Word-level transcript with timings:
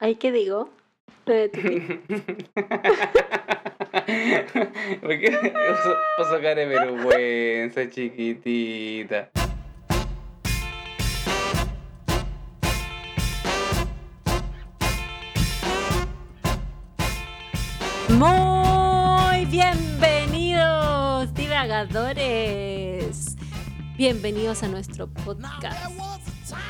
¿Ahí 0.00 0.16
qué 0.16 0.32
digo? 0.32 0.70
Tu 1.24 1.32
pi- 1.52 1.60
¿Por 5.00 5.18
qué 5.20 5.30
puso, 5.30 5.94
puso 6.16 6.40
cara 6.40 6.54
de 6.54 6.66
vergüenza, 6.66 7.88
chiquitita? 7.88 9.30
Muy 18.10 19.44
bienvenidos, 19.46 21.32
divagadores. 21.34 23.36
Bienvenidos 23.96 24.62
a 24.62 24.68
nuestro 24.68 25.06
podcast. 25.08 25.78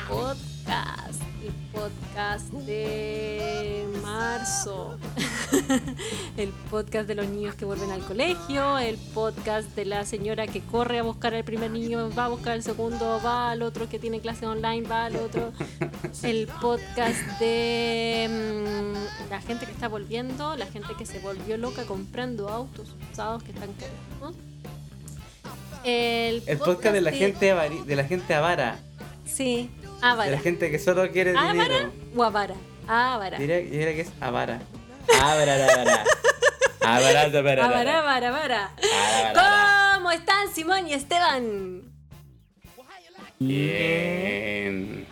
Podcast. 0.07 0.60
El 0.71 1.51
podcast 1.73 2.49
de 2.53 3.85
marzo. 4.01 4.97
El 6.37 6.47
podcast 6.69 7.09
de 7.09 7.15
los 7.15 7.27
niños 7.27 7.55
que 7.55 7.65
vuelven 7.65 7.91
al 7.91 7.99
colegio. 8.05 8.79
El 8.79 8.97
podcast 9.13 9.75
de 9.75 9.83
la 9.83 10.05
señora 10.05 10.47
que 10.47 10.61
corre 10.61 10.99
a 10.99 11.03
buscar 11.03 11.35
al 11.35 11.43
primer 11.43 11.71
niño, 11.71 12.09
va 12.17 12.25
a 12.25 12.27
buscar 12.29 12.53
al 12.53 12.63
segundo, 12.63 13.19
va 13.21 13.51
al 13.51 13.63
otro 13.63 13.89
que 13.89 13.99
tiene 13.99 14.21
clase 14.21 14.47
online, 14.47 14.87
va 14.87 15.05
al 15.05 15.17
otro. 15.17 15.51
El 16.23 16.47
podcast 16.61 17.19
de 17.41 18.29
mm, 18.29 19.29
la 19.29 19.41
gente 19.41 19.65
que 19.65 19.73
está 19.73 19.89
volviendo, 19.89 20.55
la 20.55 20.67
gente 20.67 20.93
que 20.97 21.05
se 21.05 21.19
volvió 21.19 21.57
loca 21.57 21.83
comprando 21.83 22.47
autos 22.47 22.95
usados 23.11 23.43
que 23.43 23.51
están 23.51 23.73
caros. 23.73 24.35
El, 25.83 26.43
El 26.45 26.57
podcast 26.59 26.93
de 26.93 27.01
la 27.01 27.11
gente 27.11 27.53
de 27.85 27.95
la 27.97 28.05
gente 28.05 28.33
avara, 28.33 28.79
Sí, 29.31 29.69
de 30.01 30.07
Ávara. 30.07 30.31
la 30.31 30.39
gente 30.39 30.69
que 30.71 30.79
solo 30.79 31.09
quiere 31.11 31.31
¿Ávara 31.31 31.53
dinero. 31.53 31.91
o 32.15 32.23
Avara? 32.23 32.55
Ávara. 32.87 33.37
Diría, 33.37 33.57
diría 33.59 33.93
que 33.93 34.01
es 34.01 34.11
avara. 34.19 34.59
Avara, 35.21 35.53
avara. 35.55 36.03
Avara, 36.83 37.21
avara, 37.21 37.65
Ávara, 37.65 37.65
avara. 37.65 37.99
Ávara, 37.99 38.27
Ávara. 38.29 38.71
Avara. 39.29 39.93
¿Cómo 39.95 40.11
están 40.11 40.53
Simón 40.53 40.87
y 40.87 40.93
Esteban? 40.93 41.81
Bien. 43.39 45.05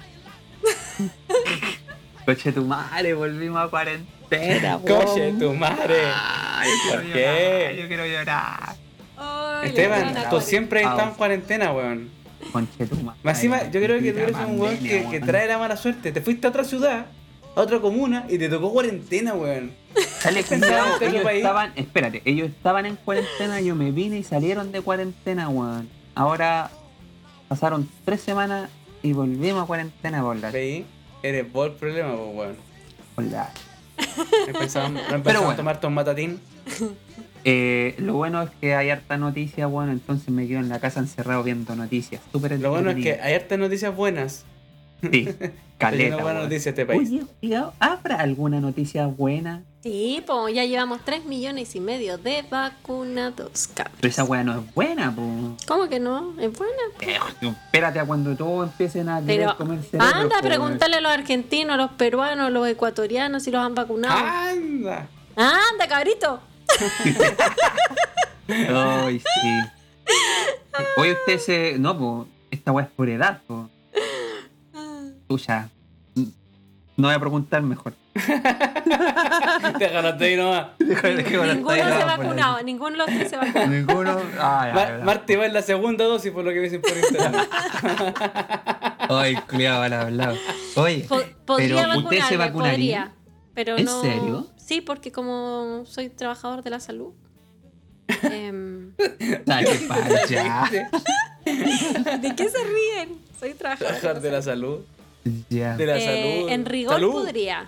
Coche 2.26 2.52
tu 2.52 2.64
madre, 2.64 3.14
volvimos 3.16 3.60
a 3.66 3.68
cuarentena, 3.70 4.78
Coche, 4.88 5.34
tu 5.40 5.54
madre. 5.54 5.96
Ay, 6.14 6.70
yo 6.88 6.92
¿Por 6.94 7.02
quiero 7.04 7.14
qué? 7.14 7.60
llorar, 7.64 7.76
Yo 7.76 7.88
quiero 7.88 8.06
llorar. 8.06 8.76
Esteban, 9.64 10.30
tú 10.30 10.40
siempre 10.42 10.82
estás 10.82 11.00
en 11.00 11.10
Ah. 11.10 11.14
cuarentena, 11.18 11.72
weón. 11.74 12.10
Conche 12.52 12.86
tu 12.86 12.96
madre. 12.98 13.20
Más 13.24 13.38
encima, 13.38 13.64
yo 13.70 13.82
creo 13.82 14.00
que 14.02 14.12
tú 14.14 14.20
eres 14.20 14.36
un 14.48 14.60
weón 14.60 14.78
que, 14.78 15.22
trae 15.26 15.48
la 15.48 15.58
mala 15.58 15.76
suerte. 15.78 16.12
Te 16.12 16.22
fuiste 16.22 16.48
a 16.48 16.50
otra 16.50 16.64
ciudad, 16.64 17.06
a 17.56 17.62
otra 17.62 17.80
comuna 17.80 18.26
y 18.30 18.38
te 18.38 18.50
tocó 18.50 18.72
cuarentena, 18.72 19.34
weón. 19.34 19.72
Sale 20.20 20.44
cuidado, 20.46 21.02
ellos 21.02 21.24
país. 21.24 21.38
estaban, 21.38 21.72
espérate, 21.76 22.22
ellos 22.26 22.50
estaban 22.50 22.86
en 22.86 22.96
cuarentena, 22.96 23.60
yo 23.62 23.76
me 23.76 23.92
vine 23.92 24.20
y 24.20 24.24
salieron 24.24 24.72
de 24.72 24.82
cuarentena, 24.82 25.50
weón. 25.50 25.90
Ahora 26.16 26.72
pasaron 27.48 27.90
tres 28.06 28.22
semanas 28.22 28.70
y 29.04 29.14
volvimos 29.14 29.64
a 29.64 29.66
cuarentena 29.66 30.22
por 30.22 30.36
la... 30.38 30.52
¿Veí? 30.52 30.86
Eres 31.24 31.52
vos 31.52 31.68
el 31.68 31.74
problema, 31.74 32.14
weón. 32.16 32.56
por 33.16 33.24
la- 33.26 33.52
Empezamos, 34.48 35.02
Pero 35.24 35.40
a 35.40 35.42
bueno. 35.42 35.56
tomarte 35.58 35.88
un 35.88 35.94
matatín. 35.94 36.40
Eh, 37.44 37.96
lo 37.98 38.16
bueno 38.16 38.42
es 38.44 38.50
que 38.62 38.76
hay 38.76 38.90
harta 38.90 39.18
noticia, 39.18 39.68
bueno, 39.68 39.92
entonces 39.92 40.30
me 40.30 40.48
quedo 40.48 40.60
en 40.60 40.70
la 40.70 40.80
casa 40.80 41.00
encerrado 41.00 41.44
viendo 41.44 41.76
noticias. 41.76 42.22
Súper 42.32 42.60
Lo 42.60 42.72
bueno 42.72 42.92
es 42.92 43.04
que 43.04 43.20
hay 43.22 43.34
hartas 43.34 43.60
noticias 43.60 43.96
buenas. 43.96 44.46
Sí, 45.02 45.30
caleta, 45.78 46.16
una 46.16 46.24
buena 46.24 46.40
noticia 46.42 46.70
este 46.70 46.86
país. 46.86 47.10
Oye, 47.42 47.62
¿habrá 47.80 48.18
alguna 48.18 48.60
noticia 48.60 49.08
buena? 49.08 49.64
Sí, 49.82 50.22
pues 50.28 50.54
ya 50.54 50.66
llevamos 50.66 51.00
3 51.06 51.24
millones 51.24 51.74
y 51.74 51.80
medio 51.80 52.18
de 52.18 52.44
vacunados. 52.50 53.70
cabros. 53.74 53.96
Pero 54.02 54.10
esa 54.10 54.26
weá 54.26 54.44
no 54.44 54.60
es 54.60 54.74
buena, 54.74 55.16
po. 55.16 55.56
¿Cómo 55.66 55.88
que 55.88 56.02
no? 56.02 56.34
Es 56.38 56.52
buena. 56.52 56.74
Eh, 57.00 57.18
espérate 57.42 58.00
a 58.00 58.06
cuando 58.06 58.36
todos 58.36 58.70
empiecen 58.70 59.08
a 59.08 59.22
querer 59.22 59.38
Pero 59.46 59.58
comer 59.58 59.82
cerebro, 59.84 60.16
anda 60.16 60.42
preguntarle 60.42 60.98
a 60.98 61.02
los 61.02 61.12
argentinos, 61.14 61.76
a 61.76 61.78
los 61.78 61.92
peruanos, 61.92 62.48
a 62.48 62.50
los 62.50 62.68
ecuatorianos 62.68 63.44
si 63.44 63.52
los 63.52 63.62
han 63.62 63.74
vacunado. 63.74 64.18
¡Anda! 64.18 65.08
Anda, 65.38 65.88
cabrito. 65.88 66.42
Ay, 68.48 69.20
sí. 69.20 69.60
Oye, 70.98 71.14
usted 71.14 71.38
se. 71.40 71.80
No, 71.80 71.98
po. 71.98 72.28
Esta 72.52 72.72
weá 72.72 72.86
es 72.86 72.92
por 72.92 73.10
edad, 73.10 73.42
po. 73.48 73.70
Tuya. 75.28 75.70
No 76.98 77.08
voy 77.08 77.16
a 77.16 77.20
preguntar 77.20 77.62
mejor. 77.62 77.94
Déjalo 79.80 80.16
ahí 80.20 80.36
nomás. 80.36 80.68
Ninguno 80.80 81.76
se 81.76 81.84
ha 82.02 82.06
vacunado, 82.06 82.62
ninguno 82.64 82.92
de 82.92 82.98
los 82.98 83.06
tres 83.08 83.30
se 83.30 83.36
ha 83.36 83.40
vacunado. 83.40 83.68
Ninguno. 83.68 84.18
Ay, 84.40 84.74
Ma- 84.74 84.82
ay, 84.98 85.04
Marti 85.04 85.36
va 85.36 85.46
en 85.46 85.54
la 85.54 85.62
segunda 85.62 86.04
dosis 86.06 86.32
por 86.32 86.44
lo 86.44 86.50
que 86.50 86.58
me 86.58 86.64
dicen 86.64 86.82
por 86.82 86.92
internet. 86.98 87.48
ay, 89.10 89.36
culiado, 89.50 89.84
al 89.84 89.94
hablado. 89.94 90.36
Oye, 90.76 91.06
Po- 91.08 91.22
podría 91.46 91.88
pero 91.88 92.00
¿usted 92.00 92.22
se 92.28 92.36
vacunaría? 92.38 93.12
podría, 93.12 93.16
pero 93.54 93.78
¿En 93.78 93.86
no. 93.86 94.02
serio? 94.02 94.48
Sí, 94.70 94.82
porque 94.82 95.12
como 95.12 95.84
soy 95.88 96.10
trabajador 96.10 96.62
de 96.62 96.70
la 96.70 96.80
salud. 96.80 97.12
em, 98.22 98.92
Dale. 99.44 99.68
¿De 102.22 102.36
qué 102.36 102.50
se 102.50 102.58
ríen? 102.64 103.18
Soy 103.40 103.56
trabajador. 103.56 103.96
Trabajar 103.96 104.22
de 104.22 104.32
la 104.32 104.42
salud. 104.44 104.82
Ya. 105.50 105.76
De 105.76 105.86
la 105.88 105.98
Eh, 105.98 106.06
salud. 106.06 106.50
En 106.52 106.66
rigor 106.66 106.94
Salud. 106.94 107.14
podría, 107.14 107.68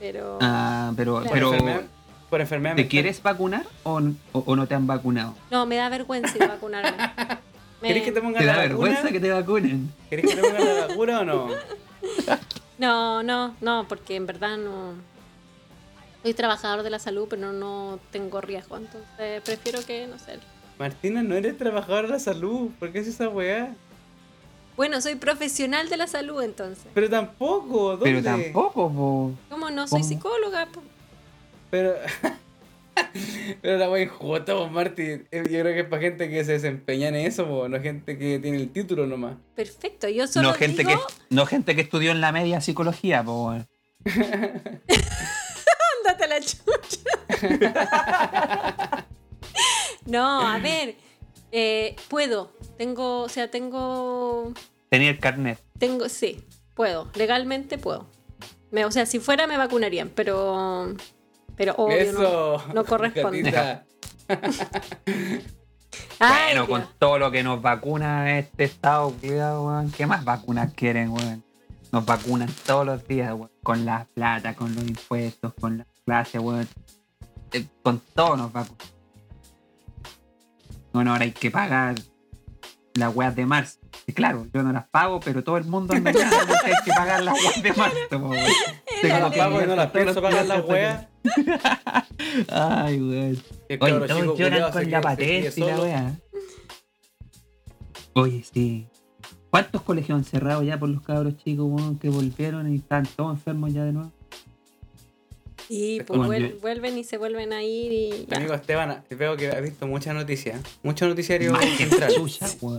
pero 0.00 0.38
Ah, 0.40 0.92
pero, 0.96 1.20
Claro. 1.20 1.28
Por 1.28 1.32
pero 1.34 1.52
enfermedad. 1.52 1.82
Por 2.30 2.40
enfermedad. 2.40 2.74
¿te 2.74 2.82
mental. 2.82 2.90
quieres 2.90 3.22
vacunar 3.22 3.64
o, 3.84 4.00
o, 4.32 4.38
o 4.40 4.56
no 4.56 4.66
te 4.66 4.74
han 4.74 4.88
vacunado? 4.88 5.36
no, 5.52 5.66
me 5.66 5.76
da 5.76 5.88
vergüenza 5.88 6.36
ir 6.36 6.42
a 6.42 6.48
vacunarme. 6.48 6.90
Me- 7.80 7.88
¿Querés 7.88 8.02
que 8.02 8.10
te 8.12 8.20
pongan 8.20 8.40
¿Te 8.40 8.46
da 8.46 8.56
la 8.56 8.62
vergüenza 8.62 9.02
vacuna? 9.02 9.12
que 9.12 9.20
te 9.20 9.30
vacunen? 9.30 9.92
¿Querés 10.10 10.26
que 10.26 10.34
te 10.34 10.40
pongan 10.42 10.64
la 10.64 10.86
vacuna 10.88 11.20
o 11.20 11.24
no? 11.24 11.48
No, 12.78 13.22
no, 13.22 13.54
no, 13.60 13.86
porque 13.88 14.16
en 14.16 14.26
verdad 14.26 14.56
no. 14.56 15.13
Soy 16.24 16.32
trabajador 16.32 16.82
de 16.82 16.88
la 16.88 16.98
salud, 16.98 17.26
pero 17.28 17.52
no 17.52 18.00
tengo 18.10 18.40
riesgo, 18.40 18.78
entonces 18.78 19.42
prefiero 19.42 19.84
que, 19.84 20.06
no 20.06 20.18
sé. 20.18 20.38
Martina, 20.78 21.22
no 21.22 21.34
eres 21.34 21.58
trabajador 21.58 22.06
de 22.06 22.12
la 22.14 22.18
salud. 22.18 22.70
¿Por 22.78 22.90
qué 22.92 23.00
haces 23.00 23.16
esa 23.16 23.28
weá? 23.28 23.74
Bueno, 24.74 25.02
soy 25.02 25.16
profesional 25.16 25.90
de 25.90 25.98
la 25.98 26.06
salud, 26.06 26.42
entonces. 26.42 26.86
Pero 26.94 27.10
tampoco. 27.10 27.90
¿Dónde? 27.98 28.04
Pero 28.06 28.22
tampoco, 28.22 28.90
po. 28.90 29.32
¿Cómo 29.50 29.68
no 29.68 29.86
soy 29.86 30.00
¿Cómo? 30.00 30.08
psicóloga? 30.08 30.66
po? 30.72 30.82
Pero. 31.70 31.94
Pero 33.60 33.76
la 33.76 33.90
wea 33.90 34.04
injusta, 34.04 34.54
vos, 34.54 34.72
Marti. 34.72 35.02
Eh, 35.02 35.26
Yo 35.30 35.60
creo 35.60 35.74
que 35.74 35.80
es 35.80 35.86
para 35.88 36.00
gente 36.00 36.30
que 36.30 36.42
se 36.42 36.52
desempeña 36.52 37.08
en 37.08 37.16
eso, 37.16 37.46
po, 37.46 37.68
no 37.68 37.82
gente 37.82 38.16
que 38.16 38.38
tiene 38.38 38.56
el 38.56 38.70
título 38.70 39.06
nomás. 39.06 39.34
Perfecto, 39.54 40.08
yo 40.08 40.26
solo 40.26 40.48
No 40.48 40.54
gente, 40.54 40.84
digo, 40.84 41.06
que, 41.06 41.14
no 41.28 41.44
gente 41.44 41.74
que 41.74 41.82
estudió 41.82 42.12
en 42.12 42.22
la 42.22 42.32
media 42.32 42.62
psicología, 42.62 43.22
po. 43.22 43.54
ándate 46.04 46.28
la 46.28 46.40
chucha. 46.40 46.98
no, 50.06 50.40
a 50.46 50.58
ver, 50.58 50.96
eh, 51.52 51.96
puedo, 52.08 52.52
tengo, 52.76 53.22
o 53.22 53.28
sea, 53.28 53.50
tengo, 53.50 54.52
Tenía 54.90 55.10
el 55.10 55.18
carnet. 55.18 55.58
tengo, 55.78 56.08
sí, 56.08 56.44
puedo, 56.74 57.10
legalmente 57.14 57.78
puedo. 57.78 58.06
Me- 58.70 58.84
o 58.84 58.90
sea, 58.90 59.06
si 59.06 59.18
fuera 59.20 59.46
me 59.46 59.56
vacunarían, 59.56 60.08
pero, 60.10 60.94
pero 61.56 61.74
obvio 61.76 61.96
eso. 61.96 62.62
no, 62.66 62.74
no 62.74 62.84
corresponde. 62.84 63.52
Ay, 66.18 66.54
bueno, 66.54 66.66
Dios. 66.66 66.68
con 66.68 66.88
todo 66.98 67.18
lo 67.18 67.30
que 67.30 67.42
nos 67.42 67.62
vacuna 67.62 68.38
este 68.38 68.64
estado, 68.64 69.10
cuidado, 69.12 69.66
weón. 69.66 69.92
¿Qué 69.92 70.06
más 70.06 70.24
vacunas 70.24 70.72
quieren, 70.74 71.10
weón? 71.10 71.44
Nos 71.92 72.04
vacunan 72.04 72.48
todos 72.66 72.84
los 72.84 73.06
días, 73.06 73.32
weón. 73.32 73.50
Con 73.62 73.84
la 73.84 74.06
plata, 74.14 74.54
con 74.56 74.74
los 74.74 74.82
impuestos, 74.84 75.54
con 75.60 75.78
las 75.78 75.86
clases, 76.04 76.40
weón. 76.40 76.68
Eh, 77.52 77.66
Con 77.82 78.00
todo 78.14 78.36
nos 78.36 78.52
vacunan. 78.52 78.78
Bueno, 80.92 81.12
ahora 81.12 81.24
hay 81.24 81.32
que 81.32 81.50
pagar 81.50 81.94
las 82.94 83.14
weas 83.14 83.34
de 83.34 83.46
marzo. 83.46 83.78
Y 84.06 84.12
claro, 84.12 84.46
yo 84.52 84.62
no 84.62 84.72
las 84.72 84.86
pago, 84.88 85.18
pero 85.20 85.42
todo 85.42 85.56
el 85.56 85.64
mundo 85.64 85.94
anda 85.94 86.12
ya 86.12 86.30
porque 86.46 86.66
hay 86.66 86.84
que 86.84 86.90
pagar 86.92 87.22
las 87.22 87.34
weas 87.34 87.62
de 87.62 87.72
marzo, 87.72 87.96
weón. 88.12 88.46
Tengo 89.02 89.18
las 89.18 89.36
pago 89.36 89.62
y 89.62 89.66
no 89.66 89.76
las 89.76 89.90
pienso 89.90 90.22
pagar 90.22 90.46
las 90.46 90.64
weas. 90.64 91.06
Ay, 92.48 93.00
weón. 93.00 93.42
Oye, 93.80 94.06
todos 94.06 94.08
chico 94.20 94.36
lloran 94.36 94.36
culiao 94.36 94.68
se 94.68 94.72
con 94.72 94.84
queda- 94.84 94.90
la 94.90 94.98
se 94.98 95.02
patente 95.02 95.38
y 95.38 95.52
queda 95.52 95.66
la 95.66 95.72
solo. 95.76 95.82
weá. 95.84 96.18
Oye, 98.14 98.44
sí. 98.52 98.86
¿Cuántos 99.50 99.82
colegios 99.82 100.16
han 100.18 100.24
cerrado 100.24 100.62
ya 100.62 100.78
por 100.78 100.88
los 100.88 101.02
cabros 101.02 101.36
chicos, 101.38 101.66
weón, 101.68 101.98
que 101.98 102.08
volvieron 102.08 102.72
y 102.72 102.76
están 102.76 103.04
todos 103.06 103.32
enfermos 103.36 103.72
ya 103.72 103.84
de 103.84 103.92
nuevo? 103.92 104.12
Sí, 105.68 105.98
Es 106.00 106.04
pues 106.06 106.20
vuel- 106.20 106.60
vuelven 106.60 106.98
y 106.98 107.04
se 107.04 107.16
vuelven 107.16 107.52
a 107.52 107.62
ir 107.62 107.90
y 107.92 108.26
ya. 108.28 108.36
Amigo 108.36 108.52
Esteban, 108.54 109.02
veo 109.10 109.36
que 109.36 109.48
has 109.48 109.62
visto 109.62 109.86
muchas 109.86 110.14
noticias. 110.14 110.60
Mucho 110.82 111.08
noticiario 111.08 111.54
central. 111.56 112.12
no 112.62 112.78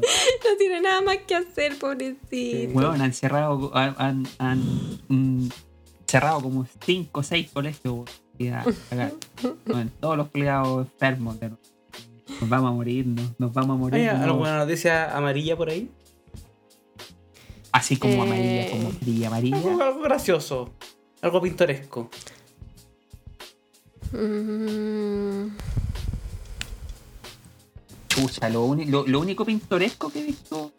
tiene 0.59 0.81
nada 0.81 1.01
más 1.01 1.17
que 1.27 1.35
hacer, 1.35 1.77
pobrecito. 1.79 2.73
Weón, 2.77 3.01
han 3.01 3.13
cerrado, 3.13 3.75
han, 3.75 3.95
han, 3.97 4.27
han, 4.37 4.59
mm, 5.07 5.49
cerrado 6.07 6.41
como 6.41 6.67
5 6.85 7.19
o 7.19 7.23
6 7.23 7.49
colegios. 7.51 8.09
Y 8.37 8.49
todos 9.99 10.17
los 10.17 10.27
culiados 10.29 10.87
enfermos 10.87 11.39
de 11.39 11.49
nos, 11.49 12.49
vamos 12.49 12.69
a 12.71 12.73
morir, 12.73 13.07
nos, 13.07 13.39
nos 13.39 13.53
vamos 13.53 13.75
a 13.75 13.79
morir. 13.79 14.09
¿Hay 14.09 14.17
no. 14.17 14.23
alguna 14.25 14.57
noticia 14.57 15.15
amarilla 15.15 15.55
por 15.55 15.69
ahí? 15.69 15.89
Así 17.71 17.97
como 17.97 18.13
Eh. 18.13 18.21
amarilla, 18.21 18.69
como 18.71 18.89
amarilla, 18.89 19.27
amarilla. 19.27 19.57
Algo, 19.57 19.83
algo 19.83 20.01
gracioso. 20.01 20.69
Algo 21.21 21.41
pintoresco. 21.41 22.09
Mm, 24.15 25.47
lo, 28.51 28.75
lo, 28.75 29.07
lo 29.07 29.19
único 29.19 29.45
pintoresco 29.45 30.11
que 30.11 30.19
he 30.21 30.23
visto 30.23 30.71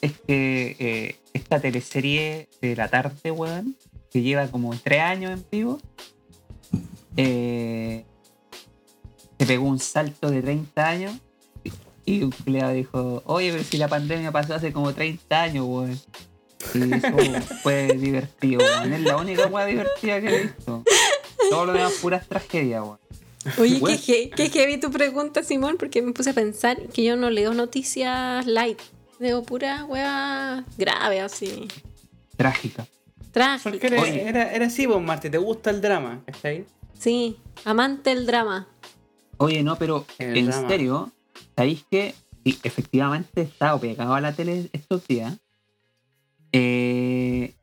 es 0.00 0.12
que 0.26 0.76
eh, 0.78 1.16
esta 1.32 1.60
teleserie 1.60 2.48
de 2.60 2.76
la 2.76 2.88
tarde, 2.88 3.30
weón, 3.30 3.76
que 4.10 4.20
lleva 4.20 4.48
como 4.48 4.74
tres 4.76 5.00
años 5.00 5.32
en 5.32 5.44
vivo, 5.50 5.80
eh, 7.16 8.04
se 9.38 9.46
pegó 9.46 9.66
un 9.66 9.78
salto 9.78 10.30
de 10.30 10.42
30 10.42 10.88
años 10.88 11.12
y 12.04 12.22
un 12.22 12.30
culiao 12.30 12.72
dijo, 12.72 13.22
oye, 13.26 13.52
pero 13.52 13.64
si 13.64 13.76
la 13.78 13.88
pandemia 13.88 14.32
pasó 14.32 14.54
hace 14.54 14.72
como 14.72 14.92
30 14.92 15.42
años, 15.42 15.66
weón. 15.66 16.00
Y 16.74 16.94
eso 16.94 17.08
fue 17.62 17.88
divertido, 17.94 18.60
weón. 18.60 18.92
Es 18.92 19.00
la 19.02 19.16
única 19.16 19.46
weá 19.46 19.66
divertida 19.66 20.20
que 20.20 20.28
he 20.28 20.42
visto. 20.42 20.82
Todo 21.54 21.66
lo 21.66 21.72
demás 21.72 21.92
puras 22.00 22.28
tragedias, 22.28 22.82
weón. 22.82 22.98
Oye, 23.58 23.78
Bueno. 23.80 23.98
qué, 24.06 24.22
he- 24.22 24.30
qué 24.30 24.48
heavy 24.50 24.78
tu 24.78 24.90
pregunta, 24.90 25.42
Simón, 25.42 25.76
porque 25.78 26.00
me 26.02 26.12
puse 26.12 26.30
a 26.30 26.32
pensar 26.32 26.78
que 26.88 27.02
yo 27.02 27.16
no 27.16 27.28
leo 27.30 27.54
noticias 27.54 28.46
light. 28.46 28.78
Leo 29.18 29.42
pura 29.42 29.84
weá 29.84 30.64
grave, 30.78 31.20
así. 31.20 31.68
Trágica. 32.36 32.86
Trágica. 33.32 33.70
Porque 33.88 34.00
Oye. 34.00 34.28
era, 34.28 34.52
era 34.52 34.66
así, 34.66 34.86
vos, 34.86 35.02
Marti. 35.02 35.28
¿Te 35.30 35.38
gusta 35.38 35.70
el 35.70 35.80
drama? 35.80 36.22
¿Está 36.26 36.48
ahí? 36.48 36.64
Sí, 36.98 37.36
amante 37.64 38.10
del 38.14 38.26
drama. 38.26 38.68
Oye, 39.38 39.62
no, 39.62 39.76
pero 39.76 40.06
El 40.18 40.36
en 40.36 40.46
drama. 40.46 40.68
serio, 40.68 41.12
¿sabéis 41.56 41.84
que 41.90 42.14
sí, 42.44 42.58
efectivamente 42.62 43.40
he 43.40 43.44
estado 43.44 43.80
pegado 43.80 44.14
a 44.14 44.20
la 44.20 44.32
tele 44.32 44.68
estos 44.72 45.06
días? 45.08 45.36
Eh, 46.52 47.54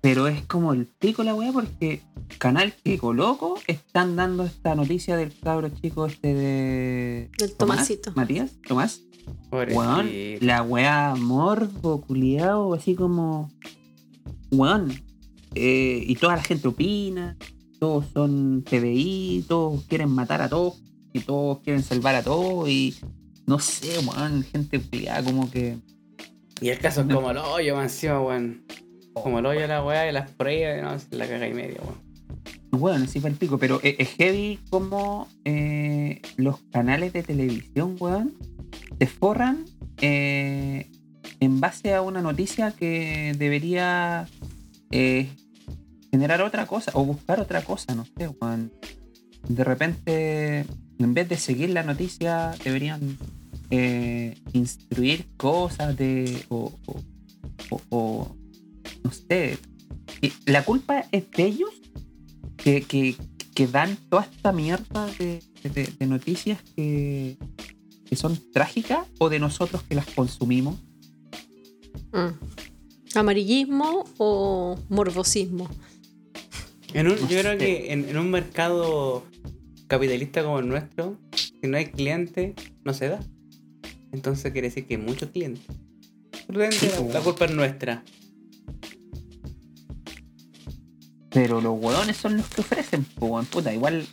pero 0.00 0.28
es 0.28 0.42
como 0.46 0.72
el 0.72 0.86
pico 0.86 1.22
la 1.22 1.34
weá 1.34 1.52
porque 1.52 2.02
canal 2.38 2.72
que 2.84 2.98
coloco 2.98 3.58
están 3.66 4.16
dando 4.16 4.44
esta 4.44 4.74
noticia 4.74 5.16
del 5.16 5.32
cabro 5.38 5.68
chico 5.68 6.06
este 6.06 6.34
de... 6.34 7.30
Del 7.38 7.52
Tomás, 7.52 7.76
Tomasito. 7.76 8.12
Matías, 8.14 8.52
Tomás. 8.66 9.02
Weón, 9.52 10.10
la 10.40 10.62
weá 10.62 11.14
morbo, 11.16 12.00
culiao, 12.00 12.74
así 12.74 12.94
como... 12.94 13.50
Weón. 14.50 14.90
eh, 15.54 16.02
y 16.06 16.14
toda 16.16 16.36
la 16.36 16.42
gente 16.42 16.68
opina, 16.68 17.36
todos 17.78 18.06
son 18.12 18.64
PBI, 18.68 19.44
todos 19.48 19.84
quieren 19.84 20.10
matar 20.10 20.40
a 20.42 20.48
todos, 20.48 20.82
y 21.12 21.20
todos 21.20 21.60
quieren 21.60 21.82
salvar 21.82 22.14
a 22.14 22.22
todos, 22.22 22.68
y 22.68 22.96
no 23.46 23.58
sé, 23.58 23.98
weón, 23.98 24.42
gente 24.44 24.80
culiada 24.80 25.24
como 25.24 25.50
que... 25.50 25.78
Y 26.60 26.68
el 26.68 26.78
caso 26.78 27.02
es 27.02 27.06
como 27.06 27.30
el 27.30 27.38
hoyo, 27.38 27.80
encima, 27.80 28.20
weón. 28.20 28.64
Como 29.22 29.38
el 29.40 29.46
hoyo 29.46 29.66
la 29.66 29.82
weá 29.84 30.08
y 30.08 30.12
las 30.12 30.30
pruebas, 30.30 31.08
no, 31.10 31.18
la 31.18 31.26
caga 31.28 31.48
y 31.48 31.54
media, 31.54 31.80
weón. 31.82 32.10
Bueno, 32.72 33.06
sí 33.06 33.20
fue 33.20 33.30
el 33.30 33.36
pico, 33.36 33.58
pero 33.58 33.80
es, 33.82 33.96
es 33.98 34.08
heavy 34.16 34.58
como 34.70 35.28
eh, 35.44 36.22
los 36.36 36.60
canales 36.72 37.12
de 37.12 37.22
televisión, 37.22 37.96
weón, 37.98 38.34
se 38.98 39.06
forran 39.06 39.64
eh, 40.00 40.86
en 41.40 41.60
base 41.60 41.94
a 41.94 42.00
una 42.02 42.22
noticia 42.22 42.70
que 42.72 43.34
debería 43.36 44.26
eh, 44.92 45.28
generar 46.12 46.42
otra 46.42 46.66
cosa 46.66 46.92
o 46.94 47.04
buscar 47.04 47.40
otra 47.40 47.62
cosa, 47.62 47.94
no 47.94 48.04
sé, 48.16 48.28
weón. 48.40 48.72
De 49.48 49.64
repente, 49.64 50.64
en 50.98 51.14
vez 51.14 51.28
de 51.28 51.36
seguir 51.38 51.70
la 51.70 51.82
noticia, 51.82 52.52
deberían 52.62 53.16
eh, 53.70 54.36
instruir 54.52 55.26
cosas 55.36 55.96
de. 55.96 56.44
o- 56.48 56.72
no 59.04 59.10
sé. 59.12 59.58
Y 60.20 60.32
La 60.46 60.64
culpa 60.64 61.04
es 61.12 61.30
de 61.30 61.44
ellos 61.44 61.70
que, 62.56 62.82
que, 62.82 63.16
que 63.54 63.66
dan 63.66 63.96
toda 64.08 64.24
esta 64.30 64.52
mierda 64.52 65.06
de, 65.18 65.42
de- 65.62 65.92
de 65.98 66.06
noticias 66.06 66.58
que, 66.76 67.36
que 68.04 68.16
son 68.16 68.38
trágicas 68.52 69.06
o 69.18 69.28
de 69.28 69.38
nosotros 69.38 69.82
que 69.84 69.94
las 69.94 70.06
consumimos. 70.06 70.76
Mm. 72.12 73.16
¿Amarillismo 73.16 74.04
o 74.18 74.78
morbosismo? 74.88 75.68
En 76.92 77.06
un, 77.08 77.14
No 77.20 77.28
yo 77.28 77.40
creo 77.40 77.56
que 77.58 77.92
en, 77.92 78.08
en 78.08 78.18
un 78.18 78.30
mercado 78.30 79.24
capitalista 79.86 80.42
como 80.42 80.58
el 80.60 80.68
nuestro, 80.68 81.16
si 81.34 81.68
no 81.68 81.76
hay 81.76 81.86
cliente, 81.86 82.54
no 82.84 82.94
se 82.94 83.08
da. 83.08 83.20
Entonces 84.12 84.52
quiere 84.52 84.68
decir 84.68 84.86
que 84.86 84.94
hay 84.96 85.00
muchos 85.02 85.30
clientes. 85.30 85.64
La 87.12 87.20
culpa 87.20 87.44
es 87.44 87.52
nuestra. 87.54 88.04
Pero 91.30 91.60
los 91.60 91.78
hueones 91.78 92.16
son 92.16 92.36
los 92.38 92.46
que 92.48 92.60
ofrecen, 92.60 93.04
pues, 93.04 93.46
puta, 93.48 93.72
igual. 93.72 94.06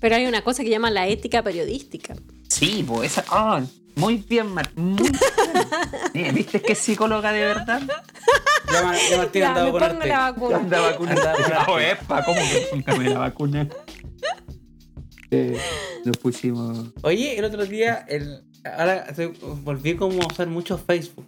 Pero 0.00 0.14
hay 0.16 0.26
una 0.26 0.42
cosa 0.42 0.62
que 0.62 0.70
llama 0.70 0.90
la 0.90 1.06
ética 1.08 1.42
periodística. 1.42 2.14
Sí, 2.48 2.84
pues, 2.86 3.12
esa. 3.12 3.24
ah, 3.30 3.62
muy 3.96 4.18
bien, 4.18 4.48
Mar- 4.52 4.70
muy 4.76 5.10
bien. 6.12 6.34
¿Viste 6.34 6.60
que 6.60 6.72
es 6.74 6.78
psicóloga 6.78 7.32
de 7.32 7.40
verdad? 7.40 7.80
Ya, 8.72 8.94
ya 9.10 9.16
Martín 9.16 9.40
Ya, 9.42 9.48
andaba 9.48 9.66
me 9.66 9.72
pongo 9.72 10.04
la 10.06 10.18
vacuna. 10.30 10.56
Anda 10.58 10.80
vacunada. 10.80 11.64
No, 11.66 11.78
epa, 11.80 12.24
¿cómo 12.24 12.40
que 12.40 12.66
nunca 12.72 12.94
me 12.96 13.08
la 13.08 13.18
vacuna? 13.18 13.68
Eh, 15.30 15.58
nos 16.04 16.16
pusimos. 16.18 16.92
Oye, 17.02 17.38
el 17.38 17.44
otro 17.44 17.64
día, 17.66 18.04
el, 18.08 18.42
ahora 18.64 19.06
volví 19.64 19.96
como 19.96 20.22
a 20.22 20.26
usar 20.26 20.46
mucho 20.48 20.78
Facebook. 20.78 21.26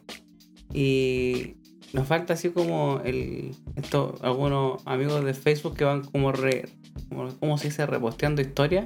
Y 0.73 1.57
nos 1.93 2.07
falta 2.07 2.35
así 2.35 2.51
como 2.51 3.01
el 3.05 3.55
esto, 3.77 4.17
algunos 4.23 4.83
amigos 4.87 5.25
de 5.25 5.35
Facebook 5.35 5.77
que 5.77 5.85
van 5.85 6.03
como 6.03 6.33
re, 6.33 6.69
como, 7.09 7.29
¿cómo 7.39 7.59
se 7.59 7.69
reposteando 7.87 8.43
historias. 8.43 8.85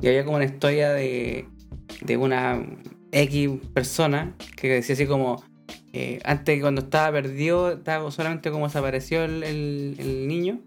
Y 0.00 0.06
había 0.08 0.24
como 0.24 0.36
una 0.36 0.44
historia 0.44 0.92
de, 0.92 1.46
de 2.02 2.16
una 2.16 2.64
X 3.10 3.50
persona 3.74 4.36
que 4.56 4.68
decía 4.68 4.94
así 4.94 5.06
como 5.06 5.42
eh, 5.92 6.20
antes 6.24 6.60
cuando 6.60 6.82
estaba 6.82 7.10
perdido, 7.12 7.72
estaba 7.72 8.10
solamente 8.10 8.50
como 8.50 8.66
desapareció 8.66 9.24
el, 9.24 9.42
el- 9.42 10.28
niño. 10.28 10.60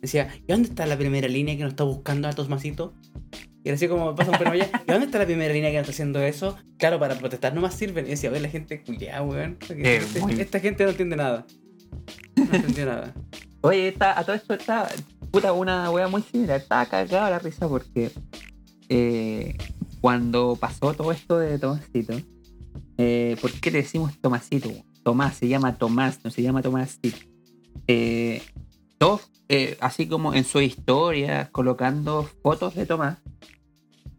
Decía, 0.00 0.28
¿y 0.46 0.52
dónde 0.52 0.68
está 0.68 0.86
la 0.86 0.96
primera 0.96 1.26
línea 1.26 1.56
que 1.56 1.62
nos 1.62 1.72
está 1.72 1.82
buscando 1.84 2.28
a 2.28 2.30
estos 2.30 2.48
masitos? 2.48 2.92
Y 3.66 3.68
era 3.68 3.74
así 3.74 3.88
como 3.88 4.14
pasa 4.14 4.30
un 4.30 4.46
allá. 4.46 4.70
¿Y 4.86 4.92
dónde 4.92 5.06
está 5.06 5.18
la 5.18 5.24
primera 5.26 5.52
línea 5.52 5.72
que 5.72 5.78
está 5.80 5.90
haciendo 5.90 6.20
eso? 6.20 6.56
Claro, 6.78 7.00
para 7.00 7.16
protestar 7.18 7.52
no 7.52 7.60
más 7.60 7.74
sirven. 7.74 8.06
Y 8.06 8.10
decía, 8.10 8.30
oye, 8.30 8.38
la 8.38 8.48
gente 8.48 8.80
culiada, 8.80 9.22
weón. 9.22 9.58
Eh, 9.70 9.96
este- 10.00 10.20
muy- 10.20 10.40
esta 10.40 10.60
gente 10.60 10.84
no 10.84 10.90
entiende 10.90 11.16
nada. 11.16 11.44
No 12.36 12.44
entendió 12.54 12.86
nada. 12.86 13.12
Oye, 13.62 13.88
está, 13.88 14.16
a 14.16 14.22
todo 14.24 14.36
esto 14.36 14.54
está. 14.54 14.88
Puta, 15.32 15.52
una 15.52 15.90
wea 15.90 16.06
muy 16.06 16.22
similar. 16.22 16.60
Estaba 16.60 16.86
cagado 16.86 17.28
la 17.28 17.40
risa 17.40 17.68
porque. 17.68 18.12
eh, 18.88 19.56
cuando 20.00 20.56
pasó 20.60 20.94
todo 20.94 21.10
esto 21.10 21.36
de 21.40 21.58
Tomasito. 21.58 22.14
Eh, 22.98 23.36
¿Por 23.40 23.50
qué 23.50 23.72
le 23.72 23.78
decimos 23.82 24.16
Tomasito? 24.20 24.70
Tomás, 25.02 25.36
se 25.38 25.48
llama 25.48 25.76
Tomás, 25.76 26.20
no 26.22 26.30
se 26.30 26.40
llama 26.42 26.62
Tomasito. 26.62 27.16
Eh, 27.88 28.42
todos, 28.98 29.28
eh, 29.48 29.76
así 29.80 30.06
como 30.06 30.34
en 30.34 30.44
su 30.44 30.60
historia, 30.60 31.48
colocando 31.50 32.22
fotos 32.44 32.76
de 32.76 32.86
Tomás. 32.86 33.18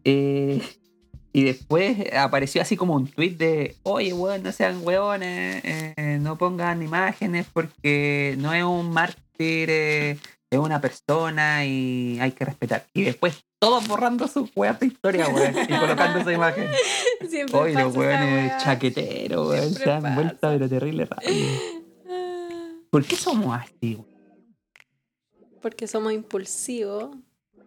Eh, 0.10 0.62
y 1.34 1.44
después 1.44 1.98
apareció 2.14 2.62
así 2.62 2.78
como 2.78 2.96
un 2.96 3.08
tweet 3.08 3.32
de, 3.32 3.76
oye, 3.84 4.14
weón, 4.14 4.42
no 4.42 4.54
sean 4.54 4.80
weones, 4.84 5.62
eh, 5.66 6.18
no 6.22 6.38
pongan 6.38 6.82
imágenes 6.82 7.46
porque 7.52 8.36
no 8.40 8.54
es 8.54 8.64
un 8.64 8.90
mártir, 8.90 9.70
eh, 9.70 10.18
es 10.50 10.60
una 10.60 10.80
persona 10.80 11.66
y 11.66 12.18
hay 12.22 12.32
que 12.32 12.46
respetar. 12.46 12.86
Y 12.94 13.04
después 13.04 13.44
todos 13.60 13.86
borrando 13.86 14.30
sus 14.30 14.50
weas 14.56 14.80
de 14.80 14.88
historia, 14.88 15.28
weón, 15.28 15.54
y 15.62 15.78
colocando 15.78 16.20
esa 16.20 16.32
imagen. 16.32 16.70
Siempre 17.30 17.60
Oye, 17.60 17.74
los 17.74 17.94
weones 17.94 18.64
chaqueteros, 18.64 19.50
weón, 19.50 19.74
se 19.74 19.86
dan 19.86 20.04
pasa. 20.04 20.16
vuelta 20.16 20.50
pero 20.50 20.70
terrible 20.70 21.04
rápido. 21.04 21.50
Ah, 22.10 22.70
¿Por 22.90 23.04
qué 23.04 23.18
somos 23.18 23.60
así, 23.60 23.96
weón? 23.96 24.08
Porque 25.62 25.86
somos 25.86 26.14
impulsivos 26.14 27.14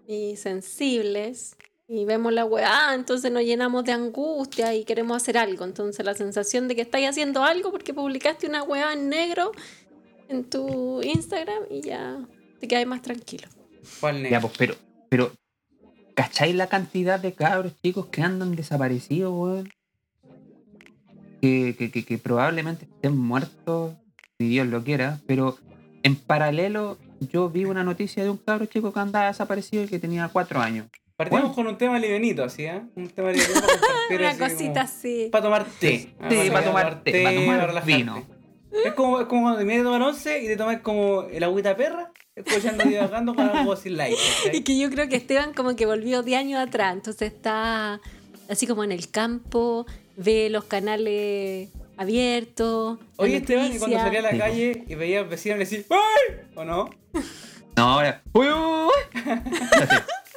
y 0.06 0.36
sensibles 0.36 1.56
y 1.92 2.04
vemos 2.04 2.32
la 2.32 2.44
weá, 2.44 2.94
entonces 2.94 3.32
nos 3.32 3.42
llenamos 3.42 3.84
de 3.84 3.90
angustia 3.90 4.72
y 4.76 4.84
queremos 4.84 5.16
hacer 5.16 5.36
algo. 5.36 5.64
Entonces 5.64 6.06
la 6.06 6.14
sensación 6.14 6.68
de 6.68 6.76
que 6.76 6.82
estáis 6.82 7.08
haciendo 7.08 7.42
algo 7.42 7.72
porque 7.72 7.92
publicaste 7.92 8.46
una 8.46 8.62
weá 8.62 8.92
en 8.92 9.08
negro 9.08 9.50
en 10.28 10.44
tu 10.44 11.02
Instagram 11.02 11.64
y 11.68 11.80
ya 11.80 12.24
te 12.60 12.68
quedas 12.68 12.86
más 12.86 13.02
tranquilo. 13.02 13.48
¿Cuál 13.98 14.22
Ya, 14.28 14.40
pues, 14.40 14.52
pero, 14.56 14.76
pero, 15.08 15.32
¿cacháis 16.14 16.54
la 16.54 16.68
cantidad 16.68 17.18
de 17.18 17.32
cabros 17.32 17.72
chicos 17.82 18.06
que 18.06 18.22
andan 18.22 18.54
desaparecidos, 18.54 19.32
weón? 19.32 19.72
Que, 21.42 21.74
que, 21.76 21.90
que, 21.90 22.04
que 22.04 22.18
probablemente 22.18 22.84
estén 22.84 23.18
muertos, 23.18 23.94
si 24.38 24.48
Dios 24.48 24.68
lo 24.68 24.84
quiera, 24.84 25.18
pero 25.26 25.58
en 26.04 26.14
paralelo 26.14 26.98
yo 27.32 27.50
vi 27.50 27.64
una 27.64 27.82
noticia 27.82 28.22
de 28.22 28.30
un 28.30 28.36
cabro 28.36 28.66
chico 28.66 28.92
que 28.92 29.00
andaba 29.00 29.26
desaparecido 29.26 29.82
y 29.82 29.88
que 29.88 29.98
tenía 29.98 30.28
cuatro 30.28 30.60
años. 30.60 30.86
Partimos 31.20 31.42
Bueno. 31.42 31.54
con 31.54 31.66
un 31.66 31.76
tema 31.76 31.98
livenito, 31.98 32.42
así, 32.44 32.64
¿eh? 32.64 32.80
Un 32.96 33.10
tema 33.10 33.28
compartir 34.08 34.20
Una 34.20 34.30
así 34.30 34.38
cosita 34.38 34.72
como- 34.72 34.80
así. 34.80 35.28
Para 35.30 35.44
tomar 35.44 35.66
té. 35.78 36.14
Ah, 36.18 36.28
Sí, 36.30 36.50
para 36.50 36.64
tomar 36.64 37.04
té, 37.04 37.22
para 37.22 37.34
tomar 37.36 37.66
relajarte. 37.66 37.94
vino. 37.94 38.26
Es 38.86 38.94
como, 38.94 39.20
es 39.20 39.26
como 39.26 39.42
cuando 39.42 39.58
te 39.58 39.64
vienes 39.66 39.82
a 39.82 39.84
tomar 39.84 40.00
once 40.00 40.42
y 40.42 40.46
te 40.46 40.56
tomas 40.56 40.80
como 40.80 41.24
el 41.24 41.42
agüita 41.44 41.76
perra, 41.76 42.10
escuchando 42.34 42.84
y 42.86 42.88
divagando 42.88 43.34
con 43.34 43.50
algo 43.50 43.74
así 43.74 43.90
light. 43.90 44.16
¿cachai? 44.16 44.56
Y 44.60 44.62
que 44.62 44.78
yo 44.78 44.88
creo 44.88 45.10
que 45.10 45.16
Esteban 45.16 45.52
como 45.52 45.76
que 45.76 45.84
volvió 45.84 46.22
de 46.22 46.36
años 46.36 46.58
atrás, 46.58 46.94
entonces 46.94 47.30
está 47.34 48.00
así 48.48 48.66
como 48.66 48.82
en 48.82 48.92
el 48.92 49.10
campo, 49.10 49.84
ve 50.16 50.48
los 50.48 50.64
canales 50.64 51.68
abiertos. 51.98 52.98
Oye, 53.16 53.36
Esteban, 53.36 53.66
y 53.74 53.78
cuando 53.78 53.98
salía 53.98 54.20
a 54.20 54.22
la 54.22 54.30
Sí, 54.30 54.38
calle 54.38 54.84
y 54.88 54.94
veía 54.94 55.18
al 55.20 55.26
vecino 55.28 55.56
le 55.56 55.66
decía 55.66 55.82
¡Ay! 55.90 56.36
¿O 56.54 56.64
no? 56.64 56.88
No, 57.76 57.84
ahora. 57.94 58.22
¡Uy, 58.32 58.46
uy, 58.46 58.52
uy! 58.52 59.22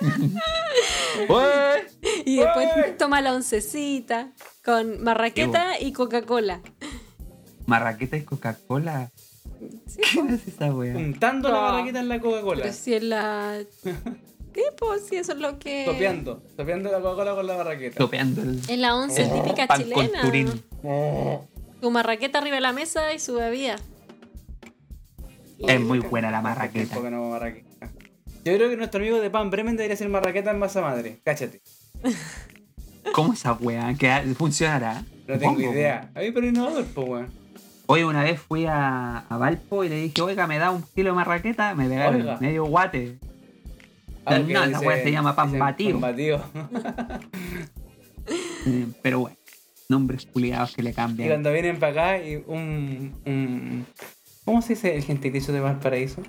Y 2.25 2.38
después 2.38 2.98
toma 2.98 3.22
la 3.22 3.33
oncecita 3.33 4.31
con 4.65 5.01
marraqueta 5.03 5.79
y 5.79 5.93
Coca-Cola. 5.93 6.62
Marraqueta 7.65 8.17
y 8.17 8.24
Coca-Cola. 8.24 9.12
Sí, 9.88 10.01
¿Qué 10.12 10.19
es 10.36 10.48
esa 10.48 10.74
wea? 10.74 10.95
Untando 10.98 11.50
la 11.50 11.55
No. 11.55 11.62
barraqueta 11.62 12.00
en 12.00 12.10
la 12.10 12.19
Coca-Cola. 12.19 12.62
pero 12.63 12.74
si 12.74 12.93
es 12.95 13.03
la... 13.03 13.60
Sí, 13.83 14.62
pues 14.77 15.05
sí, 15.10 15.15
eso 15.15 15.31
es 15.33 15.38
lo 15.39 15.57
que... 15.60 15.86
Topeando. 15.86 16.43
Topeando 16.57 16.91
la 16.91 17.00
Coca-Cola 17.00 17.36
con 17.36 17.48
la 17.48 17.55
barraqueta. 17.55 17.98
Topeando 17.98 18.41
el 18.41 18.60
Es 18.67 18.77
la 18.77 18.95
once 18.95 19.25
Oh, 19.31 19.41
típica 19.43 19.67
pan 19.67 19.83
con 19.83 19.91
chilena. 20.05 20.22
turín. 20.22 20.63
Tu 21.81 21.91
marraqueta 21.91 22.39
arriba 22.39 22.55
de 22.55 22.62
la 22.62 22.74
mesa 22.74 23.13
y 23.13 23.19
su 23.19 23.36
bebida. 23.36 23.75
Es 25.60 25.79
muy 25.79 26.00
buena 26.00 26.31
la 26.31 26.41
marraqueta. 26.41 26.95
no 27.10 27.29
marraqueta. 27.29 27.69
Yo 28.45 28.53
creo 28.55 28.69
que 28.69 28.77
nuestro 28.77 29.00
amigo 29.00 29.19
de 29.21 29.29
Pan 29.29 29.50
Bremen 29.50 29.77
debería 29.77 29.95
ser 29.95 30.09
marraqueta 30.09 30.51
en 30.51 30.59
masa 30.59 30.81
madre. 30.81 31.19
Cáchate. 31.23 31.62
¿Cómo 33.13 33.33
esa 33.33 33.53
wea? 33.53 33.93
¿Que 33.97 34.12
funcionará? 34.38 35.03
No 35.27 35.38
tengo 35.38 35.59
idea. 35.62 36.09
Ay, 36.15 36.31
pero 36.31 36.47
innovador, 36.47 36.85
pues, 36.93 37.07
weón. 37.07 37.27
Hoy 37.85 38.03
una 38.03 38.23
vez 38.23 38.39
fui 38.39 38.65
a, 38.65 39.19
a 39.19 39.38
Valpo 39.38 39.83
y 39.83 39.89
le 39.89 39.95
dije, 39.97 40.21
oiga, 40.21 40.47
me 40.47 40.57
da 40.57 40.71
un 40.71 40.83
kilo 40.95 41.09
de 41.12 41.15
marraqueta, 41.15 41.75
me 41.75 41.88
pegaron 41.88 42.21
Oiga. 42.21 42.38
medio 42.39 42.65
guate. 42.65 43.17
Ah, 44.25 44.39
No, 44.39 44.45
ok, 44.45 44.50
la 44.51 44.67
dice- 44.67 44.88
weá 44.88 45.03
se 45.03 45.12
llama 45.12 45.35
pan 45.35 45.57
batido. 45.59 46.00
Pan 46.00 46.12
batido. 46.12 46.43
Eh, 48.65 48.88
Pero 49.01 49.19
bueno, 49.19 49.35
nombres 49.89 50.25
culiados 50.25 50.73
que 50.73 50.81
le 50.81 50.91
Y 50.91 50.93
cambian. 50.93 51.27
cuando 51.27 51.51
vienen 51.51 51.77
para 51.79 51.91
acá 52.15 52.25
y 52.25 52.38
un, 52.47 53.13
un- 53.25 53.85
¿Cómo 54.45 54.62
se 54.62 54.75
dice 54.75 54.95
el 54.95 55.03
gentilicio 55.03 55.53
de 55.53 55.59
Valparaíso? 55.59 56.21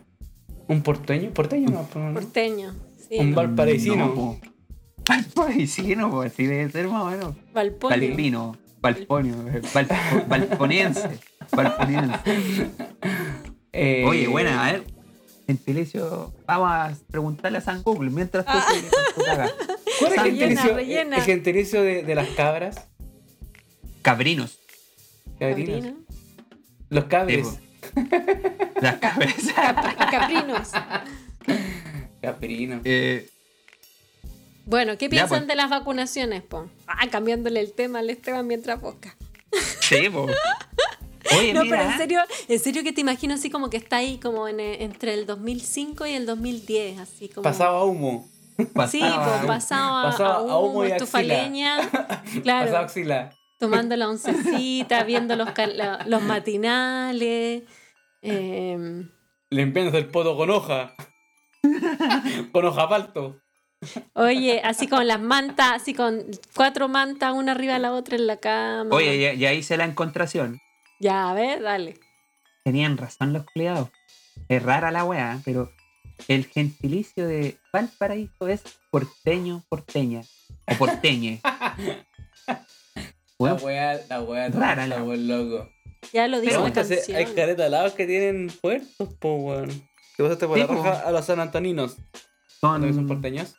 ¿Un 0.68 0.82
porteño? 0.82 1.30
¿Porteño 1.30 1.68
no? 1.70 1.82
Por- 1.84 2.14
Porteño. 2.14 2.74
Sí. 3.08 3.18
Un 3.18 3.34
valparaísino. 3.34 3.96
No. 4.06 4.40
Valparaísino, 5.06 6.10
pues 6.10 6.32
así 6.32 6.46
debe 6.46 6.70
ser 6.70 6.88
más 6.88 7.02
o 7.02 7.10
menos. 7.10 7.34
Valponio. 7.52 7.98
Valpino, 8.08 8.56
Valponio, 8.80 9.34
eh, 9.48 9.60
Valpo- 9.74 10.26
Valponiense, 10.28 11.10
Valponiense. 11.52 12.70
Eh, 13.72 14.04
Oye, 14.06 14.26
buena, 14.28 14.66
a 14.66 14.72
ver. 14.72 14.84
Gentilicio, 15.46 16.32
vamos 16.46 16.70
a 16.70 16.94
preguntarle 17.10 17.58
a 17.58 17.60
San 17.60 17.82
Google 17.82 18.08
mientras 18.10 18.46
tú 18.46 18.52
Ah. 18.54 18.64
sigues 18.72 18.90
con 18.90 19.14
tu 19.14 19.24
caga. 19.30 19.50
¿Cuál 19.98 20.12
es 20.14 20.22
Rellena, 20.22 20.46
gentilicio, 20.62 20.74
rellena. 20.74 21.16
el 21.16 21.22
gentilicio 21.22 21.82
de, 21.82 22.02
de 22.02 22.14
las 22.14 22.28
cabras? 22.28 22.88
Cabrinos. 24.00 24.58
Cabrinos. 25.38 25.80
Cabrino. 25.80 25.96
Los 26.88 27.04
cabres. 27.04 27.58
Sí, 28.74 28.80
Las 28.80 28.96
cabezas. 28.96 29.54
Caprinos. 30.10 30.68
Caprinos. 32.20 32.80
Eh, 32.84 33.28
Bueno, 34.66 34.96
¿qué 34.98 35.06
Ya, 35.06 35.10
piensan 35.10 35.38
pues. 35.40 35.46
de 35.48 35.54
las 35.56 35.70
vacunaciones, 35.70 36.42
po? 36.42 36.68
Ah, 36.86 37.06
cambiándole 37.10 37.60
el 37.60 37.72
tema 37.72 38.00
al 38.00 38.10
Esteban 38.10 38.46
mientras 38.46 38.80
posca. 38.80 39.14
sí, 39.80 40.08
po. 40.10 40.26
Oye, 41.38 41.54
No, 41.54 41.62
mira. 41.64 41.78
pero 41.78 41.90
en 41.90 41.96
serio, 41.98 42.20
en 42.48 42.58
serio 42.58 42.82
que 42.82 42.92
te 42.92 43.00
imagino 43.00 43.34
así 43.34 43.48
como 43.48 43.70
que 43.70 43.78
está 43.78 43.96
ahí 43.96 44.18
como 44.18 44.46
en, 44.46 44.60
eh, 44.60 44.84
entre 44.84 45.14
el 45.14 45.24
2005 45.26 46.04
y 46.06 46.12
el 46.12 46.26
2010, 46.26 46.98
así 47.00 47.28
como... 47.28 47.42
Pasado 47.42 47.76
a 47.76 47.84
humo. 47.84 48.28
Sí, 48.90 49.00
pasaba- 49.00 49.24
pues 49.38 49.46
pasado 49.46 49.98
a, 49.98 50.10
pasado 50.10 50.50
a 50.50 50.58
humo 50.60 50.68
humo, 50.70 50.84
y 50.84 50.92
estufa 50.92 51.18
axila. 51.18 51.42
leña, 51.42 51.76
Pasado 51.90 52.42
claro, 52.42 52.76
axila. 52.78 53.30
tomando 53.58 53.96
la 53.96 54.08
oncecita, 54.08 55.02
viendo 55.04 55.34
los, 55.34 55.48
los 56.06 56.22
matinales, 56.22 57.62
eh, 58.24 59.06
Limpiándose 59.50 59.98
el 59.98 60.06
poto 60.06 60.36
con 60.36 60.50
hoja. 60.50 60.94
con 62.52 62.64
hoja 62.64 62.88
palto. 62.88 63.40
oye, 64.14 64.60
así 64.64 64.88
con 64.88 65.06
las 65.06 65.20
mantas, 65.20 65.72
así 65.82 65.94
con 65.94 66.24
cuatro 66.54 66.88
mantas 66.88 67.34
una 67.34 67.52
arriba 67.52 67.74
de 67.74 67.80
la 67.80 67.92
otra 67.92 68.16
en 68.16 68.26
la 68.26 68.38
cama. 68.38 68.88
Oye, 68.90 69.20
ya, 69.20 69.34
ya 69.34 69.52
hice 69.52 69.76
la 69.76 69.84
encontración. 69.84 70.60
Ya, 71.00 71.30
a 71.30 71.34
ver, 71.34 71.62
dale. 71.62 71.98
Tenían 72.64 72.96
razón 72.96 73.32
los 73.32 73.44
culiados. 73.44 73.90
Es 74.48 74.62
rara 74.62 74.90
la 74.90 75.04
weá, 75.04 75.40
pero 75.44 75.70
el 76.28 76.46
gentilicio 76.46 77.26
de 77.26 77.58
Valparaíso 77.72 78.48
es 78.48 78.62
porteño, 78.90 79.62
porteña. 79.68 80.22
O 80.66 80.74
porteñe. 80.76 81.40
La 83.38 83.54
wea, 83.54 84.00
la 84.08 84.22
wea, 84.22 84.48
Rara 84.48 84.86
la 84.86 85.02
wea, 85.02 85.16
loco. 85.16 85.68
Ya 86.12 86.28
lo 86.28 86.40
dice 86.40 86.52
Pero 86.52 86.66
la 86.66 86.72
canción. 86.72 87.16
hay 87.16 87.26
caretas 87.26 87.70
lados 87.70 87.92
que 87.94 88.06
tienen 88.06 88.52
puertos, 88.60 89.14
po, 89.18 89.34
weón. 89.36 89.68
Que 90.16 90.22
pasaste 90.22 90.46
por 90.46 90.56
Sí, 90.56 90.60
la 90.62 90.66
po. 90.68 90.74
raja 90.74 91.00
a 91.08 91.10
los 91.12 91.24
san 91.24 91.40
antoninos. 91.40 91.96
¿Cuándo 92.60 92.86
que 92.86 92.92
son 92.92 93.02
son, 93.02 93.08
porteños? 93.08 93.54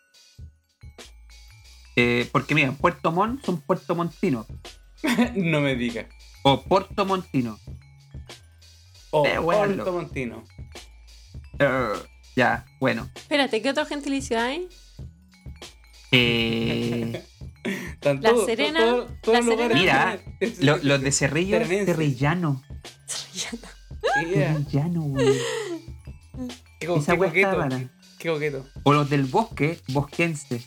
eh, 1.96 2.28
porque 2.32 2.56
mira, 2.56 2.72
Puerto 2.72 3.12
Montt 3.12 3.44
son 3.46 3.62
Puerto 3.62 3.96
Montino. 3.96 4.46
no 5.36 5.62
me 5.62 5.76
digas. 5.76 6.06
O 6.44 6.62
Puerto 6.62 7.06
Montino. 7.06 7.58
O 9.12 9.26
Eh. 9.26 9.40
Montino. 9.92 10.44
Eh, 11.60 11.94
ya, 12.36 12.66
bueno. 12.80 13.10
Espérate, 13.16 13.62
¿qué 13.62 13.70
otro 13.70 13.86
gentilicio 13.86 14.40
hay? 14.40 14.68
Eh, 16.12 17.24
La 18.02 18.20
todos- 18.20 18.46
Serena, 18.46 19.06
La 19.26 19.42
Mira, 19.74 20.20
lo- 20.60 20.78
los 20.78 21.02
de 21.02 21.12
Cerrillo 21.12 21.58
es. 21.58 21.68
Cerrillano. 21.86 22.64
Cerrillano, 24.14 25.02
güey. 25.02 25.34
Qué, 26.80 26.94
Esa 26.94 27.14
qué 27.14 27.18
coqueto. 27.18 27.52
rara. 27.58 27.90
Qué 28.20 28.30
coqueto. 28.30 28.66
O 28.84 28.94
los 28.94 29.10
del 29.10 29.24
bosque, 29.26 29.80
bosquense. 29.90 30.62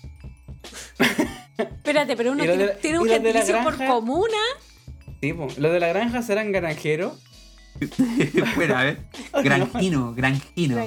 Espérate, 1.59 2.17
pero 2.17 2.33
uno 2.33 2.45
¿Y 2.45 2.47
los 2.47 2.79
tiene, 2.81 2.99
un 2.99 3.09
gentilicio 3.09 3.63
por 3.63 3.77
comuna. 3.85 4.37
Sí. 5.21 5.33
Los 5.33 5.73
de 5.73 5.81
la 5.81 5.89
granja 5.89 6.23
serán 6.23 6.53
granjeros. 6.53 7.23
bueno, 8.57 8.77
a 8.77 8.85
ver. 8.85 8.99
Granjino, 9.45 10.13
granjino. 10.15 10.79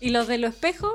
¿Y 0.00 0.10
los 0.10 0.26
de 0.26 0.38
los 0.38 0.54
espejos? 0.54 0.94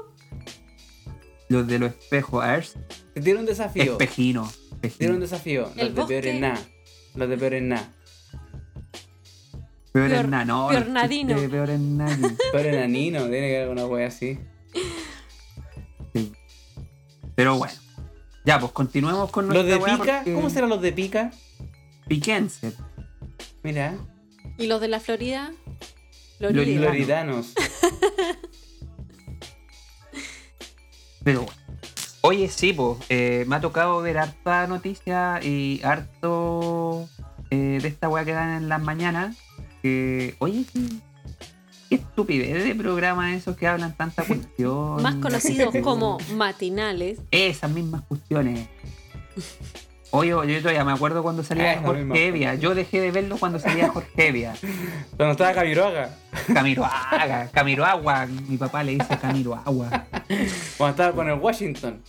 Los 1.49 1.65
de 1.67 1.79
los 1.79 1.91
espejos, 1.91 2.43
a 2.43 2.51
ver. 2.53 2.65
Te 3.13 3.21
tiene 3.21 3.39
un 3.39 3.45
desafío. 3.45 3.93
Espejino. 3.93 4.51
Te 4.81 4.89
tiene 4.89 5.15
un 5.15 5.21
espejino. 5.23 5.65
desafío. 5.67 5.71
El 5.77 5.87
Los 5.87 5.95
de 5.95 6.03
peor 6.05 6.25
en 6.27 6.39
nada. 6.41 6.59
Los 7.15 7.29
de 7.29 7.37
peor 7.37 7.53
en 7.53 7.69
nada. 7.69 7.93
Peor 9.93 10.11
en 10.11 10.29
nada, 10.29 10.45
no. 10.45 10.67
piornadino. 10.69 11.31
existe 11.33 11.49
Peor 11.55 11.69
en 11.71 11.97
nadie. 11.97 12.35
Peor 12.51 12.65
enanino. 12.67 13.21
Tiene 13.21 13.39
que 13.47 13.55
haber 13.57 13.61
alguna 13.63 13.85
wea 13.87 14.07
así. 14.07 14.37
Sí. 16.13 16.31
Pero 17.35 17.57
bueno. 17.57 17.73
Ya, 18.45 18.59
pues 18.59 18.71
continuemos 18.71 19.31
con 19.31 19.45
Los 19.47 19.55
nuestra 19.65 19.75
de 19.77 19.83
weá 19.83 19.97
pica. 19.97 20.17
porque- 20.19 20.33
¿Cómo 20.33 20.49
serán 20.49 20.69
los 20.69 20.81
de 20.81 20.91
pica? 20.91 21.31
Piquense. 22.07 22.73
Mira. 23.63 23.97
¿Y 24.57 24.67
los 24.67 24.79
de 24.79 24.87
la 24.87 24.99
Florida? 24.99 25.51
Florida. 26.37 26.61
Florida. 26.63 26.89
Floridanos. 26.89 27.53
Pero 31.27 31.41
bueno. 31.41 31.61
Oye, 32.21 32.47
sí, 32.47 32.71
pues, 32.71 32.99
eh, 33.09 33.43
me 33.49 33.57
ha 33.57 33.59
tocado 33.59 34.01
ver 34.01 34.17
harta 34.17 34.65
noticia 34.65 35.41
y 35.43 35.81
harto 35.83 37.09
eh, 37.49 37.79
de 37.81 37.87
esta 37.89 38.07
weá 38.07 38.23
que 38.23 38.31
dan 38.31 38.51
en 38.51 38.69
las 38.69 38.81
mañanas. 38.81 39.35
Que, 39.81 40.35
oye, 40.39 40.63
qué, 40.71 40.79
qué 41.89 41.95
estupidez 41.95 42.63
de 42.63 42.73
programa 42.75 43.35
esos 43.35 43.57
que 43.57 43.67
hablan 43.67 43.93
tanta 43.97 44.23
cuestión. 44.25 45.03
Más 45.03 45.15
conocidos 45.15 45.75
como 45.83 46.17
matinales. 46.33 47.19
Esas 47.31 47.71
mismas 47.71 48.03
cuestiones. 48.03 48.69
Oye, 50.11 50.29
yo, 50.29 50.59
todavía 50.61 50.85
me 50.85 50.93
acuerdo 50.93 51.21
cuando 51.21 51.43
salía 51.43 51.75
misma 51.75 51.87
Jorge 51.87 52.27
Evia. 52.27 52.55
Yo 52.55 52.73
dejé 52.73 53.01
de 53.01 53.11
verlo 53.11 53.37
cuando 53.37 53.59
salía 53.59 53.89
Jorge 53.89 54.27
Evia. 54.27 54.53
Cuando 55.17 55.31
estaba 55.33 55.53
Camiroaga. 55.53 56.15
Camiroaga, 56.53 57.49
Camiroagua. 57.51 58.25
Mi 58.25 58.57
papá 58.57 58.83
le 58.83 58.93
dice 58.93 59.17
Camiroagua. 59.19 60.05
Cuando 60.77 60.91
estaba 60.91 61.11
con 61.13 61.29
el 61.29 61.37
Washington. 61.39 62.01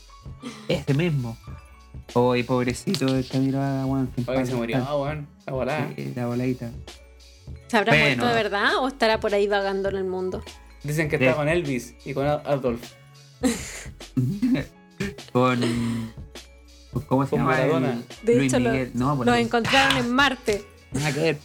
Ese 0.69 0.95
mismo. 0.95 1.37
Oye, 2.15 2.45
pobrecito 2.45 3.07
de 3.13 3.25
Camiroaga, 3.25 3.85
weón. 3.85 4.11
Oye, 4.27 4.47
se 4.47 4.55
murió, 4.55 4.85
ah, 4.89 4.97
weón. 4.97 5.27
La 5.47 5.53
volada. 5.53 5.89
Sí, 5.97 6.13
la 6.15 6.27
voladita. 6.27 6.71
¿Se 7.67 7.77
habrá 7.77 7.93
Bueno. 7.93 8.07
muerto 8.07 8.27
de 8.27 8.35
verdad 8.43 8.77
o 8.79 8.89
estará 8.89 9.19
por 9.21 9.35
ahí 9.35 9.47
vagando 9.49 9.89
en 9.89 9.97
el 9.97 10.05
mundo? 10.05 10.43
Dicen 10.85 11.09
que 11.09 11.17
está 11.17 11.35
con 11.35 11.49
Elvis 11.49 11.95
y 12.05 12.15
con 12.15 12.27
Adolf. 12.27 12.81
con- 15.33 16.13
¿Cómo 17.07 17.25
se 17.25 17.31
Con 17.31 17.39
llama? 17.41 17.51
Maradona. 17.53 17.93
El- 17.93 18.27
De 18.27 18.35
Luis 18.37 18.53
hecho, 18.53 18.61
lo- 18.63 18.71
Miguel. 18.71 18.91
No, 18.95 19.15
Los 19.25 19.35
ahí. 19.35 19.43
encontraron 19.45 19.97
en 19.99 20.11
Marte. 20.15 20.65
Nada 20.93 21.13
que 21.13 21.21
ver. 21.21 21.39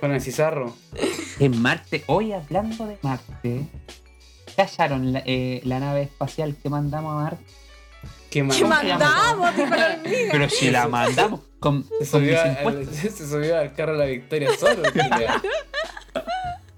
Con 0.00 0.12
el 0.12 0.20
Cizarro. 0.20 0.74
En 1.40 1.60
Marte, 1.60 2.04
hoy 2.06 2.32
hablando 2.32 2.86
de 2.86 2.96
Marte, 3.02 3.66
¿qué 4.54 4.62
hallaron 4.62 5.12
la, 5.12 5.22
eh, 5.26 5.60
la 5.64 5.80
nave 5.80 6.02
espacial 6.02 6.56
que 6.62 6.68
mandamos 6.68 7.12
a 7.12 7.24
Marte? 7.24 7.44
¿Qué? 8.30 8.46
¿Qué 8.48 8.64
mandamos? 8.64 9.50
Pero 10.30 10.48
si 10.48 10.70
la 10.70 10.86
mandamos 10.88 11.40
con, 11.60 11.82
Se 11.84 11.88
con 11.98 12.06
subió, 12.06 12.40
al, 12.40 12.86
se 12.92 13.10
subió 13.28 13.58
al 13.58 13.72
carro 13.74 13.92
de 13.92 13.98
la 13.98 14.04
victoria 14.06 14.50
solo. 14.58 14.82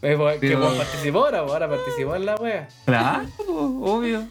Eh, 0.03 0.15
pues, 0.17 0.39
Que 0.41 0.49
Pero- 0.49 0.61
pues, 0.61 0.75
participó 0.79 1.19
ahora, 1.25 1.41
pues, 1.43 1.53
ahora 1.55 1.69
participó 1.71 2.15
en 2.17 2.27
la 2.27 2.35
wea. 2.37 2.69
Claro, 2.85 3.27
obvio. 3.49 4.29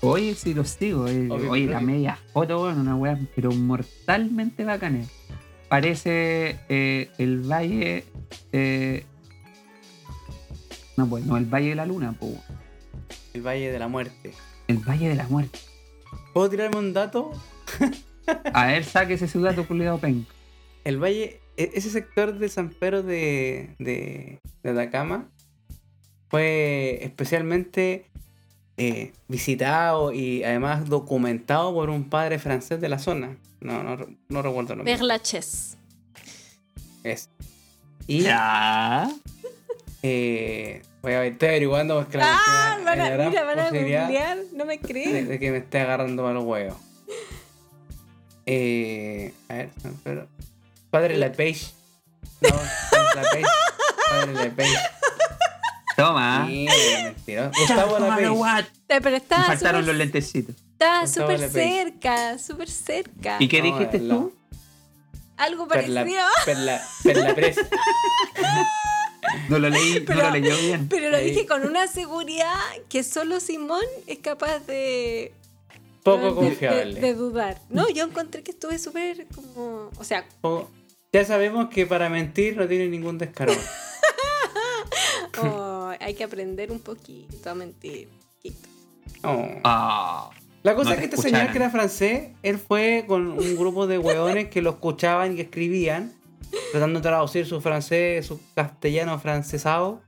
Oye, 0.00 0.34
si 0.34 0.54
lo 0.54 0.64
sigo. 0.64 1.08
eh, 1.08 1.28
Obvio, 1.30 1.50
oye, 1.50 1.66
la 1.66 1.80
media 1.80 2.18
foto, 2.32 2.60
bueno, 2.60 2.80
una 2.80 2.94
weá, 2.96 3.18
pero 3.34 3.50
mortalmente 3.52 4.64
bacana. 4.64 5.04
Parece 5.68 6.58
eh, 6.68 7.10
el 7.18 7.40
valle. 7.50 8.04
eh, 8.52 9.04
no, 10.96 11.08
pues, 11.08 11.24
no, 11.26 11.36
el 11.36 11.44
valle 11.46 11.70
de 11.70 11.74
la 11.74 11.86
luna, 11.86 12.14
pues. 12.18 12.32
El 13.34 13.42
Valle 13.42 13.70
de 13.70 13.78
la 13.78 13.88
Muerte. 13.88 14.32
El 14.66 14.78
valle 14.78 15.08
de 15.08 15.14
la 15.14 15.28
muerte. 15.28 15.58
¿Puedo 16.34 16.50
tirarme 16.50 16.78
un 16.78 16.92
dato? 16.92 17.30
A 18.52 18.66
ver, 18.66 18.84
sáquese 18.84 19.28
su 19.28 19.40
dato 19.40 19.66
culiado 19.66 19.98
penca. 19.98 20.32
El 20.84 20.98
Valle, 21.02 21.40
e- 21.56 21.70
ese 21.74 21.90
sector 21.90 22.36
de 22.38 22.48
San 22.48 22.70
Pedro 22.70 23.02
de, 23.04 23.74
de, 23.78 24.40
de 24.62 24.70
Atacama 24.70 25.28
fue 26.30 26.98
especialmente 27.02 28.07
eh, 28.78 29.12
visitado 29.28 30.12
y 30.12 30.42
además 30.44 30.88
documentado 30.88 31.74
por 31.74 31.90
un 31.90 32.08
padre 32.08 32.38
francés 32.38 32.80
de 32.80 32.88
la 32.88 32.98
zona. 32.98 33.36
No, 33.60 33.82
no, 33.82 33.96
no 34.28 34.42
recuerdo 34.42 34.72
el 34.72 34.78
nombre. 34.78 34.96
Perlaches. 34.96 35.76
Es. 37.02 37.28
Y 38.06 38.20
Ya. 38.22 39.10
eh, 40.02 40.82
voy 41.02 41.12
a 41.12 41.20
ver, 41.20 41.32
estoy 41.32 41.48
averiguando 41.48 41.96
porque 41.98 42.18
la 42.18 42.24
Ah, 42.38 42.78
van 42.84 43.00
a, 43.00 43.04
mira, 43.28 43.44
van 43.44 43.58
a 43.58 43.70
googlear. 43.70 44.38
No 44.54 44.64
me 44.64 44.78
de, 44.78 44.80
creen. 44.80 45.28
de 45.28 45.38
que 45.38 45.50
me 45.50 45.58
esté 45.58 45.80
agarrando 45.80 46.22
mal 46.22 46.38
huevo. 46.38 46.78
Eh, 48.46 49.34
a 49.48 49.54
ver, 49.54 49.70
San 49.82 49.94
Pedro. 49.96 50.26
Padre 50.90 51.16
Lepage. 51.18 51.66
No. 52.40 52.48
Padre 54.10 54.34
Lepage. 54.44 54.76
Toma. 55.98 56.46
Sí, 56.46 56.66
mentira. 57.02 57.50
Gustavo 57.58 57.98
está 59.16 59.42
faltaron 59.42 59.80
los 59.80 59.86
súper 59.86 59.96
lentecitos. 59.96 60.54
está 60.72 61.00
Gustavo 61.00 61.30
súper 61.32 61.50
cerca, 61.50 62.38
súper 62.38 62.70
cerca. 62.70 63.36
¿Y 63.40 63.48
qué 63.48 63.58
No, 63.58 63.64
dijiste 63.64 63.98
tú? 63.98 64.32
Algo 65.36 65.66
Perla, 65.66 66.00
parecido. 66.02 66.24
perla, 66.44 66.82
perla 67.02 67.34
Pres. 67.34 67.56
No 69.48 69.58
lo 69.58 69.68
leí, 69.70 70.00
Pero- 70.00 70.22
no 70.22 70.30
lo 70.30 70.30
leyó 70.38 70.56
bien. 70.56 70.88
Pero 70.88 71.10
lo 71.10 71.18
dije 71.18 71.46
con 71.46 71.66
una 71.66 71.88
seguridad 71.88 72.54
que 72.88 73.02
solo 73.02 73.40
Simón 73.40 73.82
es 74.06 74.18
capaz 74.20 74.60
de. 74.60 75.32
Poco 76.04 76.18
de- 76.20 76.28
de- 76.28 76.34
confiable. 76.34 77.00
De, 77.00 77.14
dudar. 77.14 77.60
No, 77.70 77.88
yo 77.88 78.04
encontré 78.04 78.44
que 78.44 78.52
estuve 78.52 78.78
súper 78.78 79.26
como. 79.34 79.90
O 79.98 80.04
sea, 80.04 80.24
Poco- 80.40 80.70
Ya 81.12 81.24
sabemos 81.24 81.70
que 81.70 81.86
para 81.86 82.08
mentir 82.08 82.56
no 82.56 82.68
tiene 82.68 82.86
ningún 82.88 83.18
descaro. 83.18 83.52
Hay 86.00 86.14
que 86.14 86.24
aprender 86.24 86.70
un 86.70 86.80
poquito 86.80 87.50
a 87.50 87.54
mentir. 87.54 88.08
Oh. 89.24 89.46
Ah. 89.64 90.30
La 90.62 90.74
cosa 90.74 90.90
No 90.90 90.96
es 90.96 91.00
que 91.02 91.08
te 91.08 91.16
este 91.16 91.30
señor 91.30 91.50
que 91.50 91.58
era 91.58 91.70
francés, 91.70 92.30
él 92.42 92.58
fue 92.58 93.04
con 93.06 93.30
un 93.30 93.56
grupo 93.56 93.86
de 93.86 93.98
hueones 93.98 94.48
que 94.48 94.60
lo 94.60 94.70
escuchaban 94.70 95.32
y 95.32 95.36
que 95.36 95.42
escribían, 95.42 96.12
tratando 96.72 96.98
de 96.98 97.02
traducir 97.04 97.46
su 97.46 97.60
francés, 97.60 98.26
su 98.26 98.40
castellano 98.54 99.18
francesado, 99.18 100.02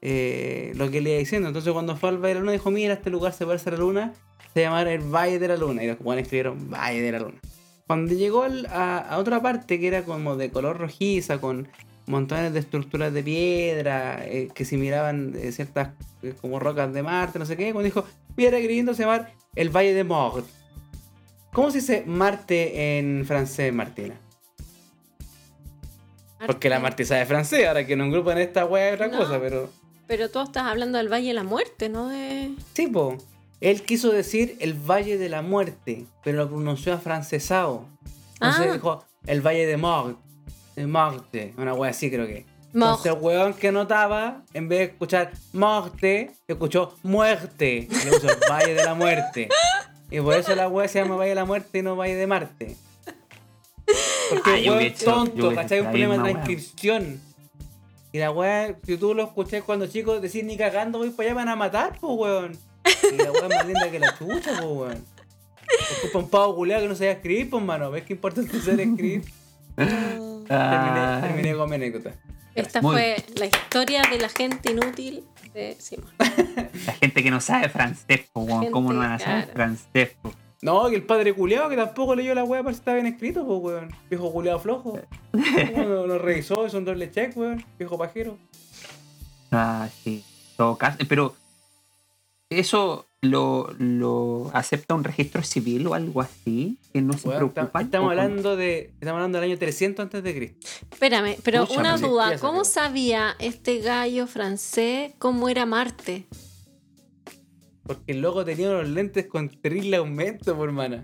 eh, 0.00 0.72
lo 0.74 0.90
que 0.90 1.00
le 1.00 1.10
iba 1.10 1.18
diciendo. 1.18 1.48
Entonces 1.48 1.72
cuando 1.72 1.96
fue 1.96 2.08
al 2.08 2.16
Valle 2.16 2.28
de 2.28 2.34
la 2.34 2.40
Luna 2.40 2.52
dijo, 2.52 2.70
mira, 2.70 2.94
este 2.94 3.10
lugar 3.10 3.34
se 3.34 3.44
parece 3.44 3.68
a 3.68 3.72
la 3.72 3.78
Luna, 3.78 4.12
se 4.54 4.62
llama 4.62 4.82
el 4.82 5.00
Valle 5.00 5.38
de 5.38 5.48
la 5.48 5.56
Luna. 5.56 5.84
Y 5.84 5.88
los 5.88 5.98
hueones 6.00 6.22
escribieron 6.24 6.70
Valle 6.70 7.02
de 7.02 7.12
la 7.12 7.18
Luna. 7.18 7.40
Cuando 7.86 8.14
llegó 8.14 8.46
a, 8.70 8.98
a 8.98 9.18
otra 9.18 9.42
parte 9.42 9.78
que 9.78 9.86
era 9.86 10.04
como 10.04 10.36
de 10.36 10.50
color 10.50 10.78
rojiza, 10.78 11.40
con 11.40 11.68
montones 12.06 12.52
de 12.52 12.58
estructuras 12.60 13.12
de 13.12 13.22
piedra, 13.22 14.24
eh, 14.26 14.48
que 14.54 14.64
se 14.64 14.76
miraban 14.76 15.34
eh, 15.36 15.52
ciertas 15.52 15.90
eh, 16.22 16.34
como 16.40 16.58
rocas 16.58 16.92
de 16.92 17.02
Marte, 17.02 17.38
no 17.38 17.46
sé 17.46 17.56
qué, 17.56 17.72
cuando 17.72 17.84
dijo, 17.84 18.04
mira, 18.36 18.58
queriendo 18.58 18.94
se 18.94 19.02
llama 19.04 19.28
el 19.54 19.68
Valle 19.70 19.94
de 19.94 20.04
Mort. 20.04 20.46
¿Cómo 21.52 21.70
se 21.70 21.78
dice 21.78 22.04
Marte 22.06 22.98
en 22.98 23.24
francés, 23.26 23.72
Martina? 23.72 24.14
Porque 26.46 26.68
la 26.70 26.80
Marte 26.80 27.04
sabe 27.04 27.26
francés, 27.26 27.66
ahora 27.66 27.86
que 27.86 27.92
en 27.92 28.00
un 28.00 28.10
grupo 28.10 28.32
en 28.32 28.38
esta 28.38 28.64
wea 28.64 28.88
es 28.88 28.94
otra 28.94 29.08
No. 29.08 29.18
cosa, 29.18 29.38
pero... 29.40 29.70
Pero 30.06 30.28
tú 30.30 30.40
estás 30.40 30.64
hablando 30.64 30.98
del 30.98 31.08
Valle 31.12 31.28
de 31.28 31.34
la 31.34 31.44
Muerte, 31.44 31.88
¿no? 31.88 32.08
De... 32.08 32.50
Sí, 32.74 32.86
po. 32.88 33.16
Él 33.60 33.82
quiso 33.82 34.10
decir 34.10 34.56
el 34.60 34.72
Valle 34.74 35.18
de 35.18 35.28
la 35.28 35.42
Muerte, 35.42 36.06
pero 36.24 36.38
lo 36.38 36.48
pronunció 36.48 36.94
afrancesado. 36.94 37.86
Entonces 38.34 38.66
Ah. 38.68 38.72
dijo 38.72 39.04
el 39.26 39.42
Valle 39.46 39.66
de 39.66 39.76
Mort. 39.76 40.18
De 40.80 40.86
Morte, 40.86 41.52
una 41.58 41.74
wea 41.74 41.90
así 41.90 42.10
creo 42.10 42.26
que. 42.26 42.46
Mort. 42.72 43.04
Entonces 43.04 43.12
el 43.12 43.18
weón 43.20 43.52
que 43.52 43.70
notaba, 43.70 44.44
en 44.54 44.66
vez 44.66 44.78
de 44.78 44.84
escuchar 44.86 45.30
Morte, 45.52 46.30
escuchó 46.48 46.96
Muerte. 47.02 47.86
Y 47.90 48.04
le 48.06 48.12
puso 48.12 48.30
el 48.30 48.38
Valle 48.50 48.72
de 48.72 48.82
la 48.82 48.94
Muerte. 48.94 49.50
Y 50.10 50.20
por 50.22 50.34
eso 50.34 50.54
la 50.54 50.68
wea 50.68 50.88
se 50.88 51.00
llama 51.00 51.16
Valle 51.16 51.28
de 51.28 51.34
la 51.34 51.44
Muerte 51.44 51.80
y 51.80 51.82
no 51.82 51.96
Valle 51.96 52.16
de 52.16 52.26
Marte. 52.26 52.76
Porque 54.30 54.54
el 54.54 54.64
yo 54.64 54.76
weón 54.76 54.94
tonto, 54.94 55.54
¿cachai? 55.54 55.80
Un 55.80 55.88
problema 55.88 56.16
de 56.16 56.32
transcripción. 56.32 57.20
Y 58.10 58.18
la 58.18 58.30
weá, 58.30 58.74
si 58.86 58.96
tú 58.96 59.14
lo 59.14 59.24
escuché 59.24 59.60
cuando 59.60 59.86
chico 59.86 60.18
decir 60.18 60.46
ni 60.46 60.56
cagando 60.56 60.96
voy 60.96 61.10
para 61.10 61.28
allá 61.28 61.34
van 61.34 61.48
a 61.50 61.56
matar, 61.56 61.98
pues 62.00 62.18
weón. 62.18 62.58
Y 63.12 63.16
la 63.18 63.32
weá 63.32 63.48
es 63.48 63.54
más 63.54 63.66
linda 63.66 63.90
que 63.90 63.98
la 63.98 64.16
chucha, 64.16 64.52
pues 64.56 64.64
weón. 64.64 65.04
Es 65.78 65.98
culpa 66.00 66.18
un 66.20 66.30
pavo 66.30 66.56
culeado 66.56 66.84
que 66.84 66.88
no 66.88 66.94
sabía 66.94 67.12
escribir, 67.12 67.50
pues 67.50 67.62
mano. 67.62 67.90
¿Ves 67.90 68.04
qué 68.04 68.14
importante 68.14 68.58
saber 68.62 68.80
escribir? 68.80 69.24
Terminé, 70.58 71.00
Ah. 71.00 71.20
terminé 71.22 71.54
con 71.54 71.68
mi 71.70 71.76
anécdota. 71.76 72.12
Esta 72.54 72.82
Muy 72.82 72.92
fue 72.96 73.16
la 73.36 73.46
historia 73.46 74.02
de 74.10 74.18
la 74.18 74.28
gente 74.28 74.72
inútil 74.72 75.24
de 75.54 75.76
Simón. 75.78 76.10
La 76.86 76.92
gente 76.94 77.22
que 77.22 77.30
no 77.30 77.40
sabe 77.40 77.68
francés, 77.68 78.28
¿cómo 78.32 78.92
no 78.92 78.98
van 78.98 79.12
a 79.12 79.18
saber 79.18 79.46
francés? 79.52 80.16
po? 80.20 80.32
No, 80.62 80.88
que 80.90 80.96
el 80.96 81.02
padre 81.04 81.32
culeado 81.32 81.68
que 81.70 81.76
tampoco 81.76 82.14
leyó 82.14 82.34
la 82.34 82.44
weá 82.44 82.62
para 82.62 82.74
si 82.74 82.80
está 82.80 82.92
bien 82.94 83.06
escrito, 83.06 83.46
pues 83.46 83.60
weón. 83.60 83.94
Viejo 84.10 84.32
culeado 84.32 84.58
flojo. 84.58 84.98
¿Cómo 85.32 85.84
lo, 85.88 86.06
lo 86.06 86.18
revisó? 86.18 86.66
Es 86.66 86.74
un 86.74 86.84
doble 86.84 87.10
check, 87.10 87.36
weón. 87.36 87.64
Viejo 87.78 87.96
pajero. 87.96 88.36
Ah, 89.52 89.88
sí. 90.02 90.24
Todo 90.56 90.76
caso. 90.76 90.98
Pero, 91.08 91.34
¿eso 92.50 93.06
lo, 93.22 93.70
lo 93.78 94.50
acepta 94.54 94.94
un 94.94 95.04
registro 95.04 95.42
civil 95.42 95.86
o 95.86 95.94
algo 95.94 96.22
así? 96.22 96.78
Que 96.92 97.02
no 97.02 97.12
se 97.14 97.28
preocupan. 97.28 97.84
estamos 97.84 98.06
¿O 98.06 98.10
con- 98.10 98.18
hablando 98.18 98.56
de. 98.56 98.92
Estamos 98.94 99.14
hablando 99.18 99.38
del 99.40 99.50
año 99.50 99.58
300 99.58 100.02
antes 100.04 100.22
de 100.22 100.34
Cristo. 100.34 100.66
Espérame, 100.90 101.36
pero 101.42 101.66
una 101.76 101.96
duda. 101.98 102.38
¿Cómo 102.38 102.64
sabía. 102.64 103.34
sabía 103.34 103.36
este 103.38 103.78
gallo 103.80 104.26
francés 104.26 105.12
cómo 105.18 105.48
era 105.48 105.66
Marte? 105.66 106.24
Porque 107.82 108.12
el 108.12 108.20
loco 108.20 108.44
tenía 108.44 108.70
unos 108.70 108.88
lentes 108.88 109.26
con 109.26 109.48
terrible 109.48 109.96
aumento, 109.96 110.56
por 110.56 110.68
hermana. 110.68 111.02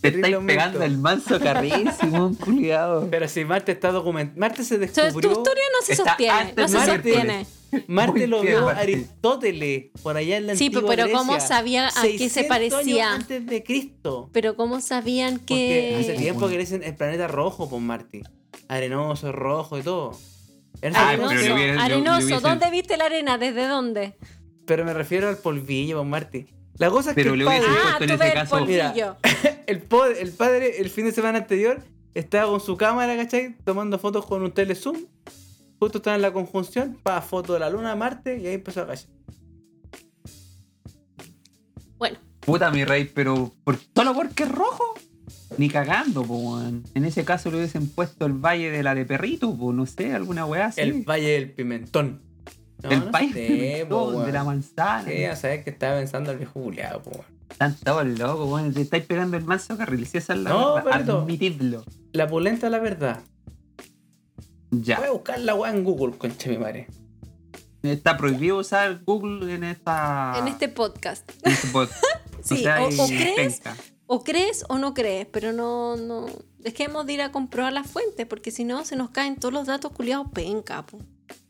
Te 0.00 0.08
estáis 0.08 0.34
aumento. 0.34 0.46
pegando 0.46 0.82
el 0.82 0.98
manso 0.98 1.38
carrísimo, 1.40 2.34
culiado. 2.40 3.08
Pero 3.10 3.28
si 3.28 3.44
Marte 3.44 3.72
está 3.72 3.90
documentado. 3.92 4.38
Marte 4.40 4.64
se 4.64 4.76
O 4.76 4.78
sea, 4.88 5.04
descubrió. 5.04 5.32
tu 5.32 5.38
historia 5.40 5.64
no 5.72 5.86
se 5.86 5.96
sostiene. 5.96 6.32
antes 6.32 6.56
No 6.56 6.62
de 6.62 6.68
se 6.68 6.76
Marte. 6.78 7.12
sostiene. 7.12 7.46
Marte 7.86 8.12
Muy 8.20 8.26
lo 8.28 8.40
vio 8.42 8.64
Marte. 8.64 8.80
Aristóteles 8.80 9.84
por 10.02 10.16
allá 10.16 10.38
en 10.38 10.46
la 10.46 10.56
Sí, 10.56 10.66
antigua 10.66 10.88
pero 10.88 11.10
¿cómo 11.12 11.32
Grecia, 11.32 11.48
sabía 11.48 11.88
a 11.88 12.02
qué 12.02 12.18
se 12.30 12.42
600 12.42 12.48
parecía? 12.48 13.06
años 13.12 13.20
antes 13.22 13.46
de 13.46 13.62
Cristo. 13.62 14.30
Pero 14.32 14.56
¿cómo 14.56 14.80
sabían 14.80 15.38
Porque 15.38 15.96
hace 16.00 16.12
que... 16.14 16.18
tiempo 16.18 16.46
que 16.48 16.54
le 16.54 16.60
dicen 16.60 16.82
el 16.82 16.94
planeta 16.96 17.26
rojo 17.28 17.68
por 17.68 17.80
Marte. 17.80 18.22
Arenoso, 18.68 19.32
rojo 19.32 19.78
y 19.78 19.82
todo. 19.82 20.18
Pero 20.80 20.96
Arenoso, 20.96 21.54
arenoso. 21.80 22.40
¿Dónde 22.40 22.70
viste 22.70 22.96
la 22.96 23.06
arena? 23.06 23.36
¿Desde 23.36 23.66
dónde? 23.66 24.14
Pero 24.64 24.84
me 24.84 24.94
refiero 24.94 25.28
al 25.28 25.36
polvillo 25.38 25.98
por 25.98 26.06
Marte. 26.06 26.46
La 26.78 26.90
cosa 26.90 27.10
es 27.10 27.14
Pero 27.16 27.30
que 27.30 27.32
el 27.34 27.38
le 27.40 27.44
padre, 27.44 27.60
hubiese- 27.60 27.76
Ah, 27.78 27.82
puesto 27.98 28.04
en 28.14 28.18
tú 28.18 28.24
ese 28.24 28.34
caso- 28.34 28.66
Mira. 28.66 28.94
el, 29.66 29.80
po- 29.80 30.06
el 30.06 30.30
padre 30.32 30.80
el 30.80 30.90
fin 30.90 31.04
de 31.06 31.12
semana 31.12 31.38
anterior 31.38 31.82
estaba 32.14 32.50
con 32.50 32.60
su 32.60 32.76
cámara, 32.76 33.16
¿cachai? 33.16 33.56
Tomando 33.64 33.98
fotos 33.98 34.24
con 34.26 34.42
un 34.42 34.52
telezoom. 34.52 34.96
Justo 35.80 35.98
estaba 35.98 36.16
en 36.16 36.22
la 36.22 36.32
conjunción, 36.32 36.98
para 37.02 37.20
foto 37.22 37.52
de 37.54 37.60
la 37.60 37.70
luna, 37.70 37.94
Marte, 37.94 38.38
y 38.38 38.46
ahí 38.48 38.54
empezó 38.54 38.82
a 38.82 38.86
callar. 38.88 39.06
Bueno, 41.98 42.18
Puta 42.40 42.70
mi 42.70 42.84
rey, 42.84 43.04
pero 43.12 43.52
¿por, 43.64 43.78
¿solo 43.94 44.14
porque 44.14 44.44
es 44.44 44.50
rojo? 44.52 44.94
Ni 45.56 45.68
cagando, 45.68 46.22
po. 46.22 46.60
En 46.60 47.04
ese 47.04 47.24
caso 47.24 47.50
le 47.50 47.58
hubiesen 47.58 47.88
puesto 47.88 48.26
el 48.26 48.32
Valle 48.32 48.70
de 48.70 48.82
la 48.82 48.94
de 48.94 49.04
Perrito, 49.04 49.54
po, 49.56 49.72
no 49.72 49.86
sé, 49.86 50.14
alguna 50.14 50.46
weá 50.46 50.66
así. 50.66 50.80
El 50.80 51.02
Valle 51.02 51.30
del 51.32 51.50
Pimentón. 51.52 52.22
No, 52.82 52.90
el 52.90 53.04
no 53.06 53.10
Valle 53.10 53.32
sé, 53.32 53.40
del 53.40 53.86
po, 53.88 54.12
de 54.22 54.32
la 54.32 54.44
manzana. 54.44 55.08
Sí, 55.10 55.24
a 55.24 55.34
saber 55.36 55.64
que 55.64 55.70
estaba 55.70 55.98
pensando 55.98 56.30
el 56.30 56.38
viejo 56.38 56.52
culiado, 56.60 57.02
po. 57.02 57.24
todos 57.84 58.06
locos, 58.06 58.48
weón. 58.50 58.72
Te 58.72 58.82
estáis 58.82 59.04
pegando 59.04 59.36
el 59.36 59.44
manso 59.44 59.76
carril. 59.76 60.06
Si 60.06 60.18
esa 60.18 60.34
es 60.34 60.40
la 60.40 60.50
No, 60.50 60.74
verdad, 60.74 61.10
admitidlo. 61.22 61.84
La 62.12 62.26
pulenta 62.28 62.70
la 62.70 62.78
verdad. 62.78 63.20
Ya. 64.70 64.98
Voy 64.98 65.08
a 65.08 65.10
buscar 65.12 65.40
la 65.40 65.54
weá 65.54 65.72
en 65.72 65.82
Google, 65.82 66.16
concha 66.18 66.50
mi 66.50 66.58
madre. 66.58 66.88
Está 67.82 68.16
prohibido 68.16 68.58
usar 68.58 69.02
Google 69.04 69.54
en 69.54 69.64
esta. 69.64 70.34
En 70.38 70.48
este 70.48 70.68
podcast. 70.68 71.30
en 71.44 71.52
este 71.52 71.68
pod. 71.68 71.88
Sí, 72.40 72.58
sea, 72.58 72.82
o- 72.82 72.86
o 72.86 73.06
crees 73.08 73.60
penca. 73.60 73.76
O 74.06 74.24
crees 74.24 74.64
o 74.68 74.78
no 74.78 74.94
crees, 74.94 75.26
pero 75.26 75.52
no, 75.52 75.96
no. 75.96 76.26
Dejemos 76.58 77.04
de 77.04 77.12
ir 77.14 77.20
a 77.22 77.30
comprobar 77.32 77.72
las 77.72 77.86
fuentes, 77.90 78.26
porque 78.26 78.50
si 78.52 78.64
no 78.64 78.84
se 78.84 78.96
nos 78.96 79.10
caen 79.10 79.36
todos 79.36 79.52
los 79.52 79.66
datos 79.66 79.92
culiados 79.92 80.28
penca, 80.32 80.86
po. 80.86 80.98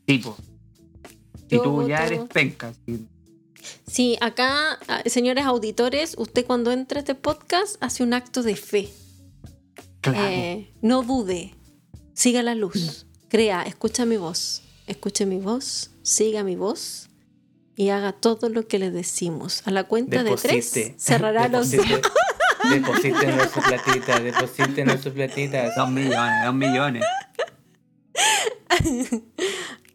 Tipo. 0.05 0.35
Si 0.35 0.48
Yo 1.49 1.61
tú 1.61 1.87
ya 1.87 2.05
eres 2.05 2.21
penca. 2.31 2.73
sí. 2.85 3.07
Sí, 3.87 4.17
acá, 4.21 4.79
ah, 4.87 5.01
señores 5.05 5.45
auditores, 5.45 6.15
usted 6.17 6.45
cuando 6.45 6.71
entra 6.71 6.99
a 6.99 7.01
este 7.01 7.13
podcast 7.13 7.75
hace 7.81 8.03
un 8.03 8.13
acto 8.13 8.41
de 8.41 8.55
fe. 8.55 8.89
Claro. 10.01 10.19
Eh, 10.21 10.71
no 10.81 11.03
dude, 11.03 11.55
siga 12.13 12.41
la 12.41 12.55
luz, 12.55 13.05
crea, 13.27 13.63
escucha 13.63 14.05
mi 14.05 14.15
voz, 14.15 14.63
escuche 14.87 15.25
mi 15.25 15.39
voz, 15.39 15.91
siga 16.03 16.43
mi 16.43 16.55
voz 16.55 17.09
y 17.75 17.89
haga 17.89 18.13
todo 18.13 18.47
lo 18.49 18.67
que 18.67 18.79
le 18.79 18.91
decimos. 18.91 19.61
A 19.65 19.71
la 19.71 19.83
cuenta 19.83 20.23
de 20.23 20.35
tres 20.35 20.73
Deposite. 20.73 20.95
cerrará 20.97 21.47
los 21.49 21.69
Deposite. 21.69 22.01
Deposítenos 22.69 23.51
su 23.51 23.61
platita, 23.61 24.19
deposítenos 24.19 25.01
su 25.01 25.13
platita. 25.13 25.73
Dos 25.75 25.89
millones, 25.89 26.45
dos 26.45 26.53
millones. 26.53 27.03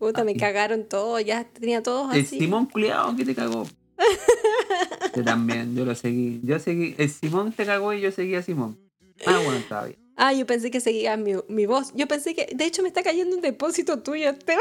Puta, 0.04 0.22
me 0.22 0.36
cagaron 0.36 0.84
todo, 0.84 1.18
ya 1.18 1.44
tenía 1.44 1.82
todos 1.82 2.14
El 2.14 2.24
así. 2.24 2.38
Simón 2.38 2.66
culiao 2.66 3.16
que 3.16 3.24
te 3.24 3.34
cagó. 3.34 3.66
Yo 5.16 5.24
también, 5.24 5.74
yo 5.74 5.84
lo 5.84 5.94
seguí. 5.94 6.40
Yo 6.42 6.58
seguí. 6.58 6.94
El 6.98 7.08
Simón 7.08 7.52
te 7.52 7.64
cagó 7.64 7.92
y 7.94 8.00
yo 8.00 8.10
seguí 8.10 8.34
a 8.34 8.42
Simón. 8.42 8.76
Ah, 9.24 9.40
bueno, 9.44 9.60
estaba 9.60 9.86
bien. 9.86 9.98
Ah, 10.16 10.32
yo 10.32 10.44
pensé 10.44 10.70
que 10.72 10.80
seguía 10.80 11.16
mi, 11.16 11.34
mi 11.48 11.66
voz. 11.66 11.92
Yo 11.94 12.06
pensé 12.08 12.34
que, 12.34 12.48
de 12.54 12.64
hecho, 12.64 12.82
me 12.82 12.88
está 12.88 13.02
cayendo 13.02 13.34
un 13.36 13.40
depósito 13.42 14.00
tuyo, 14.00 14.30
Esteban. 14.30 14.60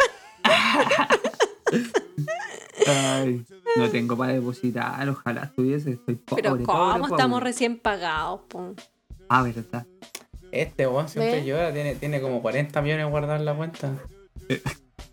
Ay, 2.87 3.43
no 3.75 3.89
tengo 3.89 4.15
para 4.15 4.33
depositar, 4.33 5.07
ojalá 5.09 5.45
estuviese, 5.45 5.91
estoy 5.91 6.15
pobre, 6.15 6.43
Pero 6.43 6.57
¿cómo 6.63 6.97
pobre. 6.99 7.11
estamos 7.11 7.43
recién 7.43 7.79
pagados? 7.79 8.41
po? 8.47 8.75
Ah, 9.27 9.43
verdad. 9.43 9.85
Este 10.51 10.85
weón 10.87 11.09
siempre 11.09 11.43
llora, 11.45 11.73
tiene, 11.73 11.95
tiene 11.95 12.21
como 12.21 12.41
40 12.41 12.81
millones 12.81 13.09
guardados 13.09 13.39
en 13.39 13.45
la 13.45 13.55
cuenta. 13.55 13.93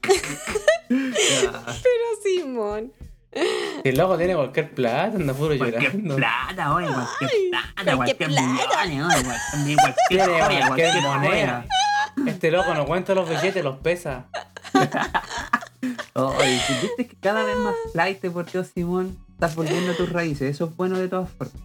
Pero 0.88 2.06
Simón. 2.22 2.92
Si 3.32 3.88
el 3.88 3.96
loco 3.96 4.18
tiene 4.18 4.34
cualquier 4.34 4.72
plata, 4.74 5.16
anda 5.16 5.32
puro 5.34 5.56
Cualquier 5.56 5.92
llorando. 5.92 6.16
plata, 6.16 6.74
oye, 6.74 6.86
cualquier 6.88 7.30
plata, 7.50 7.96
cualquier 7.96 7.96
cualquier 7.96 8.28
plata. 8.28 8.86
millones, 8.86 9.16
oye, 9.54 9.76
cualquier, 9.76 9.76
cualquier, 9.76 10.66
cualquier 10.66 10.66
cualquier 10.66 11.02
moneda. 11.02 11.66
Este 12.26 12.50
loco 12.50 12.74
no 12.74 12.86
cuenta 12.86 13.14
los 13.14 13.28
billetes, 13.28 13.62
los 13.62 13.76
pesa. 13.78 14.26
Oye, 16.14 16.60
¿tú 16.66 16.72
viste 16.82 17.06
que 17.06 17.16
cada 17.16 17.44
vez 17.44 17.56
más 17.56 17.74
flight 17.92 18.20
por 18.32 18.50
Dios, 18.50 18.66
Simón? 18.74 19.16
Estás 19.30 19.54
volviendo 19.54 19.92
a 19.92 19.94
tus 19.96 20.10
raíces, 20.12 20.54
eso 20.54 20.66
es 20.66 20.76
bueno 20.76 20.98
de 20.98 21.08
todas 21.08 21.30
formas. 21.30 21.56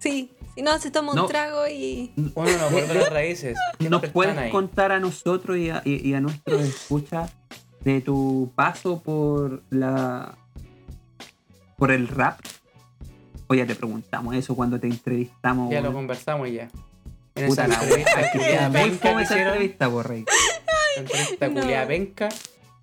Sí, 0.00 0.32
si 0.54 0.60
no, 0.62 0.76
se 0.78 0.90
toma 0.90 1.14
No. 1.14 1.22
un 1.24 1.28
trago 1.30 1.66
y. 1.68 2.12
Uno 2.34 2.50
no 2.58 2.70
vuelve 2.70 2.90
a 2.90 2.94
las 3.02 3.10
raíces. 3.10 3.56
¿Nos 3.78 4.04
puedes 4.08 4.36
ahí. 4.36 4.50
contar 4.50 4.92
a 4.92 4.98
nosotros 5.00 5.56
y 5.56 5.70
a, 5.70 5.80
y- 5.84 6.06
y 6.10 6.14
a 6.14 6.20
nuestros 6.20 6.60
escuchas 6.62 7.30
de 7.84 8.00
tu 8.00 8.50
paso 8.54 9.00
por 9.00 9.62
la 9.70 10.36
por 11.76 11.90
el 11.90 12.08
rap? 12.08 12.40
O 13.48 13.54
ya 13.54 13.66
te 13.66 13.74
preguntamos 13.74 14.34
eso 14.34 14.54
cuando 14.54 14.78
te 14.80 14.86
entrevistamos. 14.86 15.70
Ya 15.70 15.80
lo 15.80 15.92
conversamos 15.92 16.50
ya. 16.50 16.68
En 17.34 17.48
Puta 17.48 17.64
esa 17.66 17.82
entrevista 17.82 18.12
penca 18.72 19.00
que 19.00 19.10
esa 19.10 19.22
hicieron, 19.22 19.52
entrevista, 19.54 19.90
por 19.90 20.08
rey. 20.08 20.24
entrevista 20.96 21.48
No. 21.48 21.86
penca, 21.88 22.28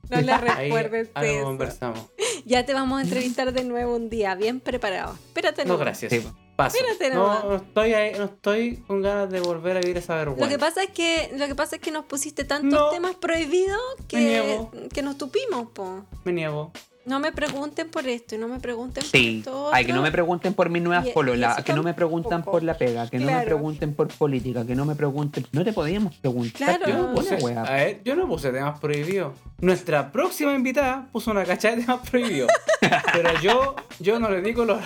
No 0.10 0.22
le 0.22 0.32
ahí 0.32 0.40
recuerdes 0.70 1.10
algo 1.14 1.32
eso. 1.32 1.44
conversamos. 1.44 2.00
Ya 2.46 2.66
te 2.66 2.74
vamos 2.74 3.00
a 3.00 3.04
entrevistar 3.04 3.52
de 3.54 3.64
nuevo 3.64 3.96
un 3.96 4.10
día, 4.10 4.34
bien 4.36 4.60
preparado. 4.60 5.14
Espérate, 5.14 5.66
No, 5.66 5.78
gracias. 5.78 6.12
Sí. 6.12 6.28
Paso. 6.60 6.76
Espérate 6.76 7.15
no, 7.15 7.43
no 7.43 7.56
estoy 7.56 7.93
ahí, 7.93 8.12
no 8.17 8.26
estoy 8.26 8.76
con 8.86 9.02
ganas 9.02 9.30
de 9.30 9.39
volver 9.39 9.78
a 9.78 9.80
vivir 9.80 9.95
esa 9.95 10.15
vergüenza. 10.15 10.43
Lo 10.43 10.50
que 10.52 10.60
pasa 10.60 10.84
es 10.84 10.89
que 10.89 11.32
lo 11.38 11.48
que 11.48 11.56
pasa 11.56 11.78
es 11.78 11.82
que 11.82 11.89
nos 11.89 12.04
pusiste 12.04 12.43
tantos 12.43 12.78
No. 12.78 12.89
temas 12.89 13.15
prohibidos 13.15 13.80
Me 13.98 14.06
que, 14.10 14.67
que 14.93 15.02
nos 15.02 15.17
tupimos, 15.17 15.69
po. 15.74 16.04
Me 16.26 16.34
niego. 16.34 16.74
No 17.06 17.22
me 17.22 17.32
pregunten 17.32 17.89
por 17.89 18.06
esto 18.10 18.36
y 18.36 18.38
no 18.38 18.50
me 18.50 18.60
pregunten 18.60 19.02
por 19.04 19.10
Sí, 19.10 19.38
esto. 19.39 19.69
ay, 19.74 19.86
que 19.86 19.93
no 19.93 20.02
me 20.02 20.12
pregunten 20.12 20.54
por 20.54 20.69
mis 20.69 20.84
nuevas 20.84 21.08
pololas, 21.08 21.63
que 21.63 21.72
no 21.72 21.82
me 21.82 21.93
preguntan 21.93 22.30
tampoco. 22.30 22.52
por 22.58 22.63
la 22.63 22.78
pega, 22.78 23.10
que 23.10 23.19
no 23.19 23.26
me 23.32 23.41
pregunten 23.45 23.95
por 23.95 24.10
política, 24.10 24.65
que 24.65 24.76
no 24.76 24.84
me 24.84 24.95
pregunten. 24.95 25.48
No 25.54 25.63
te 25.63 25.72
podíamos 25.72 26.15
preguntar. 26.17 26.78
Claro. 26.78 26.88
yo 26.88 26.98
no 26.98 27.13
puse 27.15 27.36
a 27.56 27.72
ver, 27.72 28.02
yo 28.04 28.15
no 28.17 28.28
puse 28.28 28.52
temas 28.52 28.80
prohibidos. 28.82 29.34
Nuestra 29.60 30.12
próxima 30.12 30.54
invitada 30.54 31.08
puso 31.13 31.32
una 31.32 31.45
cachada 31.45 31.78
de 31.78 31.84
temas 31.84 32.08
prohibidos. 32.10 32.52
pero 33.13 33.39
yo, 33.41 33.76
yo 34.00 34.19
no 34.19 34.30
le 34.30 34.41
di 34.41 34.54
color. 34.54 34.82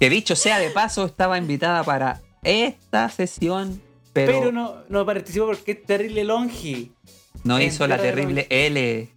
Que 0.00 0.08
dicho 0.08 0.34
sea 0.34 0.58
de 0.58 0.70
paso, 0.70 1.04
estaba 1.04 1.36
invitada 1.36 1.84
para 1.84 2.22
esta 2.42 3.10
sesión, 3.10 3.82
pero, 4.14 4.32
Pero, 4.32 4.50
no, 4.50 4.74
no, 4.74 4.84
no 4.88 5.04
participó 5.04 5.44
porque 5.44 5.72
es 5.72 5.84
terrible 5.84 6.24
longi. 6.24 6.90
hizo 7.60 7.86
la 7.86 7.98
terrible 7.98 8.46
L. 8.48 9.10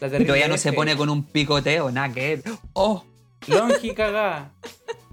La 0.00 0.06
Y 0.06 0.10
terrible 0.10 0.24
todavía 0.24 0.48
no 0.48 0.56
se 0.56 0.72
pone 0.72 0.96
con 0.96 1.10
un 1.10 1.24
picoteo, 1.24 1.90
nada 1.90 2.12
que. 2.12 2.42
¡Oh! 2.72 3.04
Longi 3.46 3.92
cagá. 3.94 4.50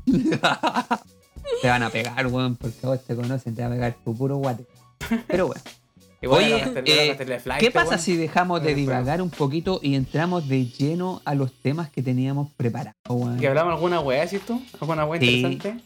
te 1.62 1.68
van 1.68 1.84
a 1.84 1.90
pegar, 1.90 2.28
weón, 2.28 2.56
porque 2.56 2.88
vos 2.88 3.04
te 3.04 3.18
conocen, 3.18 3.54
te 3.54 3.64
van 3.64 3.74
a 3.74 3.76
pegar 3.76 3.98
tu 4.02 4.16
puro 4.16 4.38
guate. 4.38 4.66
Pero 5.28 5.48
bueno. 5.48 5.62
Igual 6.26 6.44
Oye, 6.44 6.56
eh, 6.86 7.40
Flight, 7.40 7.60
¿Qué 7.62 7.70
pasa 7.70 8.00
si 8.00 8.18
dejamos 8.18 8.60
de 8.62 8.70
Bueno, 8.74 8.78
divagar 8.80 9.22
un 9.22 9.30
poquito 9.30 9.80
y 9.84 9.94
entramos 9.94 10.48
de 10.50 10.66
lleno 10.66 11.22
a 11.24 11.36
los 11.36 11.54
temas 11.54 11.92
que 11.92 12.02
teníamos 12.02 12.50
preparados, 12.58 12.96
weón? 13.08 13.38
¿Que 13.40 13.48
hablamos 13.48 13.74
alguna 13.76 14.00
weá, 14.00 14.22
decís 14.26 14.42
tú? 14.46 14.60
¿Alguna 14.82 15.06
weá 15.06 15.20
Sí. 15.20 15.38
interesante? 15.42 15.84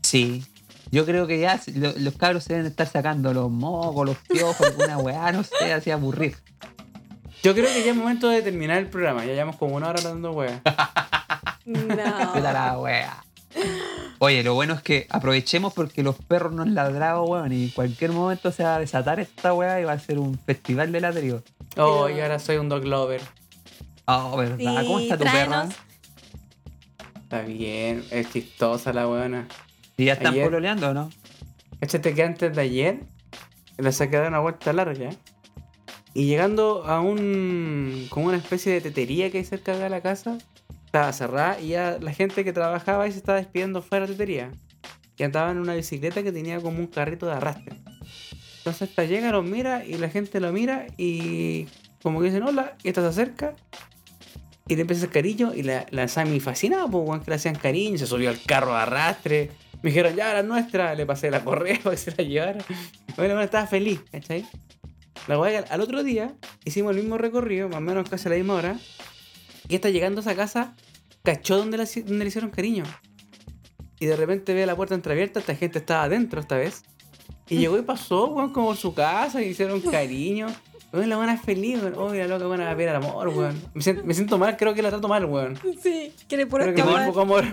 Sí. 0.00 0.42
Yo 0.90 1.04
creo 1.04 1.26
que 1.26 1.38
ya 1.38 1.60
lo- 1.74 1.92
los 1.98 2.14
cabros 2.16 2.44
se 2.44 2.54
deben 2.54 2.66
estar 2.68 2.86
sacando 2.88 3.34
los 3.34 3.50
mocos, 3.50 4.06
los 4.06 4.16
piojos, 4.16 4.66
alguna 4.66 4.96
weá, 4.96 5.30
no 5.32 5.44
sé, 5.44 5.74
así 5.74 5.90
aburrir. 5.90 6.36
Yo 7.42 7.52
creo 7.54 7.66
que 7.66 7.84
ya 7.84 7.90
es 7.90 7.96
momento 7.96 8.28
de 8.30 8.40
terminar 8.40 8.78
el 8.78 8.86
programa. 8.86 9.26
Ya 9.26 9.32
llevamos 9.34 9.56
como 9.56 9.76
una 9.76 9.88
hora 9.90 10.00
hablando 10.00 10.32
weá. 10.32 10.62
No. 11.66 12.40
La 12.40 12.78
weá. 12.78 13.24
Oye, 14.18 14.42
lo 14.42 14.54
bueno 14.54 14.74
es 14.74 14.82
que 14.82 15.06
aprovechemos 15.08 15.72
porque 15.72 16.02
los 16.02 16.16
perros 16.16 16.52
nos 16.52 16.68
ladraron, 16.68 17.28
weón, 17.28 17.52
y 17.52 17.64
en 17.64 17.70
cualquier 17.70 18.12
momento 18.12 18.52
se 18.52 18.62
va 18.62 18.76
a 18.76 18.78
desatar 18.78 19.18
esta 19.18 19.54
weá 19.54 19.80
y 19.80 19.84
va 19.84 19.92
a 19.92 19.98
ser 19.98 20.18
un 20.18 20.38
festival 20.38 20.92
de 20.92 21.00
ladrillos. 21.00 21.42
Oh, 21.78 22.08
y 22.08 22.20
ahora 22.20 22.38
soy 22.38 22.58
un 22.58 22.68
dog 22.68 22.84
lover. 22.84 23.22
Oh, 24.04 24.36
verdad. 24.36 24.84
¿Cómo 24.84 25.00
está 25.00 25.16
tu 25.16 25.24
tráenos. 25.24 25.68
perra? 25.68 27.20
Está 27.22 27.42
bien, 27.42 28.04
es 28.10 28.30
chistosa 28.30 28.92
la 28.92 29.08
weona. 29.08 29.48
¿Y 29.96 30.06
ya 30.06 30.14
están 30.14 30.34
pololeando 30.34 30.90
o 30.90 30.94
no? 30.94 31.10
Échate 31.80 32.12
que 32.14 32.22
antes 32.22 32.54
de 32.54 32.60
ayer 32.60 33.00
la 33.78 33.92
saqué 33.92 34.16
dar 34.16 34.28
una 34.28 34.40
vuelta 34.40 34.72
larga. 34.72 35.10
Y 36.12 36.26
llegando 36.26 36.84
a 36.84 37.00
un. 37.00 38.06
como 38.10 38.26
una 38.26 38.36
especie 38.36 38.72
de 38.72 38.80
tetería 38.80 39.30
que 39.30 39.38
hay 39.38 39.44
cerca 39.44 39.78
de 39.78 39.88
la 39.88 40.00
casa, 40.00 40.38
estaba 40.90 41.12
cerrada 41.12 41.60
y 41.60 41.68
ya 41.68 41.98
la 42.00 42.12
gente 42.12 42.42
que 42.42 42.52
trabajaba 42.52 43.04
ahí 43.04 43.12
se 43.12 43.18
estaba 43.18 43.38
despidiendo 43.38 43.80
fuera 43.80 44.06
de 44.06 44.10
la 44.10 44.16
tetería. 44.16 44.50
Y 45.16 45.22
andaba 45.22 45.52
en 45.52 45.58
una 45.58 45.74
bicicleta 45.74 46.24
que 46.24 46.32
tenía 46.32 46.60
como 46.60 46.80
un 46.80 46.88
carrito 46.88 47.26
de 47.26 47.32
arrastre. 47.34 47.76
Entonces 48.58 48.88
esta 48.88 49.04
llega, 49.04 49.30
los 49.30 49.44
mira 49.44 49.84
y 49.84 49.98
la 49.98 50.08
gente 50.08 50.40
lo 50.40 50.52
mira 50.52 50.88
y 50.96 51.68
como 52.02 52.18
que 52.18 52.26
dicen 52.26 52.42
hola, 52.42 52.76
y 52.82 52.88
esta 52.88 53.02
se 53.02 53.06
acerca 53.06 53.54
y 54.66 54.74
le 54.74 54.82
empieza 54.82 55.02
a 55.02 55.04
hacer 55.04 55.12
cariño 55.12 55.52
y 55.54 55.62
la, 55.62 55.86
la 55.90 56.08
Sammy 56.08 56.40
fascinada, 56.40 56.88
pues 56.88 57.22
que 57.22 57.30
le 57.30 57.36
hacían 57.36 57.54
cariño, 57.54 57.96
se 57.96 58.06
subió 58.06 58.28
al 58.30 58.42
carro 58.42 58.72
de 58.72 58.78
arrastre. 58.78 59.50
Me 59.82 59.90
dijeron, 59.90 60.16
ya, 60.16 60.34
la 60.34 60.42
nuestra, 60.42 60.94
le 60.96 61.06
pasé 61.06 61.30
la 61.30 61.44
correa 61.44 61.78
para 61.84 61.94
que 61.94 62.02
se 62.02 62.10
la 62.16 62.24
llevara. 62.24 62.64
Bueno, 63.16 63.34
bueno, 63.34 63.42
estaba 63.42 63.66
feliz, 63.66 64.00
¿cachai? 64.10 64.44
La 65.28 65.40
que 65.48 65.72
al 65.72 65.80
otro 65.80 66.02
día 66.02 66.34
hicimos 66.64 66.90
el 66.96 67.02
mismo 67.02 67.16
recorrido, 67.16 67.68
más 67.68 67.78
o 67.78 67.80
menos 67.80 68.08
casi 68.08 68.26
a 68.26 68.30
la 68.30 68.36
misma 68.36 68.54
hora. 68.54 68.76
Y 69.70 69.76
está 69.76 69.88
llegando 69.88 70.20
a 70.20 70.22
esa 70.22 70.34
casa, 70.34 70.74
cachó 71.22 71.56
donde 71.56 71.78
donde 71.78 72.24
le 72.24 72.26
hicieron 72.26 72.50
cariño. 72.50 72.82
Y 74.00 74.06
de 74.06 74.16
repente 74.16 74.52
ve 74.52 74.66
la 74.66 74.74
puerta 74.74 74.96
entreabierta, 74.96 75.38
esta 75.38 75.54
gente 75.54 75.78
estaba 75.78 76.02
adentro 76.02 76.40
esta 76.40 76.56
vez. 76.56 76.82
Y 77.48 77.58
llegó 77.58 77.78
y 77.78 77.82
pasó, 77.82 78.26
weón, 78.26 78.52
como 78.52 78.68
por 78.68 78.76
su 78.76 78.92
casa, 78.94 79.40
y 79.40 79.50
hicieron 79.50 79.80
cariño. 79.80 80.48
Weón, 80.92 81.08
la 81.08 81.16
buena 81.16 81.34
es 81.34 81.42
feliz, 81.42 81.80
weón. 81.80 81.94
Oh, 81.96 82.12
la 82.12 82.26
loca 82.26 82.46
buena 82.46 82.64
va 82.64 82.72
a 82.72 82.74
ver 82.74 82.88
al 82.88 82.96
amor, 82.96 83.28
weón. 83.28 83.62
Me 83.72 83.82
siento, 83.82 84.04
me 84.04 84.12
siento 84.12 84.38
mal, 84.38 84.56
creo 84.56 84.74
que 84.74 84.82
la 84.82 84.88
trato 84.88 85.06
mal, 85.06 85.24
weón. 85.24 85.56
Sí, 85.80 86.12
quiere 86.28 86.46
puro 86.46 86.64
Creo 86.64 86.74
que 86.74 86.82
me 86.82 87.06
poco 87.06 87.20
amor. 87.20 87.44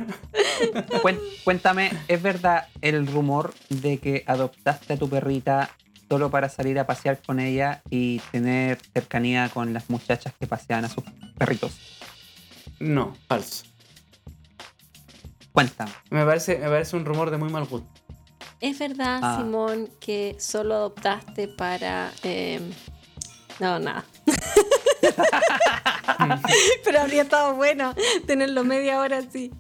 Cuéntame, 1.44 1.92
¿es 2.08 2.20
verdad 2.20 2.68
el 2.82 3.06
rumor 3.06 3.54
de 3.70 4.00
que 4.00 4.24
adoptaste 4.26 4.94
a 4.94 4.98
tu 4.98 5.08
perrita 5.08 5.70
solo 6.10 6.32
para 6.32 6.50
salir 6.50 6.80
a 6.80 6.88
pasear 6.88 7.22
con 7.22 7.40
ella 7.40 7.84
y 7.92 8.22
tener 8.32 8.80
cercanía 8.94 9.50
con 9.50 9.72
las 9.72 9.90
muchachas 9.92 10.34
que 10.40 10.48
pasean 10.48 10.86
a 10.86 10.90
sus 10.90 11.04
perritos? 11.38 11.97
No, 12.80 13.16
falso. 13.28 13.66
Cuéntame. 15.52 15.92
Me 16.12 16.24
parece, 16.26 16.58
me 16.60 16.68
parece 16.70 16.96
un 16.96 17.06
rumor 17.06 17.32
de 17.32 17.38
muy 17.38 17.50
mal 17.50 17.66
gusto. 17.66 17.90
¿Es 18.60 18.80
verdad, 18.80 19.20
Ah. 19.22 19.38
Simón, 19.40 19.90
que 20.00 20.36
solo 20.40 20.76
adoptaste 20.76 21.48
para... 21.48 22.12
eh, 22.24 22.60
No, 23.60 23.80
nada. 23.80 24.06
Pero 26.84 27.02
habría 27.02 27.24
estado 27.24 27.56
bueno 27.56 27.94
tenerlo 28.26 28.64
media 28.64 29.00
hora 29.00 29.20
así. 29.20 29.52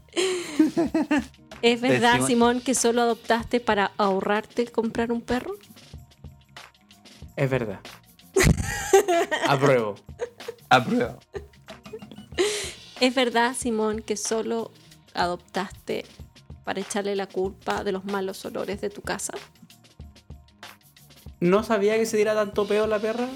¿Es 1.61 1.81
verdad, 1.81 2.13
Simón. 2.13 2.27
Simón, 2.27 2.61
que 2.61 2.75
solo 2.75 3.01
adoptaste 3.01 3.59
para 3.59 3.91
ahorrarte 3.97 4.67
comprar 4.67 5.11
un 5.11 5.21
perro? 5.21 5.53
Es 7.35 7.49
verdad. 7.49 7.79
Apruebo. 9.47 9.95
Apruebo. 10.69 11.19
¿Es 12.99 13.13
verdad, 13.15 13.55
Simón, 13.57 14.01
que 14.01 14.17
solo 14.17 14.71
adoptaste 15.13 16.05
para 16.63 16.81
echarle 16.81 17.15
la 17.15 17.27
culpa 17.27 17.83
de 17.83 17.91
los 17.91 18.05
malos 18.05 18.43
olores 18.45 18.81
de 18.81 18.89
tu 18.89 19.01
casa? 19.01 19.33
No 21.39 21.63
sabía 21.63 21.97
que 21.97 22.05
se 22.07 22.17
diera 22.17 22.33
tanto 22.33 22.67
peo 22.67 22.87
la 22.87 22.99
perra, 22.99 23.27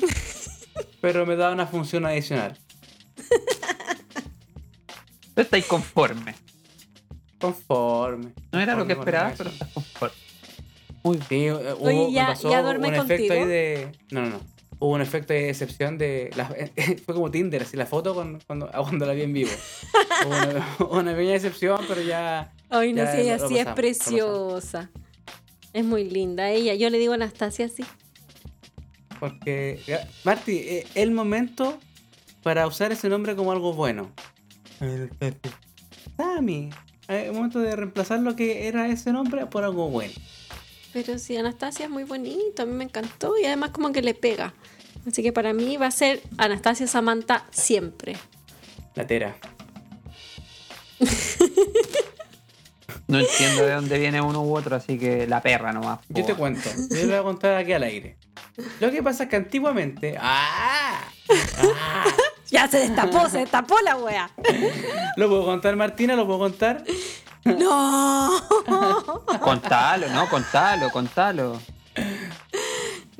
pero 1.02 1.26
me 1.26 1.36
da 1.36 1.52
una 1.52 1.68
función 1.68 2.06
adicional. 2.06 2.58
Tú 5.36 5.42
estás 5.42 5.64
conforme. 5.66 6.36
Conforme. 7.40 8.34
No 8.52 8.60
era 8.60 8.76
lo 8.76 8.86
que 8.88 8.94
esperabas, 8.94 9.36
pero 9.38 9.50
estás 9.52 9.70
conforme. 9.72 10.16
Muy 11.04 11.18
bien. 11.30 11.30
Sí, 11.30 11.46
eh, 11.68 11.74
hubo, 11.80 11.86
Oye, 11.88 12.08
me 12.08 12.12
¿ya- 12.14 12.28
pasó 12.28 12.50
ya 12.52 12.62
duerme 12.62 12.90
un 12.90 12.96
efecto 12.96 13.28
contigo? 13.28 13.34
ahí 13.34 13.46
de. 13.46 13.92
No, 14.12 14.22
no, 14.22 14.30
no. 14.30 14.40
Hubo 14.84 14.94
un 14.96 15.02
efecto 15.02 15.32
de 15.32 15.44
decepción 15.44 15.98
de. 16.00 16.32
la- 16.36 16.48
Fue 17.06 17.14
como 17.14 17.30
Tinder, 17.30 17.62
así 17.62 17.78
la 17.78 17.86
foto 17.86 18.16
con- 18.16 18.40
cuando, 18.48 18.68
cuando 18.84 19.06
la 19.06 19.14
vi 19.14 19.22
en 19.22 19.34
vivo. 19.34 19.52
Hubo 20.26 20.36
una, 20.36 20.78
una 21.02 21.12
pequeña 21.12 21.34
decepción, 21.34 21.80
pero 21.88 22.02
ya. 22.02 22.52
Ay, 22.70 22.92
no 22.94 23.06
sé, 23.06 23.22
ella 23.22 23.40
sí 23.48 23.58
es 23.60 23.68
preciosa. 23.68 24.90
Es 25.72 25.86
muy 25.86 26.10
linda 26.10 26.50
ella. 26.50 26.74
Yo 26.74 26.90
le 26.90 26.98
digo 26.98 27.14
a 27.14 27.16
Anastasia 27.16 27.68
así. 27.68 27.84
Porque. 29.20 29.80
Marty, 30.24 30.58
eh, 30.58 30.88
el 30.96 31.12
momento 31.12 31.78
para 32.44 32.66
usar 32.66 32.92
ese 32.92 33.08
nombre 33.08 33.36
como 33.36 33.52
algo 33.52 33.74
bueno. 33.74 34.12
Sammy. 36.18 36.70
eh, 37.08 37.26
El 37.28 37.34
momento 37.34 37.60
de 37.60 37.76
reemplazar 37.76 38.20
lo 38.20 38.36
que 38.36 38.68
era 38.68 38.88
ese 38.88 39.12
nombre 39.12 39.46
por 39.46 39.64
algo 39.64 39.90
bueno. 39.90 40.14
Pero 40.94 41.18
sí, 41.20 41.38
Anastasia 41.38 41.86
es 41.86 41.92
muy 41.92 42.04
bonito, 42.04 42.64
a 42.64 42.66
mí 42.66 42.74
me 42.74 42.84
encantó 42.84 43.38
y 43.38 43.46
además 43.46 43.70
como 43.72 43.92
que 43.94 44.02
le 44.02 44.14
pega. 44.14 44.54
Así 45.08 45.24
que 45.24 45.34
para 45.34 45.54
mí 45.54 45.78
va 45.78 45.88
a 45.88 45.92
ser 45.92 46.22
Anastasia 46.38 46.88
Samantha 46.88 47.46
siempre. 47.52 48.16
La 48.96 49.08
tera. 49.08 49.36
No 53.08 53.20
entiendo 53.20 53.66
de 53.66 53.74
dónde 53.74 54.00
viene 54.00 54.22
uno 54.22 54.42
u 54.42 54.56
otro, 54.56 54.76
así 54.76 54.98
que 54.98 55.28
la 55.28 55.42
perra 55.42 55.74
nomás. 55.74 56.00
Yo 56.10 56.24
te 56.24 56.34
cuento, 56.34 56.70
yo 56.90 56.96
le 56.96 57.08
voy 57.08 57.16
a 57.16 57.24
contar 57.24 57.56
aquí 57.56 57.74
al 57.74 57.84
aire. 57.84 58.18
Lo 58.80 58.90
que 58.92 59.04
pasa 59.04 59.24
es 59.24 59.30
que 59.30 59.36
antiguamente. 59.36 60.18
¡Ah! 60.20 61.02
¡Ah! 61.58 62.06
Ya 62.52 62.68
se 62.68 62.80
destapó, 62.80 63.30
se 63.30 63.38
destapó 63.38 63.80
la 63.80 63.96
wea. 63.96 64.30
¿Lo 65.16 65.30
puedo 65.30 65.46
contar, 65.46 65.74
Martina? 65.78 66.18
¿Lo 66.18 66.26
puedo 66.26 66.40
contar? 66.40 66.84
No. 67.46 68.30
Contalo, 69.40 70.10
no, 70.10 70.30
contalo, 70.30 70.90
contalo. 70.90 71.62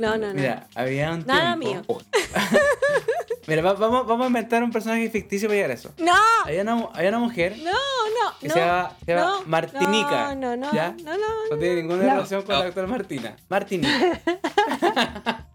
No, 0.02 0.18
no, 0.18 0.28
no. 0.28 0.34
Mira, 0.34 0.68
había 0.76 1.12
un 1.12 1.26
Nada 1.28 1.58
tiempo. 1.60 1.94
mío. 2.00 2.06
Mira, 3.48 3.62
va- 3.62 3.74
vamos, 3.74 4.08
vamos 4.08 4.24
a 4.26 4.28
inventar 4.28 4.64
un 4.64 4.72
personaje 4.72 5.10
ficticio 5.10 5.48
para 5.48 5.56
llegar 5.56 5.72
a 5.72 5.74
eso. 5.76 5.92
No, 5.98 6.14
Había 6.46 6.62
una, 6.64 6.88
había 6.94 7.10
una 7.10 7.20
mujer 7.20 7.56
no, 7.58 7.72
no. 7.72 8.40
que 8.40 8.48
no, 8.48 8.54
se 8.54 8.60
llama, 8.60 8.92
se 9.06 9.12
llama 9.14 9.22
no, 9.26 9.44
Martinica. 9.46 10.36
No, 10.36 10.56
no, 10.56 10.56
no. 10.58 10.74
¿ya? 10.74 10.96
No, 11.04 11.18
no. 11.18 11.28
No 11.52 11.58
tiene 11.58 11.76
ninguna 11.82 12.04
No. 12.04 12.10
relación 12.16 12.42
con 12.44 12.58
la 12.60 12.66
actual 12.66 12.88
Martina. 12.88 13.36
Martinica. 13.50 14.22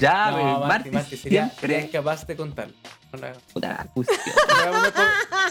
Ya, 0.00 0.30
no, 0.30 0.36
Marti, 0.60 0.66
Marti 0.68 0.90
Marti, 0.90 1.16
sería, 1.16 1.50
sería 1.50 1.78
siempre. 1.80 1.98
incapaz 1.98 2.26
de 2.26 2.36
la- 3.66 3.84
Puta. 3.92 4.12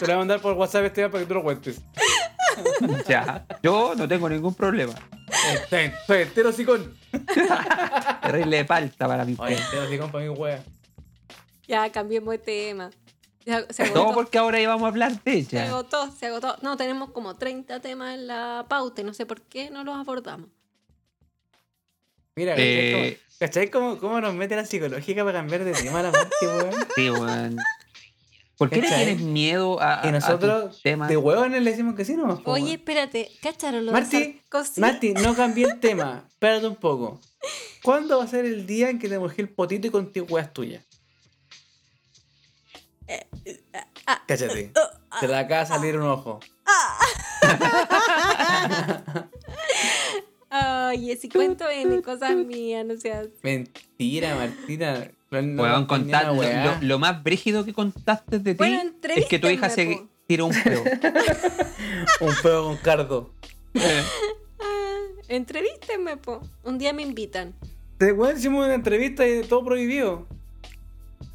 lo 0.00 0.06
voy 0.06 0.12
a 0.12 0.16
mandar 0.18 0.40
por, 0.40 0.54
WhatsApp 0.54 0.84
este 0.86 1.08
para 1.08 1.22
que 1.22 1.26
tú 1.28 1.34
lo 1.34 1.42
cuentes. 1.42 1.80
Ya, 3.08 3.46
yo 3.62 3.94
no 3.96 4.06
tengo 4.08 4.28
ningún 4.28 4.54
problema. 4.54 4.94
Estoy, 5.54 5.80
estoy 5.84 6.22
entero 6.22 6.52
sicón. 6.52 6.94
Terrible 8.22 8.56
de 8.58 8.64
palta 8.64 9.06
para 9.08 9.24
mi 9.24 9.34
Oye, 9.38 9.56
entero 9.56 9.88
sicón 9.88 10.10
para 10.10 10.24
mi 10.24 10.30
wea. 10.30 10.62
Ya, 11.66 11.90
cambiemos 11.90 12.32
de 12.32 12.38
tema. 12.38 12.90
Ya, 13.44 13.64
se 13.70 13.88
Todo 13.90 14.02
agotó. 14.02 14.14
porque 14.14 14.38
ahora 14.38 14.60
íbamos 14.60 14.84
a 14.84 14.88
hablar 14.88 15.20
de 15.22 15.32
Se 15.32 15.38
ella. 15.56 15.68
agotó, 15.68 16.10
se 16.12 16.26
agotó. 16.26 16.56
No, 16.62 16.76
tenemos 16.76 17.10
como 17.10 17.36
30 17.36 17.80
temas 17.80 18.14
en 18.14 18.26
la 18.28 18.66
pauta 18.68 19.00
y 19.00 19.04
no 19.04 19.14
sé 19.14 19.26
por 19.26 19.40
qué 19.42 19.70
no 19.70 19.82
los 19.84 19.96
abordamos. 19.96 20.48
Mira, 22.36 22.54
Eh, 22.56 23.18
¿cachai 23.38 23.68
cómo, 23.70 23.98
cómo 23.98 24.20
nos 24.20 24.34
mete 24.34 24.56
la 24.56 24.64
psicológica 24.64 25.24
para 25.24 25.38
cambiar 25.40 25.64
de 25.64 25.72
tema 25.72 26.02
la 26.02 26.10
Marti, 26.12 26.46
weón? 26.46 26.74
Sí, 26.94 27.10
weón. 27.10 27.56
¿Por 28.62 28.70
qué 28.70 28.80
tienes 28.80 29.20
miedo 29.20 29.80
a, 29.80 30.00
a- 30.02 30.06
Y 30.06 30.08
a 30.08 30.12
nosotros, 30.12 30.70
tus 30.70 30.82
temas? 30.82 31.08
de 31.08 31.16
hueones, 31.16 31.62
le 31.62 31.70
decimos 31.70 31.94
que 31.94 32.04
sí, 32.04 32.14
no. 32.16 32.40
Oye, 32.44 32.74
espérate, 32.74 33.30
¿cacharon 33.42 33.86
lo 33.86 33.92
Marti? 33.92 34.40
Marti, 34.76 35.14
no 35.14 35.34
cambié 35.42 35.66
el 35.66 35.80
tema. 35.80 36.24
Espérate 36.28 36.66
un 36.68 36.76
poco. 36.76 37.20
¿Cuándo 37.82 38.18
va 38.18 38.24
a 38.24 38.28
ser 38.28 38.44
el 38.44 38.66
día 38.66 38.88
en 38.90 38.98
que 39.00 39.08
te 39.08 39.18
mojé 39.18 39.42
el 39.42 39.48
potito 39.48 39.88
y 39.88 39.90
contigo 39.90 40.26
weas 40.30 40.52
tuyas? 40.52 40.84
ah, 44.06 44.22
Cáchate. 44.26 44.72
Se 45.20 45.28
le 45.28 45.36
acaba 45.36 45.60
de 45.62 45.66
salir 45.66 45.98
un 45.98 46.06
ojo. 46.06 46.38
Ay, 50.54 51.16
si 51.16 51.30
cuento 51.30 51.64
N 51.70 52.02
cosas 52.02 52.36
mías, 52.36 52.84
no 52.84 52.94
seas. 52.98 53.28
Mentira, 53.42 54.34
Martina. 54.34 55.10
No, 55.30 55.86
contar, 55.86 56.26
lo, 56.82 56.98
más 56.98 57.22
brígido 57.22 57.64
que 57.64 57.72
contaste 57.72 58.38
de 58.38 58.52
ti 58.52 58.58
Bueno, 58.58 58.82
es 59.16 59.24
que 59.24 59.38
tu 59.38 59.48
hija 59.48 59.70
se 59.70 60.06
tiró 60.26 60.44
un 60.44 60.52
peo. 60.62 60.84
Un 62.20 62.34
peo 62.42 62.64
con 62.64 62.76
cardo. 62.76 63.30
Entrevístenme, 65.28 66.18
po. 66.18 66.42
Un 66.64 66.76
día 66.76 66.92
me 66.92 67.00
invitan. 67.00 67.54
Te 67.96 68.12
weón, 68.12 68.36
hicimos 68.36 68.66
una 68.66 68.74
entrevista 68.74 69.26
y 69.26 69.42
todo 69.42 69.64
prohibido. 69.64 70.26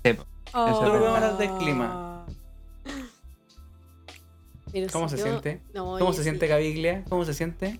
Sí, 0.05 0.13
po. 0.13 0.25
Oh. 0.53 0.67
Eso 0.67 0.75
Solo 0.77 0.93
vamos 0.93 1.07
a 1.07 1.15
hablar 1.15 1.37
del 1.39 1.57
clima. 1.57 2.25
Pero 4.71 4.87
¿Cómo 4.91 5.09
si 5.09 5.17
se 5.17 5.23
yo- 5.23 5.27
siente? 5.41 5.61
no, 5.73 5.97
¿Cómo 5.97 6.11
se 6.11 6.19
sí. 6.19 6.23
siente 6.25 6.47
Caviglia? 6.47 7.03
¿Cómo 7.09 7.25
se 7.25 7.33
siente? 7.33 7.79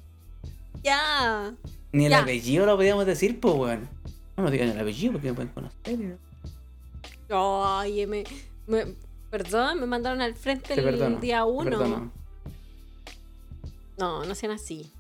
Ya. 0.84 1.54
Ni 1.92 2.06
el 2.06 2.12
Ya. 2.12 2.20
apellido 2.20 2.66
lo 2.66 2.76
podíamos 2.76 3.06
decir, 3.06 3.40
pues, 3.40 3.56
weón. 3.56 3.90
No 4.36 4.44
nos 4.44 4.52
digan 4.52 4.70
el 4.70 4.80
apellido 4.80 5.14
porque 5.14 5.30
me 5.30 5.34
pueden 5.34 5.52
conocer. 5.52 6.18
Ay, 7.30 8.06
me, 8.08 8.24
me- 8.68 8.96
perdón, 9.30 9.80
me 9.80 9.86
mandaron 9.88 10.22
al 10.22 10.36
frente 10.36 10.76
Te 10.76 10.80
el 10.80 10.84
perdono. 10.86 11.20
día 11.20 11.44
uno. 11.46 12.12
No, 13.98 14.24
no 14.26 14.36
sean 14.36 14.52
así. 14.52 14.92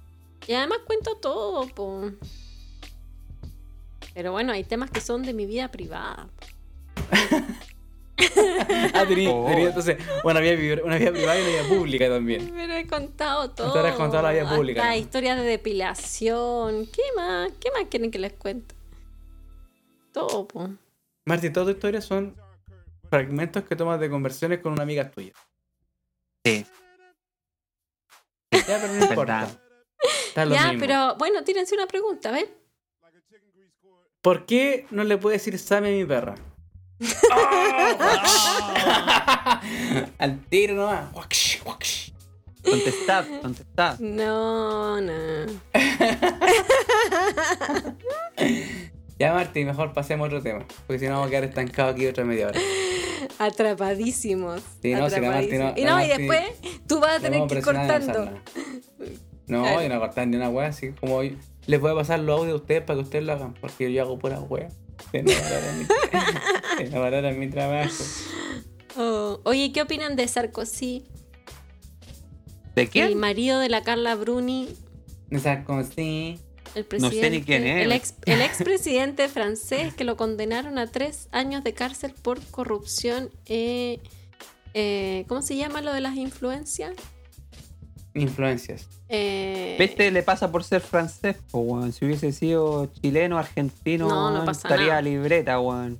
Y 0.47 0.53
además 0.53 0.79
cuento 0.85 1.15
todo, 1.17 1.67
po. 1.67 2.11
Pero 4.13 4.31
bueno, 4.31 4.53
hay 4.53 4.63
temas 4.63 4.89
que 4.89 5.01
son 5.01 5.21
de 5.23 5.33
mi 5.33 5.45
vida 5.45 5.69
privada. 5.69 6.27
Ah, 8.93 9.05
tenía, 9.07 9.31
Oh. 9.31 9.45
tenía 9.47 9.67
entonces 9.67 9.97
una 10.23 10.39
vida, 10.39 10.55
pri- 10.55 10.81
una 10.83 10.97
vida 10.97 11.11
privada 11.11 11.39
y 11.39 11.41
una 11.43 11.49
vida 11.51 11.63
pública 11.69 12.09
también. 12.09 12.51
Pero 12.53 12.73
he 12.73 12.87
contado 12.87 13.51
todo. 13.51 13.67
Ahora 13.75 13.89
has 13.89 13.95
contado 13.95 14.23
la 14.23 14.31
vida 14.31 14.55
pública, 14.55 14.81
Hasta 14.81 14.95
historias 14.97 15.37
de 15.37 15.43
depilación. 15.43 16.87
¿Qué 16.87 17.01
más? 17.15 17.51
¿Qué 17.59 17.69
más 17.71 17.83
quieren 17.89 18.09
que 18.11 18.19
les 18.19 18.33
cuente? 18.33 18.75
Todo, 20.11 20.47
po. 20.47 20.69
Martín, 21.25 21.53
todas 21.53 21.67
tus 21.67 21.75
historias 21.75 22.05
son 22.05 22.35
fragmentos 23.09 23.63
que 23.63 23.75
tomas 23.75 23.99
de 23.99 24.09
conversiones 24.09 24.59
con 24.59 24.73
una 24.73 24.83
amiga 24.83 25.09
tuya. 25.11 25.33
Sí. 26.43 26.65
Ya, 28.51 28.79
pero 28.81 28.93
no 28.93 29.05
importa. 29.09 29.47
Está 30.27 30.45
lo 30.45 30.55
Ya, 30.55 30.67
mismo. 30.69 30.79
pero 30.79 31.15
bueno, 31.17 31.43
tírense 31.43 31.75
una 31.75 31.87
pregunta, 31.87 32.31
¿ven? 32.31 32.47
¿Por 34.21 34.45
qué 34.45 34.85
no 34.91 35.03
le 35.03 35.17
puedo 35.17 35.33
decir 35.33 35.57
Sammy 35.59 35.89
a 35.89 35.91
mi 35.91 36.05
perra? 36.05 36.35
Al 40.17 40.39
tiro 40.49 40.73
nomás. 40.75 41.05
Contestad, 42.63 43.25
contestad. 43.41 43.99
No, 43.99 44.99
no. 45.01 45.45
Ya, 49.19 49.33
Marti, 49.33 49.65
mejor 49.65 49.93
pasemos 49.93 50.25
a 50.25 50.27
otro 50.27 50.43
tema. 50.43 50.63
Porque 50.85 50.99
si 50.99 51.05
no, 51.07 51.13
vamos 51.13 51.25
a 51.27 51.29
quedar 51.31 51.45
estancados 51.45 51.95
aquí 51.95 52.05
otra 52.05 52.23
media 52.23 52.49
hora. 52.49 52.59
Atrapadísimos. 53.39 54.61
Sí, 54.79 54.93
no, 54.93 55.09
si 55.09 55.19
la 55.19 55.31
Marti 55.31 55.57
no- 55.57 55.73
y 55.75 55.85
no, 55.85 56.05
y 56.05 56.07
después 56.07 56.43
tú 56.87 56.99
vas 56.99 57.17
a 57.17 57.19
tener 57.19 57.47
que 57.47 57.55
ir 57.55 57.63
cortando. 57.63 58.29
No, 59.47 59.63
Claro. 59.63 59.81
yo 59.81 59.89
no 59.89 59.99
cortar 59.99 60.27
ni 60.27 60.37
una 60.37 60.49
wea, 60.49 60.67
así 60.67 60.91
como 60.91 61.23
yo- 61.23 61.35
les 61.65 61.81
voy 61.81 61.93
a 61.93 61.95
pasar 61.95 62.19
los 62.19 62.39
audios 62.39 62.53
a 62.53 62.57
ustedes 62.61 62.83
para 62.83 62.97
que 62.97 63.03
ustedes 63.05 63.25
lo 63.25 63.33
hagan, 63.33 63.55
porque 63.55 63.91
yo 63.91 64.03
hago 64.03 64.19
pura 64.19 64.39
wea. 64.39 64.69
No 65.13 65.31
valoran 66.83 66.89
mi, 66.89 66.89
que 66.89 66.89
no 66.95 67.01
valoran 67.01 67.39
mi 67.39 67.49
trabajo. 67.49 68.03
Oh, 68.97 69.39
Oye, 69.43 69.71
¿qué 69.71 69.81
opinan 69.81 70.15
de 70.15 70.27
Sarkozy? 70.27 71.03
¿De 72.75 72.83
El 72.83 72.89
quién? 72.89 73.17
marido 73.17 73.59
de 73.59 73.69
la 73.69 73.81
Carla 73.83 74.15
Bruni, 74.15 74.67
sí. 75.95 76.39
el 76.75 76.83
No 76.83 76.87
presidente. 76.89 77.21
sé 77.21 77.29
ni 77.31 77.41
quién 77.43 77.65
es. 77.65 77.85
El 77.85 77.91
ex, 77.91 78.13
el 78.25 78.41
expresidente 78.41 79.27
francés 79.29 79.93
que 79.93 80.03
lo 80.03 80.15
condenaron 80.17 80.77
a 80.77 80.87
tres 80.87 81.27
años 81.31 81.63
de 81.63 81.73
cárcel 81.73 82.13
por 82.21 82.39
corrupción. 82.51 83.29
eh, 83.45 83.99
eh, 84.73 85.25
¿Cómo 85.27 85.41
se 85.41 85.55
llama 85.55 85.81
lo 85.81 85.91
de 85.91 86.01
las 86.01 86.15
influencias? 86.15 86.93
Influencias. 88.13 88.87
Eh, 89.09 89.75
Viste, 89.79 90.11
le 90.11 90.21
pasa 90.23 90.51
por 90.51 90.63
ser 90.63 90.81
francés, 90.81 91.37
po, 91.51 91.59
weón. 91.59 91.91
Si 91.93 92.05
hubiese 92.05 92.31
sido 92.31 92.87
chileno, 92.87 93.37
argentino, 93.37 94.07
No, 94.07 94.43
no 94.43 94.51
estaría 94.51 94.87
nada. 94.87 95.01
libreta, 95.01 95.59
weón. 95.59 95.97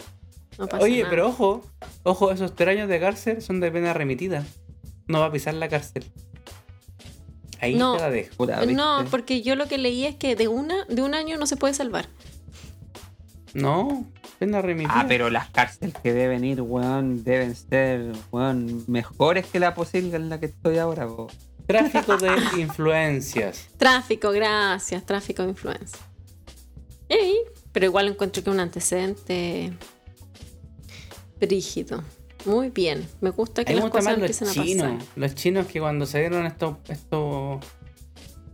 No 0.57 0.67
pasa 0.67 0.83
Oye, 0.83 0.99
nada. 0.99 1.09
pero 1.09 1.27
ojo, 1.27 1.63
ojo, 2.03 2.31
esos 2.31 2.55
tres 2.55 2.69
años 2.77 2.89
de 2.89 2.99
cárcel 2.99 3.41
son 3.41 3.59
de 3.59 3.71
pena 3.71 3.93
remitida. 3.93 4.45
No 5.07 5.19
va 5.19 5.27
a 5.27 5.31
pisar 5.31 5.53
la 5.53 5.69
cárcel. 5.69 6.05
Ahí 7.59 7.75
No. 7.75 7.95
te 7.95 8.01
la 8.01 8.09
dejo. 8.09 8.35
Puta, 8.37 8.65
No, 8.65 9.05
porque 9.09 9.41
yo 9.41 9.55
lo 9.55 9.67
que 9.67 9.77
leí 9.77 10.05
es 10.05 10.15
que 10.15 10.35
de 10.35 10.47
una 10.47 10.85
de 10.85 11.01
un 11.01 11.13
año 11.15 11.37
no 11.37 11.47
se 11.47 11.57
puede 11.57 11.73
salvar. 11.73 12.07
No, 13.53 14.05
pena 14.37 14.61
remitida. 14.61 14.93
Ah, 14.99 15.05
pero 15.07 15.29
las 15.29 15.49
cárceles 15.49 15.95
que 16.03 16.13
deben 16.13 16.43
ir, 16.43 16.61
weón, 16.61 17.23
deben 17.23 17.55
ser, 17.55 18.11
weón, 18.31 18.83
mejores 18.87 19.47
que 19.47 19.59
la 19.59 19.73
posible 19.73 20.15
en 20.17 20.29
la 20.29 20.39
que 20.39 20.47
estoy 20.47 20.77
ahora. 20.77 21.07
Tráfico 21.65 22.17
de 22.17 22.29
influencias. 22.61 23.67
Tráfico, 23.77 24.31
gracias, 24.31 25.03
tráfico 25.05 25.43
de 25.43 25.49
influencia. 25.49 25.97
Ey, 27.09 27.33
pero 27.71 27.85
igual 27.87 28.09
encuentro 28.09 28.43
que 28.43 28.49
un 28.49 28.59
antecedente 28.59 29.73
brígido. 31.39 32.04
Muy 32.45 32.69
bien, 32.69 33.08
me 33.19 33.32
gusta 33.32 33.62
A 33.63 33.65
que 33.65 33.73
las 33.73 33.84
gustan 33.84 34.02
cosas 34.02 34.17
empiecen 34.17 34.47
a 34.47 34.52
chinos. 34.52 34.91
pasar. 34.93 35.08
Los 35.15 35.36
chinos 35.36 35.67
que 35.67 35.80
cuando 35.80 36.06
se 36.06 36.19
dieron 36.19 36.45
estos, 36.45 36.78
estos, 36.88 37.65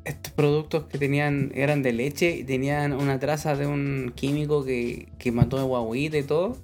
estos 0.03 0.33
productos 0.33 0.85
que 0.85 0.97
tenían, 0.97 1.51
eran 1.53 1.83
de 1.83 1.93
leche 1.93 2.37
y 2.37 2.43
tenían 2.43 2.93
una 2.93 3.19
traza 3.19 3.55
de 3.55 3.67
un 3.67 4.13
químico 4.15 4.63
que, 4.63 5.09
que 5.19 5.31
mató 5.31 5.59
a 5.59 5.63
guaguita 5.63 6.17
y 6.17 6.23
todo. 6.23 6.57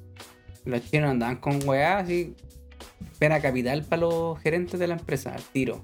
Los 0.66 0.90
chinos 0.90 1.10
andaban 1.12 1.38
con 1.38 1.68
weá 1.68 2.00
así. 2.00 2.36
Pena 3.18 3.42
capital 3.42 3.84
para 3.84 4.02
los 4.02 4.40
gerentes 4.40 4.80
de 4.80 4.88
la 4.88 4.94
empresa, 4.96 5.36
al 5.36 5.44
tiro. 5.44 5.84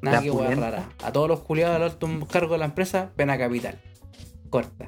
Nada 0.00 0.18
La 0.18 0.22
que 0.22 0.54
rara. 0.54 0.88
A 1.02 1.12
todos 1.12 1.28
los 1.28 1.40
culiados 1.40 1.76
al 1.76 1.82
alto 1.82 2.08
cargo 2.30 2.52
de 2.54 2.58
la 2.58 2.66
empresa, 2.66 3.12
pena 3.16 3.38
capital. 3.38 3.78
Corta. 4.50 4.86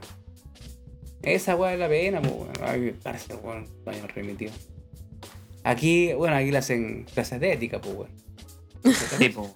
Esa 1.26 1.56
weá 1.56 1.72
es 1.72 1.80
la 1.80 1.88
pena, 1.88 2.22
pues 2.22 2.32
weón. 2.32 2.52
Ay, 2.62 2.80
me 2.80 2.92
parece, 2.92 3.34
weón, 3.34 3.68
baño 3.84 4.06
remitido. 4.06 4.52
Aquí, 5.64 6.12
bueno, 6.12 6.36
aquí 6.36 6.52
le 6.52 6.58
hacen 6.58 7.04
clases 7.12 7.40
de 7.40 7.52
ética, 7.52 7.80
pues 7.80 7.96
weón. 7.96 8.10
Sí, 9.18 9.28
po. 9.30 9.52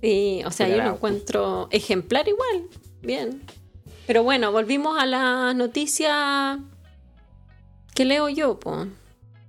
Sí, 0.00 0.42
o 0.46 0.50
sea, 0.50 0.66
yo 0.68 0.78
lo 0.78 0.94
encuentro 0.94 1.68
ejemplar 1.70 2.26
igual. 2.26 2.68
Bien. 3.02 3.42
Pero 4.06 4.22
bueno, 4.22 4.50
volvimos 4.50 4.98
a 4.98 5.04
la 5.04 5.52
noticia 5.52 6.58
que 7.94 8.06
leo 8.06 8.30
yo, 8.30 8.58
po. 8.58 8.86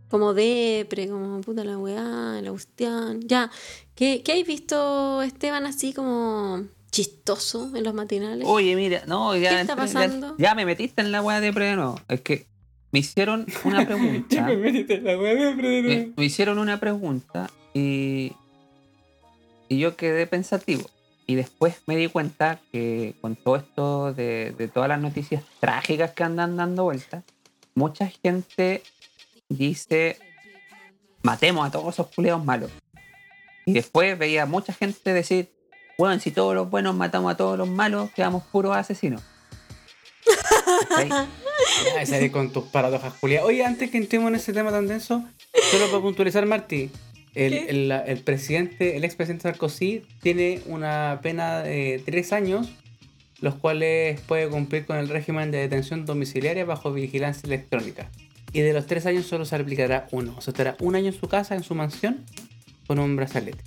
Como 0.10 0.34
depre, 0.34 1.08
como 1.08 1.40
puta 1.40 1.64
la 1.64 1.78
weá, 1.78 2.38
el 2.38 2.48
Agustín. 2.48 3.22
Ya, 3.22 3.50
¿qué, 3.96 4.24
qué 4.24 4.34
hay 4.34 4.44
visto, 4.44 5.22
Esteban, 5.22 5.66
así 5.66 5.94
como 5.94 6.66
chistoso 6.92 7.72
en 7.76 7.84
los 7.84 7.94
matinales? 7.94 8.46
Oye, 8.48 8.76
mira, 8.76 9.04
no, 9.08 9.36
ya, 9.36 9.50
¿Qué 9.50 9.62
está 9.62 9.74
ya- 9.74 9.82
pasando? 9.82 10.36
ya 10.38 10.56
me 10.56 10.66
metiste 10.66 11.02
en 11.02 11.12
la 11.12 11.22
weá 11.22 11.40
de 11.40 11.54
pre, 11.54 11.76
no. 11.76 11.96
Es 12.08 12.22
que 12.22 12.48
me 12.92 13.00
hicieron 13.00 13.46
una 13.64 13.86
pregunta. 13.88 14.42
la 14.50 15.18
weá 15.20 15.34
de 15.36 15.82
me, 15.84 16.14
me 16.18 16.26
hicieron 16.26 16.58
una 16.58 16.80
pregunta 16.80 17.50
y, 17.74 18.34
y 19.68 19.80
yo 19.80 19.96
quedé 19.96 20.26
pensativo. 20.28 20.90
Y 21.28 21.36
después 21.36 21.76
me 21.86 21.96
di 21.96 22.08
cuenta 22.08 22.60
que 22.72 23.14
con 23.22 23.36
todo 23.36 23.56
esto 23.58 24.14
de, 24.14 24.56
de 24.58 24.68
todas 24.68 24.90
las 24.90 25.00
noticias 25.00 25.44
trágicas 25.60 26.12
que 26.12 26.24
andan 26.24 26.58
dando 26.58 26.86
vueltas, 26.86 27.24
mucha 27.76 28.08
gente 28.08 28.82
dice, 29.48 30.18
matemos 31.22 31.68
a 31.68 31.72
todos 31.72 31.94
esos 31.94 32.08
culeos 32.08 32.44
malos. 32.44 32.72
Y 33.68 33.74
después 33.74 34.18
veía 34.18 34.48
mucha 34.48 34.74
gente 34.74 35.14
decir, 35.14 35.52
bueno, 36.00 36.18
si 36.22 36.32
todos 36.32 36.56
los 36.56 36.70
buenos 36.70 36.96
matamos 36.96 37.34
a 37.34 37.36
todos 37.36 37.58
los 37.58 37.68
malos, 37.68 38.10
quedamos 38.12 38.44
puros 38.44 38.74
asesinos. 38.74 39.22
Salir 42.06 42.32
con 42.32 42.54
tus 42.54 42.64
paradojas, 42.68 43.16
Julia. 43.20 43.44
Oye, 43.44 43.66
antes 43.66 43.92
que 43.92 43.98
entremos 43.98 44.30
en 44.30 44.36
ese 44.36 44.54
tema 44.54 44.72
tan 44.72 44.88
denso, 44.88 45.26
solo 45.70 45.88
para 45.88 46.02
puntualizar, 46.02 46.46
Martí. 46.46 46.90
El, 47.36 47.54
el, 47.54 47.92
el 47.92 48.20
presidente, 48.24 48.96
el 48.96 49.04
expresidente 49.04 49.44
Sarkozy 49.44 50.04
tiene 50.22 50.62
una 50.68 51.20
pena 51.22 51.64
de 51.64 52.02
tres 52.06 52.32
años, 52.32 52.70
los 53.42 53.56
cuales 53.56 54.22
puede 54.22 54.48
cumplir 54.48 54.86
con 54.86 54.96
el 54.96 55.10
régimen 55.10 55.52
de 55.52 55.58
detención 55.58 56.06
domiciliaria 56.06 56.64
bajo 56.64 56.94
vigilancia 56.94 57.46
electrónica. 57.46 58.10
Y 58.54 58.62
de 58.62 58.72
los 58.72 58.86
tres 58.86 59.06
años 59.06 59.26
solo 59.26 59.44
se 59.44 59.58
aplicará 59.58 60.08
uno. 60.12 60.34
O 60.38 60.42
sea, 60.42 60.54
estará 60.54 60.78
un 60.80 60.96
año 60.96 61.08
en 61.08 61.20
su 61.20 61.28
casa, 61.28 61.56
en 61.56 61.64
su 61.64 61.76
mansión, 61.76 62.24
con 62.88 63.00
un 63.00 63.18
brazalete. 63.18 63.62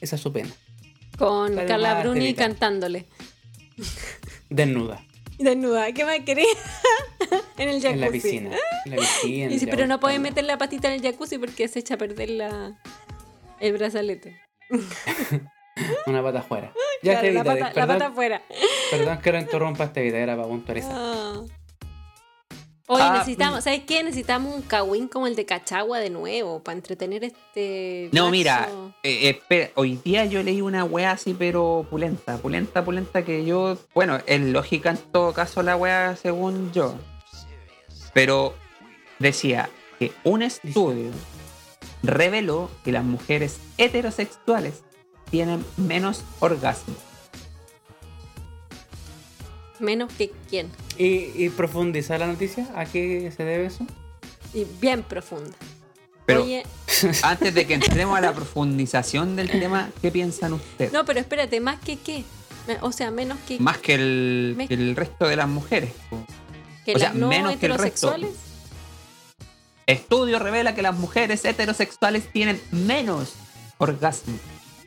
Esa 0.00 0.14
es 0.14 0.22
su 0.22 0.32
pena. 0.32 0.50
Con 1.18 1.54
Carla 1.66 2.00
Bruni 2.02 2.34
cantándole. 2.34 3.06
Desnuda. 4.50 5.02
Desnuda, 5.38 5.92
¿qué 5.92 6.04
más 6.04 6.20
querés? 6.20 6.46
en 7.58 7.68
el 7.68 7.80
jacuzzi. 7.82 7.94
En 7.94 8.00
la 8.00 8.10
piscina. 8.10 8.50
En 8.86 8.90
la 8.92 8.96
piscina. 8.98 9.52
Y 9.52 9.58
ya, 9.58 9.70
pero 9.70 9.86
no 9.86 9.98
puedes 10.00 10.18
buscando. 10.18 10.30
meter 10.36 10.44
la 10.44 10.58
patita 10.58 10.88
en 10.88 10.94
el 10.94 11.02
jacuzzi 11.02 11.38
porque 11.38 11.66
se 11.68 11.80
echa 11.80 11.94
a 11.94 11.98
perder 11.98 12.30
la, 12.30 12.80
el 13.60 13.72
brazalete. 13.72 14.40
Una 16.06 16.22
pata 16.22 16.40
afuera. 16.40 16.72
Ya, 17.02 17.20
Claro, 17.20 17.34
la, 17.34 17.44
pata, 17.44 17.58
la 17.60 17.72
perdón, 17.74 17.88
pata 17.98 18.06
afuera. 18.06 18.42
perdón 18.90 19.18
que 19.20 19.32
lo 19.32 19.38
interrumpa 19.38 19.84
esta 19.84 20.00
vida, 20.00 20.16
era 20.18 20.36
para 20.36 20.48
puntualizar. 20.48 20.92
Ah. 20.94 21.42
Oye, 22.86 23.02
Ah, 23.02 23.12
necesitamos, 23.14 23.64
¿sabes 23.64 23.80
qué? 23.86 24.02
Necesitamos 24.02 24.54
un 24.54 24.60
kawin 24.60 25.08
como 25.08 25.26
el 25.26 25.34
de 25.36 25.46
Cachagua 25.46 26.00
de 26.00 26.10
nuevo 26.10 26.62
para 26.62 26.76
entretener 26.76 27.24
este. 27.24 28.10
No, 28.12 28.24
marzo. 28.24 28.30
mira, 28.30 28.68
eh, 29.02 29.30
espera, 29.30 29.70
hoy 29.74 29.98
día 30.04 30.26
yo 30.26 30.42
leí 30.42 30.60
una 30.60 30.84
weá 30.84 31.12
así, 31.12 31.32
pero 31.32 31.86
pulenta, 31.88 32.36
pulenta, 32.36 32.84
pulenta, 32.84 33.24
que 33.24 33.46
yo, 33.46 33.78
bueno, 33.94 34.18
es 34.26 34.40
lógica 34.42 34.90
en 34.90 34.98
todo 34.98 35.32
caso 35.32 35.62
la 35.62 35.76
weá 35.76 36.14
según 36.16 36.72
yo. 36.72 36.94
Pero 38.12 38.54
decía 39.18 39.70
que 39.98 40.12
un 40.22 40.42
estudio 40.42 41.10
reveló 42.02 42.70
que 42.84 42.92
las 42.92 43.04
mujeres 43.04 43.60
heterosexuales 43.78 44.82
tienen 45.30 45.64
menos 45.78 46.22
orgasmo. 46.40 46.94
Menos 49.84 50.12
que 50.12 50.32
quién. 50.50 50.70
¿Y, 50.98 51.30
y 51.44 51.50
profundizar 51.50 52.18
la 52.20 52.26
noticia? 52.26 52.66
¿A 52.74 52.84
qué 52.86 53.32
se 53.36 53.44
debe 53.44 53.66
eso? 53.66 53.86
Y 54.52 54.66
bien 54.80 55.02
profunda. 55.02 55.50
Pero 56.26 56.42
Oye, 56.42 56.64
antes 57.22 57.52
de 57.54 57.66
que 57.66 57.74
entremos 57.74 58.16
a 58.16 58.20
la 58.22 58.32
profundización 58.32 59.36
del 59.36 59.50
tema, 59.50 59.90
¿qué 60.00 60.10
piensan 60.10 60.54
ustedes? 60.54 60.92
no, 60.92 61.04
pero 61.04 61.20
espérate, 61.20 61.60
más 61.60 61.78
que 61.80 61.96
qué. 61.98 62.24
O 62.80 62.92
sea, 62.92 63.10
menos 63.10 63.38
que, 63.46 63.60
Más 63.60 63.76
que 63.76 63.94
el, 63.94 64.54
Me- 64.56 64.66
que 64.66 64.72
el 64.74 64.96
resto 64.96 65.28
de 65.28 65.36
las 65.36 65.48
mujeres. 65.48 65.92
que 66.86 66.94
o 66.94 66.98
sea, 66.98 67.08
las 67.10 67.16
no 67.18 67.28
menos 67.28 67.56
que 67.56 67.66
el 67.66 67.72
resto. 67.72 68.08
heterosexuales. 68.08 68.30
Estudio 69.86 70.38
revela 70.38 70.74
que 70.74 70.80
las 70.80 70.96
mujeres 70.96 71.44
heterosexuales 71.44 72.32
tienen 72.32 72.58
menos 72.72 73.34
orgasmo. 73.76 74.38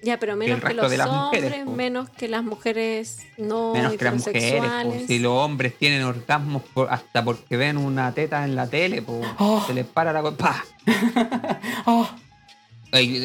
Ya, 0.04 0.20
pero 0.20 0.36
menos 0.36 0.60
el 0.62 0.68
que 0.68 0.74
los 0.76 0.90
de 0.92 0.98
las 0.98 1.08
hombres, 1.10 1.44
mujeres, 1.44 1.66
menos 1.66 2.10
que 2.12 2.28
las 2.28 2.44
mujeres 2.44 3.26
no 3.38 3.74
menos 3.74 3.94
que 3.94 4.06
las 4.06 4.14
mujeres. 4.16 5.08
Si 5.08 5.20
los 5.20 5.32
hombres 5.34 5.76
tienen 5.78 6.04
orgasmos 6.04 6.62
por- 6.74 6.92
hasta 6.92 7.24
porque 7.26 7.58
ven 7.58 7.78
una 7.78 8.12
teta 8.14 8.44
en 8.46 8.56
la 8.56 8.68
tele, 8.68 9.04
Oh. 9.40 9.64
se 9.66 9.74
les 9.74 9.86
para 9.86 10.14
la... 10.14 10.22
co- 10.22 10.36
¡Pah! 10.36 10.64
Oh, 11.86 12.08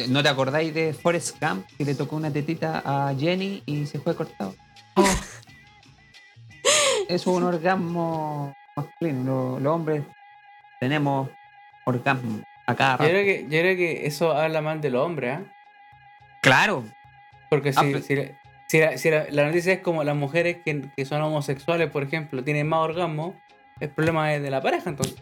¿No 0.09 0.21
te 0.23 0.29
acordáis 0.29 0.73
de 0.73 0.93
Forrest 0.93 1.37
Gump 1.41 1.65
que 1.77 1.85
le 1.85 1.95
tocó 1.95 2.15
una 2.15 2.31
tetita 2.31 2.81
a 2.85 3.13
Jenny 3.15 3.63
y 3.65 3.85
se 3.85 3.99
fue 3.99 4.15
cortado? 4.15 4.55
oh. 4.95 5.05
Eso 7.07 7.31
es 7.31 7.37
un 7.37 7.43
orgasmo 7.43 8.53
masculino. 8.75 9.23
Los, 9.53 9.61
los 9.61 9.73
hombres 9.73 10.03
tenemos 10.79 11.29
orgasmo 11.85 12.41
a 12.65 12.75
cada 12.75 12.93
Yo, 12.93 12.97
rato. 13.03 13.09
creo 13.11 13.23
que, 13.25 13.43
yo 13.43 13.49
creo 13.59 13.75
que 13.77 14.05
eso 14.07 14.31
habla 14.31 14.61
mal 14.61 14.81
del 14.81 14.95
hombre, 14.95 15.31
¿ah? 15.31 15.43
Claro, 16.43 16.83
Porque 17.49 17.71
si, 17.73 17.79
Ah, 17.79 17.99
si, 18.01 18.15
Si, 18.67 18.79
la, 18.79 18.97
si 18.97 19.09
la- 19.11 19.25
la 19.29 19.45
noticia 19.45 19.73
es 19.73 19.79
como 19.79 20.03
las 20.03 20.15
mujeres 20.15 20.57
que, 20.65 20.81
que 20.95 21.05
son 21.05 21.21
homosexuales, 21.21 21.89
por 21.91 22.01
ejemplo, 22.03 22.43
tienen 22.43 22.67
más 22.67 22.79
orgasmo, 22.79 23.35
el 23.79 23.89
problema 23.89 24.33
es 24.33 24.41
de 24.41 24.49
la 24.49 24.59
pareja, 24.61 24.89
entonces. 24.89 25.15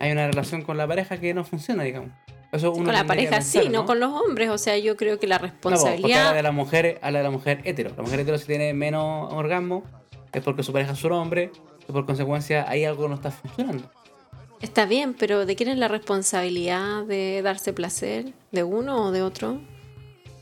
Hay 0.00 0.12
una 0.12 0.26
relación 0.26 0.62
con 0.62 0.76
la 0.78 0.86
pareja 0.86 1.18
que 1.18 1.34
no 1.34 1.44
funciona, 1.44 1.82
digamos. 1.82 2.10
Eso 2.52 2.72
uno 2.72 2.86
Con 2.86 2.94
la 2.94 3.04
pareja 3.04 3.42
sí, 3.42 3.68
no 3.68 3.84
con 3.84 4.00
los 4.00 4.10
hombres. 4.12 4.48
O 4.48 4.56
sea, 4.58 4.78
yo 4.78 4.96
creo 4.96 5.18
que 5.18 5.26
la 5.26 5.38
No, 5.38 5.48
po, 5.48 5.48
porque 5.62 5.66
habla 5.74 5.76
de 5.76 5.86
responsabilidad. 5.90 6.42
la 6.42 6.52
mujer, 6.52 6.98
habla 7.02 7.18
de 7.18 7.24
la 7.24 7.30
mujer 7.30 7.60
hetero. 7.64 7.90
La 7.96 8.02
mujer 8.02 8.20
hetero 8.20 8.38
si 8.38 8.46
tiene 8.46 8.72
menos 8.72 9.30
orgasmo 9.32 9.82
es 10.32 10.42
porque 10.42 10.62
su 10.62 10.72
pareja 10.72 10.92
es 10.92 11.04
un 11.04 11.12
hombre 11.12 11.50
y 11.86 11.92
por 11.92 12.06
consecuencia 12.06 12.64
ahí 12.68 12.84
algo 12.86 13.06
no 13.08 13.16
está 13.16 13.30
funcionando. 13.30 13.90
Está 14.62 14.86
bien, 14.86 15.12
pero 15.14 15.44
¿de 15.44 15.54
quién 15.56 15.68
es 15.68 15.76
la 15.76 15.88
responsabilidad 15.88 17.04
de 17.04 17.42
darse 17.42 17.72
placer? 17.74 18.32
¿De 18.52 18.62
uno 18.62 19.04
o 19.06 19.10
de 19.12 19.22
otro? 19.22 19.60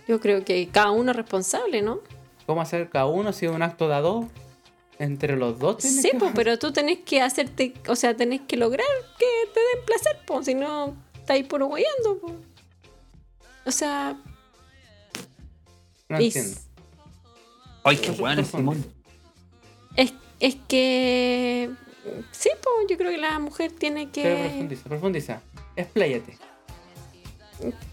Yo 0.09 0.21
creo 0.21 0.45
que 0.45 0.69
cada 0.69 0.91
uno 0.91 1.11
es 1.11 1.17
responsable, 1.17 1.83
¿no? 1.83 2.01
¿Cómo 2.47 2.61
hacer 2.61 2.89
cada 2.91 3.07
uno 3.07 3.33
si 3.33 3.47
es 3.47 3.53
un 3.53 3.63
acto 3.63 3.89
de 3.89 3.95
a 3.95 4.01
dos? 4.01 4.27
Entre 4.99 5.37
los 5.37 5.59
dos. 5.59 5.79
tiene 5.79 6.01
Sí, 6.03 6.11
que- 6.13 6.19
pues, 6.19 6.33
pero 6.35 6.59
tú 6.59 6.73
tenés 6.73 7.01
que 7.01 7.21
hacerte, 7.21 7.75
o 7.89 7.97
sea, 7.97 8.17
tenés 8.17 8.41
que 8.43 8.57
lograr 8.57 8.87
que 9.19 9.27
te 9.53 9.61
den 9.61 9.85
placer, 9.85 10.19
pues, 10.27 10.47
si 10.47 10.55
no, 10.55 10.95
estáis 11.15 11.45
puro 11.47 11.67
guayando, 11.67 12.19
pues. 12.21 12.33
O 13.67 13.71
sea, 13.71 14.17
No 16.09 16.21
y- 16.21 16.27
entiendo. 16.27 16.61
Ay, 17.85 17.97
qué 17.99 18.11
bueno, 18.13 18.43
es 18.43 18.53
es, 19.97 20.13
es 20.41 20.57
que. 20.69 21.71
Sí, 22.33 22.51
pues, 22.63 22.87
yo 22.89 22.97
creo 22.97 23.11
que 23.11 23.19
la 23.19 23.39
mujer 23.39 23.73
tiene 23.73 24.09
Pero 24.13 24.37
que. 24.37 24.45
profundiza, 24.49 24.89
profundiza. 24.89 25.43
Expláyate. 25.77 26.39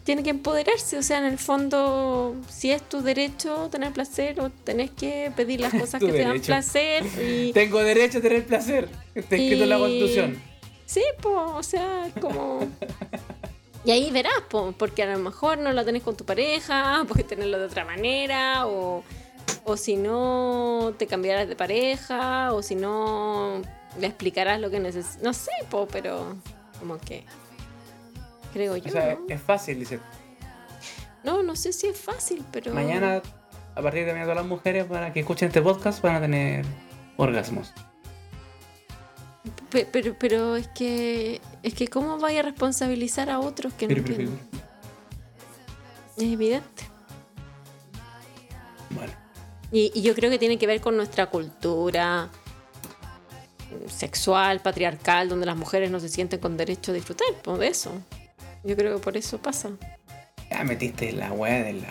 Tiene 0.03 0.24
que 0.24 0.30
empoderarse, 0.30 0.97
o 0.97 1.03
sea, 1.03 1.20
en 1.20 1.26
el 1.26 1.38
fondo, 1.38 2.36
si 2.49 2.72
es 2.72 2.82
tu 2.82 3.01
derecho 3.01 3.70
tener 3.72 3.93
placer, 3.93 4.39
o 4.41 4.49
tenés 4.49 4.91
que 4.91 5.32
pedir 5.36 5.61
las 5.61 5.74
cosas 5.80 6.01
que 6.01 6.11
te 6.11 6.20
dan 6.20 6.28
derecho. 6.28 6.47
placer. 6.47 7.05
Y, 7.22 7.51
Tengo 7.53 7.80
derecho 7.80 8.18
a 8.18 8.22
tener 8.22 8.45
placer. 8.45 8.89
Está 9.16 9.36
escrito 9.36 9.64
en 9.64 9.70
la 9.70 9.78
constitución. 9.78 10.41
Sí, 10.86 11.03
pues, 11.22 11.36
o 11.36 11.64
sea, 11.64 12.11
como... 12.20 12.68
Y 13.86 13.91
ahí 13.91 14.11
verás, 14.11 14.32
po, 14.49 14.74
porque 14.78 15.03
a 15.03 15.07
lo 15.07 15.20
mejor 15.20 15.57
no 15.57 15.74
lo 15.74 15.84
tenés 15.84 16.03
con 16.03 16.16
tu 16.16 16.24
pareja, 16.24 17.03
puedes 17.05 17.28
tenerlo 17.28 17.59
de 17.59 17.66
otra 17.66 17.84
manera, 17.84 18.66
o, 18.66 19.03
o 19.66 19.76
si 19.76 19.97
no, 19.97 20.93
te 20.97 21.05
cambiarás 21.05 21.49
de 21.49 21.57
pareja, 21.57 22.53
o 22.53 22.64
si 22.64 22.76
no, 22.76 23.61
le 23.99 24.07
explicarás 24.07 24.61
lo 24.61 24.70
que 24.70 24.80
necesitas. 24.80 25.22
No 25.22 25.34
sé, 25.34 25.51
po, 25.70 25.86
pero 25.91 26.38
como 26.80 26.97
que... 26.97 27.26
Creo 28.53 28.77
yo, 28.77 28.85
O 28.87 28.91
sea, 28.91 29.15
¿no? 29.15 29.25
es 29.33 29.41
fácil, 29.41 29.79
dice. 29.79 29.99
No, 31.23 31.41
no 31.43 31.55
sé 31.55 31.73
si 31.73 31.87
es 31.87 31.97
fácil, 31.99 32.43
pero... 32.51 32.73
Mañana, 32.73 33.21
a 33.75 33.81
partir 33.81 34.01
de 34.05 34.11
mañana, 34.11 34.25
todas 34.25 34.37
las 34.37 34.45
mujeres 34.45 34.85
para 34.85 35.11
que 35.13 35.21
escuchen 35.21 35.47
este 35.47 35.61
podcast 35.61 36.01
van 36.01 36.15
a 36.15 36.21
tener 36.21 36.65
orgasmos. 37.17 37.73
Pe- 39.69 39.87
Pero, 39.91 40.15
pero 40.19 40.55
es 40.55 40.67
que... 40.67 41.41
Es 41.63 41.73
que 41.73 41.87
¿cómo 41.87 42.17
vaya 42.19 42.41
a 42.41 42.43
responsabilizar 42.43 43.29
a 43.29 43.39
otros 43.39 43.73
que 43.73 43.87
no 43.87 43.93
Pero, 43.95 44.03
pero, 44.05 44.17
pero. 44.17 44.31
Es 46.17 46.23
evidente. 46.33 46.83
Bueno, 48.91 49.13
Y, 49.71 49.91
y 49.95 50.01
yo 50.03 50.13
creo 50.13 50.29
que 50.29 50.37
tiene 50.37 50.59
que 50.59 50.67
ver 50.67 50.79
con 50.81 50.95
nuestra 50.95 51.27
cultura 51.27 52.29
sexual, 53.87 54.59
patriarcal, 54.59 55.29
donde 55.29 55.45
las 55.47 55.55
mujeres 55.57 55.89
no 55.89 55.99
se 55.99 56.09
sienten 56.09 56.39
con 56.39 56.57
derecho 56.57 56.91
a 56.91 56.95
disfrutar 56.95 57.27
pues, 57.41 57.57
de 57.59 57.67
eso. 57.67 57.91
Yo 58.64 58.76
creo 58.76 58.97
que 58.97 59.03
por 59.03 59.18
eso 59.18 59.38
pasa. 59.39 59.72
ya 60.49 60.64
metiste 60.64 61.11
la 61.11 61.32
weá 61.32 61.64
de 61.64 61.74
la. 61.74 61.88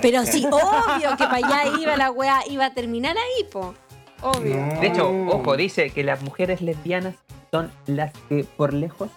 Pero 0.00 0.24
sí, 0.24 0.46
obvio 0.50 1.10
que 1.16 1.24
para 1.24 1.36
allá 1.36 1.78
iba 1.80 1.96
la 1.96 2.10
weá, 2.10 2.40
iba 2.48 2.66
a 2.66 2.74
terminar 2.74 3.16
ahí, 3.16 3.44
po. 3.44 3.74
Obvio. 4.20 4.56
No. 4.56 4.80
De 4.80 4.86
hecho, 4.86 5.10
ojo, 5.10 5.56
dice 5.56 5.90
que 5.90 6.04
las 6.04 6.22
mujeres 6.22 6.60
lesbianas 6.62 7.16
son 7.50 7.72
las 7.86 8.12
que 8.28 8.44
por 8.44 8.72
lejos 8.72 9.10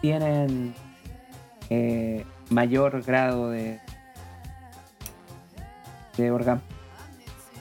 tienen 0.00 0.74
eh, 1.68 2.24
mayor 2.48 3.02
grado 3.02 3.50
de, 3.50 3.80
de 6.16 6.30
orgasmo 6.30 6.62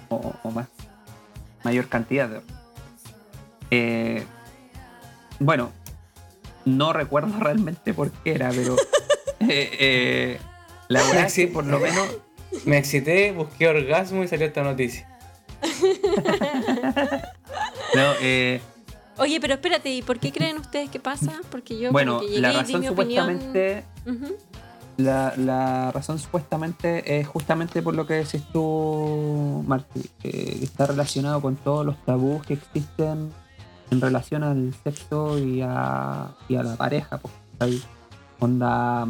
o, 0.10 0.34
o 0.44 0.52
más, 0.52 0.68
mayor 1.64 1.88
cantidad 1.90 2.30
de 2.30 2.38
orgasmo. 2.38 2.60
Eh, 3.72 4.26
bueno, 5.40 5.72
no 6.66 6.94
recuerdo 6.94 7.34
realmente 7.40 7.94
por 7.94 8.12
qué 8.12 8.36
era, 8.36 8.50
pero 8.50 8.76
eh, 9.42 9.70
eh, 9.80 10.40
la 10.88 11.02
verdad 11.04 11.26
es 11.26 11.34
que 11.34 11.48
por 11.48 11.66
lo 11.66 11.80
menos 11.80 12.08
Me 12.66 12.78
excité, 12.78 13.32
busqué 13.32 13.68
orgasmo 13.68 14.24
y 14.24 14.28
salió 14.28 14.48
esta 14.48 14.64
noticia. 14.64 15.08
no, 17.96 18.14
eh, 18.22 18.62
Oye, 19.18 19.40
pero 19.42 19.56
espérate, 19.56 19.90
¿y 19.90 20.02
por 20.02 20.18
qué 20.20 20.32
creen 20.32 20.58
ustedes 20.58 20.90
que 20.90 21.00
pasa? 21.00 21.34
Porque 21.52 21.78
yo 21.78 21.92
bueno, 21.92 22.20
que 22.22 22.28
llegué 22.28 22.40
la 22.42 22.50
y 22.50 22.52
di 22.54 22.60
razón 22.62 22.82
mi 22.82 22.88
opinión. 22.88 23.26
supuestamente 23.28 23.84
Ujú. 24.06 24.38
La, 24.98 25.34
la 25.38 25.92
razón 25.92 26.20
supuestamente 26.20 27.20
es 27.20 27.28
justamente 27.28 27.82
por 27.82 27.96
lo 27.96 28.06
que 28.08 28.16
decís 28.16 28.42
tú, 28.52 29.64
Marti, 29.68 30.10
que 30.22 30.60
está 30.62 30.88
relacionado 30.88 31.42
con 31.42 31.56
todos 31.56 31.86
los 31.86 31.98
tabús 32.06 32.46
que 32.46 32.56
existen 32.56 33.32
en 33.92 34.02
relación 34.02 34.44
al 34.44 34.74
sexo 34.84 35.38
y 35.40 35.62
a, 35.62 36.36
y 36.48 36.56
a 36.56 36.64
la 36.64 36.76
pareja. 36.76 37.18
Pues, 37.18 37.34
¿cachai? 37.58 37.82
Onda, 38.40 39.08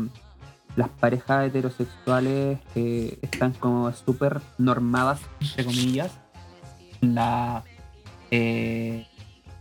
las 0.76 0.90
parejas 0.90 1.48
heterosexuales 1.48 2.60
eh, 2.76 3.20
están 3.22 3.54
como 3.54 3.92
súper 3.94 4.42
normadas, 4.58 5.20
entre 5.42 5.66
comillas. 5.66 6.12
La, 7.02 7.64
eh, 8.32 9.08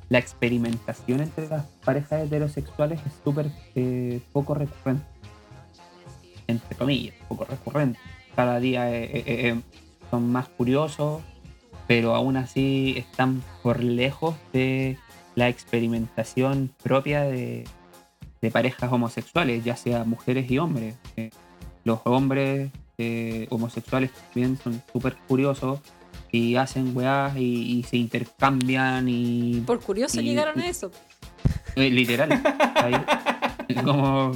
la 0.08 0.18
experimentación 0.18 1.20
entre 1.20 1.48
las 1.48 1.64
parejas 1.84 2.24
heterosexuales 2.24 3.00
es 3.06 3.12
súper 3.24 3.50
eh, 3.74 4.20
poco 4.32 4.54
recurrente 4.54 5.04
entre 6.48 6.76
comillas, 6.76 7.14
poco 7.28 7.44
recurrente. 7.44 8.00
Cada 8.34 8.58
día 8.58 8.90
eh, 8.90 9.60
son 10.10 10.32
más 10.32 10.48
curiosos, 10.48 11.22
pero 11.86 12.14
aún 12.14 12.36
así 12.36 12.94
están 12.96 13.42
por 13.62 13.82
lejos 13.82 14.34
de 14.52 14.98
la 15.38 15.48
experimentación 15.48 16.70
propia 16.82 17.22
de, 17.22 17.64
de 18.42 18.50
parejas 18.50 18.90
homosexuales, 18.92 19.64
ya 19.64 19.76
sea 19.76 20.02
mujeres 20.04 20.50
y 20.50 20.58
hombres. 20.58 20.96
Eh, 21.16 21.30
los 21.84 22.00
hombres 22.04 22.70
eh, 22.98 23.46
homosexuales 23.50 24.10
también 24.12 24.58
son 24.58 24.82
súper 24.92 25.14
curiosos 25.28 25.78
y 26.32 26.56
hacen 26.56 26.94
weás 26.96 27.36
y, 27.36 27.78
y 27.78 27.82
se 27.84 27.96
intercambian 27.96 29.08
y 29.08 29.60
Por 29.64 29.80
curioso 29.80 30.20
Y- 30.20 30.24
llegaron 30.24 30.58
a 30.60 30.66
eso. 30.68 30.90
eh, 31.76 31.88
literal. 31.90 32.30
ahí. 32.74 32.94
como 33.84 34.32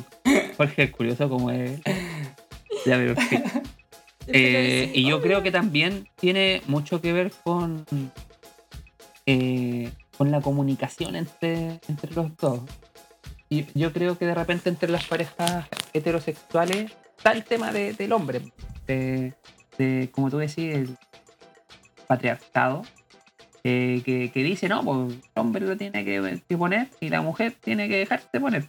Jorge 0.57 0.84
es 0.84 0.90
curioso 0.92 1.28
como 1.28 1.50
es. 1.50 1.80
Ya, 2.86 2.96
pero 2.96 3.14
sí. 3.28 3.36
Eh, 4.28 4.92
y 4.94 5.03
yo 5.05 5.20
creo 5.20 5.42
que 5.42 5.50
también 5.50 6.07
tiene 6.16 6.62
mucho 6.68 7.00
que 7.00 7.12
ver 7.12 7.32
con, 7.42 7.84
eh, 9.26 9.90
con 10.17 10.31
la 10.31 10.41
comunicación 10.41 11.17
entre, 11.17 11.81
entre 11.89 12.13
los 12.15 12.37
dos. 12.37 12.61
Y 13.49 13.67
yo 13.79 13.93
creo 13.93 14.17
que 14.19 14.27
de 14.27 14.35
repente 14.35 14.69
entre 14.71 14.89
las 14.91 15.05
parejas 15.07 15.67
heterosexuales 15.93 16.93
está 17.17 17.33
el 17.33 17.45
tema 17.45 17.71
de- 17.73 17.93
del 17.93 18.13
hombre, 18.13 18.43
de, 18.87 19.35
de, 19.79 20.09
como 20.13 20.31
tú 20.31 20.39
decís, 20.39 20.75
el 20.75 20.97
patriarcado, 22.07 22.83
eh, 23.65 24.03
que, 24.05 24.31
que 24.33 24.43
dice, 24.43 24.69
no, 24.69 24.83
pues 24.83 25.15
el 25.15 25.23
hombre 25.35 25.67
lo 25.67 25.77
tiene 25.77 26.05
que, 26.05 26.41
poner 26.57 26.89
y 27.01 27.09
la 27.11 27.21
mujer 27.21 27.55
tiene 27.61 27.89
que 27.89 27.99
dejarse 27.99 28.41
poner. 28.41 28.69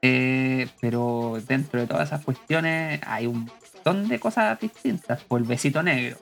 Eh, 0.00 0.68
pero 0.80 1.38
dentro 1.46 1.80
de 1.80 1.86
todas 1.86 2.08
esas 2.08 2.24
cuestiones 2.24 3.00
hay 3.04 3.26
un 3.26 3.50
montón 3.74 4.08
de 4.08 4.18
cosas 4.20 4.58
distintas. 4.60 5.22
Por 5.24 5.40
el 5.40 5.46
besito 5.46 5.82
negro. 5.82 6.18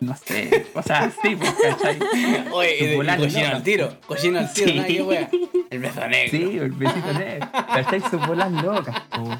No 0.00 0.14
sé, 0.16 0.66
cosas 0.72 1.12
así, 1.18 1.34
pues, 1.34 1.52
¿cachai? 1.60 1.98
Oye, 2.52 2.96
cochino 3.16 3.46
al 3.48 3.62
tiro. 3.64 3.96
Cochino 4.06 4.38
al 4.38 4.52
tiro, 4.52 4.68
Sí. 4.68 4.74
nada 4.76 4.86
que 4.88 5.02
wea. 5.02 5.30
El 5.70 5.78
beso 5.80 6.06
negro. 6.06 6.30
Sí, 6.38 6.58
el 6.58 6.70
besito 6.70 7.12
negro. 7.14 7.48
¿Cachai? 7.52 8.00
Sus 8.02 8.26
bolas 8.26 8.52
locas, 8.52 8.96
pues. 9.10 9.38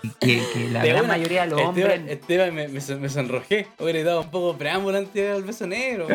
Y 0.00 0.10
que, 0.20 0.42
que 0.52 0.68
la 0.70 0.82
De 0.82 0.90
gran 0.90 1.00
una, 1.04 1.14
mayoría 1.14 1.40
de 1.42 1.48
los 1.48 1.60
Esteban, 1.60 1.90
hombres. 1.98 2.12
Esteban 2.12 2.54
me, 2.54 2.68
me, 2.68 2.80
son- 2.80 3.00
me 3.00 3.08
sonrojé. 3.08 3.66
Hubiera 3.80 4.04
dado 4.04 4.20
un 4.20 4.30
poco 4.30 4.56
preámbulo 4.56 4.98
antes 4.98 5.14
del 5.34 5.42
beso 5.42 5.66
negro. 5.66 6.06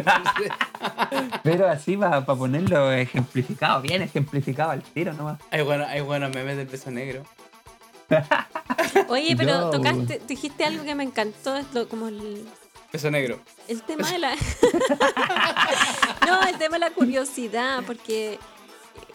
Pero 1.43 1.67
así 1.69 1.97
para 1.97 2.25
ponerlo 2.25 2.91
ejemplificado, 2.93 3.81
bien 3.81 4.01
ejemplificado 4.01 4.71
al 4.71 4.81
tiro 4.81 5.11
nomás. 5.13 5.39
hay, 5.51 5.61
bueno, 5.63 5.85
hay 5.85 5.99
buenos 5.99 6.33
memes 6.33 6.55
del 6.55 6.67
beso 6.67 6.89
negro. 6.91 7.23
Oye, 9.09 9.35
pero 9.35 9.59
No. 9.61 9.69
tocaste, 9.71 10.21
dijiste 10.27 10.63
algo 10.63 10.83
que 10.85 10.95
me 10.95 11.03
encantó, 11.03 11.57
es 11.57 11.65
lo- 11.73 11.87
como 11.89 12.07
el, 12.07 12.45
Beso 12.93 13.09
negro. 13.09 13.39
el 13.67 13.81
tema 13.81 14.09
de 14.11 14.19
la... 14.19 14.35
no, 16.27 16.43
el 16.47 16.57
tema 16.59 16.75
de 16.75 16.79
la 16.79 16.91
curiosidad, 16.91 17.83
porque 17.87 18.37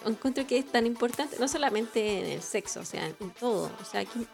encuentro 0.04 0.44
que 0.48 0.58
es 0.58 0.66
tan 0.66 0.84
importante, 0.84 1.36
no 1.38 1.46
solamente 1.46 2.18
en 2.18 2.26
el 2.26 2.42
sexo, 2.42 2.80
o 2.80 2.84
sea, 2.84 3.06
en 3.06 3.30
todo. 3.38 3.70
O 3.80 3.84
sea, 3.84 4.04
que- 4.04 4.26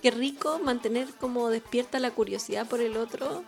qué 0.00 0.10
rico 0.10 0.58
mantener 0.58 1.06
como 1.20 1.50
despierta 1.50 1.98
la 1.98 2.10
curiosidad 2.12 2.66
por 2.66 2.80
el 2.80 2.96
otro 2.96 3.44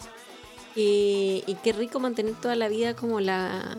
Y, 0.76 1.43
y 1.47 1.55
qué 1.62 1.72
rico 1.72 1.99
mantener 1.99 2.34
toda 2.34 2.55
la 2.57 2.68
vida 2.68 2.95
como 2.95 3.20
la 3.20 3.78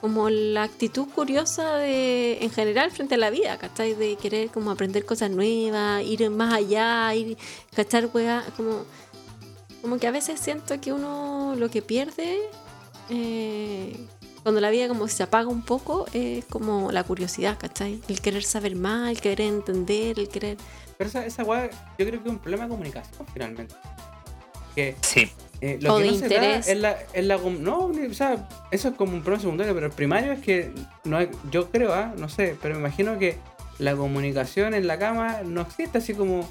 como 0.00 0.28
la 0.30 0.62
actitud 0.62 1.08
curiosa 1.08 1.76
de 1.76 2.38
en 2.42 2.50
general 2.50 2.90
frente 2.92 3.14
a 3.14 3.18
la 3.18 3.30
vida, 3.30 3.56
¿cachai? 3.58 3.94
De 3.94 4.16
querer 4.16 4.50
como 4.50 4.70
aprender 4.70 5.04
cosas 5.04 5.30
nuevas, 5.30 6.04
ir 6.04 6.28
más 6.30 6.52
allá, 6.52 7.12
ir, 7.14 7.36
cachar 7.74 8.08
weá, 8.12 8.44
como, 8.56 8.84
como 9.86 10.00
que 10.00 10.08
a 10.08 10.10
veces 10.10 10.40
siento 10.40 10.80
que 10.80 10.92
uno 10.92 11.54
lo 11.56 11.70
que 11.70 11.80
pierde 11.80 12.40
eh, 13.08 13.96
cuando 14.42 14.60
la 14.60 14.70
vida 14.70 14.88
como 14.88 15.06
se 15.06 15.22
apaga 15.22 15.48
un 15.48 15.62
poco 15.62 16.06
es 16.12 16.44
como 16.46 16.90
la 16.90 17.04
curiosidad, 17.04 17.56
¿cachai? 17.56 18.00
El 18.08 18.20
querer 18.20 18.42
saber 18.42 18.74
más, 18.74 19.10
el 19.10 19.20
querer 19.20 19.42
entender, 19.42 20.18
el 20.18 20.28
querer... 20.28 20.56
Pero 20.98 21.08
esa, 21.08 21.24
esa 21.24 21.44
weá, 21.44 21.70
yo 21.70 22.04
creo 22.06 22.20
que 22.20 22.28
es 22.28 22.34
un 22.34 22.38
problema 22.40 22.64
de 22.64 22.70
comunicación 22.70 23.26
finalmente. 23.32 23.76
Que 24.74 24.96
Sí. 25.02 25.30
eh, 25.60 25.78
lo 25.80 25.94
O 25.94 25.98
que 25.98 26.02
de 26.04 26.10
no 26.10 26.14
se 26.16 26.28
da 26.28 26.34
interés. 26.34 26.68
es 26.68 26.78
la, 26.78 26.96
es 27.12 27.24
la 27.24 27.38
com- 27.38 27.62
no, 27.62 27.88
ni- 27.88 28.06
o 28.08 28.14
sea, 28.14 28.48
eso 28.72 28.88
es 28.88 28.94
como 28.96 29.12
un 29.12 29.22
problema 29.22 29.40
secundario, 29.42 29.72
pero 29.72 29.86
el 29.86 29.92
primario 29.92 30.32
es 30.32 30.40
que 30.40 30.72
no 31.04 31.16
hay- 31.18 31.30
yo 31.52 31.70
creo, 31.70 31.94
ah, 31.94 32.12
no 32.18 32.28
sé, 32.28 32.56
pero 32.60 32.74
me 32.74 32.80
imagino 32.80 33.18
que 33.20 33.38
la 33.78 33.94
comunicación 33.94 34.74
en 34.74 34.88
la 34.88 34.98
cama 34.98 35.42
no 35.44 35.60
existe 35.60 35.98
así 35.98 36.12
como 36.14 36.48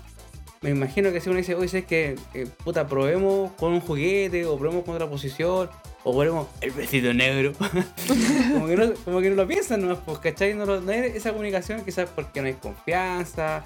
me 0.65 0.71
imagino 0.71 1.11
que 1.11 1.21
si 1.21 1.29
uno 1.29 1.37
dice, 1.37 1.55
oye, 1.55 1.79
es 1.79 1.85
que 1.85 2.15
eh, 2.33 2.47
puta, 2.63 2.87
probemos 2.87 3.51
con 3.53 3.71
un 3.71 3.79
juguete, 3.81 4.45
o 4.45 4.57
probemos 4.57 4.83
con 4.83 4.95
otra 4.95 5.07
posición, 5.09 5.69
o 6.03 6.11
probemos 6.13 6.47
el 6.61 6.71
besito 6.71 7.13
negro. 7.13 7.53
como, 8.53 8.67
que 8.67 8.75
no, 8.75 8.93
como 9.05 9.21
que 9.21 9.29
no 9.29 9.35
lo 9.35 9.47
piensan 9.47 9.81
nomás, 9.81 9.99
pues, 10.05 10.17
¿cachai? 10.19 10.53
No, 10.55 10.65
lo- 10.65 10.81
no 10.81 10.91
hay 10.91 10.99
esa 11.15 11.31
comunicación, 11.31 11.83
quizás 11.85 12.09
porque 12.13 12.41
no 12.41 12.47
hay 12.47 12.53
confianza, 12.55 13.63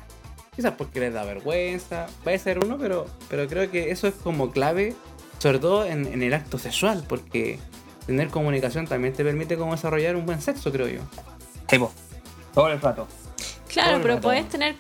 quizás 0.55 0.73
porque 0.77 0.99
les 0.99 1.13
da 1.13 1.23
vergüenza, 1.23 2.07
puede 2.23 2.37
ser 2.39 2.59
uno, 2.63 2.77
pero, 2.77 3.05
pero 3.29 3.47
creo 3.47 3.71
que 3.71 3.91
eso 3.91 4.07
es 4.07 4.13
como 4.15 4.51
clave, 4.51 4.95
sobre 5.39 5.59
todo 5.59 5.85
en, 5.85 6.05
en 6.05 6.21
el 6.21 6.33
acto 6.33 6.57
sexual, 6.57 7.03
porque 7.07 7.59
tener 8.05 8.27
comunicación 8.27 8.87
también 8.87 9.13
te 9.13 9.23
permite 9.23 9.55
como 9.57 9.71
desarrollar 9.71 10.15
un 10.15 10.25
buen 10.25 10.41
sexo, 10.41 10.71
creo 10.71 10.87
yo. 10.87 11.01
Sí, 11.69 11.77
po. 11.79 11.91
Todo 12.53 12.67
el 12.69 12.81
rato. 12.81 13.07
Claro, 13.67 13.97
el 13.97 14.01
pero 14.01 14.15
rato. 14.15 14.27
puedes 14.27 14.49
tener 14.49 14.75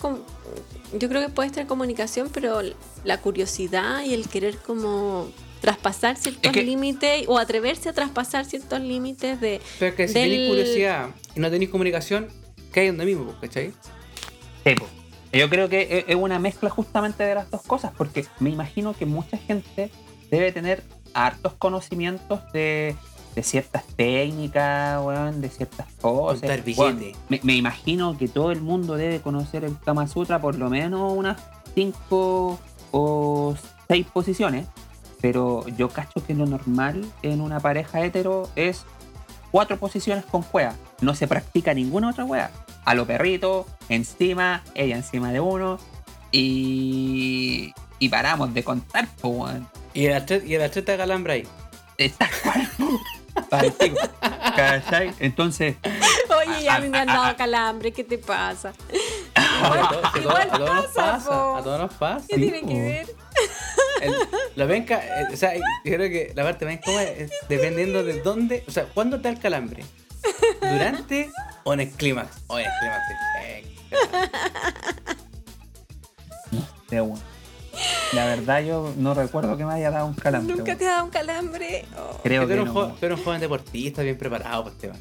yo 0.97 1.09
creo 1.09 1.21
que 1.21 1.29
puedes 1.29 1.51
tener 1.51 1.67
comunicación, 1.67 2.29
pero 2.33 2.61
la 3.03 3.17
curiosidad 3.21 4.03
y 4.03 4.13
el 4.13 4.27
querer 4.27 4.57
como 4.57 5.29
traspasar 5.61 6.15
ciertos 6.17 6.43
Es 6.45 6.51
que- 6.51 6.63
límites 6.63 7.25
o 7.27 7.37
atreverse 7.37 7.89
a 7.89 7.93
traspasar 7.93 8.45
ciertos 8.45 8.79
límites 8.79 9.41
de 9.41 9.59
Pero 9.77 9.89
es 9.91 9.95
que 9.95 10.07
si 10.07 10.13
Del- 10.13 10.29
tenéis 10.31 10.49
curiosidad 10.49 11.09
y 11.35 11.39
no 11.39 11.49
tenéis 11.51 11.69
comunicación, 11.69 12.27
cae 12.71 12.87
donde 12.87 13.05
mismo, 13.05 13.25
pues, 13.25 13.35
¿cachai? 13.51 13.73
Sí. 14.65 14.75
Yo 15.37 15.49
creo 15.49 15.69
que 15.69 15.81
es- 15.99 16.05
es 16.07 16.15
una 16.15 16.39
mezcla 16.39 16.69
justamente 16.69 17.23
de 17.23 17.35
las 17.35 17.51
dos 17.51 17.61
cosas, 17.63 17.91
porque 17.97 18.25
me 18.39 18.49
imagino 18.49 18.93
que 18.95 19.05
mucha 19.05 19.37
gente 19.37 19.91
debe 20.31 20.51
tener 20.51 20.83
hartos 21.13 21.53
conocimientos 21.53 22.39
de, 22.53 22.95
de 23.39 23.43
ciertas 23.43 23.85
técnicas, 23.95 25.01
weón, 25.01 25.39
de 25.39 25.47
ciertas 25.47 25.87
cosas. 26.01 26.61
Weón, 26.77 26.99
me, 27.29 27.39
me 27.41 27.55
imagino 27.55 28.17
que 28.17 28.27
todo 28.27 28.51
el 28.51 28.59
mundo 28.59 28.95
debe 28.97 29.21
conocer 29.21 29.63
el 29.63 29.79
Kama 29.79 30.07
Sutra 30.07 30.41
por 30.41 30.55
lo 30.57 30.69
menos 30.69 31.13
unas 31.15 31.41
cinco 31.73 32.59
o 32.91 33.55
seis 33.87 34.05
posiciones, 34.07 34.67
pero 35.21 35.65
yo 35.69 35.87
cacho 35.87 36.21
que 36.25 36.33
lo 36.33 36.45
normal 36.45 37.05
en 37.21 37.39
una 37.39 37.61
pareja 37.61 38.03
hetero 38.03 38.49
es 38.57 38.83
cuatro 39.51 39.77
posiciones 39.77 40.25
con 40.25 40.41
cueva. 40.41 40.75
No 40.99 41.15
se 41.15 41.25
practica 41.25 41.73
ninguna 41.73 42.09
otra 42.09 42.25
wea. 42.25 42.51
A 42.83 42.93
lo 42.93 43.07
perrito, 43.07 43.65
encima, 43.87 44.63
ella 44.75 44.97
encima 44.97 45.31
de 45.31 45.39
uno. 45.39 45.79
Y. 46.33 47.73
Y 47.99 48.09
paramos 48.09 48.53
de 48.53 48.63
contar, 48.65 49.07
weón. 49.23 49.65
Y 49.93 50.07
el 50.07 50.13
atleta, 50.13 50.45
y 50.45 50.55
el 50.55 50.61
atleta 50.61 50.97
calambra 50.97 51.33
ahí. 51.33 51.47
Está 51.97 52.29
Parecido. 53.49 53.97
¿Cachai? 54.55 55.13
Entonces, 55.19 55.75
Oye, 55.83 56.63
ya 56.63 56.75
a 56.75 56.79
mí 56.79 56.89
me 56.89 56.99
han 56.99 57.07
dado 57.07 57.35
calambre, 57.37 57.91
¿qué 57.91 58.03
te 58.03 58.17
pasa? 58.17 58.73
A 59.35 59.69
to- 59.89 60.07
a 60.07 60.11
to- 60.11 60.19
igual 60.19 60.49
a 60.51 60.57
todos 60.57 60.75
nos 60.75 60.85
pasa. 60.87 61.57
A 61.57 61.63
todos 61.63 61.79
nos 61.79 61.93
pasa. 61.93 62.25
¿Qué 62.27 62.35
Sí, 62.35 62.41
tiene 62.41 62.61
po. 62.61 62.67
que 62.67 62.73
ver? 62.81 63.15
El- 64.01 64.13
lo 64.55 64.67
venca, 64.67 65.21
eh, 65.21 65.27
o 65.33 65.35
sea, 65.37 65.53
yo 65.55 65.61
creo 65.83 66.09
que 66.09 66.31
la 66.35 66.43
parte 66.43 66.65
más 66.65 66.75
incómoda 66.75 67.03
es 67.03 67.31
dependiendo 67.49 68.03
de 68.03 68.21
dónde, 68.21 68.63
o 68.67 68.71
sea, 68.71 68.85
¿cuándo 68.85 69.17
te 69.17 69.23
da 69.23 69.29
el 69.31 69.39
calambre? 69.39 69.83
¿Durante 70.61 71.29
o 71.63 71.73
en 71.73 71.79
el 71.81 71.89
clímax? 71.91 72.29
O 72.47 72.59
en 72.59 72.65
el 72.65 72.71
clímax. 72.79 73.01
perfecto. 73.33 74.49
de 76.89 77.01
uno. 77.01 77.19
La 78.13 78.25
verdad, 78.25 78.61
yo 78.63 78.91
no 78.97 79.13
recuerdo 79.13 79.55
que 79.57 79.65
me 79.65 79.73
haya 79.73 79.91
dado 79.91 80.07
un 80.07 80.13
calambre. 80.13 80.55
¿Nunca 80.55 80.75
te 80.75 80.87
ha 80.87 80.91
dado 80.93 81.05
un 81.05 81.11
calambre? 81.11 81.85
Oh. 81.97 82.17
Creo 82.23 82.41
tú, 82.43 82.47
que 82.47 82.53
eres 82.53 82.67
un 82.67 82.73
no. 82.73 82.81
jo- 82.81 82.87
tú 82.99 83.05
eres 83.05 83.17
un 83.19 83.23
joven 83.25 83.41
deportista 83.41 84.01
bien 84.01 84.17
preparado, 84.17 84.63
pues, 84.63 84.75
Esteban. 84.75 84.97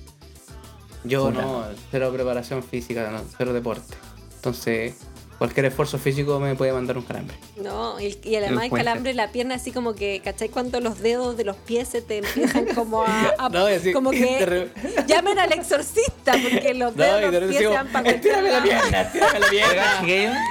Yo 1.05 1.31
no, 1.31 1.65
cero 1.91 2.11
preparación 2.13 2.63
física, 2.63 3.11
no, 3.11 3.21
cero 3.37 3.53
deporte. 3.53 3.95
Entonces, 4.37 4.97
cualquier 5.39 5.67
esfuerzo 5.67 5.99
físico 5.99 6.39
me 6.41 6.55
puede 6.57 6.73
mandar 6.73 6.99
un 6.99 7.05
calambre. 7.05 7.37
No, 7.63 7.99
y, 8.01 8.19
y 8.25 8.37
además 8.37 8.65
el 8.65 8.71
calambre 8.71 9.13
en 9.13 9.17
la 9.17 9.29
pierna 9.31 9.55
así 9.55 9.71
como 9.73 9.95
que, 9.95 10.21
¿cachai? 10.25 10.49
Cuando 10.49 10.81
los 10.81 10.99
dedos 11.01 11.37
de 11.37 11.45
los 11.45 11.57
pies 11.57 11.89
se 11.89 12.03
te 12.03 12.19
empiezan 12.19 12.67
como 12.75 13.03
a... 13.05 13.35
a- 13.39 13.49
No, 13.49 13.67
así, 13.67 13.93
como 13.93 14.11
que 14.11 14.45
re- 14.47 14.71
llamen 15.07 15.39
al 15.39 15.53
exorcista 15.53 16.33
porque 16.33 16.75
los 16.75 16.95
No, 16.97 17.03
dedos 17.05 17.23
y 17.23 17.31
de 17.31 17.41
los 17.41 17.49
pies 17.51 17.61
se 17.63 17.67
van 17.69 17.89
para 17.89 18.11
estírame 18.11 18.51
la 18.51 18.63
pierna, 18.63 19.01
estírame 19.03 19.39
la 19.41 19.49
pierna. 19.49 20.45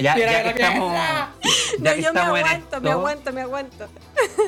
ya, 0.00 0.14
que 0.14 0.22
estamos. 0.50 0.92
pierna. 0.92 1.34
Ya 1.78 1.90
No, 1.90 1.96
que 1.96 2.02
yo 2.02 2.12
me 2.12 2.18
estamos 2.20 2.38
en 2.38 2.46
aguanto, 2.46 2.80
me 2.80 2.90
aguanto, 2.90 3.32
me 3.32 3.40
aguanto. 3.40 3.88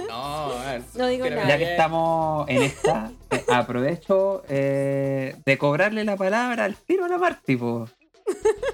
No, 0.09 0.53
a 0.59 0.65
ver, 0.73 0.83
No 0.95 1.07
digo 1.09 1.29
nada. 1.29 1.49
Ya 1.49 1.59
que 1.59 1.71
estamos 1.73 2.49
en 2.49 2.63
esta, 2.63 3.11
eh, 3.31 3.45
aprovecho 3.49 4.43
eh, 4.49 5.37
de 5.45 5.59
cobrarle 5.59 6.05
la 6.05 6.17
palabra 6.17 6.65
al 6.65 6.77
tiro 6.77 7.05
a 7.05 7.09
la 7.09 7.19
Marti, 7.19 7.57
po. 7.57 7.89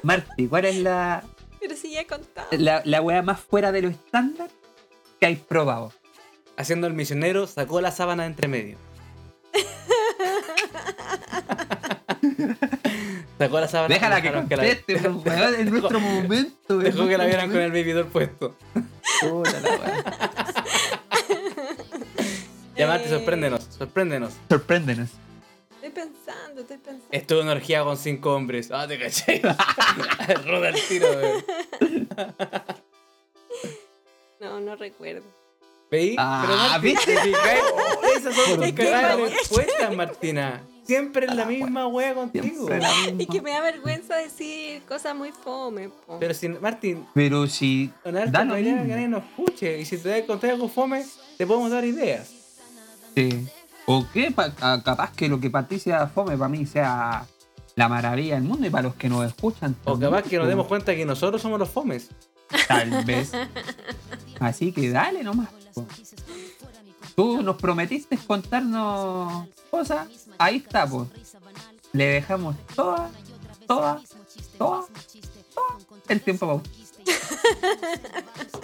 Marti, 0.03 0.47
¿cuál 0.49 0.65
es 0.67 0.77
la, 0.77 1.23
Pero 1.61 1.77
si 1.77 1.93
ya 1.93 2.01
he 2.03 2.07
contado. 2.07 2.49
la, 2.53 2.83
la 2.85 3.01
wea 3.03 3.23
más 3.23 3.41
fuera 3.41 3.73
de 3.73 3.83
lo 3.83 3.89
estándar 3.89 4.49
que 5.21 5.27
hay 5.27 5.37
probado? 5.37 5.93
Haciendo 6.57 6.87
el 6.87 6.95
misionero, 6.95 7.47
sacó 7.47 7.81
la 7.81 7.91
sábana 7.93 8.25
de 8.25 8.29
entre 8.31 8.49
medio. 8.49 8.77
sacó 13.39 13.61
la 13.61 13.69
sábana. 13.69 13.95
Déjala 13.95 14.17
que 14.21 14.29
dejaron 14.29 14.49
la- 14.49 14.57
conteste, 14.57 14.97
po, 14.97 15.09
weón, 15.25 15.55
es 15.55 15.71
nuestro 15.71 16.01
momento. 16.01 16.79
Dejó 16.79 17.07
que 17.07 17.17
la 17.19 17.25
nuestro 17.25 17.27
vieran 17.27 17.51
con 17.51 17.61
el 17.61 17.71
babydoll 17.71 18.07
puesto. 18.07 18.57
momento. 18.75 19.43
Puta 19.43 19.61
la 19.61 19.71
wea. 19.71 20.05
Ya, 22.77 22.87
Marti, 22.87 23.09
sorpréndenos, 23.09 23.65
sorpréndenos. 23.77 24.35
Sorpréndenos. 24.49 25.09
Estoy 25.89 26.05
pensando, 26.05 26.61
estoy 26.61 26.77
pensando. 26.77 27.07
Estuve 27.11 27.39
en 27.41 27.45
una 27.47 27.53
orgía 27.55 27.83
con 27.85 27.97
cinco 27.97 28.35
hombres. 28.35 28.71
Ah, 28.71 28.87
te 28.87 28.99
caché. 28.99 29.41
Roda 30.45 30.69
el 30.71 30.83
tiro. 30.87 31.09
No, 34.41 34.61
no 34.61 34.77
recuerdo. 34.77 35.25
¿Veí? 35.91 36.15
Ah, 36.17 36.45
Pero 36.47 36.57
Marti, 36.57 36.87
¿viste? 36.87 37.15
esas 38.17 38.35
son 38.37 38.61
tus 38.61 38.73
cagadas 38.73 39.19
no- 39.19 39.27
respuestas, 39.27 39.97
Martina. 39.97 40.63
Siempre 40.85 41.27
es 41.27 41.35
la 41.35 41.45
misma 41.45 41.89
wea 41.89 42.15
contigo. 42.15 42.69
Y 43.19 43.27
que 43.27 43.43
me 43.43 43.51
da 43.51 43.61
vergüenza 43.61 44.15
decir 44.17 44.81
cosas 44.83 45.17
muy 45.17 45.33
fome, 45.33 45.89
po. 45.89 46.19
Pero 46.21 46.33
si, 46.35 46.49
Martín, 46.49 47.05
Pero 47.15 47.49
si. 47.49 47.91
con 48.05 48.17
alta 48.17 48.39
Da 48.39 48.45
lo 48.45 48.55
que 48.55 48.63
nadie 48.63 49.09
nos 49.09 49.25
escuche. 49.25 49.81
Y 49.81 49.85
si 49.85 49.99
te 49.99 50.23
das 50.25 50.45
algo 50.45 50.69
fome, 50.69 51.05
te 51.37 51.45
podemos 51.47 51.71
dar 51.73 51.85
ideas. 51.85 52.31
Sí. 53.17 53.49
O 53.91 54.07
qué, 54.13 54.31
Pa- 54.31 54.53
ah, 54.61 54.83
capaz 54.85 55.13
que 55.13 55.31
lo 55.31 55.41
que 55.41 55.49
para 55.49 55.67
sea 55.79 56.07
fome, 56.09 56.37
para 56.37 56.51
mí 56.51 56.67
sea 56.67 57.25
la 57.75 57.89
maravilla 57.89 58.35
del 58.35 58.45
mundo 58.45 58.67
y 58.67 58.71
para 58.71 58.83
los 58.83 58.95
que 58.97 59.09
nos 59.09 59.25
escuchan. 59.27 59.75
O 59.85 59.99
capaz 59.99 60.25
que 60.25 60.37
nos 60.37 60.45
po. 60.45 60.49
demos 60.51 60.67
cuenta 60.67 60.95
que 60.95 61.07
nosotros 61.07 61.41
somos 61.41 61.59
los 61.59 61.71
fomes. 61.71 62.11
Tal 62.69 63.03
vez. 63.07 63.33
Así 64.41 64.73
que 64.73 64.91
dale 64.91 65.23
nomás. 65.25 65.49
po. 65.75 65.87
Tú 67.17 67.43
nos 67.43 67.57
prometiste 67.57 68.19
contarnos 68.19 69.47
cosas. 69.71 70.07
Ahí 70.37 70.57
está, 70.57 70.87
pues. 70.87 71.09
Le 71.93 72.05
dejamos 72.09 72.57
toda, 72.75 73.11
toda, 73.67 74.03
toda, 74.59 74.85
toda 75.55 75.79
el 76.09 76.21
tiempo 76.21 76.45
a 76.45 76.49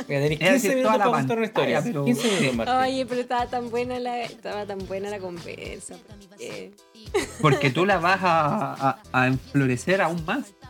Mira, 0.09 0.21
tenés 0.21 0.31
Es 0.33 0.39
15 0.39 0.53
decir, 0.53 0.71
minutos 0.71 0.93
toda 0.93 0.99
la 0.99 1.05
para 1.05 1.19
contar 1.19 1.37
una 1.39 1.47
historia. 1.47 1.77
pantalla, 1.77 1.93
pero- 1.93 2.05
15 2.05 2.29
minutos, 2.29 2.57
Martín. 2.57 2.75
Oye, 2.77 3.07
pero 3.07 3.21
estaba 3.21 3.47
tan 3.47 3.71
buena 3.71 3.99
la, 4.01 4.23
estaba 4.23 4.67
tan 4.67 4.79
buena 4.87 5.11
la 5.11 5.19
conversa. 5.19 5.95
¿por 6.29 6.39
qué? 6.39 6.73
Porque 7.41 7.71
tú 7.71 7.85
la 7.87 7.99
vas 7.99 8.21
a, 8.23 8.73
a, 8.91 8.99
a 9.13 9.27
enflorecer 9.29 10.01
aún 10.03 10.25
más. 10.25 10.53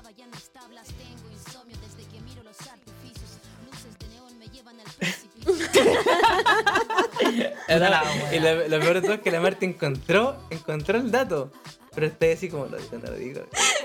Y 8.33 8.39
lo, 8.41 8.69
lo 8.69 8.81
peor 8.81 8.95
de 8.95 9.03
todo 9.03 9.13
es 9.15 9.21
que 9.21 9.31
la 9.31 9.41
Marta 9.41 9.65
encontró, 9.65 10.37
encontró 10.51 10.99
el 10.99 11.11
dato. 11.11 11.51
Pero 11.95 12.07
estoy 12.09 12.31
así 12.31 12.49
como 12.49 12.67
lo 12.67 12.77
digo, 12.77 12.99
no 12.99 13.11
lo 13.11 13.17
digo. 13.17 13.43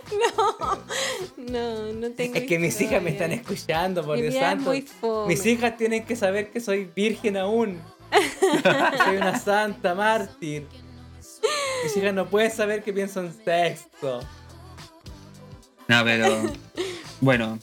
No, 1.37 1.93
no 1.93 2.11
tengo 2.11 2.35
Es 2.35 2.43
que 2.45 2.59
mis 2.59 2.79
hijas 2.81 3.01
me 3.01 3.11
están 3.11 3.31
escuchando, 3.31 4.03
por 4.05 4.19
Dios 4.19 4.35
santo. 4.35 4.73
Mis 5.27 5.45
hijas 5.45 5.77
tienen 5.77 6.05
que 6.05 6.15
saber 6.15 6.51
que 6.51 6.59
soy 6.59 6.85
virgen 6.95 7.37
aún. 7.37 7.79
Soy 9.05 9.17
una 9.17 9.37
santa 9.39 9.93
mártir. 9.95 10.67
Mis 11.83 11.95
hijas 11.97 12.13
no 12.13 12.27
pueden 12.27 12.51
saber 12.51 12.83
que 12.83 12.91
pienso 12.91 13.21
en 13.21 13.33
sexo. 13.45 14.19
No, 15.87 16.03
pero. 16.03 16.51
Bueno, 17.21 17.59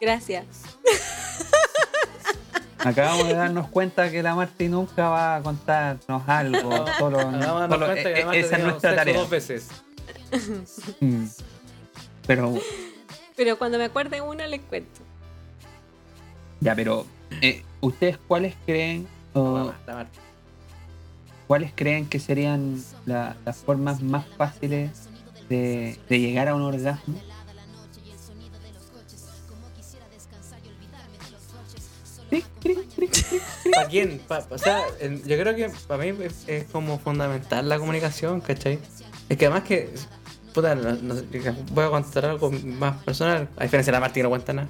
Gracias. 0.00 0.46
acabamos 2.78 3.28
de 3.28 3.34
darnos 3.34 3.68
cuenta 3.68 4.10
que 4.10 4.22
la 4.22 4.34
Marti 4.34 4.68
nunca 4.68 5.08
va 5.08 5.36
a 5.36 5.42
contarnos 5.42 6.22
algo. 6.28 6.86
Solo, 6.98 7.20
solo- 7.20 7.68
cuenta 7.86 7.94
que 7.94 8.10
e- 8.10 8.14
además 8.14 8.36
esa 8.36 8.56
es 8.56 8.64
nuestra 8.64 8.96
tarea. 8.96 9.18
dos 9.18 9.30
veces. 9.30 9.68
Pero, 12.26 12.54
Pero 13.36 13.58
cuando 13.58 13.78
me 13.78 13.84
acuerde 13.84 14.20
una, 14.20 14.46
les 14.46 14.60
cuento. 14.60 15.00
ya, 16.60 16.74
pero. 16.74 17.06
eh, 17.40 17.62
¿Ustedes 17.80 18.16
cuáles 18.28 18.54
creen 18.64 19.08
o 19.34 19.42
Mamá, 19.54 19.80
la 19.86 19.94
Marti. 19.94 20.18
cuáles 21.48 21.72
creen 21.74 22.06
que 22.08 22.20
serían 22.20 22.80
la- 23.06 23.36
las 23.44 23.56
formas 23.58 24.00
más 24.02 24.24
fáciles 24.36 24.90
de, 25.48 25.98
de 26.08 26.20
llegar 26.20 26.46
a 26.48 26.54
un 26.54 26.62
orgasmo? 26.62 27.16
¿Para 33.74 33.88
quién? 33.88 34.20
Pa- 34.28 34.46
o 34.50 34.58
sea, 34.58 34.82
yo 35.00 35.38
creo 35.38 35.54
que 35.54 35.70
para 35.86 36.04
mí 36.04 36.24
es, 36.24 36.44
es 36.48 36.64
como 36.64 36.98
fundamental 36.98 37.68
la 37.68 37.78
comunicación, 37.78 38.40
¿cachai? 38.40 38.78
Es 39.28 39.36
que 39.36 39.46
además 39.46 39.64
que, 39.64 39.92
puta, 40.52 40.74
no- 40.74 40.92
no 40.94 41.14
voy 41.72 41.84
a 41.84 41.88
contar 41.90 42.26
algo 42.26 42.50
más 42.50 43.02
personal, 43.04 43.48
a 43.56 43.62
diferencia 43.64 43.90
de 43.90 43.96
la 43.96 44.00
Marti 44.00 44.20
que 44.20 44.22
no 44.24 44.28
cuenta 44.30 44.52
nada. 44.52 44.68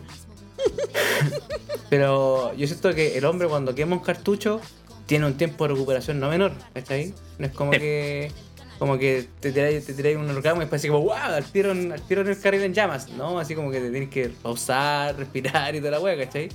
Pero 1.90 2.54
yo 2.54 2.66
siento 2.66 2.94
que 2.94 3.18
el 3.18 3.24
hombre 3.24 3.48
cuando 3.48 3.74
quema 3.74 3.96
un 3.96 4.02
cartucho 4.02 4.60
tiene 5.06 5.26
un 5.26 5.34
tiempo 5.36 5.64
de 5.66 5.74
recuperación 5.74 6.20
no 6.20 6.28
menor, 6.30 6.52
¿cachai? 6.74 7.14
No 7.38 7.46
es 7.46 7.52
como 7.52 7.72
Sí. 7.72 7.78
que 7.78 8.32
como 8.78 8.98
que 8.98 9.28
te 9.38 9.52
tiráis 9.52 9.86
te 9.86 9.94
tiráis 9.94 10.16
un 10.16 10.28
orgasmo 10.28 10.60
y 10.60 10.64
después 10.64 10.80
así 10.80 10.88
como 10.88 11.02
wow, 11.02 11.12
al 11.14 11.44
tiro, 11.44 11.70
al 11.70 12.00
tiro 12.02 12.22
en 12.22 12.28
el 12.28 12.40
carril 12.40 12.62
en 12.62 12.74
llamas, 12.74 13.10
¿no? 13.10 13.38
Así 13.38 13.54
como 13.54 13.70
que 13.70 13.78
te 13.80 13.90
tienes 13.90 14.08
que 14.08 14.28
pausar, 14.28 15.16
respirar 15.16 15.72
y 15.74 15.78
toda 15.78 15.92
la 15.92 16.00
wea, 16.00 16.16
¿cachai? 16.16 16.48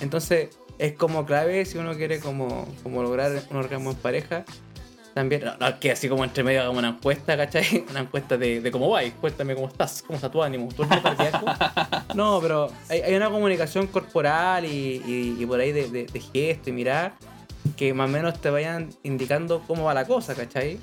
Entonces 0.00 0.48
es 0.78 0.94
como 0.94 1.26
clave 1.26 1.64
si 1.66 1.78
uno 1.78 1.94
quiere 1.94 2.18
como, 2.18 2.66
como 2.82 3.02
lograr 3.02 3.42
un 3.50 3.56
orgasmo 3.58 3.90
en 3.90 3.96
pareja. 3.98 4.44
También, 5.14 5.44
no, 5.44 5.56
no, 5.58 5.80
que 5.80 5.90
así 5.90 6.08
como 6.08 6.22
entre 6.24 6.44
medio 6.44 6.60
hagamos 6.60 6.78
una 6.78 6.88
encuesta, 6.90 7.36
¿cachai? 7.36 7.84
Una 7.90 8.00
encuesta 8.00 8.36
de, 8.36 8.60
de 8.60 8.70
cómo 8.70 8.90
vais, 8.90 9.12
cuéntame 9.20 9.54
cómo 9.56 9.66
estás, 9.68 10.02
cómo 10.06 10.16
está 10.16 10.30
tu 10.30 10.42
ánimo. 10.42 10.68
No, 12.14 12.38
pero 12.40 12.70
hay, 12.88 13.00
hay 13.00 13.14
una 13.14 13.28
comunicación 13.30 13.86
corporal 13.88 14.64
y, 14.64 15.02
y- 15.04 15.36
y 15.38 15.46
por 15.46 15.58
ahí 15.60 15.72
de, 15.72 15.88
de, 15.90 16.06
de 16.06 16.20
gesto 16.20 16.70
y 16.70 16.72
mirar 16.72 17.14
que 17.76 17.92
más 17.92 18.08
o 18.08 18.12
menos 18.12 18.40
te 18.40 18.50
vayan 18.50 18.90
indicando 19.02 19.62
cómo 19.66 19.84
va 19.84 19.94
la 19.94 20.04
cosa, 20.06 20.34
¿cachai? 20.34 20.78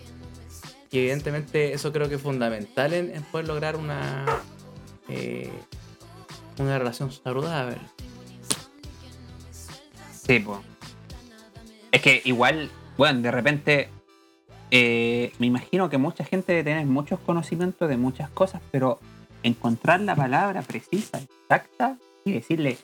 Y 0.92 1.00
evidentemente 1.00 1.74
eso 1.74 1.92
creo 1.92 2.08
que 2.10 2.16
es 2.16 2.22
fundamental 2.22 2.94
en, 2.94 3.14
en 3.16 3.24
poder 3.24 3.48
lograr 3.48 3.76
una, 3.78 4.26
eh, 5.10 5.50
una 6.60 6.78
relación 6.78 7.12
saludable. 7.12 7.78
Sí, 10.26 10.40
po. 10.40 10.62
Es 11.92 12.02
que 12.02 12.22
igual, 12.26 12.70
bueno, 12.98 13.22
de 13.22 13.32
repente 13.32 13.90
eh, 14.72 15.32
me 15.40 15.48
imagino 15.48 15.90
que 15.90 15.98
mucha 15.98 16.24
gente 16.24 16.52
debe 16.52 16.64
tener 16.64 16.86
muchos 16.86 17.20
conocimientos 17.20 17.88
de 17.88 17.98
muchas 17.98 18.30
cosas, 18.30 18.62
pero 18.72 19.00
encontrar 19.44 20.02
la 20.02 20.16
palabra 20.16 20.62
precisa, 20.62 21.20
exacta, 21.20 21.98
y 22.26 22.34
decirle, 22.34 22.78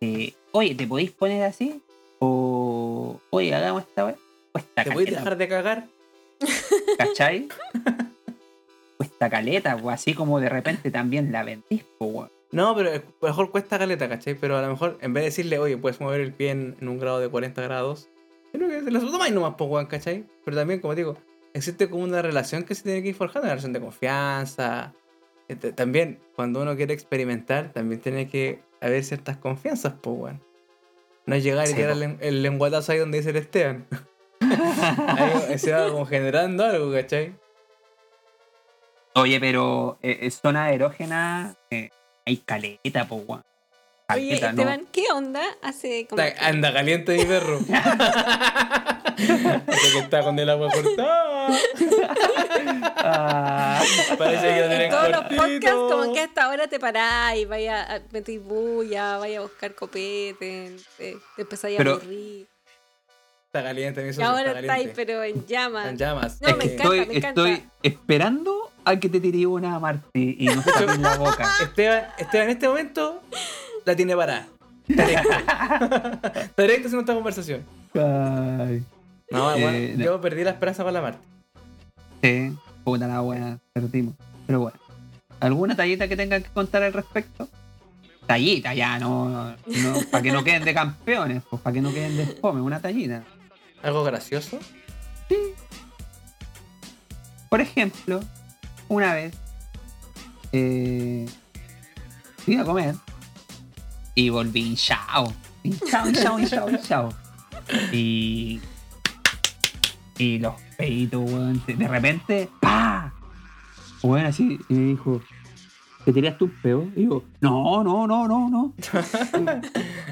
eh, 0.00 0.34
oye, 0.52 0.74
¿te 0.74 0.86
podéis 0.86 1.12
poner 1.12 1.44
así? 1.44 1.80
O, 2.18 3.18
oye, 3.30 3.54
hagamos 3.54 3.82
esta 3.84 4.04
vez. 4.04 4.16
Cuesta 4.52 4.84
¿Te 4.84 4.90
caleta, 4.90 5.10
dejar 5.10 5.36
de 5.36 5.48
cagar? 5.48 5.86
¿cachai? 6.98 7.48
Cuesta 8.96 9.30
caleta, 9.30 9.76
pues 9.76 9.94
así 9.94 10.14
como 10.14 10.40
de 10.40 10.48
repente 10.48 10.90
también 10.90 11.32
la 11.32 11.44
vendís, 11.44 11.84
pues. 11.98 12.30
No, 12.52 12.74
pero 12.76 12.90
a 12.90 12.94
lo 12.94 13.02
mejor 13.20 13.50
cuesta 13.50 13.78
caleta, 13.78 14.08
¿cachai? 14.08 14.34
Pero 14.34 14.56
a 14.56 14.62
lo 14.62 14.68
mejor 14.68 14.98
en 15.00 15.12
vez 15.12 15.22
de 15.22 15.30
decirle, 15.30 15.58
oye, 15.58 15.76
puedes 15.76 16.00
mover 16.00 16.20
el 16.20 16.32
pie 16.32 16.50
en, 16.50 16.76
en 16.80 16.88
un 16.88 16.98
grado 16.98 17.20
de 17.20 17.28
40 17.28 17.60
grados, 17.62 18.08
creo 18.56 18.68
que 18.68 18.84
se 18.84 18.90
lo 18.90 19.10
tomáis 19.10 19.32
nomás, 19.32 19.54
pues, 19.56 19.70
weón, 19.70 19.86
¿cachai? 19.86 20.24
Pero 20.44 20.56
también, 20.56 20.80
como 20.80 20.94
digo, 20.94 21.16
existe 21.54 21.88
como 21.88 22.04
una 22.04 22.22
relación 22.22 22.64
que 22.64 22.74
se 22.74 22.82
tiene 22.82 23.02
que 23.02 23.10
ir 23.10 23.14
forjando, 23.14 23.46
una 23.46 23.54
relación 23.54 23.72
de 23.72 23.80
confianza. 23.80 24.92
También, 25.74 26.18
cuando 26.34 26.62
uno 26.62 26.76
quiere 26.76 26.92
experimentar, 26.92 27.72
también 27.72 28.00
tiene 28.00 28.28
que 28.28 28.60
haber 28.80 29.04
ciertas 29.04 29.36
confianzas, 29.36 29.94
pues, 30.00 30.16
weón. 30.18 30.40
No 31.26 31.36
llegar 31.36 31.68
y 31.68 31.74
tirar 31.74 31.94
po. 31.94 32.02
el, 32.02 32.18
el 32.20 32.42
lenguatazo 32.42 32.92
ahí 32.92 32.98
donde 32.98 33.18
dice 33.18 33.30
el 33.30 33.36
Esteban. 33.36 33.86
ahí 35.48 35.58
se 35.58 35.72
va 35.72 35.90
como 35.90 36.06
generando 36.06 36.64
algo, 36.64 36.92
¿cachai? 36.92 37.34
Oye, 39.14 39.40
pero 39.40 39.98
eh, 40.02 40.18
eh, 40.22 40.30
zona 40.30 40.70
erógena, 40.72 41.56
eh, 41.70 41.90
hay 42.26 42.36
caleta, 42.36 43.08
pues, 43.08 43.22
weón. 43.26 43.42
Oye. 44.14 44.34
Esteban, 44.34 44.86
¿qué 44.92 45.04
onda? 45.12 45.42
Hace 45.62 46.06
como. 46.08 46.22
Está- 46.22 46.46
anda 46.46 46.72
caliente 46.72 47.16
mi 47.16 47.24
perro. 47.24 47.58
Parece 49.16 49.92
que 49.92 49.98
está 49.98 50.22
con 50.22 50.38
el 50.38 50.48
agua 50.50 50.70
cortada. 50.70 51.48
Ah, 52.96 53.82
Parece 54.18 54.42
que 54.48 54.56
lo 54.60 54.64
En 54.64 54.68
tienen 54.70 54.90
todos 54.90 55.08
los 55.08 55.20
cortito. 55.22 55.42
podcasts, 55.42 55.70
como 55.70 56.12
que 56.12 56.20
hasta 56.20 56.44
ahora 56.44 56.66
te 56.68 56.78
parás 56.78 57.36
y 57.36 57.44
vaya 57.46 57.94
a 57.96 58.00
meter 58.12 58.38
bulla, 58.40 59.18
vaya 59.18 59.38
a 59.38 59.42
buscar 59.42 59.74
copete, 59.74 60.76
te, 60.98 61.16
te 61.36 61.42
empezáis 61.42 61.78
a 61.78 61.82
aburrir. 61.82 62.46
Está 63.46 63.62
caliente, 63.62 64.02
mi 64.02 64.12
socio, 64.12 64.26
ahora 64.28 64.40
está 64.48 64.60
estáis, 64.60 64.68
caliente. 64.92 64.94
pero 65.06 65.22
en 65.24 65.46
llamas. 65.46 65.86
En 65.88 65.96
llamas. 65.96 66.40
No, 66.42 66.48
Es 66.48 66.56
me 66.56 66.64
que 66.64 66.74
encanta. 66.74 66.82
estoy, 66.96 67.16
encanta. 67.16 67.28
estoy 67.28 67.68
esperando 67.82 68.70
a 68.84 68.96
que 68.96 69.08
te 69.08 69.18
tire 69.20 69.46
una 69.46 69.78
Marti 69.78 70.36
y 70.38 70.46
no 70.46 70.62
se 70.62 70.84
en 70.84 71.02
la 71.02 71.16
boca. 71.16 71.48
Esteban, 71.62 72.06
Esteban 72.18 72.48
en 72.48 72.52
este 72.56 72.68
momento 72.68 73.22
la 73.86 73.96
tiene 73.96 74.14
parada. 74.16 74.46
Está 74.88 75.06
directo. 75.06 75.30
Directo 76.62 76.86
haciendo 76.88 77.00
esta 77.00 77.14
conversación. 77.14 77.62
Ay, 77.94 78.84
No, 79.30 79.44
bueno, 79.52 79.68
Eh, 79.70 79.94
no. 79.96 80.04
yo 80.04 80.20
perdí 80.20 80.44
la 80.44 80.50
esperanza 80.50 80.84
con 80.84 80.92
la 80.92 81.00
Marta. 81.00 81.18
sí, 82.22 82.52
puta 82.84 83.06
la 83.08 83.20
buena, 83.20 83.58
perdimos. 83.72 84.14
Pero 84.46 84.60
bueno, 84.60 84.78
¿alguna 85.40 85.74
tallita 85.74 86.06
que 86.08 86.16
tengan 86.16 86.42
que 86.42 86.50
contar 86.50 86.82
al 86.82 86.92
respecto? 86.92 87.48
Tallita, 88.26 88.74
ya, 88.74 88.98
no, 88.98 89.28
no 89.56 89.56
para 90.10 90.22
que 90.22 90.32
no 90.32 90.42
queden 90.44 90.64
de 90.64 90.74
campeones, 90.74 91.42
pues 91.48 91.62
para 91.62 91.74
que 91.74 91.80
no 91.80 91.92
queden 91.92 92.16
de 92.16 92.26
fome, 92.26 92.60
una 92.60 92.80
tallita. 92.80 93.22
Algo 93.82 94.02
gracioso. 94.04 94.58
Por 97.48 97.60
ejemplo, 97.60 98.20
una 98.88 99.14
vez 99.14 99.34
eh, 100.52 101.26
fui 102.38 102.56
a 102.56 102.64
comer 102.64 102.94
y 104.16 104.30
volví 104.30 104.62
hinchado. 104.62 105.32
Hinchado, 105.62 106.08
hinchado, 106.08 106.40
hinchado, 106.40 106.70
hinchado. 106.70 107.08
Y. 107.92 108.60
Y 110.18 110.38
los 110.38 110.54
peitos, 110.76 111.30
weón. 111.30 111.62
De 111.66 111.86
repente, 111.86 112.48
¡pa! 112.60 113.12
Weón, 114.02 114.26
así, 114.26 114.58
y 114.68 114.74
me 114.74 114.86
dijo. 114.88 115.20
¿Te 116.06 116.12
tiraste 116.12 116.44
un 116.44 116.50
peo? 116.62 116.88
Y 116.94 117.00
digo, 117.00 117.24
no, 117.40 117.82
no, 117.84 118.06
no, 118.06 118.26
no, 118.26 118.48
no. 118.48 118.72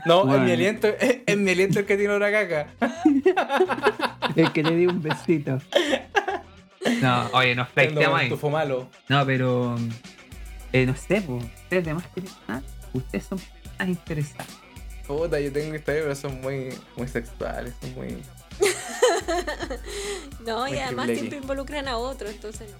No, 0.06 0.26
Bueno. 0.26 0.44
mi 0.44 0.52
aliento, 0.52 0.88
es 0.88 1.36
mi 1.36 1.52
aliento 1.52 1.78
el 1.80 1.86
que 1.86 1.96
tiene 1.96 2.14
una 2.16 2.30
caca. 2.30 2.66
Es 4.36 4.50
que 4.50 4.62
le 4.64 4.74
di 4.74 4.86
un 4.86 5.00
besito. 5.00 5.60
No, 7.00 7.28
oye, 7.32 7.56
ahí. 7.76 8.28
tufo 8.28 8.50
malo. 8.50 8.88
No, 9.08 9.24
pero. 9.24 9.76
eh, 10.72 10.84
no 10.84 10.96
sé, 10.96 11.22
pues. 11.22 11.44
Ustedes 11.44 11.84
demás 11.84 12.04
que 12.14 12.22
ah, 12.48 12.60
ustedes 12.92 13.24
son 13.26 13.38
más 13.78 13.88
interesados. 13.88 14.52
Puta, 15.06 15.38
yo 15.40 15.52
tengo 15.52 15.74
historias, 15.74 16.04
pero 16.04 16.14
son 16.14 16.40
muy, 16.40 16.70
muy 16.96 17.08
sexuales, 17.08 17.74
son 17.80 17.94
muy. 17.94 18.22
No, 20.46 20.68
y 20.68 20.78
además 20.78 21.06
siempre 21.08 21.38
involucran 21.38 21.88
a 21.88 21.96
otro, 21.96 22.28
entonces 22.28 22.70
no. 22.70 22.76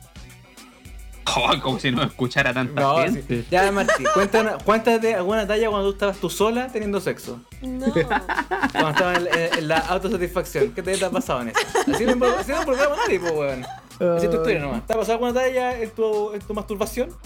Oh, 1.37 1.51
como 1.63 1.81
si 1.81 1.91
no 1.91 2.03
escuchara 2.05 2.53
tanta 2.55 2.81
No, 2.81 2.99
gente. 2.99 3.25
sí. 3.43 3.47
Ya, 3.51 3.73
Marti, 3.73 4.05
cuéntanos, 4.15 4.63
cuéntate 4.63 5.15
alguna 5.15 5.47
talla 5.47 5.69
cuando 5.71 5.89
tú 5.89 5.95
estabas 5.95 6.19
tú 6.19 6.29
sola 6.31 6.69
teniendo 6.69 7.01
sexo. 7.01 7.41
No. 7.63 7.87
Cuando 7.93 8.91
estabas 8.91 9.19
en, 9.19 9.27
en- 9.39 9.59
en 9.59 9.69
la 9.69 9.79
autosatisfacción. 9.79 10.73
¿Qué 10.75 10.83
te 10.83 11.03
ha 11.05 11.11
pasado 11.11 11.41
en 11.43 11.49
eso? 11.49 11.59
Así 11.93 12.05
no 12.05 12.27
así 12.27 12.53
no 12.53 12.61
a 12.61 12.97
nadie, 12.97 13.19
pues, 13.19 13.33
weón. 13.33 13.65
Así 13.65 14.27
es 14.27 14.31
tu 14.31 14.37
historia 14.37 14.61
nomás. 14.61 14.87
¿Te 14.87 14.93
ha 14.93 14.97
pasado 14.97 15.15
alguna 15.15 15.33
talla 15.35 15.79
en 15.81 15.91
tu, 15.91 16.33
en 16.35 16.41
tu 16.41 16.55
masturbación? 16.55 17.09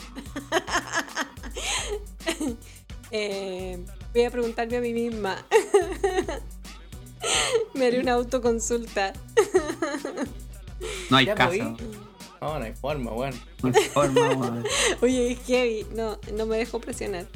Eh, 3.10 3.78
voy 4.14 4.24
a 4.24 4.30
preguntarme 4.30 4.76
a 4.76 4.80
mí 4.80 4.92
misma. 4.92 5.44
Me 7.74 7.86
haré 7.86 8.00
una 8.00 8.12
autoconsulta. 8.12 9.12
No 11.10 11.16
hay 11.16 11.26
caso. 11.26 11.48
pues, 11.48 11.60
No, 12.40 12.58
no 12.58 12.64
hay 12.64 12.72
forma, 12.74 13.12
weón. 13.12 13.34
No 13.62 13.72
hay 13.74 13.84
forma, 13.84 14.28
weón. 14.30 14.64
Oye, 15.02 15.32
es 15.32 15.38
heavy. 15.46 15.86
No, 15.94 16.18
no 16.34 16.46
me 16.46 16.56
dejo 16.58 16.80
presionar. 16.80 17.26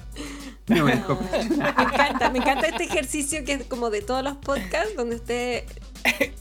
No 0.69 0.85
me 0.85 0.93
Ah, 0.93 0.97
dejó- 0.97 1.19
me 1.33 1.69
encanta, 1.83 2.31
me 2.31 2.39
encanta 2.39 2.69
este 2.69 2.85
ejercicio 2.85 3.45
que 3.45 3.55
es 3.55 3.65
como 3.65 3.91
de 3.91 4.03
todos 4.03 4.23
los 4.23 4.37
podcasts 4.37 4.95
donde 4.97 5.17
usted 5.17 5.65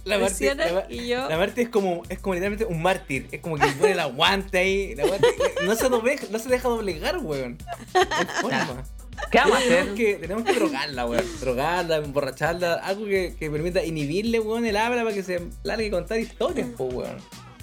La 0.05 0.19
Marti, 0.19 0.45
la, 0.45 0.85
y 0.89 1.07
yo. 1.07 1.27
la 1.27 1.37
Marti 1.37 1.61
es 1.61 1.69
como, 1.69 2.03
es 2.09 2.19
como 2.19 2.35
literalmente 2.35 2.65
un 2.65 2.81
mártir. 2.81 3.27
Es 3.31 3.41
como 3.41 3.57
que 3.57 3.65
pone 3.67 3.93
el 3.93 3.99
aguante 3.99 4.59
ahí. 4.59 4.95
La 4.95 5.07
Marti 5.07 5.25
no 5.65 5.75
se, 5.75 5.89
doblega, 5.89 6.23
no 6.29 6.37
se 6.37 6.49
deja 6.49 6.69
doblegar, 6.69 7.17
weón. 7.17 7.57
No 7.95 8.01
hay 8.01 8.27
forma. 8.41 8.83
¿Qué 9.29 9.37
vamos 9.37 9.57
a 9.57 9.59
Tenemos 9.61 9.83
hacer? 9.83 9.93
que, 9.95 10.13
tenemos 10.15 10.43
que 10.43 10.53
drogarla, 10.53 11.05
weón. 11.05 11.25
Drogarla, 11.39 11.97
emborracharla, 11.97 12.73
algo 12.75 13.05
que, 13.05 13.35
que 13.37 13.49
permita 13.49 13.83
inhibirle, 13.83 14.39
weón, 14.39 14.65
el 14.65 14.77
habla 14.77 15.03
para 15.03 15.13
que 15.13 15.23
se 15.23 15.47
largue 15.63 15.87
a 15.87 15.91
contar 15.91 16.19
historias, 16.19 16.67
po, 16.69 16.85
weón. 16.85 17.17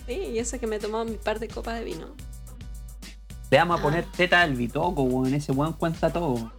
Sí, 0.07 0.15
y 0.15 0.39
eso 0.39 0.59
que 0.59 0.67
me 0.67 0.77
he 0.77 0.79
tomado 0.79 1.05
mi 1.05 1.17
par 1.17 1.39
de 1.39 1.49
copas 1.49 1.79
de 1.79 1.85
vino. 1.85 2.15
Le 3.51 3.59
vamos 3.59 3.81
a 3.81 3.83
poner 3.83 4.05
teta 4.17 4.43
al 4.43 4.55
bitoco, 4.55 5.03
weón. 5.03 5.35
Ese 5.35 5.53
weón 5.53 5.73
cuenta 5.75 6.11
todo. 6.13 6.53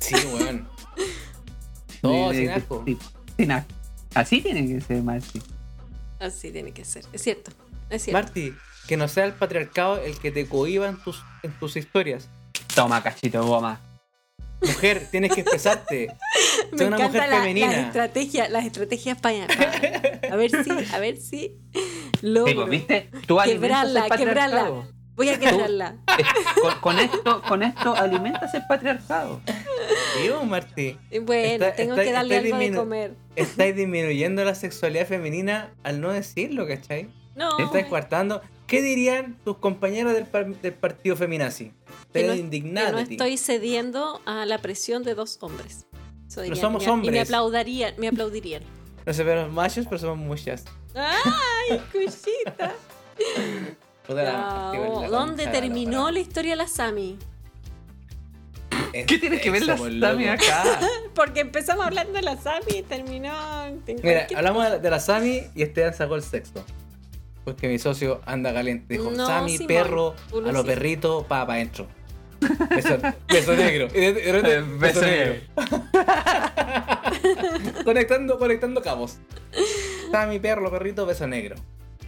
Sí, 0.00 0.14
weón. 0.34 0.68
Todo 2.00 2.32
sin 2.32 2.50
asco. 2.50 2.82
sí, 2.86 2.96
sin 3.36 3.50
asco. 3.50 3.74
Así 4.14 4.40
tiene 4.40 4.66
que 4.68 4.80
ser, 4.80 5.02
Marti. 5.02 5.42
Así 6.20 6.50
tiene 6.52 6.72
que 6.72 6.84
ser. 6.84 7.04
Es 7.12 7.22
cierto. 7.22 7.50
Es 7.90 8.04
cierto. 8.04 8.22
Marti, 8.22 8.54
que 8.86 8.96
no 8.96 9.08
sea 9.08 9.24
el 9.24 9.32
patriarcado 9.32 9.98
el 9.98 10.16
que 10.18 10.30
te 10.30 10.46
cohiba 10.46 10.88
en 10.88 10.96
tus, 11.02 11.22
en 11.42 11.52
tus 11.58 11.76
historias. 11.76 12.28
Toma, 12.82 13.02
cachito 13.02 13.40
de 13.40 13.46
goma. 13.46 13.80
Mujer, 14.60 15.06
tienes 15.10 15.32
que 15.34 15.40
expresarte. 15.42 16.08
me 16.72 16.78
Sé 16.78 16.86
una 16.86 16.96
encanta 16.96 17.06
mujer 17.18 17.28
la- 17.30 17.36
femenina. 17.40 17.66
las 17.72 17.86
estrategias, 17.86 18.50
las 18.50 18.64
estrategias 18.66 19.20
para 19.20 19.46
A 20.30 20.36
ver 20.36 20.50
si, 20.50 20.94
a 20.94 20.98
ver 20.98 21.16
si 21.16 21.56
logro. 22.22 22.54
Pues, 22.54 22.70
¿viste? 22.70 23.10
Tú 23.26 23.38
Quebrarla, 23.44 24.08
quebrarla. 24.08 24.70
Voy 25.14 25.28
a 25.30 25.38
quebrarla. 25.40 25.96
Eh, 26.18 26.22
con, 26.62 26.74
con 26.80 26.98
esto, 27.00 27.42
con 27.48 27.62
esto 27.64 27.94
alimentas 27.96 28.54
el 28.54 28.62
patriarcado. 28.68 29.40
Vos, 30.30 30.46
Marti. 30.46 30.96
Y 31.10 31.18
Bueno, 31.18 31.64
Está- 31.64 31.72
tengo 31.74 31.92
está- 31.94 32.04
que 32.04 32.12
darle 32.12 32.36
algo 32.36 32.58
de 32.58 32.72
comer. 32.72 33.14
Estáis 33.34 33.74
disminuyendo 33.74 34.44
la 34.44 34.54
sexualidad 34.54 35.06
femenina 35.06 35.70
al 35.82 36.00
no 36.00 36.12
decirlo, 36.12 36.66
¿cachai? 36.68 37.08
No. 37.34 37.56
Te 37.56 37.64
estáis 37.64 37.86
coartando. 37.86 38.40
¿Qué 38.68 38.82
dirían 38.82 39.36
tus 39.44 39.56
compañeros 39.58 40.12
del, 40.12 40.26
par- 40.26 40.46
del 40.46 40.72
partido 40.74 41.16
feminazi? 41.16 41.72
Que 42.12 42.22
no, 42.26 42.32
Estarían 42.32 42.50
que 42.50 42.60
no 42.92 42.98
de 42.98 43.06
ti. 43.06 43.14
estoy 43.14 43.36
cediendo 43.36 44.20
a 44.26 44.46
la 44.46 44.58
presión 44.58 45.02
de 45.02 45.14
dos 45.14 45.38
hombres. 45.40 45.86
Eso 46.28 46.42
somos 46.56 46.82
y 46.82 46.86
me- 46.86 46.92
Y 46.92 46.96
me 46.96 47.06
hombres. 47.06 47.22
aplaudirían, 47.22 47.94
me 47.98 48.08
aplaudirían. 48.08 48.62
No 49.06 49.12
se 49.14 49.24
ven 49.24 49.36
los 49.38 49.52
machos, 49.52 49.86
pero 49.86 49.98
somos 49.98 50.18
muchas. 50.18 50.64
¡Ay, 50.94 51.80
cuchita! 51.92 52.72
La 54.08 54.72
¿Dónde 55.10 55.44
la 55.46 55.52
terminó 55.52 56.10
la 56.10 56.18
historia 56.20 56.52
de 56.52 56.56
la 56.56 56.66
Sami? 56.68 57.18
Es 58.94 59.06
¿Qué 59.06 59.18
tiene 59.18 59.38
que 59.40 59.50
ver 59.50 59.66
la 59.66 59.76
Sami 59.76 60.28
acá? 60.28 60.80
Porque 61.14 61.40
empezamos 61.40 61.84
hablando 61.84 62.12
de 62.14 62.22
la 62.22 62.36
Sami 62.38 62.78
y 62.78 62.82
terminó. 62.82 63.32
Mira, 64.02 64.26
hablamos 64.34 64.70
de, 64.70 64.78
de 64.78 64.90
la 64.90 64.98
Sami 65.00 65.42
y 65.54 65.62
Esteban 65.62 65.92
sacó 65.94 66.14
el 66.14 66.22
sexto. 66.22 66.64
Porque 67.44 67.68
mi 67.68 67.78
socio 67.78 68.20
anda 68.24 68.52
caliente. 68.52 68.86
Dijo, 68.96 69.10
No, 69.10 69.26
Sami, 69.26 69.58
perro, 69.58 70.14
a 70.34 70.52
los 70.52 70.64
perritos, 70.64 71.24
pa, 71.24 71.46
pa' 71.46 71.54
adentro. 71.54 71.86
Beso, 72.40 72.98
beso 73.28 73.56
negro. 73.56 73.88
Y 73.94 74.00
de- 74.00 74.12
de 74.12 74.32
repente, 74.32 74.58
Eh, 74.58 74.64
beso 74.78 75.00
negro. 75.02 75.34
conectando, 77.84 78.38
conectando 78.38 78.82
cabos. 78.82 79.18
Sami, 80.10 80.38
perro, 80.38 80.70
perrito, 80.70 81.06
beso 81.06 81.26
negro. 81.26 81.56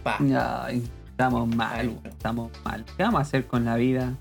Pa. 0.03 0.17
Ay, 0.65 0.83
estamos 1.09 1.47
mal, 1.47 1.99
estamos 2.05 2.51
mal. 2.63 2.85
¿Qué 2.97 3.03
vamos 3.03 3.19
a 3.19 3.21
hacer 3.21 3.45
con 3.45 3.65
la 3.65 3.75
vida? 3.75 4.13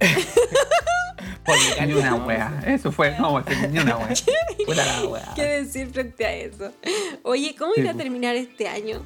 Mi 1.80 1.86
Ni 1.86 1.92
una 1.94 2.14
wea. 2.14 2.62
Eso 2.66 2.92
fue, 2.92 3.16
no 3.18 3.42
ni 3.70 3.78
una 3.78 3.96
wea. 3.96 4.14
Wea. 5.08 5.32
¿Qué 5.34 5.42
decir 5.42 5.88
frente 5.88 6.24
a 6.24 6.32
eso? 6.32 6.72
Oye, 7.22 7.54
¿cómo 7.58 7.72
irá 7.76 7.90
a 7.90 7.94
pues. 7.94 8.04
terminar 8.04 8.36
este 8.36 8.68
año? 8.68 9.02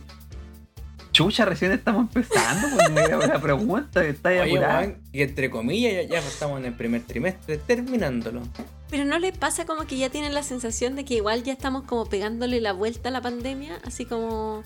Chucha, 1.15 1.45
recién 1.45 1.71
estamos 1.71 2.13
empezando, 2.13 2.67
pues 2.75 2.89
una 3.25 3.41
pregunta, 3.41 4.05
está 4.05 4.31
Oye, 4.31 4.97
y 5.13 5.23
entre 5.23 5.49
comillas, 5.49 5.93
ya, 5.93 6.03
ya 6.03 6.19
estamos 6.19 6.59
en 6.59 6.65
el 6.65 6.75
primer 6.75 7.03
trimestre 7.03 7.57
terminándolo. 7.57 8.43
Pero 8.91 9.05
¿no 9.05 9.21
les 9.21 9.39
pasa 9.39 9.65
como 9.65 9.87
que 9.87 9.97
ya 9.97 10.11
tienen 10.11 10.35
la 10.35 10.43
sensación 10.43 10.97
de 10.97 11.05
que 11.05 11.15
igual 11.15 11.45
ya 11.45 11.53
estamos 11.53 11.85
como 11.85 12.07
pegándole 12.07 12.61
la 12.61 12.73
vuelta 12.73 13.11
a 13.11 13.13
la 13.13 13.21
pandemia? 13.21 13.79
Así 13.85 14.07
como... 14.07 14.65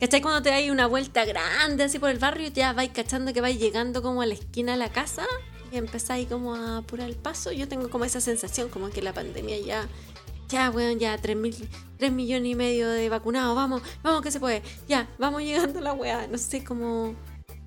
¿Cachai? 0.00 0.20
Cuando 0.22 0.42
te 0.42 0.50
dais 0.50 0.72
una 0.72 0.88
vuelta 0.88 1.24
grande 1.24 1.84
así 1.84 2.00
por 2.00 2.10
el 2.10 2.18
barrio, 2.18 2.48
ya 2.48 2.72
vais 2.72 2.90
cachando 2.90 3.32
que 3.32 3.40
vais 3.40 3.60
llegando 3.60 4.02
como 4.02 4.22
a 4.22 4.26
la 4.26 4.34
esquina 4.34 4.72
de 4.72 4.78
la 4.78 4.88
casa 4.88 5.24
y 5.70 5.76
empezáis 5.76 6.26
como 6.26 6.56
a 6.56 6.78
apurar 6.78 7.08
el 7.08 7.14
paso. 7.14 7.52
Yo 7.52 7.68
tengo 7.68 7.90
como 7.90 8.04
esa 8.04 8.20
sensación, 8.20 8.70
como 8.70 8.90
que 8.90 9.02
la 9.02 9.12
pandemia 9.12 9.60
ya... 9.60 9.88
Ya, 10.48 10.70
weón, 10.70 10.98
ya, 10.98 11.18
3, 11.18 11.36
mil, 11.36 11.54
3 11.98 12.12
millones 12.12 12.50
y 12.50 12.54
medio 12.54 12.88
de 12.88 13.08
vacunados, 13.08 13.54
vamos, 13.54 13.82
vamos 14.02 14.22
que 14.22 14.30
se 14.30 14.40
puede. 14.40 14.62
Ya, 14.88 15.08
vamos 15.18 15.42
llegando 15.42 15.78
a 15.78 15.82
la 15.82 15.92
weá. 15.92 16.26
No 16.26 16.38
sé, 16.38 16.64
como... 16.64 17.14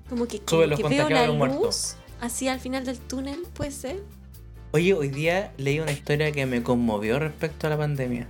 Como 0.08 0.26
que, 0.26 0.40
como 0.40 0.48
Sube 0.48 0.66
los 0.66 0.80
que 0.80 0.88
veo 0.88 1.08
la 1.08 1.26
luz 1.26 1.36
muertos. 1.36 1.96
así 2.20 2.48
al 2.48 2.60
final 2.60 2.84
del 2.84 2.98
túnel, 2.98 3.44
puede 3.54 3.70
ser. 3.70 4.02
Oye, 4.72 4.92
hoy 4.94 5.08
día 5.08 5.52
leí 5.56 5.80
una 5.80 5.92
historia 5.92 6.32
que 6.32 6.44
me 6.44 6.62
conmovió 6.62 7.18
respecto 7.18 7.66
a 7.66 7.70
la 7.70 7.78
pandemia. 7.78 8.26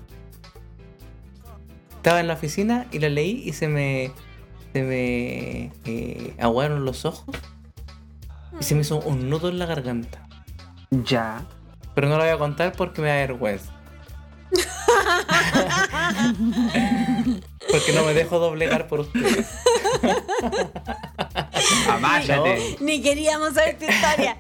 Estaba 1.97 2.21
en 2.21 2.29
la 2.29 2.35
oficina 2.35 2.87
y 2.93 2.99
la 2.99 3.09
leí 3.09 3.43
y 3.45 3.53
se 3.53 3.69
me. 3.69 4.13
Se 4.73 4.83
me. 4.83 5.73
eh, 5.85 6.35
aguaron 6.39 6.85
los 6.85 7.05
ojos 7.05 7.37
y 8.61 8.65
se 8.65 8.75
me 8.75 8.83
hizo 8.83 8.99
un 9.01 9.29
nudo 9.29 9.49
en 9.49 9.59
la 9.59 9.67
garganta. 9.67 10.27
Ya. 10.91 11.45
Pero 11.95 12.09
no 12.09 12.17
lo 12.17 12.23
voy 12.23 12.33
a 12.33 12.39
contar 12.39 12.73
porque 12.73 13.03
me 13.03 13.09
da 13.09 13.15
vergüenza. 13.15 13.73
Porque 17.71 17.93
no 17.95 18.05
me 18.05 18.15
dejo 18.15 18.39
doblegar 18.39 18.87
por 18.89 19.01
ustedes. 19.01 19.47
Amáchate. 21.89 22.77
Ni 22.81 23.01
queríamos 23.03 23.55
saber 23.55 23.79
tu 23.79 23.85
historia. 23.87 24.37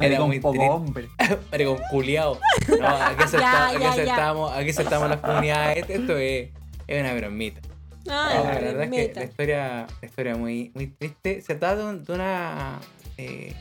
Era 0.00 0.22
un 0.24 0.40
poco 0.40 0.62
hombre. 0.62 1.08
Maricón 1.50 1.78
culiao. 1.90 2.38
No, 2.80 2.88
aquí 3.06 3.22
aceptamos, 3.24 4.52
aquí 4.52 4.70
aceptamos, 4.70 5.08
las 5.08 5.20
comunidades. 5.20 5.84
Esto 5.88 6.16
es, 6.16 6.50
es 6.86 7.00
una 7.00 7.14
bromita. 7.14 7.60
Ay, 8.08 8.36
No, 8.38 8.44
la 8.44 8.50
verdad 8.50 8.82
es 8.84 8.90
que 8.90 9.12
la 9.14 9.24
historia, 9.24 9.86
la 10.00 10.08
historia 10.08 10.34
muy, 10.36 10.72
muy 10.74 10.86
triste. 10.88 11.40
Se 11.42 11.54
trata 11.54 11.76
de, 11.76 11.84
un- 11.84 12.04
de 12.04 12.12
una 12.12 12.80
eh, 13.18 13.54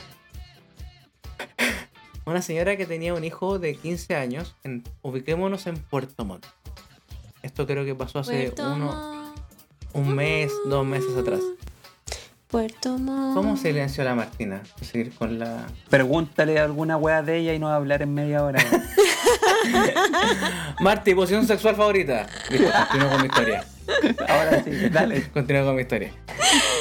una 2.25 2.41
señora 2.41 2.77
que 2.77 2.85
tenía 2.85 3.13
un 3.13 3.23
hijo 3.23 3.59
de 3.59 3.75
15 3.75 4.15
años. 4.15 4.55
En, 4.63 4.83
ubiquémonos 5.01 5.67
en 5.67 5.77
Puerto 5.77 6.25
Montt. 6.25 6.45
Esto 7.41 7.65
creo 7.65 7.85
que 7.85 7.95
pasó 7.95 8.19
hace 8.19 8.51
Puerto 8.51 8.73
uno, 8.73 9.33
un 9.93 10.15
mes, 10.15 10.51
dos 10.65 10.85
meses 10.85 11.15
atrás. 11.17 11.41
Puerto 12.47 12.97
Montt. 12.97 13.35
¿Cómo 13.35 13.57
silenció 13.57 14.03
la 14.03 14.13
Martina? 14.13 14.61
Seguir 14.81 15.13
con 15.13 15.39
la. 15.39 15.67
Pregúntale 15.89 16.59
alguna 16.59 16.97
wea 16.97 17.23
de 17.23 17.37
ella 17.37 17.53
y 17.53 17.59
no 17.59 17.67
va 17.67 17.73
a 17.73 17.77
hablar 17.77 18.01
en 18.01 18.13
media 18.13 18.43
hora. 18.43 18.59
Marti, 20.79 21.13
posición 21.13 21.45
sexual 21.45 21.75
favorita. 21.75 22.27
Listo, 22.49 22.69
continúo 22.71 23.09
con 23.09 23.21
mi 23.21 23.27
historia. 23.27 23.65
Ahora 24.27 24.63
sí, 24.63 24.71
dale. 24.89 25.23
Continúo 25.29 25.65
con 25.65 25.75
mi 25.75 25.81
historia. 25.81 26.11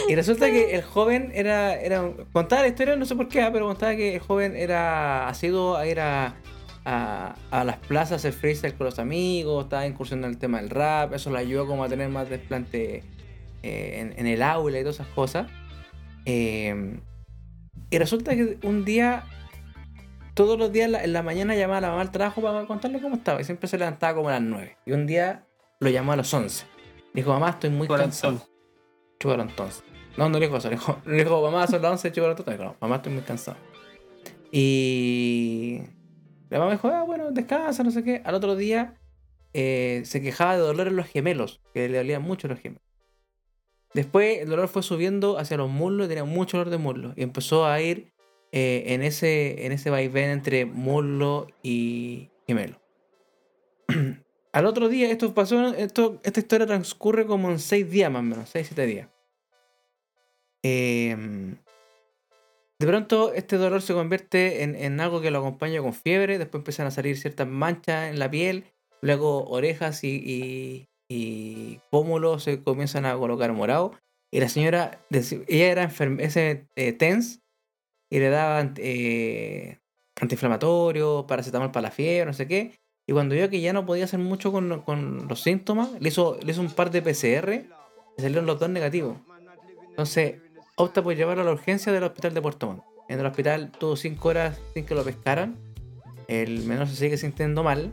Y 0.09 0.15
resulta 0.15 0.47
que 0.51 0.75
el 0.75 0.83
joven 0.83 1.31
era, 1.35 1.75
era 1.75 2.11
contaba 2.33 2.63
la 2.63 2.69
historia, 2.69 2.97
no 2.97 3.05
sé 3.05 3.15
por 3.15 3.29
qué, 3.29 3.43
ah, 3.43 3.51
pero 3.53 3.67
contaba 3.67 3.95
que 3.95 4.15
el 4.15 4.21
joven 4.21 4.57
era 4.57 5.29
ha 5.29 5.35
sido 5.35 5.77
a 5.77 5.87
ir 5.87 6.01
a, 6.01 6.35
a, 6.85 7.35
a 7.51 7.65
las 7.65 7.77
plazas 7.77 8.13
a 8.13 8.17
hacer 8.17 8.33
freestyle 8.33 8.75
con 8.75 8.87
los 8.87 8.99
amigos, 8.99 9.65
estaba 9.65 9.87
incursionando 9.87 10.27
en 10.27 10.35
el 10.35 10.39
tema 10.39 10.61
del 10.61 10.71
rap, 10.71 11.15
eso 11.15 11.31
le 11.31 11.39
ayudó 11.39 11.67
como 11.67 11.85
a 11.85 11.89
tener 11.89 12.09
más 12.09 12.29
desplante 12.29 13.05
eh, 13.63 14.01
en, 14.01 14.15
en 14.19 14.27
el 14.27 14.43
aula 14.43 14.79
y 14.79 14.83
todas 14.83 14.97
esas 14.97 15.09
cosas. 15.09 15.47
Eh, 16.25 16.99
y 17.91 17.99
resulta 17.99 18.35
que 18.37 18.59
un 18.63 18.85
día, 18.85 19.25
todos 20.41 20.59
los 20.59 20.73
días 20.73 20.91
en 20.91 21.13
la, 21.13 21.23
mañana 21.23 21.55
llamaba 21.55 21.77
a 21.77 21.81
la 21.83 21.89
mamá 21.91 22.01
al 22.01 22.11
trabajo 22.11 22.41
para 22.41 22.65
contarle 22.65 22.99
cómo 23.03 23.17
estaba, 23.17 23.43
y 23.43 23.45
siempre 23.45 23.69
se 23.69 23.77
levantaba 23.77 24.15
como 24.15 24.31
a 24.31 24.33
las 24.33 24.41
9. 24.41 24.79
Y 24.87 24.93
un 24.93 25.07
día 25.07 25.45
lo 25.81 25.91
llamó 25.91 26.13
a 26.13 26.17
las 26.17 26.33
11. 26.33 26.65
Dijo, 27.13 27.31
mamá, 27.31 27.51
estoy 27.51 27.69
muy 27.69 27.87
cansado. 27.87 28.41
Chúpalo 29.19 29.43
entonces. 29.43 29.85
No, 30.17 30.31
no 30.31 30.39
le 30.39 30.47
dijo 30.47 30.57
eso. 30.57 30.71
Le 30.71 30.77
dijo, 30.77 30.99
le 31.05 31.25
dijo 31.25 31.43
mamá, 31.43 31.67
son 31.67 31.83
las 31.83 31.91
11, 31.91 32.13
chúpalo 32.13 32.31
entonces. 32.31 32.55
Dijo, 32.55 32.65
no, 32.65 32.77
mamá, 32.81 32.97
estoy 32.97 33.13
muy 33.13 33.21
cansado. 33.21 33.59
Y 34.51 35.83
la 36.49 36.59
mamá 36.59 36.73
dijo, 36.73 36.89
ah, 36.89 37.03
bueno, 37.03 37.33
descansa, 37.33 37.85
no 37.85 37.91
sé 37.91 38.03
qué. 38.03 38.23
Al 38.25 38.35
otro 38.35 38.57
día 38.57 38.95
eh, 39.53 40.01
se 40.07 40.23
quejaba 40.23 40.55
de 40.55 40.61
dolor 40.61 40.89
en 40.89 40.97
los 40.97 41.07
gemelos, 41.07 41.61
que 41.75 41.87
le 41.87 41.99
dolían 41.99 42.23
mucho 42.23 42.49
los 42.49 42.59
gemelos. 42.59 42.83
Después 43.93 44.39
el 44.39 44.49
dolor 44.49 44.69
fue 44.69 44.83
subiendo 44.83 45.37
hacia 45.37 45.59
los 45.59 45.69
muslos 45.69 46.07
y 46.07 46.09
tenía 46.09 46.25
mucho 46.25 46.57
dolor 46.57 46.71
de 46.71 46.79
muslo. 46.79 47.13
Y 47.15 47.25
empezó 47.25 47.67
a 47.67 47.79
ir 47.83 48.15
eh, 48.53 48.85
en, 48.89 49.03
ese, 49.03 49.67
en 49.67 49.73
ese 49.73 49.91
vaivén 49.91 50.31
entre 50.31 50.65
muslo 50.67 51.47
y 51.63 52.31
gemelo. 52.47 52.81
Al 54.53 54.67
otro 54.67 54.89
día, 54.89 55.11
esto 55.11 55.33
pasó, 55.35 55.75
esto, 55.75 56.21
esta 56.25 56.41
historia 56.41 56.67
transcurre 56.67 57.27
como 57.27 57.51
en 57.51 57.59
seis 57.59 57.89
días 57.91 58.11
más 58.11 58.21
o 58.21 58.23
menos, 58.25 58.49
seis, 58.49 58.67
siete 58.67 58.87
días. 58.87 59.09
Eh, 60.63 61.17
De 62.79 62.87
pronto 62.87 63.33
este 63.35 63.57
dolor 63.57 63.83
se 63.83 63.95
convierte 63.95 64.63
en, 64.63 64.75
en 64.75 65.01
algo 65.01 65.21
que 65.21 65.31
lo 65.31 65.39
acompaña 65.39 65.83
con 65.83 65.93
fiebre, 65.95 66.39
después 66.39 66.61
empiezan 66.61 66.87
a 66.87 66.91
salir 66.91 67.19
ciertas 67.19 67.47
manchas 67.47 68.11
en 68.11 68.19
la 68.19 68.31
piel, 68.31 68.65
luego 69.03 69.45
orejas 69.49 70.03
y, 70.03 70.17
y, 70.17 70.89
y 71.09 71.81
pómulos 71.91 72.45
se 72.45 72.63
comienzan 72.63 73.05
a 73.07 73.17
colocar 73.17 73.53
morado. 73.53 73.93
Y 74.33 74.41
la 74.41 74.49
señora, 74.49 74.99
ella 75.11 75.73
era 75.73 75.83
enferma, 75.83 76.23
ese 76.23 76.67
eh, 76.77 76.93
TENS, 76.93 77.40
y 78.11 78.19
le 78.19 78.29
daban 78.29 78.75
eh, 78.77 79.79
antiinflamatorio, 80.21 81.27
paracetamol 81.27 81.71
para 81.71 81.83
la 81.83 81.91
fiebre, 81.91 82.27
no 82.27 82.33
sé 82.33 82.47
qué. 82.47 82.75
Y 83.07 83.13
cuando 83.13 83.35
vio 83.35 83.49
que 83.49 83.61
ya 83.61 83.73
no 83.73 83.87
podía 83.87 84.05
hacer 84.05 84.19
mucho 84.19 84.53
con, 84.53 84.83
con 84.83 85.29
los 85.29 85.43
síntomas, 85.43 85.91
le 86.01 86.09
hizo, 86.09 86.39
le 86.43 86.53
hizo 86.53 86.61
un 86.61 86.71
par 86.71 86.91
de 86.91 87.03
PCR 87.03 87.65
y 88.19 88.21
salieron 88.21 88.47
los 88.47 88.59
dos 88.59 88.69
negativos. 88.69 89.17
Entonces, 89.89 90.37
opta 90.77 91.03
por 91.03 91.15
llevarlo 91.15 91.43
a 91.43 91.47
la 91.47 91.53
urgencia 91.53 91.93
del 91.93 92.05
hospital 92.05 92.35
de 92.35 92.43
Puerto 92.43 92.67
Montt. 92.67 92.83
En 93.09 93.19
el 93.19 93.27
hospital 93.27 93.73
tuvo 93.73 93.97
cinco 93.97 94.29
horas 94.29 94.61
sin 94.75 94.85
que 94.85 94.95
lo 94.95 95.03
pescaran. 95.05 95.57
El 96.29 96.63
menor 96.65 96.87
se 96.87 96.97
sigue 96.97 97.17
sintiendo 97.17 97.65
mal. 97.65 97.93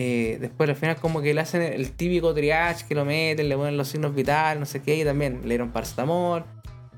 Eh, 0.00 0.38
después 0.40 0.70
al 0.70 0.76
final 0.76 0.96
como 0.96 1.20
que 1.20 1.34
le 1.34 1.40
hacen 1.40 1.60
el 1.60 1.90
típico 1.90 2.32
triage 2.32 2.86
que 2.86 2.94
lo 2.94 3.04
meten, 3.04 3.48
le 3.48 3.56
ponen 3.56 3.76
los 3.76 3.88
signos 3.88 4.14
vitales, 4.14 4.60
no 4.60 4.66
sé 4.66 4.80
qué, 4.80 4.96
y 4.96 5.04
también 5.04 5.40
le 5.42 5.48
dieron 5.48 5.72
paracetamol. 5.72 6.44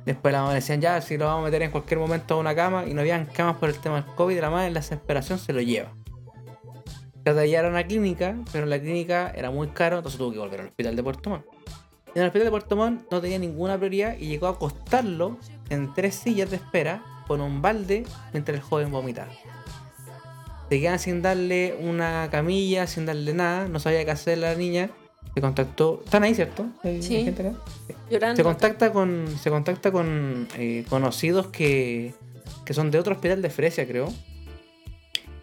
Después 0.06 0.32
la 0.32 0.42
mamá 0.42 0.54
decían 0.54 0.80
ya, 0.80 1.00
si 1.00 1.18
lo 1.18 1.26
vamos 1.26 1.42
a 1.42 1.44
meter 1.44 1.62
en 1.62 1.70
cualquier 1.70 2.00
momento 2.00 2.34
a 2.34 2.38
una 2.38 2.54
cama, 2.54 2.86
y 2.86 2.94
no 2.94 3.00
habían 3.00 3.26
camas 3.26 3.56
por 3.56 3.68
el 3.68 3.78
tema 3.78 4.00
del 4.00 4.14
COVID, 4.14 4.40
la 4.40 4.50
madre 4.50 4.68
en 4.68 4.74
la 4.74 4.80
desesperación 4.80 5.38
se 5.38 5.52
lo 5.52 5.60
lleva. 5.60 5.94
Tratallaron 7.22 7.74
a 7.74 7.80
la 7.80 7.86
clínica, 7.86 8.36
pero 8.50 8.66
la 8.66 8.80
clínica 8.80 9.30
era 9.36 9.50
muy 9.50 9.68
caro, 9.68 9.98
entonces 9.98 10.18
tuvo 10.18 10.32
que 10.32 10.38
volver 10.38 10.60
al 10.60 10.66
hospital 10.68 10.96
de 10.96 11.02
Puerto 11.02 11.30
Montt. 11.30 11.44
En 12.14 12.22
el 12.22 12.28
hospital 12.28 12.46
de 12.46 12.50
Puerto 12.50 12.76
Montt 12.76 13.10
no 13.10 13.20
tenía 13.20 13.38
ninguna 13.38 13.76
prioridad 13.76 14.16
y 14.18 14.26
llegó 14.26 14.46
a 14.46 14.50
acostarlo 14.50 15.38
en 15.68 15.92
tres 15.94 16.16
sillas 16.16 16.50
de 16.50 16.56
espera 16.56 17.04
con 17.28 17.40
un 17.40 17.62
balde 17.62 18.04
mientras 18.32 18.56
el 18.56 18.62
joven 18.62 18.90
vomitaba. 18.90 19.30
Se 20.68 20.80
quedan 20.80 20.98
sin 20.98 21.22
darle 21.22 21.76
una 21.80 22.28
camilla, 22.30 22.86
sin 22.86 23.06
darle 23.06 23.34
nada, 23.34 23.68
no 23.68 23.78
sabía 23.78 24.04
qué 24.04 24.10
hacer 24.12 24.38
la 24.38 24.54
niña. 24.54 24.90
Se 25.34 25.40
contactó. 25.40 26.02
¿Están 26.04 26.24
ahí, 26.24 26.34
cierto? 26.34 26.66
¿Hay- 26.82 27.02
Sí. 27.02 27.16
hay 27.16 27.24
gente 27.24 27.48
acá? 27.48 27.58
Llorando. 28.10 28.36
Se 28.36 28.42
contacta 28.42 28.92
con. 28.92 29.26
Se 29.40 29.50
contacta 29.50 29.92
con 29.92 30.48
eh, 30.56 30.84
conocidos 30.88 31.46
que. 31.48 32.14
que 32.64 32.74
son 32.74 32.90
de 32.90 32.98
otro 32.98 33.14
hospital 33.14 33.40
de 33.42 33.50
Fresia, 33.50 33.86
creo. 33.86 34.12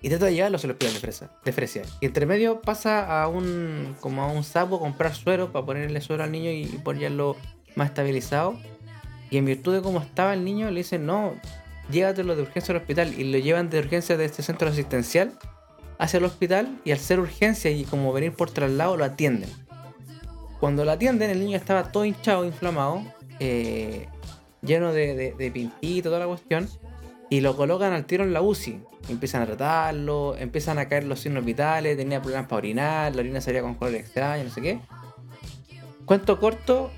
Y 0.01 0.09
trata 0.09 0.25
de 0.25 0.35
llevarlos 0.35 0.63
al 0.63 0.71
hospital 0.71 0.93
de 0.93 0.99
Fresa, 0.99 1.31
de 1.43 1.51
Fresia. 1.51 1.81
Y 2.01 2.05
entre 2.05 2.25
medio 2.25 2.61
pasa 2.61 3.21
a 3.23 3.27
un. 3.27 3.95
como 3.99 4.21
a 4.23 4.27
un 4.27 4.43
sapo 4.43 4.75
a 4.75 4.79
comprar 4.79 5.15
suero 5.15 5.51
para 5.51 5.65
ponerle 5.65 6.01
suero 6.01 6.23
al 6.23 6.31
niño 6.31 6.51
y, 6.51 6.63
y 6.63 6.77
ponerlo 6.83 7.35
más 7.75 7.89
estabilizado. 7.89 8.57
Y 9.29 9.37
en 9.37 9.45
virtud 9.45 9.73
de 9.73 9.81
cómo 9.81 9.99
estaba 9.99 10.33
el 10.33 10.45
niño, 10.45 10.69
le 10.69 10.81
dicen, 10.81 11.05
no, 11.05 11.33
llévatelo 11.91 12.35
de 12.35 12.43
urgencia 12.43 12.73
al 12.73 12.81
hospital. 12.81 13.13
Y 13.19 13.23
lo 13.31 13.37
llevan 13.39 13.69
de 13.69 13.79
urgencia 13.79 14.15
de 14.17 14.25
este 14.25 14.43
centro 14.43 14.69
asistencial 14.69 15.33
hacia 15.97 16.17
el 16.17 16.25
hospital. 16.25 16.79
Y 16.85 16.91
al 16.91 16.99
ser 16.99 17.19
urgencia 17.19 17.71
y 17.71 17.83
como 17.85 18.13
venir 18.13 18.33
por 18.33 18.51
traslado, 18.51 18.97
lo 18.97 19.03
atienden. 19.05 19.49
Cuando 20.59 20.85
lo 20.85 20.91
atienden, 20.91 21.29
el 21.29 21.39
niño 21.39 21.57
estaba 21.57 21.91
todo 21.91 22.05
hinchado, 22.05 22.45
inflamado, 22.45 23.03
eh, 23.39 24.07
lleno 24.61 24.91
de, 24.91 25.33
de, 25.37 26.01
toda 26.01 26.19
la 26.19 26.25
cuestión. 26.27 26.67
Y 27.29 27.41
lo 27.41 27.55
colocan 27.57 27.91
al 27.93 28.05
tiro 28.05 28.23
en 28.23 28.31
la 28.33 28.41
UCI. 28.41 28.79
Empiezan 29.09 29.41
a 29.41 29.45
tratarlo, 29.45 30.35
empiezan 30.37 30.79
a 30.79 30.87
caer 30.87 31.03
los 31.03 31.19
signos 31.19 31.43
vitales, 31.45 31.97
tenía 31.97 32.21
problemas 32.21 32.47
para 32.47 32.57
orinar, 32.57 33.13
la 33.15 33.21
orina 33.21 33.41
salía 33.41 33.61
con 33.61 33.75
color 33.75 33.95
extraño, 33.95 34.45
no 34.45 34.49
sé 34.49 34.61
qué. 34.61 34.79
Cuento 36.05 36.39
corto, 36.39 36.89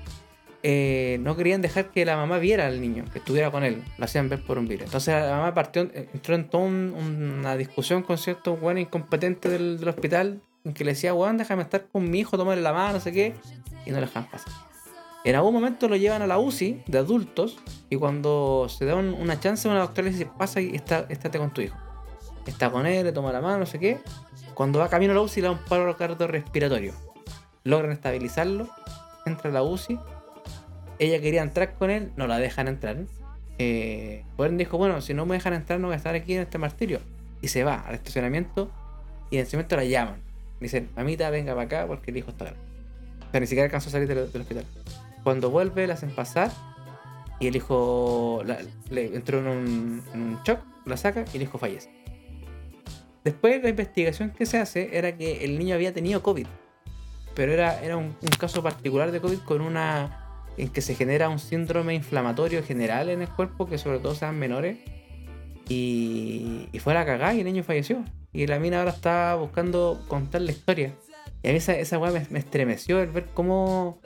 eh, 0.62 1.18
no 1.20 1.36
querían 1.36 1.62
dejar 1.62 1.90
que 1.90 2.04
la 2.04 2.16
mamá 2.16 2.38
viera 2.38 2.66
al 2.66 2.80
niño, 2.80 3.04
que 3.12 3.18
estuviera 3.18 3.50
con 3.50 3.64
él, 3.64 3.82
lo 3.98 4.04
hacían 4.04 4.28
ver 4.28 4.44
por 4.44 4.58
un 4.58 4.68
virus. 4.68 4.84
Entonces 4.86 5.14
la 5.14 5.30
mamá 5.36 5.52
partió, 5.54 5.82
entró 5.92 6.34
en 6.36 6.48
toda 6.48 6.64
un- 6.64 6.94
una 7.40 7.56
discusión 7.56 8.02
con 8.02 8.18
cierto 8.18 8.54
weón 8.54 8.78
incompetente 8.78 9.48
del, 9.48 9.78
del 9.78 9.88
hospital, 9.88 10.40
en 10.64 10.72
que 10.74 10.84
le 10.84 10.92
decía, 10.92 11.14
weón, 11.14 11.36
déjame 11.38 11.62
estar 11.62 11.86
con 11.88 12.08
mi 12.10 12.20
hijo, 12.20 12.36
tomarle 12.36 12.62
la 12.62 12.72
mano, 12.72 12.94
no 12.94 13.00
sé 13.00 13.12
qué, 13.12 13.34
y 13.86 13.90
no 13.90 13.96
le 14.00 14.06
dejan 14.06 14.28
pasar. 14.30 14.52
En 15.24 15.34
algún 15.36 15.52
momento 15.52 15.88
lo 15.88 15.96
llevan 15.96 16.22
a 16.22 16.26
la 16.26 16.38
UCI 16.38 16.82
de 16.86 16.98
adultos 16.98 17.58
y 17.90 17.96
cuando 17.96 18.66
se 18.70 18.84
da 18.86 18.94
un- 18.96 19.12
una 19.14 19.38
chance, 19.38 19.68
una 19.68 19.80
doctora 19.80 20.06
le 20.06 20.12
dice, 20.12 20.26
pasa 20.38 20.60
y 20.62 20.74
está, 20.74 21.06
estate 21.10 21.38
con 21.38 21.50
tu 21.52 21.60
hijo. 21.60 21.76
Está 22.46 22.70
con 22.70 22.86
él, 22.86 23.04
le 23.04 23.12
toma 23.12 23.30
la 23.32 23.40
mano, 23.42 23.58
no 23.58 23.66
sé 23.66 23.78
qué. 23.78 23.98
Cuando 24.54 24.78
va 24.78 24.88
camino 24.88 25.12
a 25.12 25.14
la 25.16 25.20
UCI 25.20 25.42
le 25.42 25.48
da 25.48 25.52
un 25.52 25.58
paro 25.58 25.94
cardiorrespiratorio. 25.96 26.94
Logran 27.64 27.92
estabilizarlo, 27.92 28.68
entra 29.26 29.50
a 29.50 29.52
la 29.52 29.62
UCI. 29.62 29.98
Ella 30.98 31.20
quería 31.20 31.42
entrar 31.42 31.74
con 31.74 31.90
él, 31.90 32.12
no 32.16 32.26
la 32.26 32.38
dejan 32.38 32.68
entrar. 32.68 32.96
Eh, 33.58 34.24
dijo, 34.52 34.78
bueno, 34.78 35.02
si 35.02 35.12
no 35.12 35.26
me 35.26 35.34
dejan 35.34 35.52
entrar 35.52 35.78
no 35.80 35.88
voy 35.88 35.94
a 35.94 35.96
estar 35.98 36.14
aquí 36.14 36.32
en 36.34 36.40
este 36.42 36.56
martirio. 36.56 37.00
Y 37.42 37.48
se 37.48 37.62
va 37.62 37.74
al 37.86 37.94
estacionamiento 37.94 38.70
y 39.30 39.36
en 39.36 39.42
ese 39.42 39.56
momento 39.58 39.76
la 39.76 39.84
llaman. 39.84 40.22
Dicen, 40.60 40.90
mamita, 40.96 41.30
venga 41.30 41.52
para 41.54 41.64
acá 41.66 41.86
porque 41.86 42.10
el 42.10 42.18
hijo 42.18 42.30
está 42.30 42.44
grave. 42.46 42.60
O 43.26 43.30
sea, 43.30 43.40
ni 43.40 43.46
siquiera 43.46 43.64
alcanzó 43.64 43.88
a 43.88 43.92
salir 43.92 44.06
del, 44.08 44.30
del 44.30 44.42
hospital. 44.42 44.64
Cuando 45.24 45.50
vuelve, 45.50 45.86
la 45.86 45.94
hacen 45.94 46.10
pasar 46.10 46.50
y 47.38 47.46
el 47.46 47.56
hijo 47.56 48.42
la- 48.44 48.58
le 48.90 49.14
entró 49.16 49.38
en 49.38 49.46
un, 49.48 50.02
en 50.12 50.20
un 50.20 50.38
shock, 50.44 50.60
la 50.84 50.96
saca 50.96 51.24
y 51.32 51.36
el 51.36 51.42
hijo 51.44 51.58
fallece. 51.58 51.90
Después 53.24 53.62
la 53.62 53.68
investigación 53.68 54.30
que 54.30 54.46
se 54.46 54.58
hace 54.58 54.96
era 54.96 55.16
que 55.16 55.44
el 55.44 55.58
niño 55.58 55.74
había 55.74 55.92
tenido 55.92 56.22
COVID, 56.22 56.46
pero 57.34 57.52
era, 57.52 57.82
era 57.82 57.96
un, 57.96 58.06
un 58.20 58.28
caso 58.38 58.62
particular 58.62 59.12
de 59.12 59.20
COVID 59.20 59.38
con 59.40 59.60
una 59.60 60.16
en 60.56 60.68
que 60.70 60.80
se 60.82 60.94
genera 60.94 61.28
un 61.28 61.38
síndrome 61.38 61.94
inflamatorio 61.94 62.62
general 62.62 63.08
en 63.08 63.22
el 63.22 63.28
cuerpo 63.28 63.66
que 63.66 63.78
sobre 63.78 63.98
todo 63.98 64.14
sean 64.14 64.38
menores 64.38 64.78
y, 65.70 66.68
y 66.72 66.78
fue 66.80 66.92
a 66.92 66.96
la 66.96 67.06
cagada 67.06 67.32
y 67.34 67.38
el 67.40 67.46
niño 67.46 67.62
falleció. 67.62 68.04
Y 68.32 68.46
la 68.46 68.58
mina 68.58 68.80
ahora 68.80 68.90
está 68.90 69.34
buscando 69.36 70.02
contar 70.08 70.42
la 70.42 70.50
historia. 70.52 70.94
Y 71.42 71.48
a 71.48 71.52
mí 71.52 71.58
esa, 71.58 71.72
esa 71.78 71.98
weá 71.98 72.10
me, 72.12 72.26
me 72.30 72.38
estremeció 72.40 73.00
el 73.00 73.10
ver 73.10 73.26
cómo, 73.32 73.98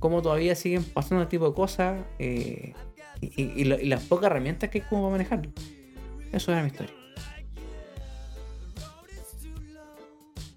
cómo 0.00 0.22
todavía 0.22 0.54
siguen 0.54 0.82
pasando 0.84 1.22
este 1.22 1.32
tipo 1.32 1.48
de 1.48 1.54
cosas 1.54 2.00
eh, 2.18 2.72
y, 3.20 3.26
y- 3.42 3.52
y 3.56 3.64
lo- 3.64 3.78
y 3.78 3.86
las 3.86 4.02
pocas 4.04 4.26
herramientas 4.26 4.70
que 4.70 4.78
hay 4.78 4.84
como 4.88 5.02
para 5.02 5.12
manejarlo. 5.12 5.52
Eso 6.32 6.52
era 6.52 6.62
mi 6.62 6.68
historia. 6.68 6.94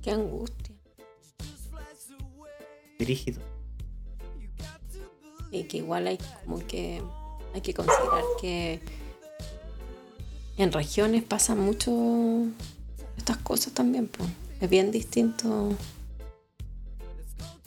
Qué 0.01 0.11
angustia. 0.11 0.76
Dirígido. 2.99 3.41
Y 5.51 5.64
que 5.66 5.78
igual 5.78 6.07
hay 6.07 6.18
como 6.43 6.59
que 6.66 7.01
hay 7.53 7.61
que 7.61 7.74
considerar 7.74 8.24
que 8.41 8.80
en 10.58 10.72
regiones 10.72 11.24
pasan 11.24 11.60
mucho 11.60 11.91
estas 13.18 13.38
cosas 13.38 13.74
también, 13.74 14.08
pues. 14.08 14.30
Es 14.62 14.70
bien 14.70 14.91
distinto. 14.91 15.70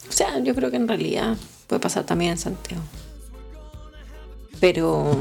O 0.09 0.11
sea, 0.11 0.39
yo 0.39 0.55
creo 0.55 0.71
que 0.71 0.77
en 0.77 0.87
realidad 0.87 1.35
puede 1.67 1.79
pasar 1.79 2.05
también 2.05 2.31
en 2.31 2.37
Santiago. 2.37 2.81
Pero 4.59 5.15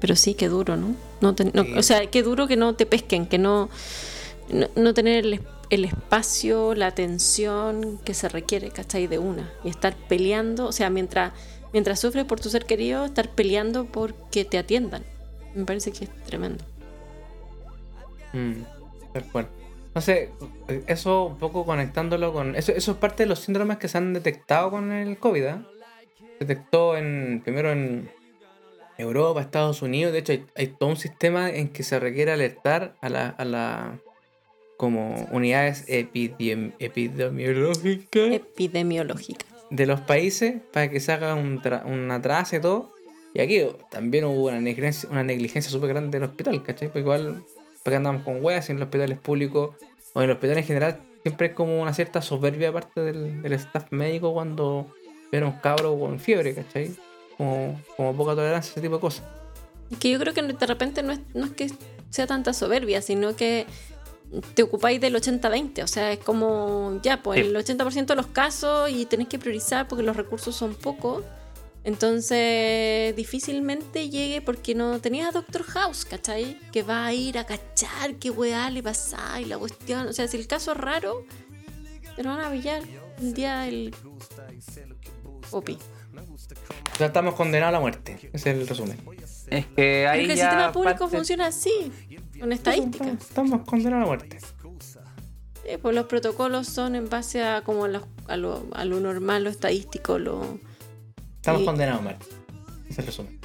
pero 0.00 0.16
sí, 0.16 0.34
qué 0.34 0.48
duro, 0.48 0.76
¿no? 0.76 0.94
no, 1.22 1.34
ten- 1.34 1.50
no- 1.54 1.64
Sí. 1.64 1.72
O 1.78 1.82
sea, 1.82 2.10
qué 2.10 2.22
duro 2.22 2.46
que 2.46 2.56
no 2.56 2.74
te 2.74 2.84
pesquen, 2.84 3.24
que 3.26 3.38
no, 3.38 3.70
no, 4.52 4.66
no 4.76 4.92
tener 4.92 5.24
el, 5.24 5.40
el 5.70 5.84
espacio, 5.86 6.74
la 6.74 6.88
atención 6.88 7.98
que 8.04 8.12
se 8.12 8.28
requiere, 8.28 8.68
¿cachai? 8.70 9.06
De 9.06 9.18
una. 9.18 9.50
Y 9.64 9.70
estar 9.70 9.96
peleando, 9.96 10.66
o 10.66 10.72
sea, 10.72 10.90
mientras, 10.90 11.32
mientras 11.74 12.00
sufres 12.00 12.24
por 12.24 12.40
tu 12.40 12.48
ser 12.48 12.64
querido, 12.64 13.04
estar 13.04 13.28
peleando 13.28 13.84
porque 13.84 14.46
te 14.46 14.56
atiendan. 14.56 15.02
Me 15.54 15.66
parece 15.66 15.92
que 15.92 16.04
es 16.06 16.10
tremendo. 16.24 16.64
Mm, 18.32 18.62
tal 19.12 19.24
cual. 19.30 19.48
No 19.94 20.00
sé, 20.00 20.30
eso 20.86 21.26
un 21.26 21.38
poco 21.38 21.64
conectándolo 21.66 22.32
con. 22.32 22.56
Eso, 22.56 22.72
eso 22.72 22.92
es 22.92 22.96
parte 22.96 23.24
de 23.24 23.28
los 23.28 23.40
síndromes 23.40 23.76
que 23.76 23.86
se 23.88 23.98
han 23.98 24.12
detectado 24.14 24.70
con 24.70 24.90
el 24.90 25.18
COVID. 25.18 25.44
¿eh? 25.44 25.56
Se 26.38 26.46
detectó 26.46 26.96
en, 26.96 27.42
primero 27.44 27.70
en 27.70 28.10
Europa, 28.98 29.40
Estados 29.40 29.82
Unidos. 29.82 30.12
De 30.12 30.20
hecho, 30.20 30.32
hay, 30.32 30.46
hay 30.56 30.66
todo 30.68 30.88
un 30.88 30.96
sistema 30.96 31.50
en 31.50 31.68
que 31.68 31.82
se 31.84 32.00
requiere 32.00 32.32
alertar 32.32 32.96
a 33.02 33.08
la. 33.08 33.28
A 33.28 33.44
la 33.44 33.98
como 34.76 35.28
unidades 35.30 35.86
epidem- 35.86 36.72
epidemiológicas 36.80 38.32
Epidemiológica. 38.32 39.46
De 39.74 39.86
los 39.86 40.00
países 40.00 40.54
para 40.72 40.88
que 40.88 41.00
se 41.00 41.12
haga 41.12 41.34
un, 41.34 41.60
un 41.86 42.10
atraso 42.10 42.56
y 42.56 42.60
todo. 42.60 42.92
Y 43.34 43.40
aquí 43.40 43.62
también 43.90 44.24
hubo 44.24 44.46
una 44.46 44.60
negligencia, 44.60 45.08
una 45.10 45.24
negligencia 45.24 45.70
súper 45.70 45.88
grande 45.88 46.18
del 46.18 46.28
hospital, 46.28 46.62
¿cachai? 46.62 46.88
Porque 46.88 47.00
igual, 47.00 47.44
porque 47.82 47.96
andamos 47.96 48.22
con 48.22 48.44
weas 48.44 48.70
en 48.70 48.78
los 48.78 48.86
hospitales 48.86 49.18
públicos 49.18 49.74
o 50.12 50.22
en 50.22 50.28
los 50.28 50.36
hospitales 50.36 50.62
en 50.62 50.66
general, 50.68 51.00
siempre 51.22 51.48
es 51.48 51.52
como 51.54 51.82
una 51.82 51.92
cierta 51.92 52.22
soberbia 52.22 52.68
aparte 52.68 53.00
del, 53.00 53.42
del 53.42 53.52
staff 53.54 53.90
médico 53.90 54.32
cuando 54.32 54.94
ven 55.32 55.42
a 55.42 55.46
un 55.46 55.58
cabro 55.58 55.98
con 55.98 56.20
fiebre, 56.20 56.54
¿cachai? 56.54 56.94
Como, 57.36 57.80
como 57.96 58.16
poca 58.16 58.36
tolerancia 58.36 58.70
ese 58.70 58.80
tipo 58.80 58.94
de 58.94 59.00
cosas. 59.00 59.24
Que 59.98 60.10
yo 60.10 60.20
creo 60.20 60.32
que 60.32 60.42
de 60.42 60.66
repente 60.66 61.02
no 61.02 61.12
es, 61.12 61.20
no 61.34 61.46
es 61.46 61.50
que 61.50 61.70
sea 62.10 62.28
tanta 62.28 62.52
soberbia, 62.52 63.02
sino 63.02 63.34
que 63.34 63.66
te 64.54 64.62
ocupáis 64.62 65.00
del 65.00 65.14
80-20. 65.14 65.82
O 65.82 65.86
sea, 65.86 66.12
es 66.12 66.18
como 66.18 67.00
ya, 67.02 67.22
pues 67.22 67.40
Sí. 67.40 67.46
el 67.46 67.56
80% 67.56 68.06
de 68.06 68.16
los 68.16 68.26
casos 68.28 68.90
y 68.90 69.06
tenés 69.06 69.28
que 69.28 69.38
priorizar 69.38 69.86
porque 69.88 70.02
los 70.04 70.16
recursos 70.16 70.54
son 70.56 70.74
pocos. 70.74 71.24
Entonces, 71.84 73.14
difícilmente 73.14 74.08
llegue 74.08 74.40
porque 74.40 74.74
no 74.74 75.00
tenía 75.00 75.28
a 75.28 75.32
Doctor 75.32 75.62
House, 75.64 76.04
¿cachai? 76.04 76.58
Que 76.72 76.82
va 76.82 77.04
a 77.06 77.12
ir 77.12 77.38
a 77.38 77.44
cachar 77.44 78.14
qué 78.16 78.30
weá 78.30 78.70
le 78.70 78.82
pasa 78.82 79.40
y 79.40 79.44
la 79.44 79.58
cuestión. 79.58 80.06
O 80.06 80.12
sea, 80.12 80.26
si 80.28 80.36
el 80.36 80.46
caso 80.46 80.72
es 80.72 80.78
raro, 80.78 81.24
te 82.16 82.22
lo 82.22 82.30
van 82.30 82.40
a 82.40 82.50
pillar 82.50 82.82
un 83.20 83.34
día 83.34 83.68
el. 83.68 83.94
Opi. 85.50 85.78
O 86.94 86.96
sea, 86.96 87.08
estamos 87.08 87.34
condenados 87.34 87.68
a 87.70 87.72
la 87.72 87.80
muerte. 87.80 88.30
Ese 88.32 88.50
es 88.50 88.56
el 88.58 88.66
resumen. 88.66 88.98
Es 89.50 89.66
que 89.66 90.06
ahí 90.06 90.20
Porque 90.20 90.32
el 90.32 90.38
ya 90.38 90.44
sistema 90.50 90.72
público 90.72 90.98
parte- 91.00 91.16
funciona 91.16 91.46
así, 91.46 91.92
con 92.40 92.52
estadística. 92.52 93.04
Estamos, 93.04 93.22
estamos 93.22 93.60
condenados 93.68 93.96
a 93.96 94.00
la 94.00 94.06
muerte. 94.06 94.38
Eh, 95.66 95.78
pues 95.78 95.94
los 95.94 96.04
protocolos 96.06 96.66
son 96.68 96.94
en 96.94 97.08
base 97.08 97.42
a 97.42 97.62
como 97.62 97.88
los- 97.88 98.02
a, 98.28 98.36
lo, 98.36 98.66
a 98.74 98.84
lo 98.84 99.00
normal, 99.00 99.44
lo 99.44 99.50
estadístico, 99.50 100.18
lo. 100.18 100.58
Estamos 101.36 101.62
condenados 101.62 102.00
a 102.00 102.02
muerte. 102.02 102.26
Ese 102.84 102.92
es 102.92 102.98
el 102.98 103.06
resumen. 103.06 103.40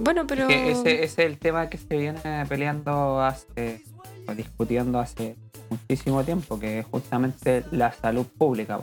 Bueno, 0.00 0.26
pero. 0.26 0.48
que 0.48 0.70
ese, 0.72 1.04
ese 1.04 1.04
es 1.04 1.18
el 1.18 1.38
tema 1.38 1.68
que 1.70 1.78
se 1.78 1.96
viene 1.96 2.20
peleando 2.48 3.20
hace, 3.20 3.82
o 4.26 4.34
discutiendo 4.34 4.98
hace 4.98 5.36
muchísimo 5.70 6.24
tiempo, 6.24 6.58
que 6.58 6.80
es 6.80 6.86
justamente 6.86 7.64
la 7.70 7.92
salud 7.92 8.26
pública. 8.26 8.78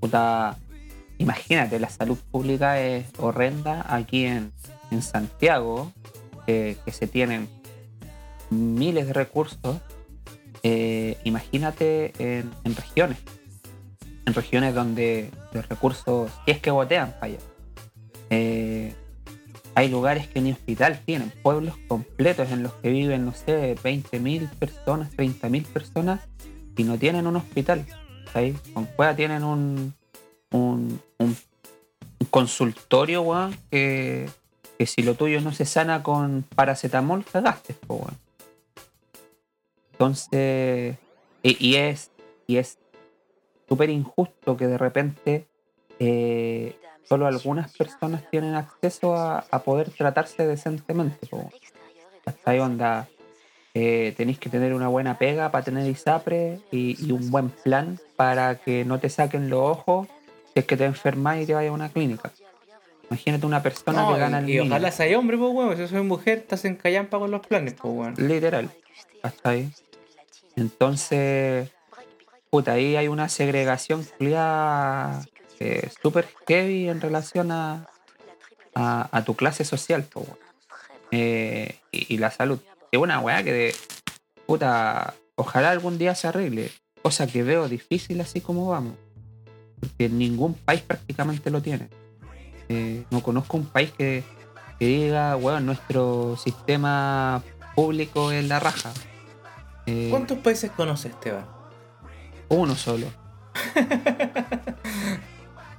Puta, 0.00 0.56
imagínate, 1.18 1.78
la 1.80 1.88
salud 1.88 2.18
pública 2.30 2.80
es 2.80 3.06
horrenda 3.18 3.84
aquí 3.88 4.24
en, 4.26 4.52
en 4.90 5.02
Santiago, 5.02 5.92
eh, 6.46 6.76
que 6.84 6.92
se 6.92 7.06
tienen 7.06 7.48
miles 8.50 9.06
de 9.06 9.12
recursos. 9.12 9.76
eh, 10.62 11.16
imagínate 11.24 12.12
en, 12.18 12.50
regiones, 12.74 13.18
en 14.26 14.34
regiones 14.34 14.74
donde 14.74 15.30
los 15.52 15.68
recursos, 15.68 16.30
si 16.44 16.50
es 16.50 16.58
que 16.60 16.70
botean 16.70 17.14
allá. 17.20 17.38
Eh, 18.30 18.92
hay 19.74 19.88
lugares 19.88 20.26
que 20.26 20.40
ni 20.40 20.50
hospital 20.52 21.00
tienen, 21.06 21.32
pueblos 21.42 21.76
completos 21.86 22.50
en 22.50 22.64
los 22.64 22.72
que 22.74 22.90
viven, 22.90 23.24
no 23.24 23.32
sé, 23.32 23.76
20.000 23.76 24.48
personas, 24.50 25.10
30.000 25.16 25.64
personas 25.66 26.20
y 26.76 26.82
no 26.82 26.98
tienen 26.98 27.26
un 27.28 27.36
hospital. 27.36 27.86
Con 28.74 28.86
Cueva 28.86 29.14
tienen 29.14 29.44
un, 29.44 29.94
un, 30.50 31.00
un- 31.18 31.36
consultorio, 32.30 33.22
que, 33.70 34.28
si 34.84 35.02
lo 35.02 35.14
tuyo 35.14 35.40
no 35.40 35.52
se 35.52 35.64
sana 35.64 36.02
con 36.02 36.44
paracetamol, 36.54 37.24
cagaste. 37.24 37.74
Entonces, 39.98 40.96
y, 41.42 41.66
y 41.68 41.74
es 41.76 42.12
y 42.46 42.56
es 42.58 42.78
súper 43.68 43.90
injusto 43.90 44.56
que 44.56 44.68
de 44.68 44.78
repente 44.78 45.48
eh, 45.98 46.76
solo 47.02 47.26
algunas 47.26 47.76
personas 47.76 48.22
tienen 48.30 48.54
acceso 48.54 49.16
a, 49.16 49.44
a 49.50 49.58
poder 49.64 49.90
tratarse 49.90 50.46
decentemente. 50.46 51.28
Hasta 52.24 52.50
ahí 52.52 52.60
onda. 52.60 53.08
eh, 53.74 54.14
tenéis 54.16 54.38
que 54.38 54.48
tener 54.48 54.72
una 54.72 54.86
buena 54.88 55.18
pega 55.18 55.50
para 55.50 55.64
tener 55.64 55.86
ISAPRE 55.88 56.60
y, 56.70 56.96
y 57.04 57.12
un 57.12 57.30
buen 57.30 57.50
plan 57.50 57.98
para 58.16 58.54
que 58.56 58.84
no 58.84 59.00
te 59.00 59.08
saquen 59.10 59.50
los 59.50 59.60
ojos 59.60 60.06
si 60.52 60.60
es 60.60 60.64
que 60.64 60.76
te 60.76 60.84
enfermas 60.84 61.40
y 61.40 61.46
te 61.46 61.54
vayas 61.54 61.70
a 61.70 61.74
una 61.74 61.88
clínica. 61.88 62.30
Imagínate 63.10 63.46
una 63.46 63.62
persona 63.62 64.02
No, 64.02 64.14
que 64.14 64.20
gana 64.20 64.38
el 64.38 64.48
y, 64.50 64.60
ojalá 64.60 64.92
sea 64.92 65.18
hombre, 65.18 65.36
pues, 65.38 65.52
weón. 65.52 65.76
Si 65.76 65.88
soy 65.88 66.02
mujer, 66.02 66.38
estás 66.38 66.64
en 66.64 66.76
callampa 66.76 67.18
con 67.18 67.30
los 67.30 67.44
planes, 67.46 67.74
pues, 67.74 67.94
weón. 67.94 68.14
Literal. 68.16 68.70
Hasta 69.22 69.50
ahí. 69.50 69.70
Entonces, 70.58 71.70
puta, 72.50 72.72
ahí 72.72 72.96
hay 72.96 73.06
una 73.06 73.28
segregación 73.28 74.04
culiada, 74.04 75.24
eh, 75.60 75.88
súper 76.02 76.28
heavy 76.48 76.88
en 76.88 77.00
relación 77.00 77.52
a, 77.52 77.88
a, 78.74 79.24
tu 79.24 79.34
clase 79.34 79.64
social. 79.64 80.06
Eh, 81.12 81.78
y, 81.92 82.14
y 82.14 82.18
la 82.18 82.30
salud. 82.30 82.58
Es 82.90 83.00
una 83.00 83.20
weá 83.20 83.42
que 83.44 83.52
de 83.52 83.76
puta, 84.46 85.14
ojalá 85.36 85.70
algún 85.70 85.96
día 85.96 86.14
se 86.16 86.26
arregle. 86.26 86.70
Cosa 87.02 87.28
que 87.28 87.44
veo 87.44 87.68
difícil 87.68 88.20
así 88.20 88.40
como 88.40 88.68
vamos. 88.68 88.94
Porque 89.78 90.08
ningún 90.08 90.54
país 90.54 90.80
prácticamente 90.80 91.50
lo 91.50 91.62
tiene. 91.62 91.88
Eh, 92.68 93.04
no 93.10 93.22
conozco 93.22 93.56
un 93.56 93.66
país 93.66 93.92
que, 93.92 94.24
que 94.80 94.86
diga, 94.86 95.36
weón, 95.36 95.66
nuestro 95.66 96.36
sistema 96.36 97.44
público 97.76 98.32
es 98.32 98.44
la 98.48 98.58
raja. 98.58 98.92
Eh, 99.90 100.08
¿Cuántos 100.10 100.38
países 100.38 100.70
conoces, 100.72 101.12
Esteban? 101.12 101.46
Uno 102.48 102.74
solo. 102.76 103.06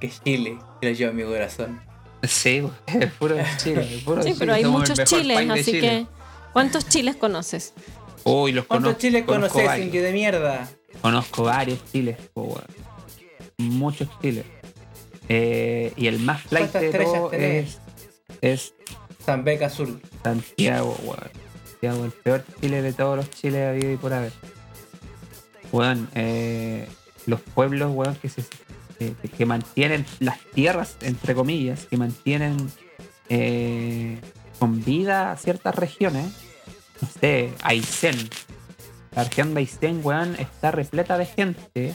Que 0.00 0.10
Chile, 0.24 0.58
que 0.80 0.88
lo 0.88 0.94
lleva 0.96 1.10
a 1.10 1.14
mi 1.14 1.22
corazón. 1.24 1.78
Sí, 2.22 2.62
es 2.86 3.12
puro 3.12 3.36
Chile. 3.58 3.96
es 3.96 4.02
puro 4.02 4.22
Sí, 4.22 4.28
Chile, 4.28 4.36
pero 4.38 4.54
hay 4.54 4.62
somos 4.62 4.80
muchos 4.88 5.04
chiles, 5.04 5.50
así 5.50 5.64
Chile. 5.64 5.80
que. 5.80 6.06
¿Cuántos 6.54 6.88
chiles 6.88 7.16
conoces? 7.16 7.74
Uy, 8.24 8.52
los 8.52 8.64
¿Cuántos 8.64 8.94
conozco. 8.94 9.00
chiles 9.00 9.24
conozco 9.24 9.58
conoces, 9.58 9.66
varios. 9.86 9.92
de 10.02 10.12
mierda? 10.12 10.68
Conozco 11.02 11.42
varios 11.44 11.78
chiles, 11.92 12.16
weón. 12.34 12.64
muchos 13.58 14.08
chiles. 14.22 14.46
Eh, 15.28 15.92
y 15.96 16.06
el 16.06 16.18
más 16.18 16.42
flight 16.44 16.70
¿Cuántas 16.72 16.92
de 16.92 16.98
todo 17.04 17.32
es, 17.32 17.78
es 18.40 18.74
Zambeca 19.24 19.66
Azul. 19.66 20.00
Santiago, 20.24 20.96
weón. 21.04 21.30
El 21.82 22.12
peor 22.12 22.44
chile 22.60 22.82
de 22.82 22.92
todos 22.92 23.16
los 23.16 23.30
chiles 23.30 23.68
habido 23.68 23.92
y 23.92 23.96
por 23.96 24.12
haber. 24.12 24.32
Weón, 25.72 26.08
eh, 26.14 26.86
los 27.26 27.40
pueblos, 27.40 27.92
weón, 27.94 28.16
que 28.16 28.28
se 28.28 28.42
que, 29.36 29.46
mantienen 29.46 30.04
las 30.18 30.38
tierras, 30.54 30.96
entre 31.00 31.34
comillas, 31.34 31.86
que 31.86 31.96
mantienen 31.96 32.70
eh, 33.28 34.20
con 34.58 34.84
vida 34.84 35.36
ciertas 35.38 35.74
regiones. 35.74 36.32
No 37.00 37.08
sé, 37.08 37.54
Aysén. 37.62 38.16
La 39.14 39.24
región 39.24 39.54
de 39.54 39.60
Aysén, 39.60 40.00
weón, 40.04 40.36
está 40.38 40.70
repleta 40.70 41.16
de 41.16 41.26
gente 41.26 41.94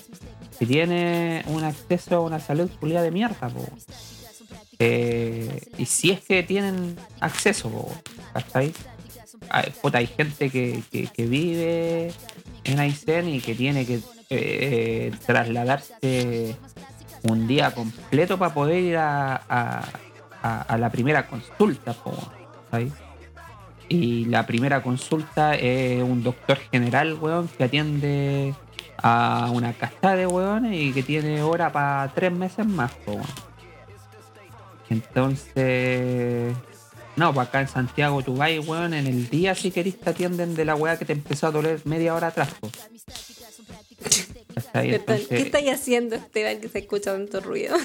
que 0.58 0.66
tiene 0.66 1.44
un 1.48 1.64
acceso 1.64 2.16
a 2.16 2.22
una 2.22 2.40
salud 2.40 2.70
culiada 2.80 3.04
de 3.04 3.12
mierda, 3.12 3.50
po. 3.50 3.68
Eh, 4.80 5.62
y 5.78 5.86
si 5.86 6.12
es 6.12 6.22
que 6.22 6.44
tienen 6.44 6.98
acceso, 7.20 7.70
po, 7.70 7.92
¿cachai? 8.34 8.74
Hay, 9.50 9.72
puta, 9.82 9.98
hay 10.00 10.08
gente 10.08 10.50
que, 10.50 10.82
que- 10.92 11.26
vive 11.28 12.12
en 12.64 12.80
Aysén 12.80 13.28
y 13.30 13.40
que 13.42 13.56
tiene 13.56 13.86
que 13.86 14.00
eh, 14.30 15.12
trasladarse 15.26 16.56
un 17.24 17.48
día 17.48 17.72
completo 17.72 18.38
para 18.38 18.54
poder 18.54 18.84
ir 18.84 18.98
a, 18.98 19.36
a- 20.42 20.78
la 20.78 20.90
primera 20.90 21.28
consulta. 21.28 21.96
Y 23.88 24.26
la 24.26 24.46
primera 24.48 24.82
consulta 24.82 25.56
es 25.56 26.02
un 26.04 26.24
doctor 26.24 26.58
general, 26.72 27.14
weón, 27.22 27.48
que 27.48 27.64
atiende 27.66 28.54
a 28.98 29.50
una 29.52 29.74
casta 29.74 30.16
de 30.16 30.26
weones 30.26 30.74
y 30.76 30.92
que 30.92 31.04
tiene 31.04 31.42
hora 31.44 31.72
para 31.72 32.12
tres 32.16 32.32
meses 32.32 32.66
más. 32.66 32.92
Entonces, 34.90 36.56
no, 37.16 37.34
pues 37.34 37.48
acá 37.48 37.62
en 37.62 37.68
Santiago 37.68 38.22
tú 38.24 38.36
vas, 38.36 38.52
weón, 38.68 38.94
en 38.94 39.08
el 39.08 39.30
día 39.30 39.56
si 39.56 39.72
querís 39.72 40.00
te 40.00 40.10
atienden 40.10 40.56
de 40.56 40.66
la 40.66 40.76
weá 40.76 40.98
que 40.98 41.06
te 41.06 41.14
empezó 41.14 41.48
a 41.48 41.52
doler 41.52 41.80
media 41.86 42.14
hora 42.14 42.28
atrás. 42.28 42.50
Perdón, 44.74 45.20
¿Qué 45.30 45.38
estáis 45.38 45.72
haciendo, 45.72 46.16
Esteban, 46.16 46.60
que 46.60 46.68
se 46.70 46.80
escucha 46.80 47.14
tanto 47.14 47.40
ruido? 47.42 47.76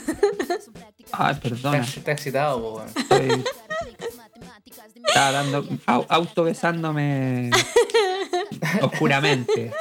ay, 1.12 1.36
perdona, 1.42 1.78
Está, 1.84 2.12
excitado, 2.12 2.60
po, 2.60 2.76
weón. 2.78 2.88
estoy- 2.96 3.44
estaba 5.06 5.32
dando, 5.32 5.64
au- 5.86 6.06
autobesándome 6.08 7.50
oscuramente. 8.82 9.72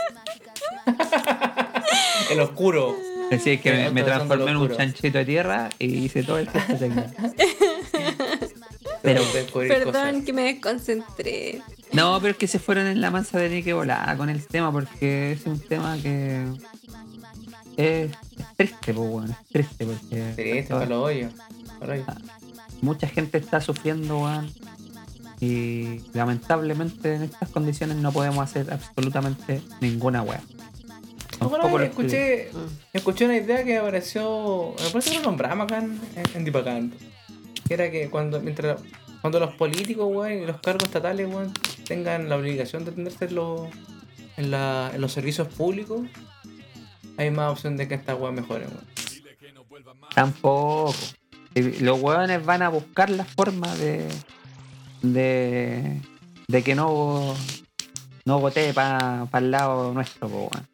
El 2.31 2.39
oscuro. 2.41 2.95
Es 3.31 3.43
decir, 3.43 3.61
que 3.61 3.89
me, 3.91 4.03
transformé 4.03 4.49
en 4.51 4.57
un 4.57 4.75
chanchito 4.75 5.17
de 5.19 5.25
tierra 5.25 5.69
y 5.77 6.05
hice 6.05 6.23
todo 6.23 6.39
el 6.39 6.49
gesto 6.49 6.75
técnico. 6.77 7.09
Pero- 9.01 9.21
Perdón, 9.53 9.93
cosas. 9.93 10.23
que 10.25 10.33
me 10.33 10.43
desconcentré. 10.53 11.61
No, 11.93 12.17
pero 12.21 12.31
es 12.31 12.37
que 12.37 12.47
se 12.47 12.59
fueron 12.59 12.87
en 12.87 13.01
la 13.01 13.11
mansa 13.11 13.39
de 13.39 13.49
Nique 13.49 13.73
volada 13.73 14.15
con 14.17 14.29
el 14.29 14.45
tema 14.45 14.71
porque 14.71 15.31
es 15.33 15.45
un 15.45 15.59
tema 15.59 15.97
que 16.01 16.43
es, 17.77 18.11
es 18.11 18.11
triste, 18.57 18.93
pues 18.93 19.09
bueno, 19.09 19.35
es 19.41 19.47
triste 19.49 19.85
porque 19.85 20.33
Sí, 20.35 20.57
este 20.59 20.73
para 20.73 20.85
los 20.85 21.03
hoyos. 21.05 21.33
mucha 22.81 23.07
gente 23.07 23.37
está 23.37 23.61
sufriendo, 23.61 24.19
weón. 24.19 24.51
Y 25.41 26.01
lamentablemente 26.13 27.15
en 27.15 27.23
estas 27.23 27.47
condiciones 27.49 27.95
no 27.97 28.11
podemos 28.11 28.43
hacer 28.43 28.71
absolutamente 28.73 29.61
ninguna 29.79 30.21
weá. 30.21 30.41
Bueno, 31.39 31.69
lo 31.69 31.81
escuché, 31.85 32.49
escuché 32.91 33.23
una 33.23 33.37
idea 33.37 33.63
que 33.63 33.77
apareció, 33.77 34.75
me 34.83 34.89
parece 34.89 35.11
que 35.11 35.17
lo 35.19 35.23
nombramos 35.23 35.63
acá 35.65 35.77
en, 35.77 35.97
en 36.35 36.43
Dipacán. 36.43 36.91
Era 37.69 37.89
que 37.91 38.09
cuando, 38.09 38.39
mientras, 38.41 38.81
cuando 39.21 39.39
los 39.39 39.53
políticos, 39.55 40.07
weón, 40.11 40.43
y 40.43 40.45
los 40.45 40.59
cargos 40.61 40.83
estatales, 40.85 41.27
weón, 41.27 41.53
tengan 41.85 42.27
la 42.29 42.35
obligación 42.37 42.83
de 42.85 42.91
atenderse 42.91 43.25
en, 43.25 43.69
en, 44.37 44.51
la- 44.51 44.91
en 44.93 45.01
los 45.01 45.11
servicios 45.11 45.47
públicos, 45.49 46.01
hay 47.17 47.31
más 47.31 47.51
opción 47.51 47.77
de 47.77 47.87
que 47.87 47.95
estas 47.95 48.19
weas 48.19 48.33
mejoren, 48.33 48.67
weón. 48.69 48.85
Tampoco. 50.13 50.93
Los 51.55 51.99
hueones 52.01 52.45
van 52.45 52.61
a 52.61 52.69
buscar 52.69 53.09
la 53.09 53.25
forma 53.25 53.73
de. 53.75 54.07
de. 55.01 56.01
de 56.47 56.63
que 56.63 56.75
no. 56.75 57.35
no 58.25 58.39
para 58.73 59.27
el 59.33 59.51
lado 59.51 59.93
nuestro, 59.93 60.27
weón. 60.27 60.67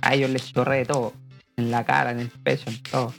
A 0.00 0.14
ellos 0.14 0.30
les 0.30 0.52
chorree 0.52 0.84
todo. 0.86 1.12
En 1.56 1.70
la 1.72 1.84
cara, 1.84 2.12
en 2.12 2.20
el 2.20 2.30
pecho, 2.30 2.70
en 2.70 2.80
todo. 2.82 3.12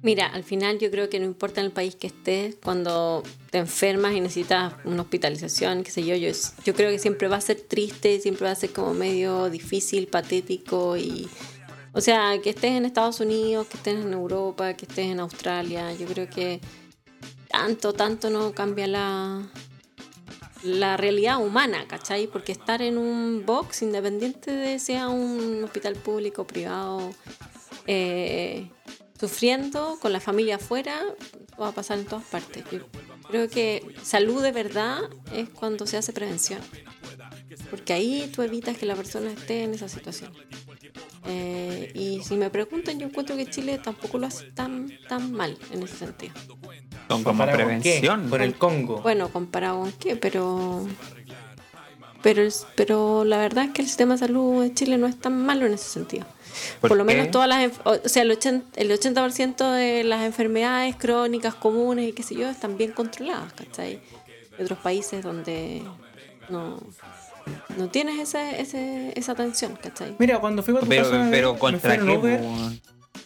Mira, 0.00 0.26
al 0.26 0.44
final 0.44 0.78
yo 0.78 0.90
creo 0.92 1.08
que 1.08 1.18
no 1.18 1.26
importa 1.26 1.60
en 1.60 1.66
el 1.66 1.72
país 1.72 1.96
que 1.96 2.06
estés, 2.06 2.56
cuando 2.62 3.24
te 3.50 3.58
enfermas 3.58 4.14
y 4.14 4.20
necesitas 4.20 4.74
una 4.84 5.02
hospitalización, 5.02 5.82
qué 5.82 5.90
sé 5.90 6.04
yo, 6.04 6.14
yo, 6.14 6.30
yo 6.64 6.74
creo 6.74 6.90
que 6.90 7.00
siempre 7.00 7.26
va 7.26 7.36
a 7.36 7.40
ser 7.40 7.60
triste, 7.60 8.20
siempre 8.20 8.44
va 8.46 8.52
a 8.52 8.54
ser 8.54 8.70
como 8.70 8.94
medio 8.94 9.50
difícil, 9.50 10.06
patético 10.06 10.96
y... 10.96 11.28
O 11.94 12.00
sea, 12.00 12.38
que 12.40 12.50
estés 12.50 12.72
en 12.72 12.84
Estados 12.84 13.18
Unidos, 13.18 13.66
que 13.66 13.76
estés 13.76 14.04
en 14.04 14.12
Europa, 14.12 14.74
que 14.74 14.84
estés 14.84 15.06
en 15.06 15.18
Australia, 15.18 15.92
yo 15.94 16.06
creo 16.06 16.28
que 16.28 16.60
tanto, 17.48 17.92
tanto 17.92 18.30
no 18.30 18.52
cambia 18.52 18.86
la, 18.86 19.50
la 20.62 20.96
realidad 20.96 21.42
humana, 21.42 21.86
¿cachai? 21.88 22.28
Porque 22.28 22.52
estar 22.52 22.82
en 22.82 22.98
un 22.98 23.44
box, 23.44 23.82
independiente 23.82 24.52
de 24.52 24.78
sea 24.78 25.08
un 25.08 25.64
hospital 25.64 25.94
público, 25.94 26.46
privado, 26.46 27.10
eh, 27.86 28.70
sufriendo 29.18 29.98
con 30.00 30.12
la 30.12 30.20
familia 30.20 30.56
afuera, 30.56 31.00
va 31.60 31.68
a 31.68 31.72
pasar 31.72 31.98
en 31.98 32.04
todas 32.04 32.24
partes. 32.24 32.64
Yo 32.70 32.80
creo 33.28 33.48
que 33.48 33.94
salud 34.02 34.42
de 34.42 34.52
verdad 34.52 35.00
es 35.34 35.48
cuando 35.48 35.86
se 35.86 35.96
hace 35.96 36.12
prevención. 36.12 36.60
Porque 37.70 37.92
ahí 37.92 38.30
tú 38.34 38.42
evitas 38.42 38.76
que 38.78 38.86
la 38.86 38.94
persona 38.94 39.30
esté 39.30 39.64
en 39.64 39.74
esa 39.74 39.88
situación. 39.88 40.32
Eh, 41.26 41.90
y 41.94 42.22
si 42.22 42.36
me 42.36 42.48
preguntan, 42.48 42.98
yo 42.98 43.06
encuentro 43.06 43.36
que 43.36 43.46
Chile 43.46 43.78
tampoco 43.82 44.18
lo 44.18 44.26
hace 44.26 44.46
tan, 44.52 44.90
tan 45.08 45.32
mal 45.32 45.58
en 45.72 45.82
ese 45.82 45.96
sentido. 45.96 46.34
Como 47.08 47.24
¿Comparado 47.24 47.58
con 47.58 47.80
qué? 47.80 47.98
prevención. 48.00 48.30
Con 48.30 48.40
el 48.40 48.54
Congo. 48.54 49.02
Bueno, 49.02 49.30
comparado 49.30 49.80
con 49.80 49.92
qué, 49.92 50.16
pero. 50.16 50.86
Pero, 52.22 52.48
pero 52.74 53.24
la 53.24 53.38
verdad 53.38 53.66
es 53.66 53.70
que 53.72 53.82
el 53.82 53.88
sistema 53.88 54.14
de 54.14 54.18
salud 54.18 54.62
de 54.62 54.74
Chile 54.74 54.98
no 54.98 55.06
es 55.06 55.18
tan 55.18 55.44
malo 55.44 55.66
en 55.66 55.74
ese 55.74 55.88
sentido. 55.88 56.26
Por, 56.80 56.88
¿Por 56.88 56.96
lo 56.98 57.04
qué? 57.06 57.14
menos 57.14 57.30
todas 57.30 57.48
las. 57.48 57.70
enf- 57.70 57.80
O 58.04 58.08
sea, 58.08 58.22
el 58.22 58.30
80%, 58.30 58.62
el 58.76 58.92
80 58.92 59.72
de 59.74 60.04
las 60.04 60.22
enfermedades 60.24 60.96
crónicas 60.96 61.54
comunes 61.54 62.08
y 62.08 62.12
qué 62.12 62.22
sé 62.22 62.34
yo 62.34 62.48
están 62.48 62.76
bien 62.76 62.92
controladas, 62.92 63.52
¿cachai? 63.52 64.00
Hay 64.58 64.64
otros 64.64 64.78
países 64.80 65.22
donde 65.22 65.82
no, 66.48 66.78
no 67.76 67.88
tienes 67.88 68.18
ese, 68.20 68.60
ese, 68.60 69.12
esa 69.16 69.32
atención, 69.32 69.76
¿cachai? 69.80 70.16
Mira, 70.18 70.38
cuando 70.40 70.62
fui 70.62 70.76
a 70.76 70.80
tu 70.80 70.86
Pero, 70.86 71.04
casa, 71.04 71.28
pero 71.30 71.52
me 71.54 71.58
contra 71.58 71.94
fui 71.94 72.00
en 72.00 72.06
qué, 72.06 72.16
Uber? 72.18 72.40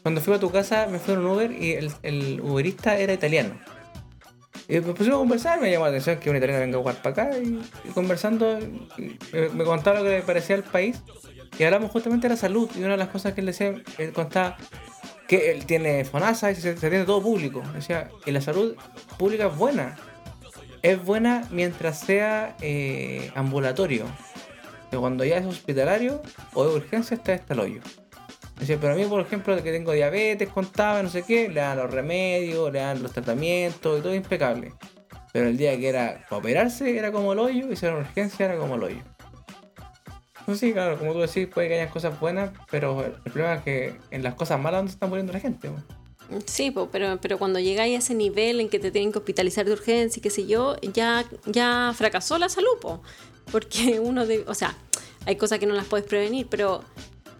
Cuando 0.03 0.20
fui 0.20 0.35
a 0.35 0.39
tu 0.41 0.51
casa 0.51 0.87
me 0.91 0.99
fui 0.99 1.14
en 1.14 1.20
un 1.20 1.26
Uber 1.26 1.53
y 1.53 1.72
el, 1.72 1.93
el 2.03 2.41
Uberista 2.41 2.97
era 2.99 3.12
italiano. 3.12 3.59
Y 4.68 4.74
me 4.74 4.93
pusimos 4.95 5.16
a 5.16 5.18
conversar, 5.18 5.61
me 5.61 5.70
llamó 5.70 5.85
la 5.87 5.91
atención 5.91 6.18
que 6.18 6.30
un 6.30 6.37
italiano 6.37 6.61
venga 6.61 6.76
a 6.76 6.80
jugar 6.80 7.03
para 7.03 7.24
acá 7.26 7.39
y, 7.39 7.61
y 7.85 7.89
conversando 7.93 8.59
y 8.61 9.18
me, 9.33 9.49
me 9.51 9.64
contaba 9.64 9.99
lo 9.99 10.05
que 10.05 10.11
le 10.11 10.22
parecía 10.22 10.57
al 10.57 10.62
país 10.62 10.99
y 11.59 11.64
hablamos 11.64 11.90
justamente 11.90 12.28
de 12.28 12.34
la 12.34 12.40
salud 12.40 12.70
y 12.74 12.80
una 12.80 12.90
de 12.90 12.96
las 12.96 13.09
cosas 13.09 13.34
que 13.34 13.40
él 13.40 13.46
decía, 13.46 13.74
él 13.98 14.12
contaba 14.12 14.57
que 15.28 15.50
él 15.50 15.64
tiene 15.66 16.05
FONASA 16.05 16.50
y 16.50 16.57
se, 16.57 16.74
tiene 16.74 17.05
todo 17.05 17.22
público. 17.22 17.62
Decía, 17.74 18.11
y 18.26 18.30
la 18.30 18.40
salud 18.40 18.76
pública 19.18 19.46
es 19.46 19.57
buena. 19.57 19.96
Es 20.82 21.03
buena 21.03 21.46
mientras 21.50 22.00
sea 22.00 22.57
eh, 22.61 23.30
ambulatorio. 23.34 24.05
Pero 24.90 25.00
cuando 25.00 25.24
ya 25.24 25.38
es 25.38 25.46
hospitalario 25.46 26.20
o 26.55 26.66
de 26.66 26.74
urgencia 26.76 27.14
está 27.14 27.34
hasta 27.34 27.55
el 27.55 27.61
hoyo. 27.61 27.80
Decía, 28.59 28.78
pero 28.80 28.92
a 28.92 28.96
mí, 28.96 29.05
por 29.07 29.20
ejemplo, 29.20 29.57
que 29.62 29.72
tengo 29.72 29.92
diabetes, 29.92 30.48
contaba, 30.48 31.03
no 31.03 31.09
sé 31.09 31.22
qué, 31.22 31.48
le 31.48 31.61
dan 31.61 31.78
los 31.78 31.90
remedios, 31.90 32.72
le 32.72 32.80
dan 32.80 33.03
los 33.03 33.12
tratamientos 33.12 33.98
y 33.98 34.03
todo 34.03 34.14
impecable. 34.14 34.74
Pero 35.32 35.48
el 35.48 35.57
día 35.57 35.76
que 35.78 35.88
era 35.88 36.26
para 36.28 36.40
operarse 36.40 36.96
era 36.96 37.11
como 37.11 37.32
el 37.32 37.38
hoyo 37.38 37.72
y 37.72 37.76
si 37.76 37.86
era 37.86 37.96
urgencia 37.96 38.46
era 38.46 38.59
como 38.59 38.74
el 38.74 38.82
hoyo. 38.82 39.03
Pues 40.47 40.59
sí, 40.59 40.72
claro, 40.72 40.99
como 40.99 41.12
tú 41.12 41.20
decís, 41.20 41.47
puede 41.47 41.68
que 41.68 41.80
haya 41.80 41.90
cosas 41.90 42.18
buenas, 42.18 42.51
pero 42.70 43.05
el 43.05 43.32
problema 43.32 43.55
es 43.55 43.62
que 43.62 43.95
en 44.11 44.22
las 44.22 44.34
cosas 44.34 44.61
malas 44.61 44.80
donde 44.80 44.90
se 44.90 44.97
está 44.97 45.07
muriendo 45.07 45.32
la 45.32 45.40
gente. 45.40 45.70
Sí, 46.47 46.74
pero, 46.90 47.18
pero 47.20 47.38
cuando 47.38 47.59
llegáis 47.59 47.95
a 47.95 47.99
ese 47.99 48.14
nivel 48.14 48.61
en 48.61 48.68
que 48.68 48.78
te 48.78 48.90
tienen 48.90 49.12
que 49.12 49.18
hospitalizar 49.18 49.66
de 49.66 49.72
urgencia 49.72 50.18
y 50.20 50.22
qué 50.22 50.30
sé 50.30 50.47
yo, 50.47 50.76
ya, 50.80 51.24
ya 51.47 51.93
fracasó 51.95 52.38
la 52.38 52.49
salud, 52.49 52.78
po. 52.80 53.03
porque 53.51 54.01
uno 54.01 54.26
de, 54.26 54.45
o 54.47 54.55
sea, 54.55 54.76
hay 55.26 55.36
cosas 55.36 55.59
que 55.59 55.66
no 55.66 55.74
las 55.74 55.86
puedes 55.86 56.07
prevenir, 56.07 56.47
pero, 56.49 56.82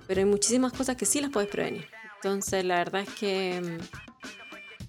pero 0.07 0.21
hay 0.21 0.27
muchísimas 0.27 0.73
cosas 0.73 0.97
que 0.97 1.07
sí 1.07 1.21
las 1.21 1.31
puedes 1.31 1.51
prevenir. 1.51 1.87
Entonces, 2.17 2.65
la 2.65 2.77
verdad 2.77 3.03
es 3.03 3.11
que 3.15 3.61
mm, 3.61 4.42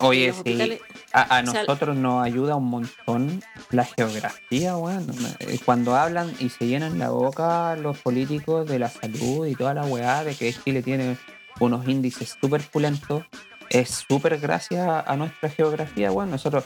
Oye, 0.04 0.28
los 0.28 0.36
sí. 0.38 0.42
hospitales- 0.42 0.82
A, 1.14 1.22
a 1.22 1.42
o 1.42 1.46
sea, 1.46 1.62
nosotros 1.62 1.96
nos 1.96 2.24
ayuda 2.26 2.56
un 2.56 2.66
montón 2.70 3.42
la 3.72 3.86
geografía, 3.86 4.76
weón. 4.78 5.08
Eh, 5.40 5.60
Cuando 5.64 5.96
hablan 5.96 6.34
y 6.40 6.50
se 6.50 6.66
llenan 6.68 6.98
la 7.00 7.10
boca 7.10 7.76
los 7.76 7.98
políticos 8.00 8.68
de 8.68 8.80
la 8.80 8.90
salud 8.90 9.46
y 9.48 9.56
toda 9.56 9.74
la 9.74 9.86
weá 9.86 10.24
de 10.24 10.36
que 10.36 10.52
Chile 10.54 10.82
tiene 10.82 11.18
unos 11.60 11.88
índices 11.88 12.36
súper 12.42 12.62
pulentos, 12.64 13.24
es 13.70 14.04
súper 14.08 14.40
gracias 14.40 14.88
a 15.06 15.16
nuestra 15.16 15.50
geografía, 15.50 16.12
weón. 16.12 16.32
Nosotros, 16.32 16.66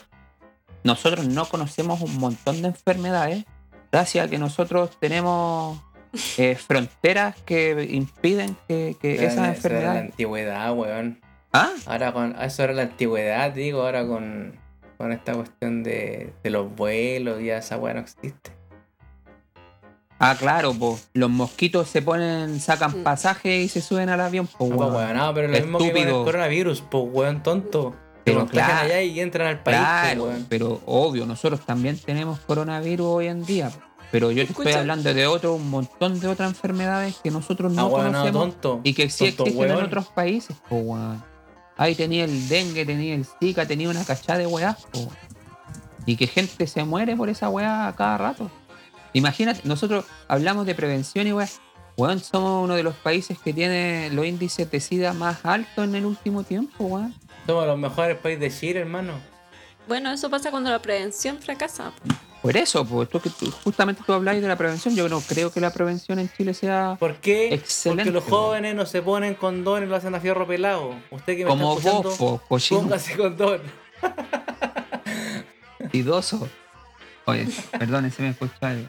nosotros 0.83 1.27
no 1.27 1.45
conocemos 1.45 2.01
un 2.01 2.17
montón 2.17 2.61
de 2.61 2.69
enfermedades 2.69 3.45
gracias 3.91 4.27
a 4.27 4.29
que 4.29 4.37
nosotros 4.37 4.91
tenemos 4.99 5.79
eh, 6.37 6.55
fronteras 6.55 7.35
que 7.45 7.87
impiden 7.91 8.55
que, 8.67 8.95
que 9.01 9.15
esas 9.15 9.33
era 9.33 9.41
la 9.41 9.47
enfermedades... 9.49 10.01
antigüedad, 10.11 10.73
weón. 10.73 11.19
¿Ah? 11.53 11.71
Ahora 11.85 12.11
con 12.13 12.35
eso 12.41 12.63
era 12.63 12.73
la 12.73 12.83
antigüedad, 12.83 13.51
digo, 13.51 13.81
ahora 13.81 14.05
con, 14.05 14.53
con 14.97 15.11
esta 15.11 15.33
cuestión 15.33 15.83
de, 15.83 16.33
de 16.43 16.49
los 16.49 16.75
vuelos, 16.75 17.41
ya 17.41 17.57
esa 17.57 17.77
weá 17.77 17.93
no 17.93 18.01
existe. 18.01 18.51
Ah, 20.19 20.35
claro, 20.37 20.73
po. 20.73 20.99
los 21.13 21.29
mosquitos 21.29 21.87
se 21.89 22.01
ponen, 22.01 22.59
sacan 22.59 23.01
Mm. 23.01 23.03
pasaje 23.03 23.61
y 23.61 23.67
se 23.67 23.81
suben 23.81 24.09
al 24.09 24.19
avión, 24.19 24.47
po, 24.47 24.67
No, 24.67 24.75
pues, 24.75 24.89
weón. 24.89 24.95
weón, 24.95 25.17
no, 25.17 25.33
pero 25.33 25.47
lo 25.47 25.53
mismo 25.53 25.77
que 25.77 25.83
con 25.85 25.95
Estúpido. 25.97 26.19
el 26.19 26.25
coronavirus, 26.25 26.81
pues 26.89 27.03
weón 27.11 27.43
tonto. 27.43 27.91
Se 28.25 28.33
Pero 28.33 28.45
claro. 28.47 28.73
allá 28.85 29.01
y 29.03 29.19
entran 29.19 29.47
al 29.47 29.61
país, 29.63 29.77
Claro, 29.77 30.21
pues, 30.23 30.31
weón. 30.33 30.45
pero 30.49 30.81
obvio, 30.87 31.25
nosotros 31.27 31.65
también 31.65 31.97
tenemos 31.99 32.39
coronavirus 32.41 33.05
hoy 33.07 33.27
en 33.27 33.45
día. 33.45 33.69
po. 33.69 33.79
Pero 34.11 34.31
yo 34.31 34.43
te 34.45 34.51
estoy 34.53 34.71
hablando 34.73 35.13
de 35.13 35.27
otro, 35.27 35.53
un 35.53 35.69
montón 35.69 36.19
de 36.19 36.27
otras 36.29 36.49
enfermedades 36.49 37.17
que 37.21 37.29
nosotros 37.29 37.71
no 37.73 37.83
Ah, 37.83 37.85
weón, 37.85 38.05
no, 38.11 38.19
conocemos 38.19 38.41
tonto. 38.53 38.79
y 38.83 38.93
que 38.93 39.09
sí 39.09 39.25
Tonto, 39.31 39.43
existen 39.43 39.65
en 39.69 39.75
weón. 39.75 39.85
otros 39.85 40.07
países, 40.07 40.55
po, 40.67 40.77
weón. 40.77 41.23
Ahí 41.77 41.95
tenía 41.95 42.25
el 42.25 42.47
dengue, 42.49 42.85
tenía 42.85 43.15
el 43.15 43.25
zika, 43.25 43.65
tenía 43.65 43.89
una 43.89 44.03
cachada 44.03 44.39
de 44.39 44.47
weás, 44.47 44.85
po. 44.91 45.11
Y 46.05 46.15
que 46.15 46.27
gente 46.27 46.65
se 46.67 46.83
muere 46.83 47.15
por 47.15 47.29
esa 47.29 47.49
weá 47.49 47.87
a 47.87 47.95
cada 47.95 48.17
rato. 48.17 48.49
Imagínate, 49.13 49.61
nosotros 49.63 50.05
hablamos 50.27 50.65
de 50.65 50.75
prevención 50.75 51.27
y 51.27 51.33
weá. 51.33 51.47
Weón, 51.97 52.19
somos 52.19 52.63
uno 52.63 52.75
de 52.75 52.83
los 52.83 52.95
países 52.95 53.39
que 53.39 53.53
tiene 53.53 54.09
los 54.11 54.25
índices 54.25 54.69
de 54.69 54.79
SIDA 54.79 55.13
más 55.13 55.43
altos 55.43 55.83
en 55.83 55.95
el 55.95 56.05
último 56.05 56.43
tiempo, 56.43 56.85
weón. 56.85 57.13
Somos 57.45 57.65
los 57.65 57.77
mejores 57.77 58.17
países 58.17 58.41
de 58.41 58.51
Chile, 58.51 58.79
hermano. 58.81 59.13
bueno, 59.87 60.11
eso 60.11 60.29
pasa 60.29 60.51
cuando 60.51 60.69
la 60.69 60.81
prevención 60.81 61.39
fracasa. 61.39 61.91
po. 61.91 62.26
Por 62.41 62.55
eso, 62.55 62.85
pues 62.85 63.09
tú, 63.09 63.19
justamente 63.63 64.01
tú 64.05 64.13
habláis 64.13 64.41
de 64.41 64.47
la 64.47 64.55
prevención. 64.55 64.95
Yo 64.95 65.09
no 65.09 65.19
creo 65.21 65.51
que 65.51 65.59
la 65.59 65.71
prevención 65.71 66.19
en 66.19 66.31
Chile 66.31 66.53
sea 66.53 66.95
¿Por 66.99 67.15
qué? 67.15 67.53
Excelente, 67.53 68.11
Porque 68.11 68.13
los 68.13 68.23
jóvenes 68.23 68.75
no 68.75 68.85
se 68.85 69.01
ponen 69.01 69.33
condón 69.35 69.83
y 69.83 69.85
lo 69.87 69.95
hacen 69.95 70.13
a 70.15 70.19
fierro 70.19 70.47
pelado. 70.47 70.95
Usted 71.11 71.35
que 71.35 71.43
me 71.43 71.49
como 71.49 71.77
está 71.77 71.91
vos, 71.91 72.17
po, 72.17 72.41
póngase 72.47 73.17
condón. 73.17 73.61
idoso. 75.91 76.47
Oye, 77.25 77.47
perdón, 77.77 78.09
se 78.11 78.21
me 78.21 78.29
escuchó 78.29 78.53
algo. 78.61 78.87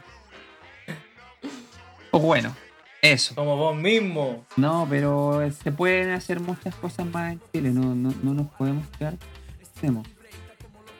Pues 2.11 2.23
bueno, 2.23 2.55
eso. 3.03 3.35
Como 3.35 3.57
vos 3.57 3.77
mismo. 3.77 4.45
No, 4.57 4.87
pero 4.89 5.41
se 5.63 5.73
pueden 5.73 6.11
hacer 6.11 6.41
muchas 6.41 6.75
cosas 6.77 7.07
más 7.07 7.33
en 7.33 7.41
Chile. 7.53 7.71
No, 7.71 7.95
no, 7.95 8.13
no 8.23 8.35
nos 8.35 8.49
podemos 8.53 8.87
quedar. 8.99 9.15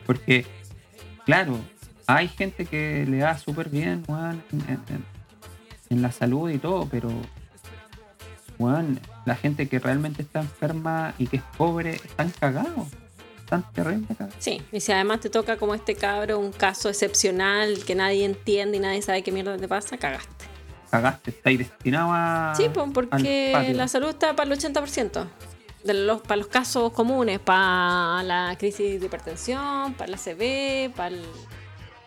Porque, 0.07 0.47
claro, 1.25 1.59
hay 2.09 2.27
gente 2.29 2.67
que 2.67 3.05
le 3.07 3.19
da 3.19 3.39
súper 3.39 3.69
bien, 3.69 4.03
weón, 4.09 4.43
en, 4.53 4.61
en- 4.95 5.05
en 5.91 6.03
la 6.03 6.11
salud 6.13 6.51
y 6.51 6.59
todo, 6.59 6.87
pero, 6.91 7.09
weón, 8.59 9.01
la 9.25 9.37
gente 9.37 9.69
que 9.69 9.79
realmente 9.79 10.23
está 10.23 10.41
enferma 10.41 11.15
y 11.19 11.27
que 11.27 11.37
es 11.37 11.43
pobre, 11.57 11.95
están 11.95 12.31
cagados. 12.31 12.89
Están 13.45 13.65
terrible 13.73 14.07
cagados. 14.09 14.35
Sí, 14.39 14.61
y 14.73 14.81
si 14.81 14.93
además 14.93 15.21
te 15.21 15.31
toca 15.31 15.57
como 15.57 15.75
este 15.75 15.95
cabro, 15.95 16.39
un 16.39 16.53
caso 16.53 16.89
excepcional 16.91 17.79
que 17.87 17.95
nadie 17.95 18.25
entiende 18.27 18.77
y 18.77 18.81
nadie 18.81 19.01
sabe 19.01 19.23
qué 19.23 19.33
mierda 19.33 19.57
te 19.57 19.67
pasa, 19.69 19.97
cagaste. 19.97 20.45
Cagaste, 20.91 21.31
estáis 21.31 21.59
destinado 21.59 22.11
a. 22.13 22.53
Sí, 22.57 22.69
pues 22.73 22.87
porque 22.93 23.73
la 23.75 23.89
salud 23.89 24.09
está 24.11 24.35
para 24.37 24.53
el 24.53 24.59
80%. 24.59 25.27
De 25.85 25.95
los, 25.95 26.21
para 26.23 26.37
los 26.37 26.49
casos 26.49 26.93
comunes, 26.93 27.39
para 27.39 28.23
la 28.25 28.57
crisis 28.59 29.01
de 29.01 29.07
hipertensión, 29.07 29.95
para 29.95 30.11
la 30.11 30.17
CB, 30.19 30.93
para 30.95 31.15
el... 31.15 31.23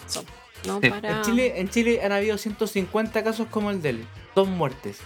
eso, 0.07 0.23
no 0.65 0.79
Sí. 0.81 0.89
para... 0.89 1.17
En 1.17 1.21
Chile, 1.23 1.53
en 1.59 1.69
Chile 1.69 2.01
han 2.03 2.11
habido 2.11 2.37
150 2.37 3.23
casos 3.23 3.47
como 3.49 3.71
el 3.71 3.81
de 3.81 3.89
él. 3.91 4.07
Dos 4.35 4.47
muertes. 4.47 4.99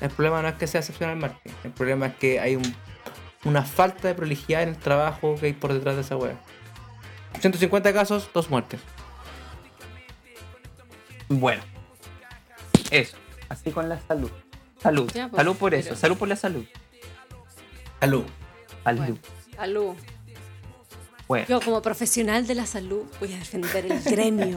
El 0.00 0.10
problema 0.10 0.42
no 0.42 0.48
es 0.48 0.54
que 0.54 0.66
sea 0.66 0.80
excepcional 0.80 1.16
Martín. 1.16 1.52
El 1.64 1.70
problema 1.72 2.06
es 2.06 2.14
que 2.16 2.40
hay 2.40 2.56
un 2.56 2.74
una 3.44 3.62
falta 3.62 4.08
de 4.08 4.14
prolijidad 4.14 4.62
en 4.64 4.70
el 4.70 4.76
trabajo 4.76 5.36
que 5.36 5.46
hay 5.46 5.52
por 5.52 5.72
detrás 5.72 5.94
de 5.94 6.00
esa 6.02 6.16
weá. 6.16 6.34
150 7.40 7.92
casos, 7.92 8.28
dos 8.34 8.50
muertes. 8.50 8.80
Bueno. 11.28 11.62
Eso. 12.90 13.16
Así 13.48 13.70
con 13.70 13.88
la 13.88 14.00
salud. 14.00 14.30
Salud. 14.82 15.10
Ya, 15.14 15.28
pues, 15.28 15.38
salud 15.38 15.56
por 15.56 15.74
eso. 15.74 15.88
pero- 15.90 16.00
Salud 16.00 16.16
por 16.16 16.28
la 16.28 16.36
salud. 16.36 16.64
Salud. 18.00 18.24
Salud. 18.84 19.00
Bueno. 19.00 19.18
Salud. 19.56 19.94
Bueno. 21.28 21.46
Yo 21.46 21.60
como 21.60 21.82
profesional 21.82 22.46
de 22.46 22.54
la 22.54 22.64
salud 22.66 23.02
voy 23.20 23.34
a 23.34 23.38
defender 23.38 23.84
el 23.86 24.02
gremio. 24.02 24.56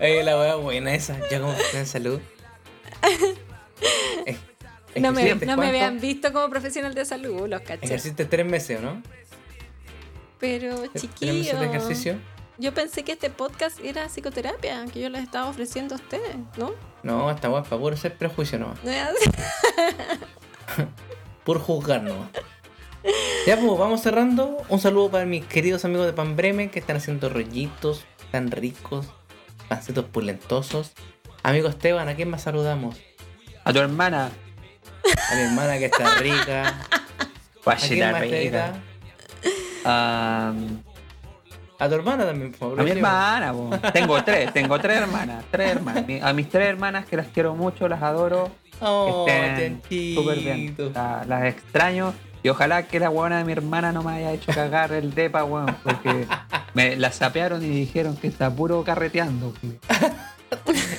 Oye, 0.00 0.22
la 0.22 0.38
weá 0.38 0.54
buena 0.54 0.94
esa. 0.94 1.16
Yo 1.30 1.40
como 1.40 1.52
estoy 1.52 1.80
en 1.80 1.86
salud. 1.86 2.20
Eh, 4.24 4.38
No 5.02 5.12
me, 5.12 5.20
¿ejerciste 5.20 5.44
no 5.46 5.58
me 5.58 5.66
habían 5.68 6.00
visto 6.00 6.32
como 6.32 6.48
profesional 6.48 6.94
de 6.94 7.04
salud, 7.04 7.46
los 7.46 7.60
caché. 7.60 7.84
Ejerciste 7.84 8.24
tres 8.24 8.46
meses, 8.46 8.78
¿o 8.78 8.82
no? 8.82 9.02
Pero 10.40 10.74
¿Tres 10.90 11.02
chiquillo, 11.02 11.34
meses 11.34 11.60
de 11.60 11.66
ejercicio? 11.66 12.18
yo 12.56 12.72
pensé 12.72 13.04
que 13.04 13.12
este 13.12 13.28
podcast 13.28 13.78
era 13.84 14.08
psicoterapia, 14.08 14.86
que 14.90 15.00
yo 15.00 15.10
les 15.10 15.22
estaba 15.22 15.50
ofreciendo 15.50 15.96
a 15.96 15.98
ustedes, 15.98 16.34
¿no? 16.56 16.72
No, 17.02 17.30
es 17.30 17.38
para 17.38 17.62
puro 17.62 17.94
ser 17.98 18.16
prejuicio 18.16 18.58
nomás. 18.58 18.78
Por 21.44 21.60
juzgar 21.60 22.02
nomás. 22.02 22.30
Ya 23.46 23.56
pues, 23.56 23.78
vamos 23.78 24.00
cerrando. 24.00 24.56
Un 24.68 24.80
saludo 24.80 25.10
para 25.10 25.24
mis 25.24 25.44
queridos 25.44 25.84
amigos 25.84 26.06
de 26.06 26.12
Pan 26.12 26.36
Bremen 26.36 26.68
que 26.70 26.78
están 26.80 26.96
haciendo 26.96 27.28
rollitos 27.28 28.04
tan 28.32 28.50
ricos, 28.50 29.06
pancitos 29.68 30.04
pulentosos. 30.06 30.92
Amigo 31.42 31.68
Esteban, 31.68 32.08
¿a 32.08 32.14
quién 32.16 32.28
más 32.30 32.42
saludamos? 32.42 32.96
A 33.64 33.72
tu 33.72 33.78
hermana. 33.78 34.30
A 35.30 35.34
mi 35.36 35.42
hermana 35.42 35.78
que 35.78 35.84
está 35.86 36.16
rica. 36.18 36.68
¿A 37.66 37.76
quién 37.76 38.00
Guachita 38.00 38.18
rica. 38.18 38.36
rica? 38.38 38.72
A, 39.84 40.52
tu 41.88 41.94
hermana 41.94 42.24
también, 42.26 42.50
por 42.52 42.58
favor. 42.58 42.80
a 42.80 42.82
mi 42.84 42.90
hermana, 42.90 43.52
po. 43.52 43.70
tengo 43.92 44.22
tres, 44.24 44.52
tengo 44.52 44.78
tres 44.80 44.98
hermanas, 44.98 45.44
tres 45.50 45.72
hermanas. 45.72 46.04
A 46.22 46.32
mis 46.32 46.48
tres 46.48 46.68
hermanas 46.68 47.06
que 47.06 47.16
las 47.16 47.28
quiero 47.28 47.54
mucho, 47.54 47.88
las 47.88 48.02
adoro, 48.02 48.50
Oh, 48.80 49.24
estén 49.26 49.80
súper 50.14 50.38
bien. 50.40 50.76
La- 50.94 51.24
las 51.26 51.44
extraño 51.46 52.12
y 52.46 52.48
ojalá 52.48 52.86
que 52.86 53.00
la 53.00 53.08
buena 53.08 53.38
de 53.38 53.44
mi 53.44 53.50
hermana 53.50 53.90
no 53.90 54.04
me 54.04 54.12
haya 54.12 54.30
hecho 54.32 54.52
cagar 54.52 54.92
el 54.92 55.12
depa, 55.16 55.42
weón, 55.42 55.76
porque 55.82 56.28
me 56.74 56.94
la 56.94 57.10
sapearon 57.10 57.60
y 57.64 57.66
dijeron 57.66 58.16
que 58.16 58.28
está 58.28 58.54
puro 58.54 58.84
carreteando. 58.84 59.52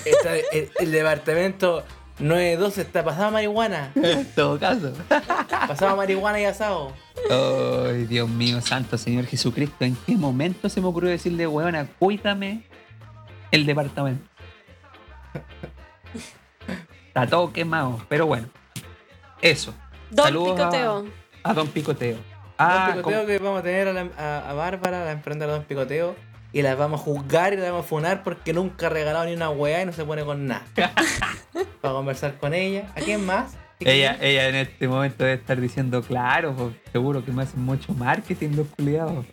Está- 0.03 0.35
el, 0.51 0.69
el 0.77 0.91
departamento 0.91 1.85
92 2.19 2.77
está 2.79 3.01
pasado 3.05 3.31
marihuana. 3.31 3.93
En 3.95 4.25
todo 4.35 4.59
caso. 4.59 4.91
Pasado 5.69 5.95
marihuana 5.95 6.41
y 6.41 6.43
asado. 6.43 6.91
Ay, 7.29 8.03
Dios 8.07 8.27
mío, 8.27 8.59
santo 8.59 8.97
Señor 8.97 9.25
Jesucristo, 9.25 9.85
¿en 9.85 9.95
qué 10.05 10.17
momento 10.17 10.67
se 10.67 10.81
me 10.81 10.87
ocurrió 10.87 11.09
decirle, 11.11 11.47
weona, 11.47 11.87
cuídame 11.97 12.63
el 13.51 13.65
departamento? 13.65 14.27
Está 17.07 17.25
todo 17.25 17.53
quemado, 17.53 18.01
pero 18.09 18.25
bueno. 18.25 18.47
Eso, 19.41 19.73
Don 20.11 20.25
Saludos 20.25 20.51
a- 20.59 20.69
Picoteo. 20.69 20.97
a 20.97 21.26
Don 21.53 21.67
Picoteo. 21.67 22.17
Ah, 22.57 22.87
Ah, 22.89 22.93
Picoteo 22.95 23.25
que 23.25 23.37
vamos 23.39 23.59
a 23.59 23.63
tener 23.63 23.87
a, 23.87 23.93
la- 23.93 24.09
a- 24.17 24.49
a 24.49 24.53
Bárbara, 24.53 25.05
la 25.05 25.11
emprendedora 25.11 25.57
Don 25.57 25.65
Picoteo, 25.65 26.15
y 26.53 26.61
la 26.61 26.75
vamos 26.75 27.01
a 27.01 27.03
juzgar 27.03 27.53
y 27.53 27.57
la 27.57 27.69
vamos 27.71 27.85
a 27.85 27.87
funar 27.89 28.23
porque 28.23 28.53
nunca 28.53 28.87
ha 28.87 28.89
regalado 28.89 29.25
ni 29.25 29.33
una 29.33 29.49
weá 29.49 29.81
y 29.83 29.85
no 29.85 29.93
se 29.93 30.03
pone 30.05 30.23
con 30.23 30.47
nada. 30.47 30.63
Para 31.81 31.93
conversar 31.93 32.37
con 32.37 32.53
ella. 32.53 32.91
¿A 32.95 33.01
quién 33.01 33.25
más? 33.25 33.55
ella, 33.79 34.17
ella 34.21 34.49
en 34.49 34.55
este 34.55 34.87
momento 34.87 35.23
debe 35.23 35.35
estar 35.35 35.61
diciendo, 35.61 36.01
claro, 36.01 36.55
pues, 36.55 36.73
seguro 36.91 37.23
que 37.23 37.31
me 37.31 37.43
hacen 37.43 37.61
mucho 37.61 37.93
marketing 37.93 38.55
los 38.55 38.67
culiados. 38.69 39.25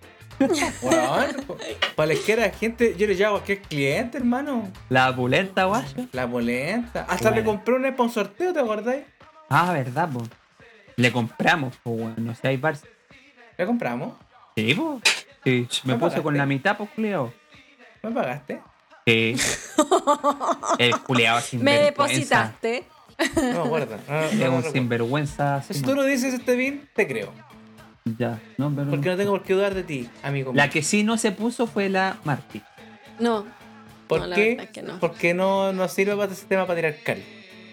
La 1.97 2.13
izquierda 2.13 2.51
gente, 2.51 2.95
yo 2.99 3.07
le 3.07 3.15
llamo 3.15 3.37
a 3.37 3.39
cualquier 3.39 3.63
cliente, 3.63 4.19
hermano. 4.19 4.69
La 4.91 5.15
pulenta, 5.15 5.65
guayo. 5.65 6.07
La 6.13 6.29
polenta. 6.29 7.07
Hasta 7.09 7.31
le 7.31 7.43
Bueno. 7.43 7.53
compré 7.59 7.75
una 7.77 7.91
para 7.93 8.03
un 8.03 8.11
sorteo, 8.11 8.53
¿te 8.53 8.61
acordáis? 8.61 9.05
Ah, 9.49 9.73
verdad, 9.73 10.09
pues. 10.13 10.29
Le 10.97 11.13
compramos, 11.13 11.75
pues, 11.83 12.01
weón, 12.01 12.15
no 12.19 12.35
sé, 12.35 12.49
hay 12.49 12.57
bar. 12.57 12.77
¿La 13.57 13.67
compramos? 13.67 14.15
Sí, 14.57 14.75
pues. 14.75 15.27
Sí, 15.45 15.69
me 15.85 15.95
¿Me 15.95 15.99
puse 15.99 16.23
con 16.23 16.37
la 16.37 16.47
mitad, 16.47 16.77
pues, 16.77 16.91
culiado. 16.91 17.33
¿Me 18.03 18.11
pagaste? 18.11 18.61
Sí. 19.07 19.35
El 20.79 20.99
culiado 21.01 21.41
sin 21.41 21.63
Me 21.63 21.79
depositaste. 21.79 22.85
No 23.37 23.43
me 23.43 23.59
acuerdo. 23.61 23.97
No, 24.09 24.15
no, 24.15 24.21
no 24.21 24.59
Es 24.59 24.67
un 24.67 24.73
sinvergüenza. 24.73 25.63
Si 25.63 25.75
sí, 25.75 25.83
tú 25.83 25.95
no 25.95 26.05
dices 26.05 26.35
este 26.35 26.57
bien, 26.57 26.89
te 26.95 27.07
creo. 27.07 27.33
Ya, 28.19 28.41
no, 28.59 28.75
pero. 28.75 28.91
Porque 28.91 29.09
no 29.09 29.17
tengo 29.17 29.31
por 29.33 29.43
qué 29.43 29.55
dudar 29.55 29.75
de 29.75 29.83
ti, 29.83 30.09
amigo. 30.23 30.53
La 30.55 30.65
mío. 30.65 30.73
que 30.73 30.83
sí 30.83 31.05
no 31.05 31.17
se 31.17 31.33
puso 31.33 31.67
fue 31.67 31.89
la 31.89 32.19
Marty. 32.25 32.61
No. 33.19 33.47
¿Por 34.09 34.33
qué? 34.35 34.59
es 34.61 34.71
que. 34.71 34.83
Porque 35.01 35.33
no, 35.33 35.73
no 35.73 35.89
sirve 35.89 36.13
para 36.13 36.25
este 36.25 36.37
sistema 36.37 36.67
para 36.67 36.77
tirar 36.77 36.97
cal. 37.03 37.23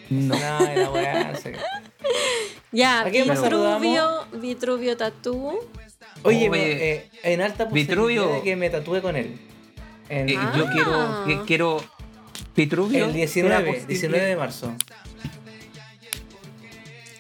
No. 0.10 0.36
No, 0.36 0.60
la 0.76 0.92
weá. 0.92 1.34
Ya, 2.72 3.02
¿A 3.02 3.10
quién 3.10 3.28
más 3.28 3.42
Vitruvio, 3.42 4.26
Vitruvio 4.34 4.98
Tatú. 4.98 5.60
Oye, 6.24 6.50
me- 6.50 6.72
eh, 6.94 7.10
en 7.24 7.42
alta 7.42 7.66
posibilidad 7.68 7.96
Vitruvio. 7.96 8.28
de 8.34 8.42
que 8.44 8.56
me 8.56 8.70
tatúe 8.70 9.02
con 9.02 9.16
él. 9.16 9.38
En 10.10 10.30
Eh, 10.30 10.36
Ah. 10.38 10.54
Yo 10.56 10.66
quiero. 10.72 11.24
que- 11.26 11.42
quiero. 11.46 11.84
Vitruvio. 12.56 13.06
el 13.06 13.12
¿será 13.12 13.60
19, 13.62 13.66
posible? 13.68 13.88
19 13.88 14.26
de 14.26 14.36
marzo. 14.36 14.74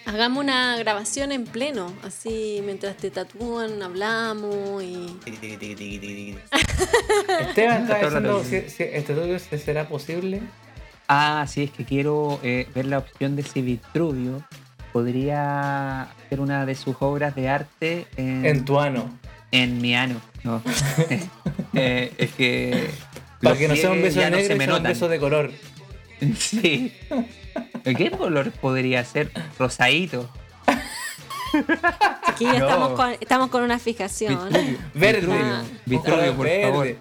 Hagamos 0.06 0.44
una 0.44 0.76
grabación 0.78 1.32
en 1.32 1.46
pleno, 1.46 1.94
así 2.04 2.62
mientras 2.66 2.98
te 2.98 3.12
tatúan, 3.12 3.82
hablamos 3.82 4.84
y. 4.84 5.18
Esteban 7.40 7.84
está 7.84 8.00
diciendo 8.00 8.44
si, 8.44 8.62
si 8.70 8.84
este 8.84 9.40
se- 9.40 9.58
será 9.58 9.88
posible. 9.88 10.42
Ah, 11.08 11.46
sí, 11.48 11.64
es 11.64 11.72
que 11.72 11.86
quiero 11.86 12.40
eh, 12.44 12.68
ver 12.76 12.86
la 12.86 12.98
opción 13.00 13.36
de 13.36 13.44
si 13.44 13.62
Vitruvio 13.62 14.44
podría 14.92 16.04
hacer 16.04 16.40
una 16.40 16.66
de 16.66 16.76
sus 16.76 16.96
obras 17.00 17.36
de 17.36 17.50
arte 17.50 18.08
en, 18.18 18.46
En 18.46 18.66
tu 18.66 18.80
ano. 18.80 19.10
en 19.52 19.82
mi 19.82 19.96
ano. 19.96 20.22
No. 20.44 20.62
Eh, 21.74 22.14
es 22.18 22.32
que. 22.34 22.90
Para 23.42 23.52
los 23.52 23.58
que 23.60 23.68
no 23.70 23.76
sea 23.78 23.92
un 23.92 24.02
beso 24.02 24.20
no 24.22 24.30
negro, 24.30 24.46
se 24.46 24.56
me 24.56 24.66
sea 24.66 24.74
un 24.76 24.80
notan. 24.80 24.92
beso 24.92 25.08
de 25.08 25.20
color. 25.20 25.52
Sí. 26.38 26.94
¿Qué 27.84 28.12
color 28.12 28.52
podría 28.52 29.04
ser? 29.06 29.32
Rosadito. 29.58 30.30
Aquí 32.28 32.46
ya 32.46 32.60
No. 32.60 32.68
estamos, 32.68 32.90
con, 32.92 33.12
estamos 33.20 33.50
con 33.50 33.64
una 33.64 33.80
fijación. 33.80 34.38
Vitruvio. 34.50 34.78
Verde. 34.94 35.28
Ah. 35.44 35.64
Vitruvio, 35.86 36.34
por 36.36 36.46
verde. 36.46 36.64
favor. 36.64 36.96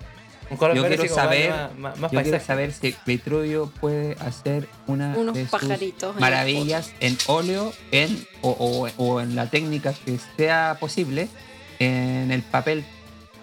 Un 0.50 0.56
color 0.56 0.76
Yo 0.76 0.82
verde 0.82 0.96
quiero 0.98 1.14
saber- 1.14 1.50
más, 1.50 1.78
más, 1.78 1.98
más 2.00 2.12
Yo 2.12 2.22
quiero 2.22 2.40
saber 2.40 2.72
si 2.72 2.94
Vitruvio 3.06 3.70
puede 3.80 4.14
hacer 4.20 4.68
una 4.88 5.14
Unos 5.16 5.34
de 5.34 5.42
sus 5.42 5.50
pajaritos 5.50 6.16
maravillas 6.18 6.92
en 7.00 7.16
óleo 7.28 7.72
en, 7.92 8.26
o, 8.42 8.50
o- 8.50 8.90
o 9.04 9.20
en 9.20 9.36
la 9.36 9.48
técnica 9.48 9.92
que 10.04 10.18
sea 10.36 10.76
posible 10.80 11.28
en 11.78 12.30
el 12.32 12.42
papel 12.42 12.84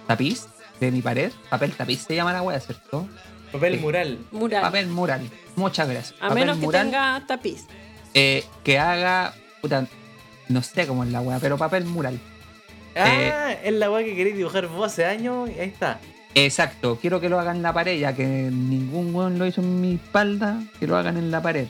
tapiz 0.05 0.47
de 0.79 0.91
mi 0.91 1.01
pared. 1.01 1.31
Papel 1.49 1.71
tapiz 1.71 2.01
se 2.07 2.15
llama 2.15 2.33
la 2.33 2.41
wea, 2.41 2.59
¿cierto? 2.59 3.07
Papel 3.51 3.75
Sí. 3.75 3.79
mural. 3.79 4.19
Mural. 4.31 4.61
Papel 4.61 4.87
mural. 4.87 5.29
Muchas 5.55 5.87
gracias. 5.89 6.13
a 6.19 6.27
Papel 6.29 6.45
menos 6.45 6.57
que 6.59 6.67
tenga 6.67 7.23
tapiz. 7.25 7.65
eh, 8.13 8.43
que 8.63 8.77
haga, 8.79 9.33
puta, 9.61 9.87
no 10.49 10.61
sé 10.61 10.85
cómo 10.87 11.03
es 11.03 11.11
la 11.11 11.21
wea, 11.21 11.39
pero 11.39 11.57
papel 11.57 11.85
mural. 11.85 12.19
Ah, 12.95 13.53
es 13.63 13.73
la 13.73 13.89
weá 13.91 14.03
que 14.03 14.15
queréis 14.15 14.35
dibujar 14.37 14.67
vos 14.67 14.87
hace 14.91 15.05
años 15.05 15.49
y 15.55 15.59
ahí 15.59 15.67
está. 15.69 15.99
Exacto, 16.45 16.99
quiero 17.01 17.19
que 17.19 17.29
lo 17.29 17.39
hagan 17.39 17.57
en 17.57 17.63
la 17.63 17.73
pared, 17.73 17.99
ya 17.99 18.15
que 18.15 18.23
ningún 18.25 19.13
weón 19.15 19.39
lo 19.39 19.47
hizo 19.47 19.61
en 19.61 19.81
mi 19.81 19.95
espalda, 19.95 20.61
que 20.79 20.85
lo 20.85 20.95
hagan 20.95 21.17
en 21.17 21.31
la 21.31 21.41
pared. 21.41 21.65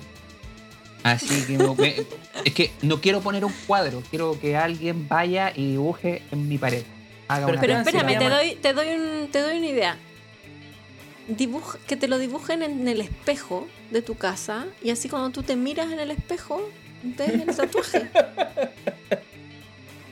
Así 1.03 1.45
que 1.45 1.57
me- 1.57 1.95
es 2.43 2.53
que 2.53 2.71
no 2.81 2.99
quiero 2.99 3.21
poner 3.21 3.45
un 3.45 3.53
cuadro, 3.65 4.03
quiero 4.09 4.37
que 4.37 4.57
alguien 4.57 5.07
vaya 5.07 5.53
y 5.55 5.71
dibuje 5.71 6.21
en 6.33 6.49
mi 6.49 6.57
pared. 6.57 6.83
Haga 7.29 7.45
Pero 7.45 7.59
una 7.59 7.61
Pero 7.61 7.73
espérame, 7.79 8.19
te 8.19 8.29
doy, 8.29 8.55
te 8.55 8.73
doy 8.73 8.87
un, 8.89 9.27
te 9.31 9.39
doy 9.41 9.57
una 9.57 9.67
idea. 9.67 9.97
Dibuja, 11.29 11.77
que 11.87 11.95
te 11.95 12.09
lo 12.09 12.17
dibujen 12.19 12.61
en 12.61 12.89
el 12.89 12.99
espejo 12.99 13.69
de 13.91 14.01
tu 14.01 14.15
casa 14.15 14.65
y 14.83 14.89
así 14.89 15.07
cuando 15.07 15.29
tú 15.29 15.43
te 15.43 15.55
miras 15.55 15.93
en 15.93 16.01
el 16.01 16.11
espejo, 16.11 16.69
ves 17.03 17.29
el 17.29 17.55
tatuaje. 17.55 18.09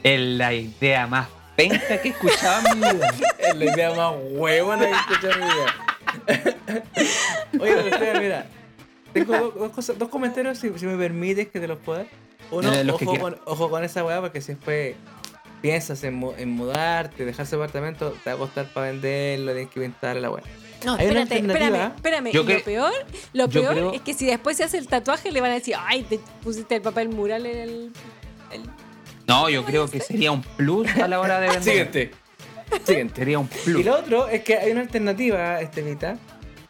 Es 0.03 0.19
la 0.19 0.53
idea 0.53 1.07
más 1.07 1.27
penca 1.56 2.02
que 2.02 2.10
he 2.10 2.11
escuchado 2.11 2.68
en 2.72 2.80
mi 2.80 2.90
vida. 2.91 3.14
Es 3.40 3.56
la 3.57 3.65
idea 3.65 3.94
más 3.94 4.14
huevona 4.32 4.86
que 4.86 4.91
he 4.91 4.95
escuchado 4.95 5.34
en 5.34 5.40
mi 5.40 5.45
vida. 5.45 5.76
Oye, 7.60 7.73
pero 7.76 7.80
Esteban, 7.88 8.22
mira. 8.22 8.45
Tengo 9.14 9.38
dos, 9.38 9.56
dos 9.56 9.72
cosas, 9.72 9.98
dos 9.98 10.10
comentarios, 10.10 10.57
si, 10.57 10.72
si 10.77 10.86
me 10.86 10.98
permites 10.98 11.48
que 11.48 11.60
te 11.60 11.68
los 11.68 11.77
pueda 11.80 11.99
dar. 11.99 12.07
Uno, 12.52 12.73
Eh, 12.73 12.84
los 12.84 13.02
ojo, 13.02 13.18
con, 13.18 13.38
ojo 13.45 13.69
con 13.69 13.84
esa 13.84 14.03
weá, 14.03 14.19
porque 14.22 14.41
si 14.41 14.53
después 14.53 14.95
piensas 15.61 16.03
en, 16.03 16.14
mu- 16.15 16.34
en 16.38 16.49
mudarte, 16.49 17.26
dejar 17.26 17.45
ese 17.45 17.56
apartamento, 17.56 18.11
te 18.23 18.30
va 18.30 18.36
a 18.36 18.40
costar 18.40 18.68
para 18.73 18.88
venderlo, 18.91 19.53
tienes 19.53 19.72
que 19.72 19.80
pintar 19.80 20.18
la 20.18 20.30
weá. 20.30 20.44
No, 20.86 20.98
espérate, 20.98 21.36
espérame, 21.38 21.49
alternativa. 21.52 21.94
espérame. 21.95 22.32
Yo 22.34 22.41
Y 22.41 22.45
que- 22.45 22.57
lo 22.60 22.64
peor, 22.65 22.94
lo 23.34 23.48
yo 23.48 23.61
peor 23.61 23.73
creo- 23.73 23.94
es 23.94 24.02
que 24.02 24.14
si 24.14 24.26
después 24.26 24.57
se 24.57 24.65
hace 24.65 24.77
el 24.77 24.88
tatuaje 24.88 25.32
le 25.32 25.41
van 25.41 25.52
a 25.52 25.56
decir, 25.56 25.76
ay, 25.80 26.03
te 26.03 26.19
pusiste 26.44 26.76
el 26.76 26.82
papel 26.82 27.10
mural 27.10 27.45
en 27.45 27.57
el. 27.57 27.69
el-". 28.52 28.69
No, 29.27 29.49
yo 29.49 29.65
creo 29.65 29.89
que 29.89 29.99
sería 29.99 30.31
un 30.31 30.41
plus 30.41 30.88
a 30.97 31.07
la 31.07 31.19
hora 31.19 31.39
de 31.39 31.47
vender. 31.47 31.64
Siguiente. 31.64 32.11
Siguiente. 32.84 33.15
Sería 33.22 33.39
un 33.39 33.45
Y 33.45 33.57
plus. 33.65 33.85
lo 33.85 33.95
otro 33.99 34.27
es 34.27 34.41
que 34.43 34.56
hay 34.57 34.72
una 34.72 34.81
alternativa, 34.81 35.60
Estevita, 35.61 36.18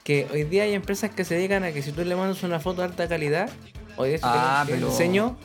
que 0.03 0.27
hoy 0.31 0.43
día 0.43 0.63
hay 0.63 0.73
empresas 0.73 1.11
que 1.11 1.25
se 1.25 1.35
dedican 1.35 1.63
a 1.63 1.71
que 1.71 1.81
si 1.81 1.91
tú 1.91 2.03
le 2.03 2.15
mandas 2.15 2.43
una 2.43 2.59
foto 2.59 2.81
de 2.81 2.87
alta 2.87 3.07
calidad, 3.07 3.49
o 3.97 4.03
de 4.03 4.15
eso 4.15 4.25
Ah, 4.27 4.63
que 4.65 4.73
te 4.73 4.77
pero- 4.79 4.91
enseño, 4.91 5.37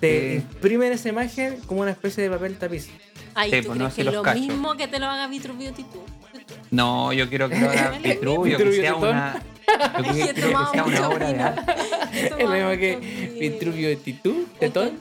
te 0.00 0.30
Sí. 0.30 0.36
imprimen 0.36 0.92
esa 0.92 1.08
imagen 1.08 1.58
como 1.66 1.82
una 1.82 1.90
especie 1.92 2.22
de 2.24 2.30
papel 2.30 2.56
tapiz. 2.58 2.88
Ay, 3.34 3.50
Sí, 3.50 3.60
¿tú 3.62 3.66
pues 3.68 3.78
no 3.78 3.84
crees 3.84 3.94
se 3.94 4.04
que 4.04 4.10
lo 4.16 4.22
cacho. 4.22 4.40
mismo 4.40 4.76
que 4.76 4.88
te 4.88 4.98
lo 4.98 5.06
haga 5.06 5.26
Vitruvio 5.28 5.72
Titú? 5.72 6.02
No, 6.70 7.12
yo 7.12 7.28
quiero 7.28 7.48
que 7.48 7.58
lo 7.58 7.70
haga 7.70 7.90
Vitruvio, 8.02 8.58
que 8.58 8.72
sea 8.72 8.94
una. 8.94 9.42
Que 9.96 10.10
quiero 10.12 10.34
que 10.34 10.40
sea 10.72 10.84
una 10.84 11.08
obra 11.08 11.32
de 11.32 11.40
arte. 11.42 11.72
Es 12.12 12.30
lo 12.40 12.48
mismo 12.50 12.70
que 12.70 13.36
Vitruvio 13.40 13.88
de 13.88 13.96
Titú, 13.96 14.46
Tetón, 14.58 15.00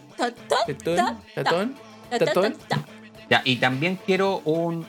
Tetón, 0.65 1.17
Tatón, 1.33 1.75
ta, 2.09 2.19
ta, 2.19 2.25
Tatón. 2.25 2.53
ta, 2.53 2.67
ta. 2.67 2.85
Ya, 3.29 3.41
y 3.45 3.55
también 3.57 3.97
quiero 4.05 4.39
un. 4.45 4.85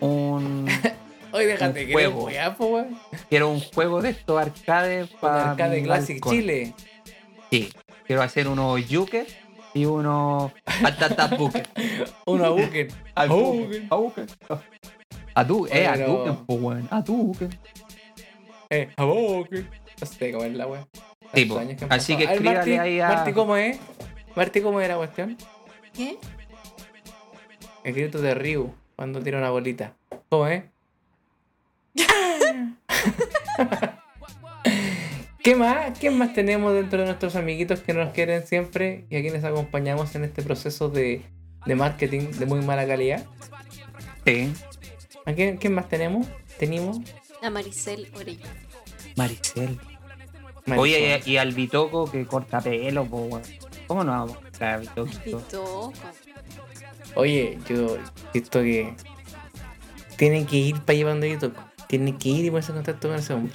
Un. 0.00 0.66
Oye, 1.32 1.46
déjate 1.46 1.80
Un 1.82 1.86
que 1.86 1.92
juego. 1.92 2.28
eres 2.28 2.38
weá, 2.40 2.54
po, 2.56 2.66
weón. 2.66 2.98
Quiero 3.28 3.50
un 3.50 3.60
juego 3.60 4.02
de 4.02 4.10
estos 4.10 4.40
arcades 4.40 5.08
para. 5.20 5.52
Arcade 5.52 5.82
Classic 5.82 6.16
balcón. 6.16 6.32
Chile. 6.32 6.74
Sí. 7.50 7.72
Quiero 8.06 8.22
hacer 8.22 8.48
unos 8.48 8.86
yuques 8.88 9.34
y 9.74 9.84
unos. 9.84 10.52
Atatabuques. 10.84 11.62
Uno 12.26 12.44
a 12.44 12.50
Buken. 12.50 12.88
Hadouken. 13.14 13.86
Hadouken. 13.90 14.26
Adu, 15.34 15.66
eh, 15.66 15.70
Pero- 15.72 15.90
Hadouken, 15.92 16.36
pues, 16.46 16.60
weón. 16.60 16.88
Hadouken. 16.90 17.58
Eh, 18.72 18.88
a 18.96 19.04
Buken. 19.04 19.68
No 20.00 20.06
sé 20.06 20.32
cómo 20.32 20.44
es 20.44 20.54
la 20.54 20.66
que 20.66 21.84
han 21.84 21.92
Así 21.92 22.16
que 22.16 22.26
A 22.26 22.32
escríbale 22.32 22.56
Marti, 22.56 22.72
ahí 22.78 23.00
a- 23.00 23.08
Marti, 23.08 23.32
¿cómo 23.34 23.54
es? 23.58 23.78
Marti, 24.34 24.62
¿cómo 24.62 24.80
era 24.80 24.94
la 24.94 24.98
cuestión? 24.98 25.36
¿Qué? 25.92 26.16
El 27.84 27.92
grito 27.92 28.22
de 28.22 28.32
Ryu 28.34 28.72
cuando 28.96 29.20
tira 29.20 29.36
una 29.36 29.50
bolita. 29.50 29.94
¿Cómo 30.30 30.46
es? 30.46 30.64
¿Qué 35.44 35.54
más? 35.54 35.98
¿Qué 35.98 36.10
más 36.10 36.32
tenemos 36.32 36.72
dentro 36.72 37.00
de 37.00 37.04
nuestros 37.06 37.36
amiguitos 37.36 37.80
que 37.80 37.92
nos 37.92 38.14
quieren 38.14 38.46
siempre 38.46 39.04
y 39.10 39.16
a 39.16 39.20
quienes 39.20 39.44
acompañamos 39.44 40.14
en 40.14 40.24
este 40.24 40.42
proceso 40.42 40.88
de, 40.88 41.20
de 41.66 41.74
marketing 41.74 42.30
de 42.38 42.46
muy 42.46 42.62
mala 42.62 42.86
calidad? 42.86 43.26
Sí. 44.24 44.50
¿A 45.26 45.34
quién, 45.34 45.58
quién 45.58 45.74
más 45.74 45.90
tenemos? 45.90 46.26
¿Tenemos? 46.58 47.00
La 47.42 47.50
Maricel 47.50 48.08
Orellana. 48.14 48.61
Maricel. 49.16 49.78
Oye, 50.76 51.20
y, 51.26 51.30
y 51.32 51.36
al 51.38 51.52
Bitoco 51.52 52.10
que 52.10 52.24
corta 52.26 52.60
pelo, 52.60 53.04
po, 53.06 53.16
weón. 53.22 53.42
¿Cómo 53.86 54.04
no 54.04 54.12
vamos 54.12 54.36
a 54.60 54.74
a 54.74 54.76
Bitoco? 54.78 55.92
Oye, 57.14 57.58
yo 57.68 57.98
visto 58.32 58.60
que 58.62 58.94
tienen 60.16 60.46
que 60.46 60.56
ir 60.56 60.80
para 60.82 60.96
llevando 60.96 61.26
YouTube. 61.26 61.54
Tienen 61.88 62.16
que 62.16 62.28
ir 62.30 62.44
y 62.46 62.50
ponerse 62.50 62.70
en 62.72 62.76
contacto 62.76 63.08
con 63.08 63.18
ese 63.18 63.34
hombre. 63.34 63.54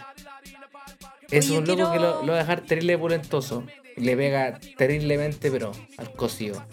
Es 1.31 1.49
Oye, 1.49 1.57
un 1.59 1.65
loco 1.65 1.75
quiero- 1.89 1.91
que 1.93 1.99
lo, 1.99 2.21
lo 2.23 2.31
va 2.33 2.39
a 2.39 2.41
dejar 2.41 2.61
terrible 2.61 2.97
pulentoso. 2.97 3.63
Le 3.95 4.15
pega 4.15 4.59
terriblemente, 4.77 5.49
pero 5.49 5.71
al 5.97 6.11
cocido. 6.13 6.63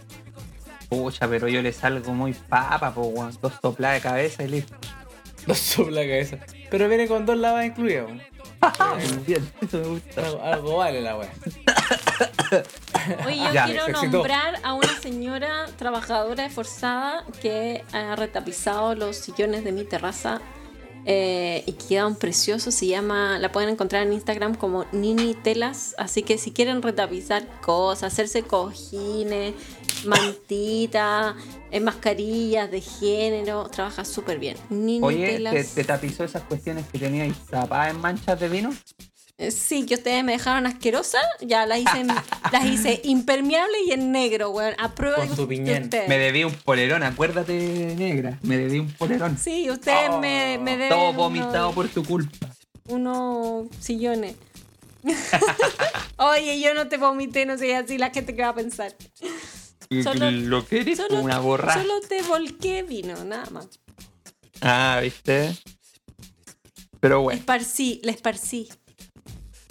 Pucha, 0.91 1.27
pero 1.27 1.49
yo 1.49 1.63
le 1.63 1.73
salgo 1.73 2.13
muy 2.13 2.35
papa, 2.35 2.93
po, 2.93 3.03
weón. 3.03 3.37
Dos 3.41 3.53
sopladas 3.63 4.03
de 4.03 4.09
cabeza 4.09 4.43
y 4.45 4.49
listo. 4.49 4.75
No 5.47 5.55
sopla 5.55 6.03
la 6.03 6.07
cabeza. 6.09 6.39
Pero 6.71 6.89
viene 6.89 7.07
con 7.07 7.25
dos 7.25 7.37
lavas 7.39 7.65
incluidas. 7.67 8.07
Bien, 9.27 9.53
eso 9.61 9.79
me 9.79 9.87
gusta. 9.89 10.27
Algo, 10.27 10.43
algo 10.43 10.77
vale 10.77 11.01
la 11.01 11.17
wea. 11.17 11.33
Oye, 13.27 13.37
yo 13.39 13.53
Ya, 13.53 13.65
quiero 13.67 13.89
nombrar 13.89 14.61
a 14.63 14.75
una 14.75 15.01
señora 15.01 15.67
trabajadora 15.77 16.47
esforzada 16.47 17.25
que 17.43 17.85
ha 17.93 18.17
retapizado 18.17 18.95
los 18.95 19.17
sillones 19.17 19.65
de 19.65 19.73
mi 19.73 19.85
terraza 19.85 20.41
eh, 21.07 21.65
y 21.67 21.73
que 21.73 21.87
quedan 21.87 22.17
preciosos. 22.17 22.75
Se 22.75 22.87
llama, 22.87 23.39
la 23.39 23.53
pueden 23.53 23.69
encontrar 23.69 24.07
en 24.07 24.13
Instagram 24.13 24.55
como 24.55 24.87
Nini 24.93 25.35
Telas. 25.35 25.95
Así 25.99 26.23
que 26.23 26.39
si 26.39 26.51
quieren 26.51 26.81
retapizar 26.83 27.47
cosas, 27.61 28.13
hacerse 28.13 28.43
cojines, 28.43 29.55
mantitas, 30.07 31.35
eh, 31.77 31.81
mascarillas 31.81 32.71
de 32.71 32.81
género, 32.81 33.69
trabaja 33.69 34.05
súper 34.05 34.39
bien. 34.39 34.57
Nini 34.71 35.01
Oye. 35.03 35.41
¿te, 35.51 35.65
te 35.65 35.85
tapizó 35.85 36.23
esas 36.25 36.43
cuestiones 36.43 36.85
que 36.91 36.99
teníais 36.99 37.35
tapadas 37.51 37.91
en 37.93 38.01
manchas 38.01 38.39
de 38.39 38.49
vino? 38.49 38.73
Eh, 39.37 39.51
Sí, 39.51 39.85
que 39.85 39.95
ustedes 39.97 40.23
me 40.23 40.31
dejaron 40.33 40.67
asquerosa, 40.69 41.19
ya 41.41 41.67
las 41.67 41.81
hice, 41.81 41.99
en- 41.99 42.07
las 42.53 42.65
hice 42.65 43.01
impermeable 43.03 43.77
y 43.87 43.91
en 43.91 44.13
negro, 44.13 44.51
weón. 44.51 44.75
A 44.79 44.95
prueba 44.95 45.17
Con 45.27 45.35
de, 45.35 45.47
piñén. 45.49 45.83
ustedes. 45.85 46.09
Me 46.09 46.19
debí 46.19 46.45
un 46.45 46.55
polerón, 46.55 47.03
acuérdate, 47.03 47.53
negra. 47.99 48.39
Me 48.43 48.57
debí 48.57 48.79
un 48.79 48.93
polerón. 48.93 49.37
Sí, 49.37 49.69
ustedes 49.69 50.11
Oh, 50.11 50.21
me, 50.21 50.59
me 50.63 50.73
deben 50.77 50.91
Todo 50.91 51.03
unos- 51.11 51.17
vomitado 51.17 51.73
por 51.73 51.89
tu 51.89 52.05
culpa. 52.05 52.49
unos 52.87 53.67
sillones. 53.81 54.37
Oye, 56.19 56.61
yo 56.61 56.73
no 56.75 56.87
te 56.89 56.97
vomité, 56.97 57.45
no 57.47 57.59
sé 57.59 57.75
así 57.75 57.99
la 57.99 58.11
gente 58.11 58.35
que 58.37 58.43
va 58.43 58.51
a 58.51 58.55
pensar. 58.55 58.95
Solo- 60.03 60.31
Lo 60.31 60.67
que 60.67 60.81
eres 60.81 60.99
solo- 60.99 61.21
una 61.21 61.39
borra. 61.39 61.75
Solo 61.75 62.01
te 62.09 62.23
volqué 62.23 62.83
vino, 62.83 63.23
nada 63.25 63.49
más. 63.51 63.69
Ah, 64.61 64.99
¿viste? 65.03 65.55
Pero 67.01 67.21
bueno. 67.23 67.39
Esparcí, 67.39 68.01
la 68.03 68.13
esparcí. 68.13 68.69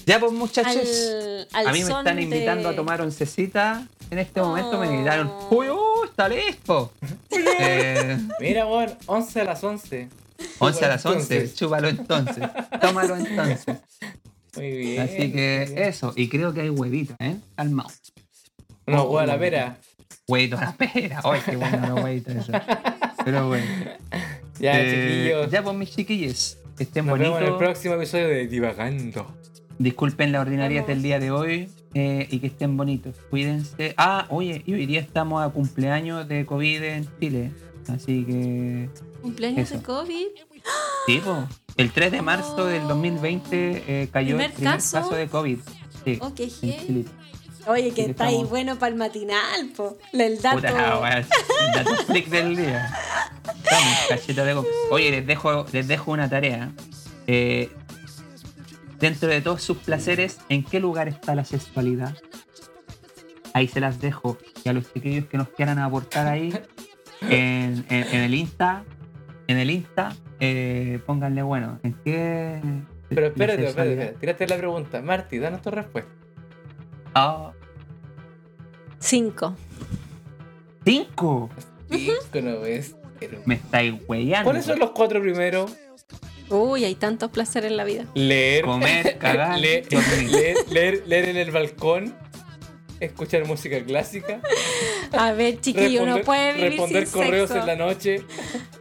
Ya 0.06 0.20
pues 0.20 0.32
muchachos. 0.34 0.76
Al, 0.76 1.48
al 1.54 1.68
a 1.68 1.72
mí 1.72 1.80
me 1.84 1.90
están 1.90 2.16
de- 2.18 2.22
invitando 2.22 2.70
a 2.70 2.76
tomar 2.76 3.02
oncecita. 3.02 3.88
En 4.12 4.20
este 4.20 4.42
momento 4.42 4.78
me 4.78 4.88
Oh. 4.88 4.92
gritaron, 4.92 5.32
¡Uy, 5.50 5.70
uh, 5.70 6.04
está 6.06 6.28
listo! 6.30 6.92
Eh, 7.60 8.18
Mira, 8.40 8.66
weón, 8.68 8.96
11 9.08 9.42
a 9.42 9.44
las 9.46 9.64
11. 9.64 10.10
11 10.60 10.86
a 10.86 10.88
las 10.90 11.06
11, 11.06 11.36
Entonces. 11.36 11.56
chúpalo 11.58 11.88
entonces. 11.88 12.44
Tómalo 12.82 13.16
entonces. 13.16 13.78
Muy 14.56 14.72
bien. 14.72 15.02
Así 15.02 15.32
que 15.32 15.66
bien. 15.70 15.78
eso, 15.78 16.14
y 16.16 16.28
creo 16.30 16.54
que 16.54 16.62
hay 16.62 16.70
huevitos, 16.70 17.16
¿eh? 17.20 17.38
Calmado. 17.56 17.90
No, 18.86 19.04
weón, 19.04 19.24
a 19.24 19.34
la 19.34 19.40
pera. 19.40 19.78
Huevito 20.28 20.58
a 20.58 20.62
la 20.62 20.72
pera. 20.78 21.22
Ay, 21.24 21.42
qué 21.46 21.56
bueno 21.56 21.88
los 21.96 22.04
huevitos 22.04 22.36
eso. 22.36 22.52
Pero 23.26 23.48
bueno. 23.48 23.66
Ya, 24.60 24.80
Eh, 24.80 24.90
chiquillos. 25.32 25.52
Ya 25.52 25.64
pues 25.64 25.76
mis 25.76 25.92
chiquillos, 25.92 26.58
que 26.78 26.84
estén 26.84 27.06
Nos 27.06 27.20
vemos 27.20 27.38
en 27.40 27.44
el 27.46 27.52
bonitos. 27.52 27.68
próximo 27.72 27.96
episodio 27.96 28.28
de 28.28 28.48
Divagando. 28.48 29.36
Disculpen 29.80 30.32
la 30.32 30.42
ordinariedad 30.42 30.84
Vamos. 30.84 30.96
del 30.96 31.04
día 31.04 31.20
de 31.20 31.32
hoy 31.32 31.70
eh, 31.94 32.28
y 32.30 32.40
que 32.40 32.48
estén 32.48 32.78
bonitos. 32.78 33.16
Cuídense. 33.30 33.94
Ah, 33.98 34.28
oye, 34.30 34.62
y 34.66 34.74
hoy 34.74 34.86
día 34.86 35.02
estamos 35.02 35.44
a 35.46 35.50
cumpleaños 35.50 36.28
de 36.28 36.46
COVID 36.46 36.84
en 36.84 37.08
Chile. 37.20 37.52
Así 37.90 38.24
que. 38.24 38.90
Cumpleaños 39.22 39.70
Eso. 39.72 39.78
de 39.80 39.84
COVID. 39.84 40.26
Sí, 41.08 41.22
po. 41.24 41.48
El 41.76 41.92
3 41.92 42.12
de 42.12 42.22
marzo 42.22 42.66
del 42.66 42.88
2020 42.88 43.84
eh, 43.88 44.08
cayó 44.12 44.28
¿Primer 44.38 44.46
el 44.52 44.54
primer 44.54 44.74
caso? 44.76 44.98
caso? 45.00 45.16
de 45.16 45.28
COVID. 45.28 45.58
Sí, 46.06 46.18
Oh, 46.22 46.34
qué 46.34 46.48
en. 46.48 46.80
Chile. 46.88 47.06
Oye, 47.68 47.92
que 47.92 48.06
está 48.06 48.26
ahí 48.26 48.44
bueno 48.44 48.78
para 48.78 48.92
el 48.92 48.96
matinal, 48.98 49.70
po. 49.76 49.98
El 50.12 50.42
dato. 50.42 50.58
Puta, 50.58 50.70
el 52.14 52.30
del 52.30 52.56
día. 52.56 52.94
Estamos, 53.64 53.98
cacheta 54.10 54.44
de 54.46 54.64
Oye, 54.92 55.12
les 55.12 55.26
dejo, 55.26 55.66
les 55.72 55.88
dejo 55.88 56.12
una 56.12 56.30
tarea. 56.30 56.72
Eh, 57.28 57.72
dentro 59.00 59.30
de 59.30 59.42
todos 59.42 59.62
sus 59.62 59.78
placeres, 59.78 60.40
¿en 60.50 60.64
qué 60.64 60.80
lugar 60.80 61.08
está 61.08 61.36
la 61.36 61.46
sexualidad? 61.46 62.16
Ahí 63.54 63.68
se 63.68 63.80
las 63.80 64.02
dejo. 64.02 64.38
Y 64.64 64.70
a 64.70 64.74
los 64.74 64.92
chiquillos 64.94 65.26
que 65.26 65.38
nos 65.38 65.50
quieran 65.50 65.80
aportar 65.80 66.28
ahí, 66.28 66.54
en, 67.22 67.86
en- 67.90 68.08
en 68.12 68.22
el 68.22 68.34
Insta, 68.34 68.84
en 69.48 69.58
el 69.58 69.70
Insta, 69.70 70.16
eh, 70.40 71.00
pónganle 71.06 71.44
bueno. 71.44 71.80
¿En 71.84 71.94
qué? 72.04 72.60
Pero 73.10 73.28
espérate, 73.28 73.66
espérate, 73.68 73.92
espérate. 73.94 74.18
Tírate 74.20 74.48
la 74.48 74.58
pregunta. 74.58 75.02
Marty, 75.02 75.38
danos 75.38 75.62
tu 75.62 75.70
respuesta. 75.72 76.12
Ah, 77.16 77.52
Cinco. 79.00 79.56
¡Cinco! 80.86 81.50
Cinco 81.92 82.42
no 82.42 82.60
ves. 82.62 82.96
Pero- 83.20 83.40
Me 83.46 83.56
estáis 83.56 83.94
weyando. 84.08 84.46
¿Cuáles 84.46 84.66
son 84.66 84.80
los 84.80 84.92
cuatro 84.92 85.22
primeros? 85.22 85.72
Uy, 86.50 86.84
hay 86.86 86.96
tantos 86.96 87.30
placeres 87.32 87.72
en 87.72 87.78
la 87.78 87.84
vida. 87.84 88.06
Leer. 88.14 88.64
Comer, 88.66 89.18
cagar, 89.20 89.60
leer, 89.60 89.86
leer, 90.30 90.58
leer, 90.70 91.04
leer 91.08 91.30
en 91.30 91.38
el 91.38 91.52
balcón. 91.52 92.14
Escuchar 93.00 93.46
música 93.46 93.84
clásica. 93.84 94.40
A 95.12 95.34
ver, 95.34 95.60
chiquillo, 95.60 96.04
uno 96.04 96.22
puede 96.22 96.54
vivir 96.54 96.70
responder 96.72 97.06
sin 97.08 97.22
correos 97.22 97.50
sexo. 97.50 97.62
en 97.62 97.68
la 97.68 97.76
noche. 97.76 98.24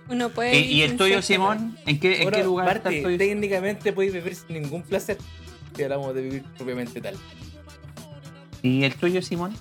Uno 0.09 0.29
puede 0.29 0.55
¿Y, 0.55 0.63
vivir 0.63 0.77
y 0.77 0.83
el 0.83 0.89
sin 0.91 0.99
tuyo, 0.99 1.23
Simón? 1.23 1.77
¿En 1.87 1.99
qué, 1.99 2.17
en 2.19 2.23
Bueno, 2.25 2.39
qué 2.39 2.45
lugar 2.45 2.77
está 2.77 2.89
Marty, 2.91 2.97
el 2.99 3.03
tuyo? 3.05 3.19
técnicamente 3.19 3.93
podéis 3.93 4.13
vivir 4.13 4.35
sin 4.37 4.61
ningún 4.63 4.83
placer. 4.83 5.19
Si 5.75 5.83
hablamos 5.83 6.15
de 6.15 6.23
vivir 6.23 6.43
propiamente 6.57 7.01
tal. 7.01 7.17
¿Y 8.63 8.85
el 8.85 8.95
tuyo, 8.95 9.23
Simón? 9.23 9.55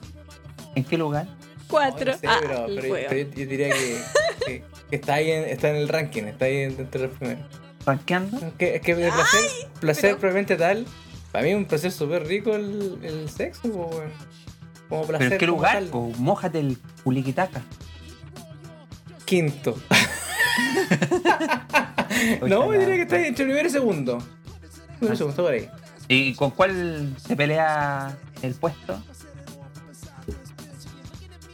¿En 0.76 0.84
qué 0.84 0.98
lugar? 0.98 1.28
Cuatro. 1.68 2.06
No, 2.06 2.12
no 2.12 2.18
sé, 2.20 2.28
Ah, 2.28 2.38
pero, 2.42 2.68
yo, 2.68 3.10
yo 3.10 3.46
diría 3.48 3.70
que, 3.70 3.98
que- 4.46 4.64
que 4.90 4.96
está 4.96 5.16
ahí 5.16 5.32
en, 5.32 5.44
está 5.46 5.70
en 5.70 5.78
el 5.78 5.88
ranking, 5.88 6.24
está 6.24 6.46
ahí 6.46 6.66
dentro 6.74 7.02
de 7.02 7.08
los 7.08 7.18
primeros. 7.18 7.44
¿Rankeando? 7.86 8.38
Es 8.38 8.54
que, 8.58 8.76
es 8.76 8.82
que 8.82 8.96
de 8.96 9.12
placer, 9.12 9.42
placer 9.80 10.04
pero- 10.12 10.20
propiamente 10.20 10.56
tal, 10.58 10.86
para 11.32 11.44
mí 11.46 11.52
es 11.52 11.56
un 11.56 11.66
placer 11.66 11.92
súper 11.92 12.28
rico 12.28 12.54
el, 12.56 13.00
el 13.02 13.30
sexo, 13.30 13.72
po, 13.72 13.86
weón. 13.88 14.12
como 14.90 15.06
placer. 15.08 15.30
¿Pero 15.30 15.36
en 15.36 15.40
qué 15.40 15.48
lugar? 15.48 15.74
tal. 15.76 15.86
po? 15.88 16.12
Mójate 16.18 16.60
el 16.60 16.78
culiquitaca. 17.04 17.62
Quinto. 19.26 19.78
no, 22.42 22.74
yo 22.74 22.80
diría 22.80 22.96
que 22.96 23.02
está 23.04 23.26
entre 23.26 23.46
primero 23.46 23.68
y 23.68 23.72
segundo. 23.72 24.18
Primero 25.00 25.14
y 25.14 25.18
segundo, 25.18 25.30
está 25.30 25.44
por 25.44 25.54
ahí. 25.54 25.70
¿Y 26.10 26.34
con 26.36 26.52
cuál 26.52 27.16
se 27.18 27.36
pelea 27.36 28.18
el 28.42 28.54
puesto? 28.56 29.02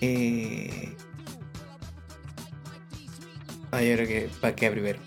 Eh... 0.02 0.96
Ah, 3.72 3.82
yo 3.82 3.96
creo 3.96 4.08
que 4.08 4.30
para 4.40 4.56
qué 4.56 4.72
primero. 4.72 5.00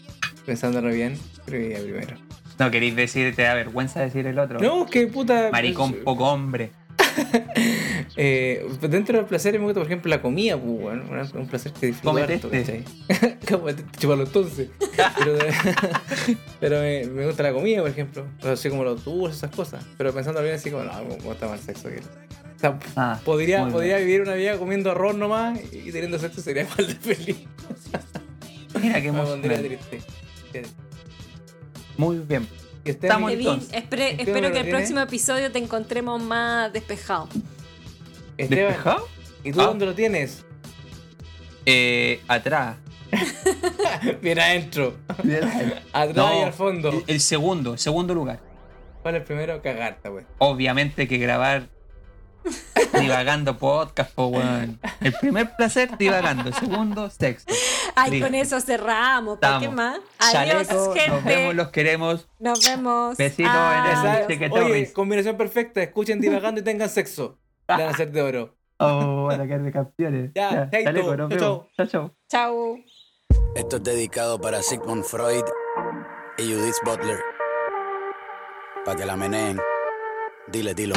Pensándolo 0.45 0.89
bien, 0.89 1.19
creo 1.47 1.69
que 1.69 1.83
primero. 1.83 2.17
No 2.59 2.71
queréis 2.71 2.95
decir, 2.95 3.35
te 3.35 3.43
da 3.43 3.55
vergüenza 3.55 4.01
decir 4.01 4.27
el 4.27 4.39
otro. 4.39 4.61
No, 4.61 4.87
que 4.87 5.07
puta. 5.07 5.49
Maricón 5.51 5.93
pues, 5.93 6.05
poco 6.05 6.31
hombre. 6.31 6.73
Eh, 8.17 8.67
dentro 8.83 9.17
del 9.19 9.27
placer 9.27 9.53
me 9.59 9.65
gusta, 9.65 9.81
por 9.81 9.87
ejemplo, 9.87 10.11
la 10.11 10.21
comida, 10.21 10.59
pues, 10.59 10.81
bueno, 10.81 11.05
un- 11.35 11.47
placer 11.47 11.73
que 11.73 11.87
disfruto 11.87 12.13
harto, 12.35 12.51
este. 12.53 12.85
este, 13.09 13.85
chúpalo 13.99 14.25
entonces. 14.25 14.69
Pero, 15.19 15.39
pero 16.61 16.81
me, 16.81 17.05
me 17.07 17.27
gusta 17.27 17.43
la 17.45 17.53
comida, 17.53 17.81
por 17.81 17.91
ejemplo. 17.91 18.27
Así 18.43 18.69
como 18.69 18.85
los 18.85 19.05
dulces, 19.05 19.39
esas 19.39 19.55
cosas. 19.55 19.85
Pero 19.97 20.13
pensando 20.13 20.43
bien, 20.43 20.55
así 20.57 20.71
como, 20.71 20.85
no, 20.85 20.93
me 21.05 21.15
gusta 21.17 21.49
más 21.49 21.61
el 21.61 21.67
sexo 21.77 21.89
que 21.89 21.99
o 21.99 22.59
sea, 22.61 22.79
Ah, 22.97 23.19
podría, 23.25 23.61
podría 23.73 23.97
vivir 23.99 24.21
una 24.21 24.35
vida 24.35 24.59
comiendo 24.59 24.91
arroz 24.91 25.17
nomás 25.17 25.59
y 25.73 25.91
teniendo 25.93 26.19
sexo 26.19 26.43
sería 26.43 26.63
igual 26.65 26.87
de 26.89 26.95
feliz. 27.15 27.37
Mira 28.83 29.01
qué 29.01 29.09
emocionante. 29.09 29.79
Muy 31.97 32.19
bien. 32.19 32.47
Estamos 32.85 33.33
amigo, 33.33 33.51
Kevin, 33.53 33.63
entonces. 33.65 33.83
espere- 33.85 34.11
¿En 34.11 34.17
qué 34.17 34.23
espero 34.23 34.51
que 34.53 34.59
el 34.59 34.65
tiene? 34.65 34.71
próximo 34.79 35.01
episodio 35.01 35.53
te 35.53 35.59
encontremos 35.59 36.23
más 36.23 36.73
despejado. 36.73 37.29
Esteban, 38.37 38.69
¿Despejado? 38.69 39.09
¿y 39.45 39.53
tú 39.53 39.61
Ah. 39.61 39.65
dónde 39.67 39.87
lo 39.87 39.95
tienes? 39.95 40.45
Eh, 41.67 42.21
atrás. 42.27 42.77
Bien 44.23 44.39
adentro. 44.39 44.97
Atrás 45.93 46.17
No, 46.17 46.39
y 46.41 46.43
al 46.43 46.53
fondo. 46.53 46.89
El, 46.91 47.05
el 47.07 47.21
segundo, 47.21 47.77
segundo 47.77 48.15
lugar. 48.15 48.41
¿Cuál 49.03 49.17
es 49.17 49.21
el 49.23 49.27
primero? 49.27 49.61
Cagarte, 49.63 50.09
güey. 50.09 50.25
Obviamente 50.39 51.07
que 51.09 51.19
grabar 51.19 51.69
divagando 53.01 53.57
podcast, 53.59 54.13
po, 54.15 54.27
weón. 54.29 54.81
El 55.01 55.13
primer 55.15 55.55
placer, 55.57 55.97
divagando. 55.99 56.49
El 56.49 56.55
segundo, 56.55 57.11
sexo. 57.11 57.47
Ay, 57.95 58.13
Listo. 58.13 58.27
con 58.27 58.35
eso 58.35 58.61
cerramos. 58.61 59.39
¿Para 59.39 59.59
qué 59.61 59.69
más? 59.69 59.99
Adiós, 60.19 60.67
Chaleco, 60.69 60.93
gente. 60.95 61.09
nos 61.11 61.25
vemos, 61.25 61.55
los 61.55 61.69
queremos. 61.69 62.29
Nos 62.39 62.65
vemos. 62.67 63.17
Besitos 63.17 63.53
en 64.29 64.43
el- 64.43 64.53
Oye, 64.53 64.93
combinación 64.93 65.37
perfecta. 65.37 65.83
Escuchen 65.83 66.21
divagando 66.21 66.61
y 66.61 66.65
tengan 66.65 66.89
sexo. 66.89 67.39
Van 67.69 67.81
a 67.83 67.89
hacer 67.91 68.11
de 68.13 68.23
oro. 68.23 68.57
Oh, 68.83 69.27
van 69.27 69.41
a 69.43 69.47
caer 69.47 69.63
de 69.63 69.73
campeones. 69.73 70.31
Ya, 70.35 70.71
chaito. 70.71 70.85
chaleco, 70.91 71.15
nos 71.17 71.29
Chau, 71.31 71.39
vemos. 71.39 71.67
Chao, 71.77 71.87
chao. 71.87 72.15
Chao. 72.31 72.77
Esto 73.55 73.77
es 73.77 73.85
dedicado 73.85 74.41
para 74.41 74.63
Sigmund 74.63 75.05
Freud 75.05 75.45
y 76.39 76.43
Judith 76.51 76.77
Butler. 76.85 77.19
Para 78.87 78.97
que 78.97 79.05
la 79.05 79.17
meneen. 79.17 79.61
Dile, 80.49 80.73
dilo. 80.75 80.97